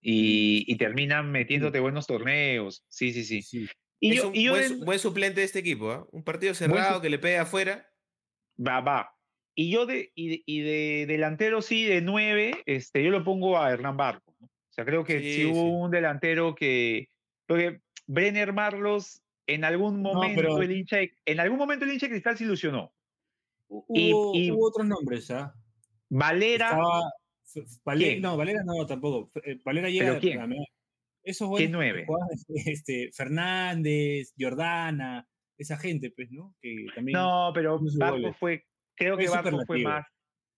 y, 0.00 0.76
terminan 0.76 1.30
metiéndote 1.30 1.80
buenos 1.80 2.06
torneos. 2.06 2.84
Sí, 2.88 3.12
sí, 3.12 3.42
sí. 3.42 3.68
Y 3.98 4.16
es 4.16 4.24
un 4.24 4.84
buen, 4.84 4.98
suplente 4.98 5.40
de 5.40 5.46
este 5.46 5.60
equipo, 5.60 5.92
¿eh? 5.92 6.00
Un 6.12 6.22
partido 6.22 6.54
cerrado 6.54 7.00
que 7.00 7.10
le 7.10 7.18
pega 7.18 7.42
afuera. 7.42 7.90
Va, 8.58 8.80
va. 8.80 9.10
Y 9.54 9.70
yo 9.70 9.86
de, 9.86 10.12
y, 10.14 10.60
de 10.60 11.06
delantero, 11.06 11.62
sí, 11.62 11.84
de 11.84 12.02
nueve, 12.02 12.62
este, 12.66 13.02
yo 13.02 13.10
lo 13.10 13.24
pongo 13.24 13.58
a 13.58 13.72
Hernán 13.72 13.96
Barco 13.96 14.26
sea, 14.76 14.84
creo 14.84 15.04
que 15.04 15.20
si 15.20 15.46
hubo 15.46 15.82
un 15.84 15.90
delantero 15.90 16.54
que. 16.54 17.08
Porque 17.46 17.80
Brenner 18.06 18.52
Marlos, 18.52 19.22
en 19.46 19.64
algún 19.64 20.02
momento 20.02 20.60
el 20.60 20.72
hincha 20.72 20.98
en 21.24 21.40
algún 21.40 21.58
momento 21.58 21.84
el 21.84 21.92
hincha 21.92 22.06
de 22.06 22.10
Cristal 22.12 22.36
se 22.36 22.44
ilusionó. 22.44 22.92
Hubo, 23.68 24.32
y, 24.34 24.50
hubo 24.50 24.68
otros 24.68 24.86
nombres, 24.86 25.30
¿ah? 25.30 25.54
Valera. 26.08 26.78
No, 28.20 28.36
Valera 28.36 28.62
no 28.64 28.86
tampoco. 28.86 29.30
Eh, 29.44 29.60
Valera 29.64 29.88
llega. 29.88 30.06
¿Pero 30.06 30.20
quién? 30.20 30.54
Esos 31.22 31.50
¿Qué 31.58 31.68
nueve? 31.68 32.06
Este, 32.66 33.10
Fernández, 33.12 34.32
Jordana, 34.38 35.26
esa 35.58 35.76
gente, 35.76 36.12
pues, 36.14 36.30
¿no? 36.30 36.54
Que 36.60 36.86
también 36.94 37.18
no, 37.18 37.50
pero 37.52 37.80
Barco 37.98 38.32
fue, 38.34 38.64
creo 38.94 39.16
que 39.16 39.28
Barco 39.28 39.64
fue 39.66 39.82
más, 39.82 40.06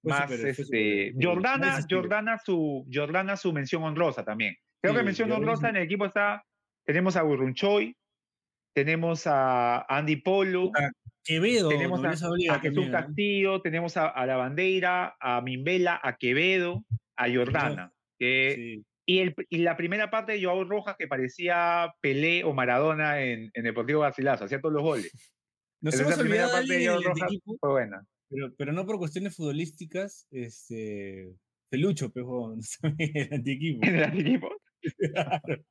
más 0.02 0.30
este, 0.30 1.14
Jordana, 1.20 1.80
Jordana, 1.88 2.38
su, 2.44 2.86
Jordana 2.92 3.36
su 3.36 3.52
mención 3.52 3.82
honrosa 3.84 4.24
también. 4.24 4.56
Creo 4.80 4.94
que 4.94 5.02
mención 5.02 5.32
honrosa 5.32 5.70
en 5.70 5.76
el 5.76 5.82
equipo 5.82 6.04
está, 6.04 6.44
tenemos 6.84 7.16
a 7.16 7.22
Burrunchoy, 7.22 7.96
tenemos 8.74 9.26
a 9.26 9.86
Andy 9.88 10.16
Polo, 10.16 10.70
a 10.74 10.90
Quevedo, 11.28 11.68
tenemos 11.68 12.02
a, 12.02 12.58
Jesús 12.58 12.86
¿eh? 12.86 12.90
Castillo, 12.90 13.60
tenemos 13.60 13.98
a, 13.98 14.24
La 14.24 14.36
Bandera, 14.36 15.14
a 15.20 15.42
Mimbela, 15.42 16.00
a 16.02 16.16
Quevedo, 16.16 16.86
a 17.16 17.30
Jordana. 17.30 17.92
y, 18.18 18.82
el, 19.06 19.34
y, 19.50 19.58
la 19.58 19.76
primera 19.76 20.08
parte 20.10 20.32
de 20.32 20.42
Joao 20.42 20.64
Rojas 20.64 20.96
que 20.98 21.06
parecía 21.06 21.92
Pelé 22.00 22.44
o 22.44 22.54
Maradona 22.54 23.20
en, 23.22 23.50
en 23.52 23.64
Deportivo 23.64 24.00
Garcilaso, 24.00 24.44
hacía 24.44 24.62
todos 24.62 24.72
los 24.72 24.82
goles. 24.82 25.12
Nos 25.82 26.00
hemos 26.00 26.18
primera 26.18 26.48
parte 26.48 26.72
de 26.72 26.86
Joao 26.86 27.02
Rojas 27.02 27.30
fue 27.60 27.70
buena. 27.72 28.02
Pero, 28.30 28.54
pero 28.56 28.72
no 28.72 28.86
por 28.86 28.96
cuestiones 28.96 29.36
futbolísticas, 29.36 30.26
este. 30.30 31.30
Pelucho, 31.68 32.10
pejo, 32.10 32.54
el 32.98 33.28
antiequipo. 33.34 33.86
¿El 33.86 34.02
antiequipo? 34.02 34.48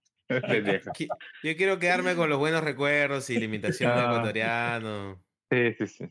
Yo 1.41 1.55
quiero 1.55 1.79
quedarme 1.79 2.15
con 2.15 2.29
los 2.29 2.37
buenos 2.37 2.63
recuerdos 2.63 3.27
y 3.31 3.39
limitación 3.39 3.95
de 3.95 4.03
ecuatoriano. 4.03 5.26
Sí, 5.49 5.73
sí, 5.77 5.87
sí. 5.87 6.05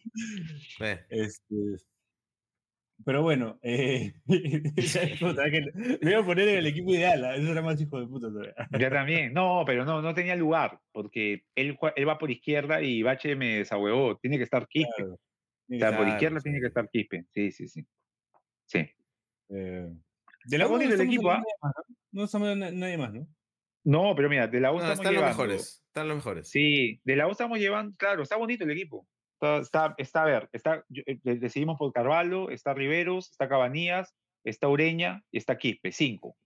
Este, 1.10 1.54
Pero 3.04 3.22
bueno, 3.22 3.58
eh, 3.62 4.14
me 4.26 6.10
iba 6.10 6.20
a 6.20 6.24
poner 6.24 6.48
en 6.48 6.58
el 6.58 6.66
equipo 6.66 6.94
ideal, 6.94 7.24
¿ah? 7.24 7.36
eso 7.36 7.52
era 7.52 7.60
más 7.60 7.80
hijo 7.80 8.00
de 8.00 8.06
puta 8.06 8.28
todavía. 8.28 8.54
Yo 8.78 8.90
también. 8.90 9.32
No, 9.34 9.64
pero 9.66 9.84
no, 9.84 10.00
no 10.00 10.14
tenía 10.14 10.36
lugar, 10.36 10.80
porque 10.92 11.44
él, 11.54 11.76
va 12.08 12.18
por 12.18 12.30
izquierda 12.30 12.80
y 12.80 13.02
Bache 13.02 13.36
me 13.36 13.58
desahuevó. 13.58 14.16
Tiene 14.18 14.38
que 14.38 14.44
estar 14.44 14.66
Quispe. 14.66 14.90
Claro. 14.96 15.18
O 15.68 15.78
sea, 15.78 15.96
por 15.96 16.08
izquierda 16.08 16.40
sí. 16.40 16.44
tiene 16.44 16.60
que 16.60 16.66
estar 16.68 16.88
Quispe. 16.88 17.26
Sí, 17.30 17.50
sí, 17.50 17.68
sí. 17.68 17.86
Sí. 18.66 18.78
Eh, 19.50 19.92
de 20.46 20.58
la 20.58 20.66
U 20.66 20.70
no 20.70 20.74
bonito 20.74 20.94
el 20.94 21.00
estamos 21.00 21.14
equipo, 21.14 21.28
más, 21.28 21.42
¿no? 22.12 22.24
Estamos 22.24 22.56
nadie 22.56 22.98
más, 22.98 23.12
¿no? 23.12 23.28
No, 23.84 24.14
pero 24.16 24.28
mira, 24.28 24.48
de 24.48 24.60
la 24.60 24.72
U 24.72 24.76
No, 24.76 24.80
estamos 24.80 24.98
están 24.98 25.14
los 25.14 25.22
llevando. 25.22 25.42
mejores. 25.42 25.84
Están 25.86 26.08
los 26.08 26.16
mejores. 26.16 26.48
Sí, 26.48 27.00
de 27.04 27.16
la 27.16 27.28
U 27.28 27.32
estamos 27.32 27.58
llevando, 27.58 27.94
claro, 27.96 28.22
está 28.22 28.36
bonito 28.36 28.64
el 28.64 28.70
equipo. 28.70 29.06
Está, 29.40 29.58
está, 29.58 29.94
está 29.98 30.22
a 30.22 30.26
ver, 30.26 30.48
está, 30.52 30.84
eh, 31.04 31.18
de- 31.22 31.36
decidimos 31.36 31.76
por 31.78 31.92
Carvalho, 31.92 32.48
está 32.50 32.72
Riveros, 32.72 33.30
está 33.30 33.48
Cabanías, 33.48 34.14
está 34.44 34.66
Ureña 34.68 35.22
y 35.30 35.36
está 35.38 35.58
Quispe, 35.58 35.92
cinco. 35.92 36.36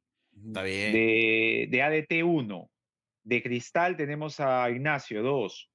Está 0.47 0.63
bien. 0.65 0.93
De, 0.93 1.69
de 1.71 1.83
ADT, 1.83 2.25
uno. 2.25 2.69
De 3.23 3.43
Cristal 3.43 3.97
tenemos 3.97 4.41
a 4.41 4.69
Ignacio, 4.71 5.23
dos. 5.23 5.71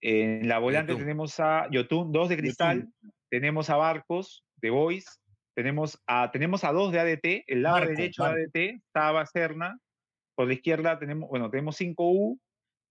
En 0.00 0.48
la 0.48 0.58
volante 0.58 0.92
Yotun. 0.92 1.02
tenemos 1.04 1.40
a 1.40 1.68
Yotun, 1.70 2.12
dos 2.12 2.28
de 2.30 2.36
Cristal. 2.36 2.88
Tenemos 3.28 3.68
a 3.68 3.76
Barcos, 3.76 4.44
de 4.56 4.70
Boys. 4.70 5.20
Tenemos 5.54 6.02
a, 6.06 6.30
tenemos 6.30 6.64
a 6.64 6.72
dos 6.72 6.92
de 6.92 7.00
ADT. 7.00 7.44
El 7.48 7.62
lado 7.62 7.80
derecho 7.86 8.24
de 8.24 8.30
ADT 8.30 8.56
estaba 8.86 9.26
Serna. 9.26 9.78
Por 10.34 10.46
la 10.46 10.54
izquierda 10.54 10.98
tenemos, 10.98 11.28
bueno, 11.28 11.50
tenemos 11.50 11.78
5U, 11.80 12.38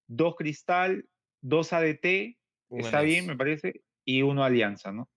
dos 0.07 0.35
Cristal, 0.35 1.05
dos 1.41 1.73
ADT. 1.73 2.37
Está 2.71 3.01
bien, 3.01 3.27
me 3.27 3.35
parece. 3.35 3.81
Y 4.03 4.21
uno 4.21 4.43
Alianza, 4.43 4.91
¿no? 4.91 5.09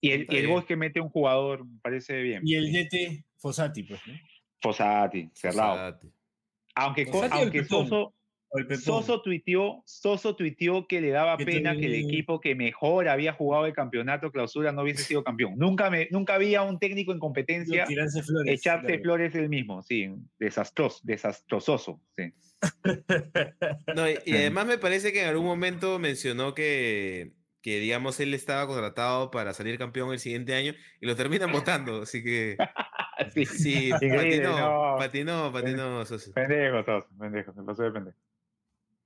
Y 0.00 0.10
el, 0.10 0.26
el. 0.30 0.48
Boys 0.48 0.64
que 0.64 0.76
mete 0.76 1.00
un 1.00 1.08
jugador, 1.08 1.64
me 1.64 1.78
parece 1.80 2.20
bien. 2.22 2.42
Y 2.44 2.54
el 2.54 2.72
DT 2.72 3.24
Fossati, 3.38 3.82
pues, 3.82 4.00
¿no? 4.06 4.14
Fosati, 4.60 5.30
cerrado. 5.34 5.74
Fosati. 5.74 6.12
Aunque, 6.74 7.02
el 7.02 7.32
aunque. 7.32 7.64
Soso, 7.64 8.14
el. 8.52 8.76
Soso 8.78 9.22
tuiteó, 9.22 9.82
Soso 9.86 10.36
tuiteó 10.36 10.86
que 10.86 11.00
le 11.00 11.10
daba 11.10 11.36
Que 11.36 11.46
pena 11.46 11.76
que 11.76 11.86
el 11.86 11.94
equipo 11.94 12.40
que 12.40 12.54
mejor 12.54 13.08
había 13.08 13.32
jugado 13.32 13.66
el 13.66 13.72
campeonato 13.72 14.30
clausura 14.30 14.72
no 14.72 14.82
hubiese 14.82 15.02
sido 15.02 15.24
campeón. 15.24 15.54
Nunca, 15.56 15.90
me, 15.90 16.08
nunca 16.10 16.34
había 16.34 16.62
un 16.62 16.78
técnico 16.78 17.12
en 17.12 17.18
competencia 17.18 17.86
flores. 17.86 18.60
echarse 18.60 18.86
claro. 18.86 19.02
flores 19.02 19.34
él 19.34 19.48
mismo. 19.48 19.82
Sí, 19.82 20.08
desastroso, 20.38 21.00
desastroso. 21.04 22.00
Sí. 22.16 22.32
No, 23.94 24.08
y, 24.08 24.18
y 24.24 24.36
además 24.36 24.66
me 24.66 24.78
parece 24.78 25.12
que 25.12 25.22
en 25.22 25.28
algún 25.28 25.46
momento 25.46 25.98
mencionó 25.98 26.54
que, 26.54 27.32
que, 27.62 27.80
digamos, 27.80 28.18
él 28.20 28.34
estaba 28.34 28.66
contratado 28.66 29.30
para 29.30 29.54
salir 29.54 29.78
campeón 29.78 30.12
el 30.12 30.18
siguiente 30.18 30.54
año 30.54 30.74
y 31.00 31.06
lo 31.06 31.16
terminan 31.16 31.52
votando. 31.52 32.02
Así 32.02 32.22
que 32.22 32.56
Sí, 33.34 33.44
sí, 33.46 33.90
patinó, 33.90 34.58
no. 34.58 34.96
patinó, 34.98 35.52
patinó. 35.52 36.04
Pendejo, 36.34 36.84
pendejo, 37.18 37.52
se 37.52 37.62
pasó 37.62 37.82
de 37.82 37.90
pendejo. 37.92 38.18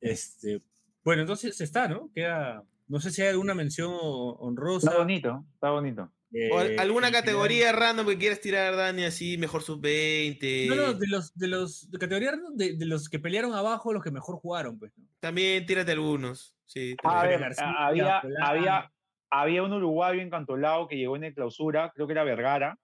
Este, 0.00 0.62
bueno, 1.04 1.22
entonces 1.22 1.60
está, 1.60 1.88
¿no? 1.88 2.10
Queda, 2.14 2.64
no 2.88 3.00
sé 3.00 3.10
si 3.10 3.22
hay 3.22 3.28
alguna 3.28 3.54
mención 3.54 3.92
honrosa. 3.92 4.88
Está 4.88 4.98
bonito, 4.98 5.44
está 5.54 5.70
bonito. 5.70 6.12
Eh, 6.32 6.76
alguna 6.78 7.10
categoría 7.10 7.72
random 7.72 8.06
que 8.06 8.18
quieras 8.18 8.40
tirar, 8.40 8.76
Dani, 8.76 9.04
así, 9.04 9.36
mejor 9.38 9.62
sub-20. 9.62 10.68
No, 10.68 10.76
no, 10.76 10.94
de 10.94 11.06
los, 11.08 11.34
de 11.34 11.48
los, 11.48 11.90
de 11.90 11.98
categoría 11.98 12.32
random, 12.32 12.56
de, 12.56 12.76
de 12.76 12.86
los 12.86 13.08
que 13.08 13.18
pelearon 13.18 13.54
abajo, 13.54 13.92
los 13.92 14.02
que 14.02 14.10
mejor 14.10 14.36
jugaron, 14.36 14.78
pues, 14.78 14.92
¿no? 14.96 15.04
También 15.20 15.66
tírate 15.66 15.92
algunos. 15.92 16.56
Sí, 16.66 16.96
A 17.02 17.08
también. 17.22 17.28
ver, 17.30 17.40
García, 17.40 17.66
a- 17.66 17.86
había, 17.88 18.22
había, 18.42 18.92
había 19.30 19.62
un 19.62 19.72
uruguayo 19.72 20.20
encantolado 20.22 20.86
que 20.86 20.96
llegó 20.96 21.16
en 21.16 21.24
el 21.24 21.34
clausura, 21.34 21.92
creo 21.94 22.06
que 22.06 22.12
era 22.12 22.24
Vergara, 22.24 22.78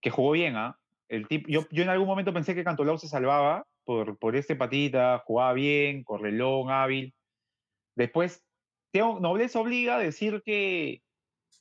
que 0.00 0.10
jugó 0.10 0.32
bien, 0.32 0.56
¿ah? 0.56 0.78
El 1.08 1.28
tipo, 1.28 1.48
yo, 1.48 1.66
yo 1.70 1.82
en 1.82 1.88
algún 1.88 2.06
momento 2.08 2.32
pensé 2.32 2.54
que 2.54 2.64
Cantolao 2.64 2.98
se 2.98 3.08
salvaba 3.08 3.66
por, 3.84 4.18
por 4.18 4.34
este 4.36 4.56
patita, 4.56 5.22
jugaba 5.24 5.52
bien, 5.52 6.02
correlón, 6.04 6.70
hábil. 6.70 7.14
Después, 7.94 8.44
tengo, 8.92 9.20
nobleza 9.20 9.60
obliga 9.60 9.96
a 9.96 10.00
decir 10.00 10.42
que, 10.44 11.02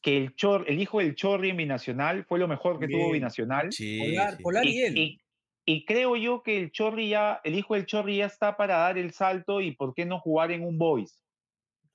que 0.05 0.17
el, 0.17 0.35
Chor, 0.35 0.65
el 0.67 0.79
hijo 0.79 0.99
del 0.99 1.15
Chorri 1.15 1.49
en 1.49 1.57
Binacional 1.57 2.25
fue 2.25 2.37
lo 2.37 2.47
mejor 2.47 2.79
que 2.79 2.87
tuvo. 2.87 3.11
Binacional. 3.11 3.71
Sí, 3.71 3.97
Polar, 3.99 4.37
sí. 4.37 4.43
Polar 4.43 4.65
y, 4.65 4.69
Y, 4.69 4.81
él. 4.81 4.97
y- 4.99 5.21
y 5.67 5.83
creo 5.85 6.15
yo 6.15 6.43
que 6.43 6.57
el 6.59 6.71
Chorri 6.71 7.09
ya, 7.09 7.41
el 7.43 7.55
hijo 7.55 7.73
del 7.73 7.87
Chorri 7.87 8.17
ya 8.17 8.27
está 8.27 8.55
para 8.55 8.77
dar 8.77 8.99
el 8.99 9.11
salto 9.13 9.61
y 9.61 9.71
por 9.71 9.95
qué 9.95 10.05
no 10.05 10.19
jugar 10.19 10.51
en 10.51 10.63
un 10.63 10.77
Boys, 10.77 11.23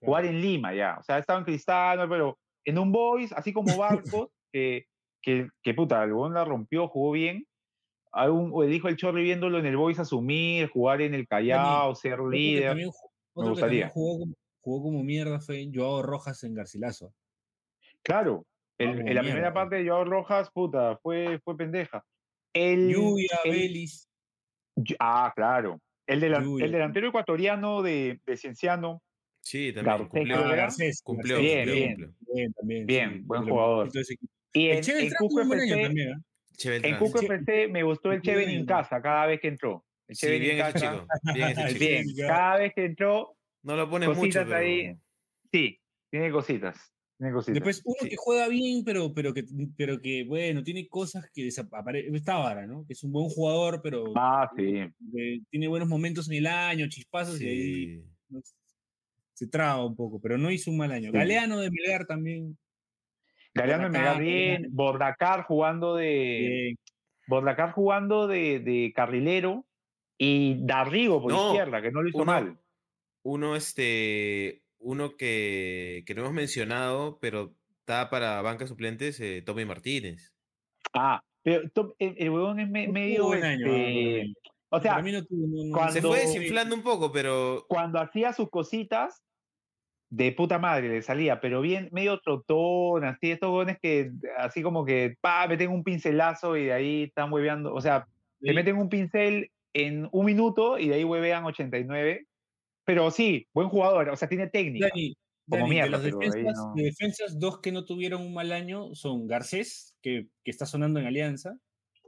jugar 0.01 0.25
en 0.25 0.41
Lima 0.41 0.75
ya. 0.75 0.97
O 0.99 1.05
sea, 1.05 1.19
estaba 1.19 1.39
en 1.39 1.45
Cristal, 1.45 2.09
pero 2.09 2.37
en 2.65 2.79
un 2.79 2.91
Boys, 2.91 3.33
así 3.33 3.53
como 3.53 3.77
Barcos, 3.77 4.31
que, 4.53 4.87
que, 5.23 5.49
que 5.63 5.75
puta, 5.75 6.03
el 6.03 6.11
la 6.35 6.45
rompió, 6.45 6.89
jugó 6.89 7.13
bien. 7.13 7.47
Un- 8.13 8.65
el 8.65 8.75
hijo 8.75 8.89
del 8.89 8.97
Chorri 8.97 9.23
viéndolo 9.23 9.59
en 9.61 9.67
el 9.67 9.77
Boys 9.77 10.01
asumir, 10.01 10.69
jugar 10.69 11.01
en 11.01 11.15
el 11.15 11.29
Callao, 11.29 11.95
ser 11.95 12.15
Otro 12.15 12.31
que 12.31 12.37
líder. 12.39 12.69
también 12.71 12.89
otro 12.89 13.05
que 13.35 13.35
también 13.35 13.51
gustaría. 13.51 13.89
jugó, 13.91 14.19
como, 14.19 14.35
jugó 14.63 14.83
como 14.83 15.05
mierda 15.05 15.39
fue 15.41 15.71
Joao 15.73 16.03
Rojas 16.03 16.43
en 16.43 16.55
Garcilaso. 16.55 17.15
Claro, 18.03 18.45
el- 18.79 18.97
como 18.97 19.09
en 19.09 19.15
la 19.15 19.23
primera 19.23 19.53
parte 19.53 19.77
de 19.77 19.89
Joao 19.89 20.05
Rojas, 20.05 20.51
puta, 20.53 20.97
fue, 21.03 21.39
fue 21.45 21.57
pendeja. 21.57 22.05
El, 22.53 22.89
Lluvia, 22.93 23.39
el- 23.45 23.51
Vélez. 23.53 24.09
Yu- 24.77 24.97
Ah, 24.99 25.33
claro. 25.35 25.81
El, 26.07 26.21
delan- 26.21 26.45
Lluvia. 26.45 26.65
el 26.67 26.73
delantero 26.73 27.09
ecuatoriano 27.09 27.83
de, 27.83 28.21
de 28.27 28.37
Cienciano, 28.37 29.03
Sí, 29.43 29.73
también. 29.73 29.87
Garcés, 29.97 30.09
Cumplió. 30.11 30.49
Garcés, 30.49 31.03
cumplió, 31.03 31.39
Bien, 31.39 31.59
cumplió, 31.61 31.75
bien. 31.75 31.95
cumplió. 31.95 32.35
Bien, 32.35 32.53
también. 32.53 32.87
Bien, 32.87 33.11
sí, 33.15 33.21
buen 33.25 33.45
de 33.47 33.51
jugador. 33.51 33.91
de. 33.93 34.03
Y 34.53 34.67
El 34.69 34.77
en, 34.91 35.01
en 35.07 35.11
Cusco 35.19 35.41
FC, 35.43 35.83
también, 35.83 36.09
¿eh? 36.11 36.81
En. 36.83 36.97
Cusco 36.99 37.21
FC 37.23 37.69
me 37.69 37.83
gustó 37.83 38.13
el 38.13 38.21
Che 38.21 38.33
Cheven 38.33 38.51
en 38.51 38.67
casa 38.67 39.01
cada 39.01 39.27
vez 39.27 39.41
que 39.41 39.49
entró. 39.49 39.85
El 40.09 40.17
Sí, 40.17 40.39
bien 40.39 40.59
en 40.59 40.67
ese 40.67 40.79
chico. 40.81 41.07
Bien 41.33 41.49
ese 41.51 41.67
chico. 41.69 41.79
Bien, 41.79 42.05
cada 42.29 42.57
vez 42.59 42.73
que 42.75 42.85
entró, 42.85 43.37
No 43.63 43.77
lo 43.77 43.89
pone 43.89 44.09
mucho, 44.09 44.41
pero... 44.45 44.57
ahí. 44.57 44.95
sí, 45.51 45.81
tiene 46.11 46.31
cositas. 46.31 46.93
Tiene 47.21 47.35
cositas. 47.35 47.55
Después 47.55 47.83
uno 47.85 47.97
Sí. 48.01 48.09
que 48.09 48.17
juega 48.17 48.49
bien, 48.49 48.83
pero, 48.83 49.13
pero, 49.13 49.35
que, 49.35 49.45
pero 49.77 50.01
que, 50.01 50.25
bueno, 50.25 50.63
tiene 50.65 50.89
cosas 50.89 51.29
que 51.35 51.45
desaparecen. 51.45 52.15
Está 52.17 52.39
Vara, 52.39 52.67
¿no? 52.67 52.87
Que 52.87 52.95
es 52.95 53.05
un 53.05 53.13
buen 53.13 53.29
jugador, 53.29 53.83
pero 53.83 54.13
ah, 54.17 54.51
sí. 54.57 54.77
eh, 55.19 55.41
tiene 55.51 55.69
buenos 55.69 55.87
momentos 55.87 56.31
en 56.31 56.39
el 56.39 56.47
año, 56.47 56.89
chispazos, 56.89 57.39
y 57.43 57.47
ahí 57.47 57.85
Sí. 57.99 58.05
¿no? 58.31 58.41
se 59.35 59.47
traba 59.49 59.85
un 59.85 59.97
poco, 59.97 60.19
pero 60.21 60.37
no 60.39 60.51
hizo 60.51 60.71
un 60.71 60.79
mal 60.79 60.93
año. 60.93 61.11
Sí. 61.11 61.17
Galeano 61.19 61.61
de 61.61 61.71
Melgar 61.71 62.07
también. 62.07 62.57
Galeano 63.55 63.89
me 63.91 63.99
da 63.99 64.05
Bordacar, 64.15 64.23
bien. 64.23 64.67
Bordacar 64.71 65.43
jugando 65.45 65.97
de. 65.97 66.39
bien. 66.39 66.79
Bordacar 67.27 67.73
jugando 67.73 68.27
de, 68.29 68.61
de 68.61 68.93
carrilero. 68.95 69.67
Y 70.19 70.59
Darrigo 70.67 71.21
por 71.23 71.33
No, 71.33 71.49
izquierda, 71.49 71.81
que 71.83 71.91
no 71.91 72.03
lo 72.03 72.09
hizo 72.09 72.19
uno- 72.19 72.27
mal. 72.27 72.59
Uno, 73.23 73.57
este, 73.57 74.63
uno 74.81 75.17
que, 75.17 76.03
que 76.07 76.15
no 76.15 76.23
hemos 76.23 76.33
mencionado, 76.35 77.19
pero 77.21 77.55
está 77.81 78.11
para 78.11 78.41
banca 78.43 78.67
suplentes, 78.67 79.21
eh, 79.21 79.43
Tommy 79.45 79.65
Martínez. 79.65 80.33
Ah, 80.95 81.23
pero 81.43 81.63
el, 81.99 82.15
el 82.19 82.31
huevón 82.31 82.61
es 82.61 82.69
me- 82.71 82.89
medio. 82.89 83.27
buen 83.27 83.45
año, 83.45 83.67
este, 83.67 84.33
o 84.71 84.81
sea, 84.81 85.01
no 85.01 85.23
tuvo- 85.25 85.73
cuando- 85.73 85.93
Se 85.93 86.03
fue 86.03 86.21
desinflando 86.21 86.75
un 86.75 86.83
poco, 86.83 87.13
pero 87.13 87.65
cuando 87.69 87.99
hacía 88.01 88.33
sus 88.33 88.51
cositas, 88.51 89.23
de 90.13 90.33
puta 90.33 90.59
madre 90.59 90.89
le 90.89 91.03
salía, 91.03 91.41
pero 91.41 91.61
bien, 91.61 91.89
medio 91.93 92.19
trotón, 92.21 93.05
así, 93.05 93.31
estos 93.31 93.49
huevones 93.51 93.79
que, 93.81 94.11
así 94.39 94.61
como 94.63 94.85
que, 94.85 95.15
pa, 95.21 95.47
meten 95.47 95.71
un 95.71 95.85
pincelazo 95.85 96.57
y 96.57 96.65
de 96.65 96.73
ahí 96.73 97.03
están 97.05 97.33
hueveando, 97.33 97.73
o 97.73 97.81
sea, 97.81 98.07
te 98.41 98.49
Sí. 98.49 98.55
meten 98.55 98.77
un 98.77 98.89
pincel 98.89 99.51
en 99.73 100.09
un 100.11 100.27
minuto 100.27 100.79
y 100.79 100.89
de 100.89 100.97
ahí 100.97 101.05
huevean 101.05 101.45
89, 101.45 102.27
pero 102.91 103.11
sí, 103.13 103.47
buen 103.55 103.69
jugador, 103.69 104.09
o 104.09 104.17
sea, 104.17 104.29
tiene 104.29 104.49
técnica. 104.49 104.89
Dani, 104.89 105.17
como 105.49 105.63
Dani, 105.63 105.71
mierda, 105.71 105.99
de, 105.99 106.11
las 106.11 106.19
defensas, 106.19 106.57
no. 106.57 106.73
de 106.75 106.83
defensas, 106.83 107.39
dos 107.39 107.61
que 107.61 107.71
no 107.71 107.85
tuvieron 107.85 108.23
un 108.23 108.35
mal 108.35 108.51
año 108.51 108.95
son 108.97 109.29
Garcés, 109.29 109.97
que, 110.03 110.27
que 110.45 110.51
está 110.51 110.67
sonando 110.67 110.99
en 110.99 111.07
Alianza. 111.07 111.57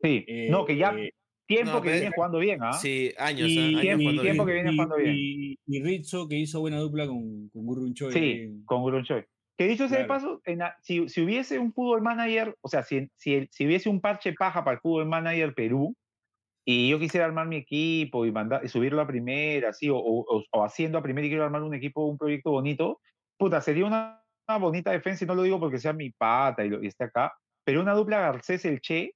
Sí, 0.03 0.27
no, 0.51 0.65
que 0.65 0.77
ya 0.77 0.91
eh, 0.99 1.13
tiempo 1.47 1.75
no, 1.75 1.83
que 1.83 1.93
viene 1.93 2.11
jugando 2.13 2.39
bien, 2.41 2.59
¿ah? 2.61 2.73
sí, 2.73 3.13
años, 3.17 3.49
y, 3.49 3.59
¿ah? 3.59 3.63
años 3.63 3.81
tiempo- 3.83 4.03
jugando 4.03 4.23
tiempo 4.23 4.45
bien. 4.45 4.47
que 4.47 4.53
viene 4.55 4.71
y- 4.73 4.75
jugando 4.75 4.97
bien. 4.97 5.15
Y, 5.17 5.59
y 5.67 5.83
Rizzo, 5.85 6.27
que 6.29 6.37
hizo 6.37 6.59
buena 6.61 6.79
dupla 6.79 7.07
con, 7.07 7.49
con 7.51 7.65
Gurrunchoy. 7.67 8.13
Sí, 8.13 8.63
con 8.65 8.85
Grunchoy. 8.85 9.25
Que 9.57 9.69
dicho 9.69 9.87
sea 9.89 9.99
de 10.01 10.07
Claro. 10.07 10.21
paso, 10.21 10.41
en 10.45 10.59
la- 10.59 10.77
si, 10.83 11.09
si 11.09 11.21
hubiese 11.21 11.59
un 11.61 11.73
fútbol 11.73 12.03
manager, 12.03 12.57
o 12.61 12.69
sea, 12.69 12.83
si, 12.83 13.09
si, 13.17 13.47
si 13.53 13.67
hubiese 13.67 13.89
un 13.89 14.01
parche 14.01 14.33
paja 14.33 14.65
para 14.65 14.75
el 14.75 14.81
fútbol 14.81 15.07
manager 15.07 15.55
Perú, 15.55 15.95
y 16.65 16.89
yo 16.91 16.99
quisiera 16.99 17.27
armar 17.27 17.47
mi 17.49 17.57
equipo 17.57 18.27
y, 18.27 18.33
mandar, 18.33 18.65
y 18.65 18.69
subirlo 18.69 19.01
a 19.03 19.07
primera, 19.07 19.71
así, 19.71 19.89
o, 19.91 19.97
o- 19.99 20.45
o 20.51 20.65
haciendo 20.65 20.99
a 20.99 21.03
primera 21.03 21.27
y 21.27 21.31
quiero 21.31 21.45
armar 21.45 21.63
un 21.63 21.75
equipo, 21.75 22.07
un 22.07 22.19
proyecto 22.19 22.51
bonito, 22.53 23.01
puta, 23.39 23.61
sería 23.61 23.87
una, 23.87 24.25
una 24.49 24.59
bonita 24.59 24.91
defensa, 24.93 25.25
y 25.25 25.29
no 25.29 25.35
lo 25.35 25.43
digo 25.43 25.61
porque 25.61 25.79
sea 25.79 25.93
mi 25.93 26.11
pata 26.13 26.65
y, 26.65 26.71
lo- 26.71 26.83
y 26.83 26.89
esté 26.89 27.05
acá, 27.05 27.33
pero 27.65 27.81
una 27.81 27.95
dupla 27.95 28.21
Garcés 28.21 28.65
el 28.65 28.81
Che, 28.81 29.13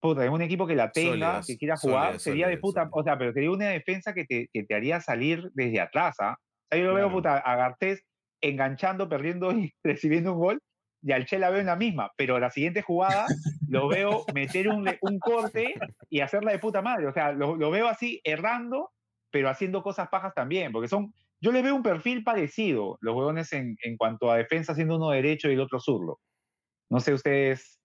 puta, 0.00 0.24
en 0.24 0.32
un 0.32 0.42
equipo 0.42 0.66
que 0.66 0.74
la 0.76 0.92
tenga, 0.92 1.42
Sólidas, 1.42 1.46
que 1.46 1.56
quiera 1.58 1.76
jugar, 1.76 2.18
sólidas, 2.18 2.22
sería 2.22 2.48
de 2.48 2.56
sólidas, 2.56 2.60
puta, 2.60 2.82
sólidas. 2.82 2.92
o 2.92 3.02
sea, 3.02 3.18
pero 3.18 3.32
sería 3.32 3.50
una 3.50 3.68
defensa 3.68 4.14
que 4.14 4.24
te, 4.24 4.48
que 4.52 4.64
te 4.64 4.74
haría 4.74 5.00
salir 5.00 5.50
desde 5.54 5.80
atrás, 5.80 6.16
¿ah? 6.20 6.36
O 6.40 6.74
sea, 6.74 6.78
yo 6.80 6.86
lo 6.88 6.94
veo, 6.94 7.08
Claro. 7.08 7.12
puta, 7.12 7.38
a 7.38 7.56
Garcés 7.56 8.02
enganchando, 8.42 9.08
perdiendo 9.08 9.52
y 9.52 9.72
recibiendo 9.84 10.32
un 10.34 10.38
gol, 10.40 10.60
y 11.02 11.12
al 11.12 11.24
Che 11.26 11.38
la 11.38 11.50
veo 11.50 11.60
en 11.60 11.66
la 11.66 11.76
misma, 11.76 12.12
pero 12.16 12.38
la 12.38 12.50
siguiente 12.50 12.82
jugada 12.82 13.26
lo 13.68 13.88
veo 13.88 14.24
meter 14.34 14.68
un, 14.68 14.88
un 15.00 15.18
corte 15.18 15.74
y 16.08 16.20
hacerla 16.20 16.52
de 16.52 16.58
puta 16.58 16.82
madre. 16.82 17.06
O 17.06 17.12
sea, 17.12 17.32
lo, 17.32 17.56
lo 17.56 17.70
veo 17.70 17.88
así 17.88 18.20
errando, 18.24 18.90
pero 19.30 19.48
haciendo 19.48 19.82
cosas 19.82 20.08
pajas 20.08 20.34
también, 20.34 20.72
porque 20.72 20.88
son, 20.88 21.14
yo 21.40 21.52
le 21.52 21.62
veo 21.62 21.74
un 21.74 21.82
perfil 21.82 22.22
parecido, 22.22 22.98
los 23.00 23.14
huevones 23.14 23.52
en, 23.52 23.76
en 23.82 23.96
cuanto 23.96 24.30
a 24.30 24.36
defensa, 24.36 24.74
siendo 24.74 24.96
uno 24.96 25.10
derecho 25.10 25.48
y 25.48 25.54
el 25.54 25.60
otro 25.60 25.80
zurdo. 25.80 26.20
No 26.90 27.00
sé 27.00 27.14
ustedes, 27.14 27.79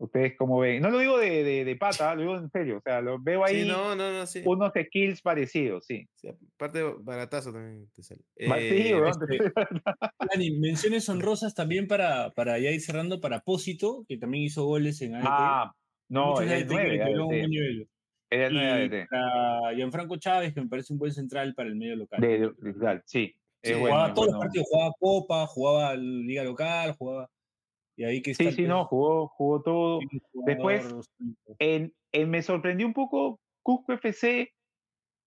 ustedes 0.00 0.34
cómo 0.36 0.58
ven. 0.58 0.82
No 0.82 0.90
lo 0.90 0.98
digo 0.98 1.18
de, 1.18 1.44
de, 1.44 1.64
de 1.64 1.76
pata, 1.76 2.14
lo 2.14 2.22
digo 2.22 2.36
en 2.36 2.50
serio. 2.50 2.78
O 2.78 2.80
sea, 2.80 3.00
lo 3.00 3.20
veo 3.20 3.44
ahí 3.44 3.62
Sí, 3.62 3.68
no, 3.68 3.94
no, 3.94 4.12
no, 4.12 4.26
sí. 4.26 4.42
unos 4.44 4.72
skills 4.74 5.22
parecidos, 5.22 5.86
sí. 5.86 6.08
Sí, 6.16 6.28
aparte, 6.54 6.82
baratazo 7.00 7.52
también 7.52 7.88
te 7.94 8.02
sale. 8.02 8.20
Sí, 8.36 8.44
Eh, 8.46 9.02
este, 9.08 9.38
Dani, 10.34 10.58
menciones 10.58 11.08
honrosas 11.08 11.54
también 11.54 11.86
para, 11.86 12.30
para 12.30 12.58
ya 12.58 12.70
ir 12.70 12.80
cerrando 12.80 13.20
para 13.20 13.40
Pósito, 13.40 14.04
que 14.08 14.16
también 14.18 14.44
hizo 14.44 14.64
goles 14.64 15.00
en 15.02 15.14
ADT. 15.16 15.26
Ah, 15.28 15.72
no, 16.08 16.40
era 16.40 16.56
el 16.56 16.62
ADT 16.64 16.68
que 16.68 16.74
9. 16.74 16.88
le 16.88 16.98
tuvieron 16.98 17.20
un 17.22 17.28
buen 17.28 17.40
ADT. 17.42 17.48
nivel. 17.50 17.88
Era 18.32 18.46
el 18.46 18.54
9 18.54 18.68
Y 18.68 18.72
ADT. 18.98 19.08
para 19.10 19.74
Gianfranco 19.76 20.16
Chávez, 20.16 20.54
que 20.54 20.60
me 20.60 20.68
parece 20.68 20.92
un 20.92 20.98
buen 20.98 21.12
central 21.12 21.54
para 21.54 21.68
el 21.68 21.76
medio 21.76 21.96
local. 21.96 22.20
De, 22.20 22.38
de- 22.38 23.02
sí. 23.04 23.34
Jugaba 23.62 23.80
bueno, 24.08 24.14
todos 24.14 24.28
los 24.28 24.38
partidos, 24.40 24.66
jugaba 24.70 24.92
Copa, 24.98 25.46
jugaba 25.46 25.94
Liga 25.94 26.42
Local, 26.44 26.94
jugaba. 26.96 27.28
Y 27.96 28.04
ahí 28.04 28.22
que 28.22 28.34
Sí, 28.34 28.52
sí, 28.52 28.62
no, 28.64 28.86
jugó, 28.86 29.28
jugó 29.28 29.62
todo. 29.62 30.00
Después, 30.46 30.88
En- 31.58 31.92
en- 32.12 32.30
me 32.30 32.42
sorprendió 32.42 32.86
un 32.86 32.94
poco 32.94 33.40
Cusco 33.62 33.92
FC. 33.92 34.52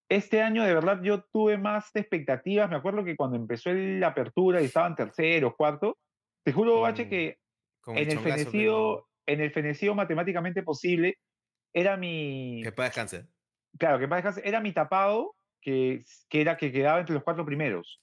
Este 0.09 0.41
año, 0.41 0.63
de 0.63 0.73
verdad, 0.73 1.01
yo 1.03 1.23
tuve 1.31 1.57
más 1.57 1.95
expectativas. 1.95 2.69
Me 2.69 2.75
acuerdo 2.75 3.03
que 3.03 3.15
cuando 3.15 3.35
empezó 3.37 3.71
la 3.73 4.07
apertura 4.07 4.61
y 4.61 4.65
estaban 4.65 4.95
terceros, 4.95 5.55
cuartos, 5.55 5.93
te 6.43 6.51
juro, 6.51 6.81
Bache, 6.81 7.07
que 7.07 7.37
en 7.87 8.11
el, 8.11 8.19
fenecido, 8.19 9.07
en 9.25 9.41
el 9.41 9.51
fenecido 9.51 9.95
matemáticamente 9.95 10.61
posible, 10.63 11.15
era 11.73 11.97
mi. 11.97 12.61
Que 12.63 12.71
para 12.71 12.89
descansar. 12.89 13.25
Claro, 13.79 13.97
que 13.99 14.07
pasa 14.07 14.39
era 14.43 14.61
mi 14.61 14.71
tapado, 14.73 15.35
que, 15.61 16.03
que 16.29 16.41
era 16.41 16.57
que 16.57 16.71
quedaba 16.71 16.99
entre 16.99 17.15
los 17.15 17.23
cuatro 17.23 17.45
primeros. 17.45 18.01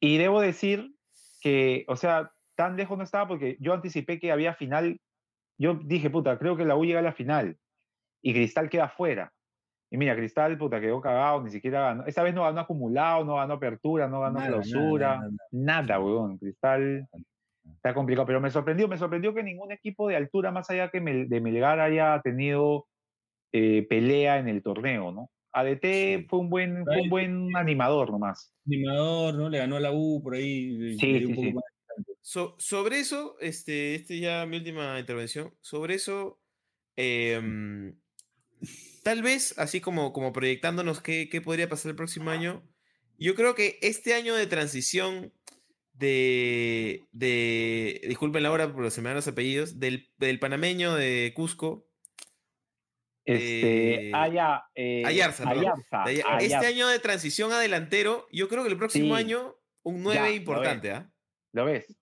Y 0.00 0.16
debo 0.16 0.40
decir 0.40 0.94
que, 1.40 1.84
o 1.86 1.96
sea, 1.96 2.32
tan 2.60 2.76
lejos 2.76 2.98
no 2.98 3.04
estaba 3.04 3.26
porque 3.26 3.56
yo 3.58 3.72
anticipé 3.72 4.18
que 4.18 4.32
había 4.32 4.52
final. 4.54 4.98
Yo 5.58 5.74
dije, 5.74 6.10
puta, 6.10 6.38
creo 6.38 6.56
que 6.58 6.66
la 6.66 6.76
U 6.76 6.84
llega 6.84 6.98
a 6.98 7.02
la 7.02 7.12
final. 7.14 7.56
Y 8.22 8.34
Cristal 8.34 8.68
queda 8.68 8.90
fuera. 8.90 9.32
Y 9.90 9.96
mira, 9.96 10.14
Cristal, 10.14 10.58
puta, 10.58 10.78
quedó 10.78 11.00
cagado, 11.00 11.42
ni 11.42 11.50
siquiera 11.50 11.80
ganó. 11.80 12.04
Esta 12.06 12.22
vez 12.22 12.34
no 12.34 12.42
ganó 12.42 12.60
acumulado, 12.60 13.24
no 13.24 13.36
ganó 13.36 13.54
apertura, 13.54 14.08
no 14.08 14.20
ganó 14.20 14.38
clausura. 14.46 15.16
nada, 15.16 15.30
Nada, 15.50 15.82
nada. 15.82 16.00
weón. 16.00 16.36
Cristal 16.38 17.08
está 17.76 17.94
complicado. 17.94 18.26
Pero 18.26 18.40
me 18.42 18.50
sorprendió, 18.50 18.88
me 18.88 18.98
sorprendió 18.98 19.32
que 19.32 19.42
ningún 19.42 19.72
equipo 19.72 20.06
de 20.06 20.16
altura 20.16 20.50
más 20.52 20.68
allá 20.70 20.90
que 20.90 21.00
de 21.00 21.40
Melgar 21.40 21.80
haya 21.80 22.20
tenido 22.22 22.86
eh, 23.52 23.86
pelea 23.88 24.38
en 24.38 24.48
el 24.48 24.62
torneo, 24.62 25.12
¿no? 25.12 25.30
ADT 25.52 25.82
Sí. 25.82 26.26
fue 26.28 26.38
un 26.38 26.50
buen, 26.50 26.84
fue 26.84 27.00
un 27.02 27.08
buen 27.10 27.56
animador 27.56 28.10
nomás. 28.12 28.54
Animador, 28.66 29.34
¿no? 29.34 29.48
Le 29.48 29.58
ganó 29.58 29.76
a 29.76 29.80
la 29.80 29.90
U 29.92 30.20
por 30.22 30.34
ahí. 30.34 30.96
Sí, 30.98 31.24
un 31.24 31.34
poco 31.34 31.46
sí. 31.48 31.52
más. 31.54 31.64
So- 32.22 32.56
sobre 32.58 33.00
eso, 33.00 33.36
este, 33.40 33.94
este 33.94 34.18
ya 34.20 34.44
mi 34.46 34.56
última 34.58 34.98
intervención. 34.98 35.54
Sobre 35.60 35.94
eso, 35.94 36.40
em, 36.96 37.98
tal 39.02 39.22
vez, 39.22 39.58
así 39.58 39.80
como, 39.80 40.12
como 40.12 40.32
proyectándonos 40.32 41.00
qué, 41.00 41.28
qué 41.30 41.40
podría 41.40 41.68
pasar 41.68 41.90
el 41.90 41.96
próximo 41.96 42.30
año, 42.30 42.62
yo 43.18 43.34
creo 43.34 43.54
que 43.54 43.78
este 43.82 44.14
año 44.14 44.34
de 44.34 44.46
transición 44.46 45.32
de, 45.92 47.02
de 47.12 48.00
disculpen 48.08 48.42
la 48.42 48.52
hora, 48.52 48.74
pero 48.74 48.90
se 48.90 49.02
me 49.02 49.08
dan 49.10 49.16
los 49.16 49.28
apellidos, 49.28 49.78
del, 49.78 50.10
del 50.18 50.38
panameño 50.38 50.94
de 50.94 51.32
Cusco, 51.34 51.86
Este, 53.26 54.08
Eh, 54.08 54.12
Aya, 54.14 54.64
eh, 54.74 55.02
Ayarza, 55.04 55.44
perdón. 55.44 55.64
Ayarza, 55.66 56.02
de- 56.10 56.22
Ayarza. 56.26 56.38
este 56.46 56.66
año 56.66 56.88
de 56.88 56.98
transición 56.98 57.52
a 57.52 57.60
delantero, 57.60 58.26
yo 58.32 58.48
creo 58.48 58.62
que 58.64 58.70
el 58.70 58.78
próximo 58.78 59.14
Sí. 59.16 59.22
año 59.22 59.56
un 59.82 59.96
Ya, 59.98 60.02
9 60.02 60.28
lo 60.30 60.34
importante, 60.34 60.90
¿ah? 60.90 61.09
¿Lo 61.52 61.64
ves? 61.64 61.96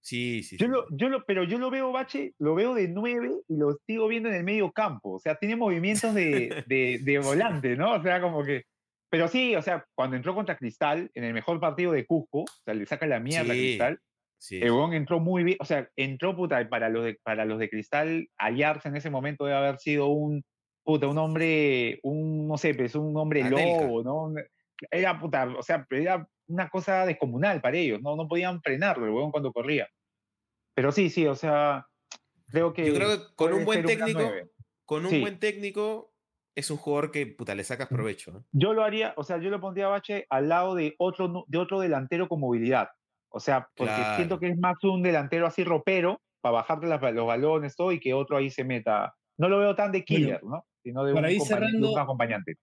Sí, 0.00 0.42
sí. 0.42 0.56
Yo 0.56 0.66
sí. 0.66 0.72
lo, 0.72 0.84
yo 0.90 1.08
lo, 1.08 1.24
pero 1.24 1.44
yo 1.44 1.58
lo 1.58 1.70
veo, 1.70 1.92
Bache, 1.92 2.34
lo 2.38 2.54
veo 2.54 2.74
de 2.74 2.88
nueve 2.88 3.30
y 3.48 3.56
lo 3.56 3.78
sigo 3.86 4.08
viendo 4.08 4.28
en 4.28 4.34
el 4.34 4.44
medio 4.44 4.72
campo. 4.72 5.12
O 5.12 5.18
sea, 5.20 5.36
tiene 5.36 5.56
movimientos 5.56 6.12
de, 6.14 6.64
de, 6.66 6.98
de 7.02 7.18
volante, 7.18 7.76
¿no? 7.76 7.94
O 7.94 8.02
sea, 8.02 8.20
como 8.20 8.44
que. 8.44 8.64
Pero 9.10 9.28
sí, 9.28 9.54
o 9.54 9.62
sea, 9.62 9.84
cuando 9.94 10.16
entró 10.16 10.34
contra 10.34 10.56
Cristal, 10.56 11.10
en 11.14 11.24
el 11.24 11.34
mejor 11.34 11.60
partido 11.60 11.92
de 11.92 12.06
Cusco, 12.06 12.40
o 12.40 12.62
sea, 12.64 12.74
le 12.74 12.86
saca 12.86 13.06
la 13.06 13.20
mierda 13.20 13.52
a 13.52 13.56
Cristal. 13.56 14.00
Sí, 14.38 14.56
El 14.56 14.72
huevón 14.72 14.94
entró 14.94 15.20
muy 15.20 15.44
bien, 15.44 15.56
o 15.60 15.64
sea, 15.64 15.88
entró 15.94 16.34
puta, 16.34 16.68
para 16.68 16.88
los 16.88 17.04
de, 17.04 17.18
para 17.22 17.44
los 17.44 17.60
de 17.60 17.70
Cristal, 17.70 18.28
hallarse 18.38 18.88
en 18.88 18.96
ese 18.96 19.08
momento 19.08 19.44
debe 19.44 19.58
haber 19.58 19.78
sido 19.78 20.08
un, 20.08 20.42
puta, 20.82 21.06
un 21.06 21.18
hombre, 21.18 22.00
un, 22.02 22.48
no 22.48 22.58
sé, 22.58 22.74
pues 22.74 22.96
un 22.96 23.16
hombre 23.16 23.42
Anelka. 23.42 23.84
lobo, 23.84 24.02
¿no? 24.02 24.34
Era 24.90 25.20
puta, 25.20 25.46
o 25.56 25.62
sea, 25.62 25.86
era 25.90 26.26
una 26.52 26.68
cosa 26.68 27.06
descomunal 27.06 27.60
para 27.60 27.76
ellos, 27.76 28.00
¿no? 28.02 28.16
No 28.16 28.28
podían 28.28 28.60
frenarlo 28.62 29.06
el 29.06 29.12
huevón 29.12 29.30
cuando 29.32 29.52
corría. 29.52 29.88
Pero 30.74 30.92
sí, 30.92 31.10
sí, 31.10 31.26
o 31.26 31.34
sea, 31.34 31.86
creo 32.48 32.72
que. 32.72 32.86
Yo 32.86 32.94
creo 32.94 33.08
que 33.10 33.34
con 33.34 33.52
un 33.52 33.64
buen 33.64 33.84
técnico, 33.84 34.20
con 34.84 35.04
un 35.04 35.10
Sí. 35.10 35.20
buen 35.20 35.38
técnico, 35.38 36.12
es 36.54 36.70
un 36.70 36.76
jugador 36.76 37.10
que 37.10 37.26
puta, 37.26 37.54
le 37.54 37.64
sacas 37.64 37.88
provecho. 37.88 38.32
¿no? 38.32 38.44
Yo 38.52 38.72
lo 38.74 38.84
haría, 38.84 39.14
o 39.16 39.24
sea, 39.24 39.38
yo 39.38 39.50
lo 39.50 39.60
pondría 39.60 39.86
a 39.86 39.90
Bache 39.90 40.26
al 40.30 40.48
lado 40.48 40.74
de 40.74 40.94
otro, 40.98 41.44
de 41.46 41.58
otro 41.58 41.80
delantero 41.80 42.28
con 42.28 42.40
movilidad. 42.40 42.88
O 43.30 43.40
sea, 43.40 43.68
porque 43.74 43.94
siento 44.16 44.38
Claro. 44.38 44.40
que 44.40 44.48
es 44.48 44.58
más 44.58 44.76
un 44.84 45.02
delantero 45.02 45.46
así 45.46 45.64
ropero 45.64 46.20
para 46.42 46.56
bajarte 46.56 46.86
las- 46.86 47.00
los 47.14 47.26
balones 47.26 47.74
todo 47.76 47.92
y 47.92 48.00
que 48.00 48.12
otro 48.12 48.36
ahí 48.36 48.50
se 48.50 48.64
meta. 48.64 49.14
No 49.38 49.48
lo 49.48 49.58
veo 49.58 49.74
tan 49.74 49.92
de 49.92 50.04
killer, 50.04 50.42
¿no? 50.44 50.66
Sino 50.82 51.04
de 51.04 51.14
un, 51.14 51.22
de 51.22 51.88
un 51.88 51.98
acompañante. 51.98 52.56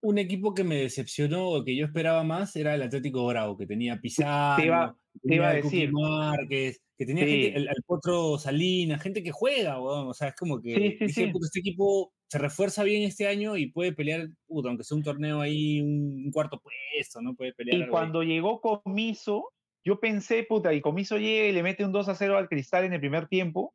Un 0.00 0.18
equipo 0.18 0.54
que 0.54 0.62
me 0.64 0.76
decepcionó, 0.76 1.48
o 1.50 1.64
que 1.64 1.74
yo 1.76 1.84
esperaba 1.84 2.22
más, 2.22 2.54
era 2.56 2.74
el 2.74 2.82
Atlético 2.82 3.26
Bravo, 3.26 3.56
que 3.56 3.66
tenía 3.66 4.00
Pizarro, 4.00 4.56
Te 4.62 4.66
iba- 4.66 4.96
que 5.22 5.28
te 5.28 5.34
iba 5.34 5.48
a 5.48 5.52
tenía 5.54 5.62
decir. 5.64 5.92
Márquez, 5.92 6.80
que 6.96 7.06
tenía 7.06 7.24
Sí. 7.24 7.30
gente, 7.30 7.56
el, 7.58 7.68
el 7.68 7.82
Potro 7.84 8.38
Salinas, 8.38 9.02
gente 9.02 9.22
que 9.22 9.32
juega, 9.32 9.80
weón. 9.80 10.06
O 10.08 10.14
sea, 10.14 10.28
es 10.28 10.34
como 10.36 10.60
que 10.60 10.74
Sí, 10.74 10.80
sí, 10.98 11.06
dije, 11.06 11.24
sí. 11.26 11.32
"Puta, 11.32 11.46
este 11.46 11.60
equipo 11.60 12.12
se 12.28 12.38
refuerza 12.38 12.84
bien 12.84 13.02
este 13.02 13.26
año 13.26 13.56
y 13.56 13.72
puede 13.72 13.92
pelear, 13.92 14.28
puta, 14.46 14.68
aunque 14.68 14.84
sea 14.84 14.96
un 14.96 15.02
torneo 15.02 15.40
ahí, 15.40 15.80
un, 15.80 16.30
cuarto 16.32 16.60
puesto, 16.60 17.20
¿no? 17.20 17.34
Puede 17.34 17.54
pelear. 17.54 17.76
Y 17.78 17.82
algo 17.82 17.96
ahí. 17.96 18.00
cuando 18.00 18.22
llegó 18.22 18.60
Comiso, 18.60 19.52
yo 19.84 19.98
pensé, 19.98 20.44
puta, 20.44 20.72
y 20.74 20.80
Comiso 20.80 21.16
llega 21.18 21.48
y 21.48 21.52
le 21.52 21.62
mete 21.62 21.84
un 21.84 21.90
2 21.92 22.08
a 22.08 22.14
0 22.14 22.36
al 22.38 22.48
Cristal 22.48 22.84
en 22.84 22.92
el 22.92 23.00
primer 23.00 23.26
tiempo. 23.28 23.74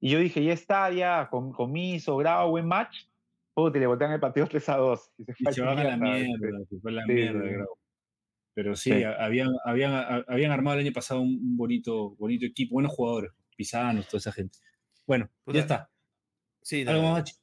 Y 0.00 0.10
yo 0.10 0.18
dije, 0.20 0.44
ya 0.44 0.52
está, 0.52 0.90
ya, 0.92 1.28
con 1.30 1.52
Comiso, 1.52 2.16
Bravo, 2.16 2.50
buen 2.50 2.66
match. 2.66 2.94
Puta, 3.56 3.78
y 3.78 3.80
le 3.80 3.86
botean 3.86 4.12
el 4.12 4.20
partido 4.20 4.46
3 4.46 4.68
a 4.68 4.76
2. 4.76 5.12
Y 5.16 5.24
se 5.24 5.32
Y 5.38 5.44
fue 5.44 5.52
se 5.54 5.60
al 5.62 5.66
van 5.68 5.78
a 5.78 5.84
la 5.84 5.96
mierda, 5.96 6.36
mierda, 6.38 6.58
se 6.68 6.78
fue 6.78 6.90
a 6.90 6.94
la 6.94 7.02
Sí, 7.06 7.12
mierda, 7.14 7.40
sí, 7.40 7.46
sí. 7.48 7.54
Grau. 7.54 7.78
Pero 8.54 8.76
sí, 8.76 8.90
Sí. 8.92 9.02
ha- 9.02 9.24
habían, 9.24 9.48
habían, 9.64 9.92
ha- 9.94 10.24
habían 10.28 10.50
armado 10.52 10.78
el 10.78 10.84
año 10.86 10.92
pasado 10.92 11.22
un, 11.22 11.56
bonito, 11.56 12.10
bonito 12.16 12.44
equipo, 12.44 12.74
buenos 12.74 12.92
jugadores, 12.92 13.32
Pisanos, 13.56 14.06
toda 14.08 14.18
esa 14.18 14.32
gente. 14.32 14.58
Bueno, 15.06 15.30
Puta, 15.42 15.56
ya 15.56 15.62
está. 15.62 15.90
Sí, 16.60 16.84
no, 16.84 16.90
¿Algo 16.90 17.02
no, 17.04 17.08
más, 17.12 17.18
Bachi? 17.20 17.34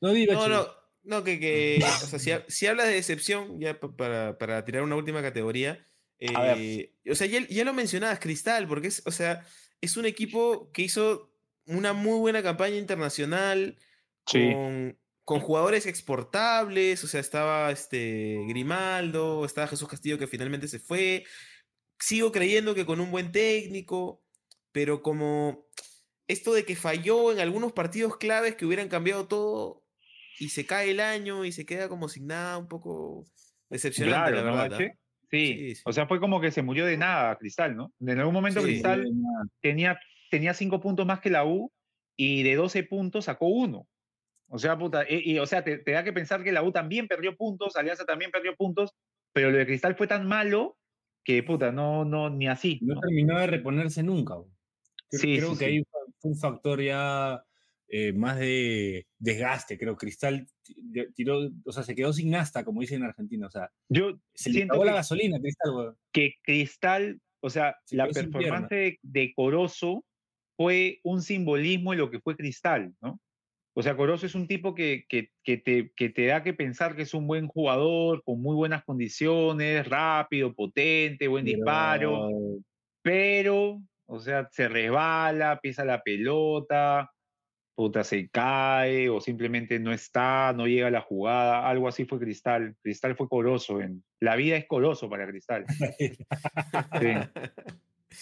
No, 0.00 0.12
di, 0.12 0.26
no, 0.26 0.34
Bachi. 0.38 0.50
no, 0.50 0.66
no, 1.02 1.22
que, 1.24 1.38
que 1.38 1.80
o 2.02 2.06
sea, 2.06 2.18
si, 2.18 2.30
si 2.48 2.66
hablas 2.66 2.86
de 2.86 2.94
decepción, 2.94 3.60
ya 3.60 3.78
pa- 3.78 3.94
para, 3.94 4.38
para 4.38 4.64
tirar 4.64 4.84
una 4.84 4.96
última 4.96 5.20
categoría, 5.20 5.84
eh, 6.18 6.94
o 7.10 7.14
sea, 7.14 7.26
ya, 7.26 7.46
ya 7.46 7.64
lo 7.64 7.74
mencionabas, 7.74 8.20
Cristal, 8.20 8.66
porque 8.66 8.88
es, 8.88 9.02
o 9.06 9.10
sea, 9.10 9.44
es 9.82 9.98
un 9.98 10.06
equipo 10.06 10.72
que 10.72 10.80
hizo 10.82 11.34
una 11.66 11.92
muy 11.92 12.18
buena 12.18 12.42
campaña 12.42 12.76
internacional, 12.76 13.76
Sí. 14.26 14.52
con, 14.52 14.98
con 15.26 15.40
jugadores 15.40 15.86
exportables, 15.86 17.02
o 17.02 17.08
sea, 17.08 17.18
estaba 17.18 17.72
este 17.72 18.38
Grimaldo, 18.46 19.44
estaba 19.44 19.66
Jesús 19.66 19.88
Castillo 19.88 20.18
que 20.18 20.28
finalmente 20.28 20.68
se 20.68 20.78
fue. 20.78 21.24
Sigo 21.98 22.30
creyendo 22.30 22.76
que 22.76 22.86
con 22.86 23.00
un 23.00 23.10
buen 23.10 23.32
técnico, 23.32 24.22
pero 24.70 25.02
como 25.02 25.66
esto 26.28 26.54
de 26.54 26.64
que 26.64 26.76
falló 26.76 27.32
en 27.32 27.40
algunos 27.40 27.72
partidos 27.72 28.18
claves 28.18 28.54
que 28.54 28.66
hubieran 28.66 28.88
cambiado 28.88 29.26
todo 29.26 29.82
y 30.38 30.50
se 30.50 30.64
cae 30.64 30.92
el 30.92 31.00
año 31.00 31.44
y 31.44 31.50
se 31.50 31.66
queda 31.66 31.88
como 31.88 32.08
sin 32.08 32.28
nada, 32.28 32.56
un 32.56 32.68
poco 32.68 33.24
decepcionante, 33.68 34.30
Claro, 34.30 34.44
la 34.46 34.50
¿no, 34.52 34.56
verdad. 34.62 34.78
¿ah? 34.80 34.84
Sí. 34.84 34.98
Sí, 35.28 35.74
sí. 35.74 35.82
o 35.84 35.92
sea, 35.92 36.06
fue 36.06 36.20
como 36.20 36.40
que 36.40 36.52
se 36.52 36.62
murió 36.62 36.86
de 36.86 36.96
nada 36.96 37.36
Cristal, 37.36 37.74
¿no? 37.74 37.92
En 37.98 38.20
algún 38.20 38.32
momento 38.32 38.60
Sí. 38.60 38.66
Cristal 38.68 39.04
tenía, 39.60 39.98
tenía 40.30 40.54
cinco 40.54 40.80
puntos 40.80 41.04
más 41.04 41.18
que 41.18 41.30
la 41.30 41.44
U 41.44 41.72
y 42.16 42.44
de 42.44 42.54
12 42.54 42.84
puntos 42.84 43.24
sacó 43.24 43.48
uno. 43.48 43.88
O 44.48 44.58
sea, 44.58 44.78
puta, 44.78 45.04
y, 45.08 45.32
y, 45.32 45.38
o 45.38 45.46
sea, 45.46 45.64
te, 45.64 45.78
te 45.78 45.92
da 45.92 46.04
que 46.04 46.12
pensar 46.12 46.44
que 46.44 46.52
la 46.52 46.62
U 46.62 46.72
también 46.72 47.08
perdió 47.08 47.36
puntos, 47.36 47.76
Alianza 47.76 48.04
también 48.04 48.30
perdió 48.30 48.54
puntos, 48.56 48.90
pero 49.32 49.50
lo 49.50 49.58
de 49.58 49.66
Cristal 49.66 49.96
fue 49.96 50.06
tan 50.06 50.26
malo 50.26 50.78
que, 51.24 51.42
puta, 51.42 51.72
no, 51.72 52.04
no, 52.04 52.30
ni 52.30 52.46
así. 52.46 52.78
No 52.82 52.94
¿no? 52.94 53.00
terminó 53.00 53.38
de 53.40 53.48
reponerse 53.48 54.02
nunca. 54.02 54.34
Creo, 55.08 55.20
Sí, 55.20 55.36
creo 55.36 55.52
sí, 55.52 55.58
que 55.58 55.64
sí. 55.64 55.70
ahí 55.70 55.84
fue, 55.90 56.30
un 56.30 56.36
factor 56.36 56.80
ya 56.80 57.42
eh, 57.88 58.12
más 58.12 58.38
de 58.38 59.06
desgaste. 59.18 59.78
Creo 59.78 59.96
Cristal 59.96 60.46
ti- 60.62 60.74
tiró, 61.14 61.50
o 61.64 61.72
sea, 61.72 61.82
se 61.82 61.94
quedó 61.94 62.12
sin 62.12 62.30
nasta, 62.30 62.64
como 62.64 62.80
dicen 62.80 63.02
en 63.02 63.08
Argentina. 63.08 63.46
O 63.46 63.50
sea, 63.50 63.70
Yo 63.88 64.20
se 64.34 64.50
le 64.50 64.54
siento 64.58 64.74
acabó 64.74 64.84
la 64.84 64.92
que, 64.92 64.96
gasolina, 64.96 65.40
Cristal, 65.40 65.96
que 66.12 66.34
Cristal, 66.42 67.20
o 67.40 67.50
sea, 67.50 67.76
Se 67.84 67.96
la 67.96 68.08
performance 68.08 68.70
de, 68.70 68.98
de 69.02 69.32
Corozo 69.34 70.04
fue 70.56 71.00
un 71.02 71.22
simbolismo 71.22 71.90
de 71.90 71.98
lo 71.98 72.10
que 72.10 72.20
fue 72.20 72.36
Cristal, 72.36 72.94
¿no? 73.00 73.20
O 73.78 73.82
sea, 73.82 73.94
Corozo 73.94 74.24
es 74.24 74.34
un 74.34 74.46
tipo 74.46 74.74
que, 74.74 75.04
que, 75.06 75.28
que, 75.44 75.58
te, 75.58 75.92
que 75.94 76.08
te 76.08 76.24
da 76.24 76.42
que 76.42 76.54
pensar 76.54 76.96
que 76.96 77.02
es 77.02 77.12
un 77.12 77.26
buen 77.26 77.46
jugador, 77.46 78.22
con 78.24 78.40
muy 78.40 78.56
buenas 78.56 78.82
condiciones, 78.84 79.86
rápido, 79.86 80.54
potente, 80.54 81.28
buen 81.28 81.44
disparo, 81.44 82.30
pero, 83.02 83.82
o 84.06 84.18
sea, 84.18 84.48
se 84.50 84.68
resbala, 84.68 85.60
pisa 85.60 85.84
la 85.84 86.02
pelota, 86.02 87.12
puta, 87.74 88.02
se 88.02 88.30
cae 88.30 89.10
o 89.10 89.20
simplemente 89.20 89.78
no 89.78 89.92
está, 89.92 90.54
no 90.56 90.66
llega 90.66 90.86
a 90.86 90.90
la 90.90 91.02
jugada, 91.02 91.68
algo 91.68 91.86
así 91.86 92.06
fue 92.06 92.18
Cristal. 92.18 92.74
Cristal 92.80 93.14
fue 93.14 93.28
coroso. 93.28 93.82
En, 93.82 94.02
la 94.20 94.36
vida 94.36 94.56
es 94.56 94.66
coroso 94.66 95.10
para 95.10 95.26
Cristal. 95.26 95.66
Sí. 96.98 97.12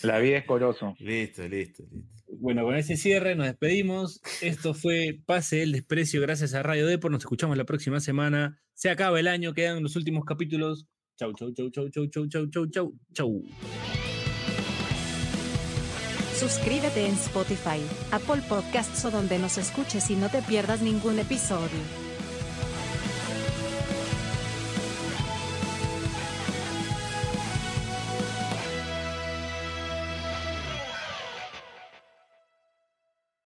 La 0.03 0.19
vida 0.19 0.39
es 0.39 0.45
coroso. 0.45 0.95
Listo, 0.99 1.47
listo, 1.49 1.83
listo. 1.83 2.15
Bueno, 2.39 2.65
con 2.65 2.75
ese 2.75 2.97
cierre 2.97 3.37
nos 3.37 3.47
despedimos. 3.47 4.21
Esto 4.43 4.75
fue 4.75 5.21
Pase 5.25 5.63
el 5.63 5.73
Desprecio 5.73 6.21
gracias 6.21 6.55
a 6.55 6.63
Radio 6.63 6.87
Depor. 6.87 7.11
Nos 7.11 7.23
escuchamos 7.23 7.57
la 7.57 7.65
próxima 7.65 8.01
semana. 8.01 8.61
Se 8.75 8.91
acaba 8.91 9.21
el 9.21 9.29
año, 9.29 9.55
quedan 9.55 9.83
los 9.83 9.97
últimos 9.97 10.25
capítulos. 10.25 10.87
Chau, 11.17 11.33
chau, 11.35 11.53
chau, 11.53 11.71
chau, 11.71 11.89
chau, 11.91 12.07
chau, 12.09 12.29
chau, 12.29 12.47
chau, 12.51 12.67
chau, 12.67 12.95
chau. 13.13 13.43
Suscríbete 16.35 17.07
en 17.07 17.13
Spotify, 17.15 17.81
Apple 18.11 18.43
Podcasts 18.49 19.05
o 19.05 19.11
donde 19.11 19.39
nos 19.39 19.57
escuches 19.57 20.11
y 20.11 20.17
no 20.17 20.29
te 20.29 20.43
pierdas 20.43 20.83
ningún 20.83 21.21
episodio. 21.21 22.14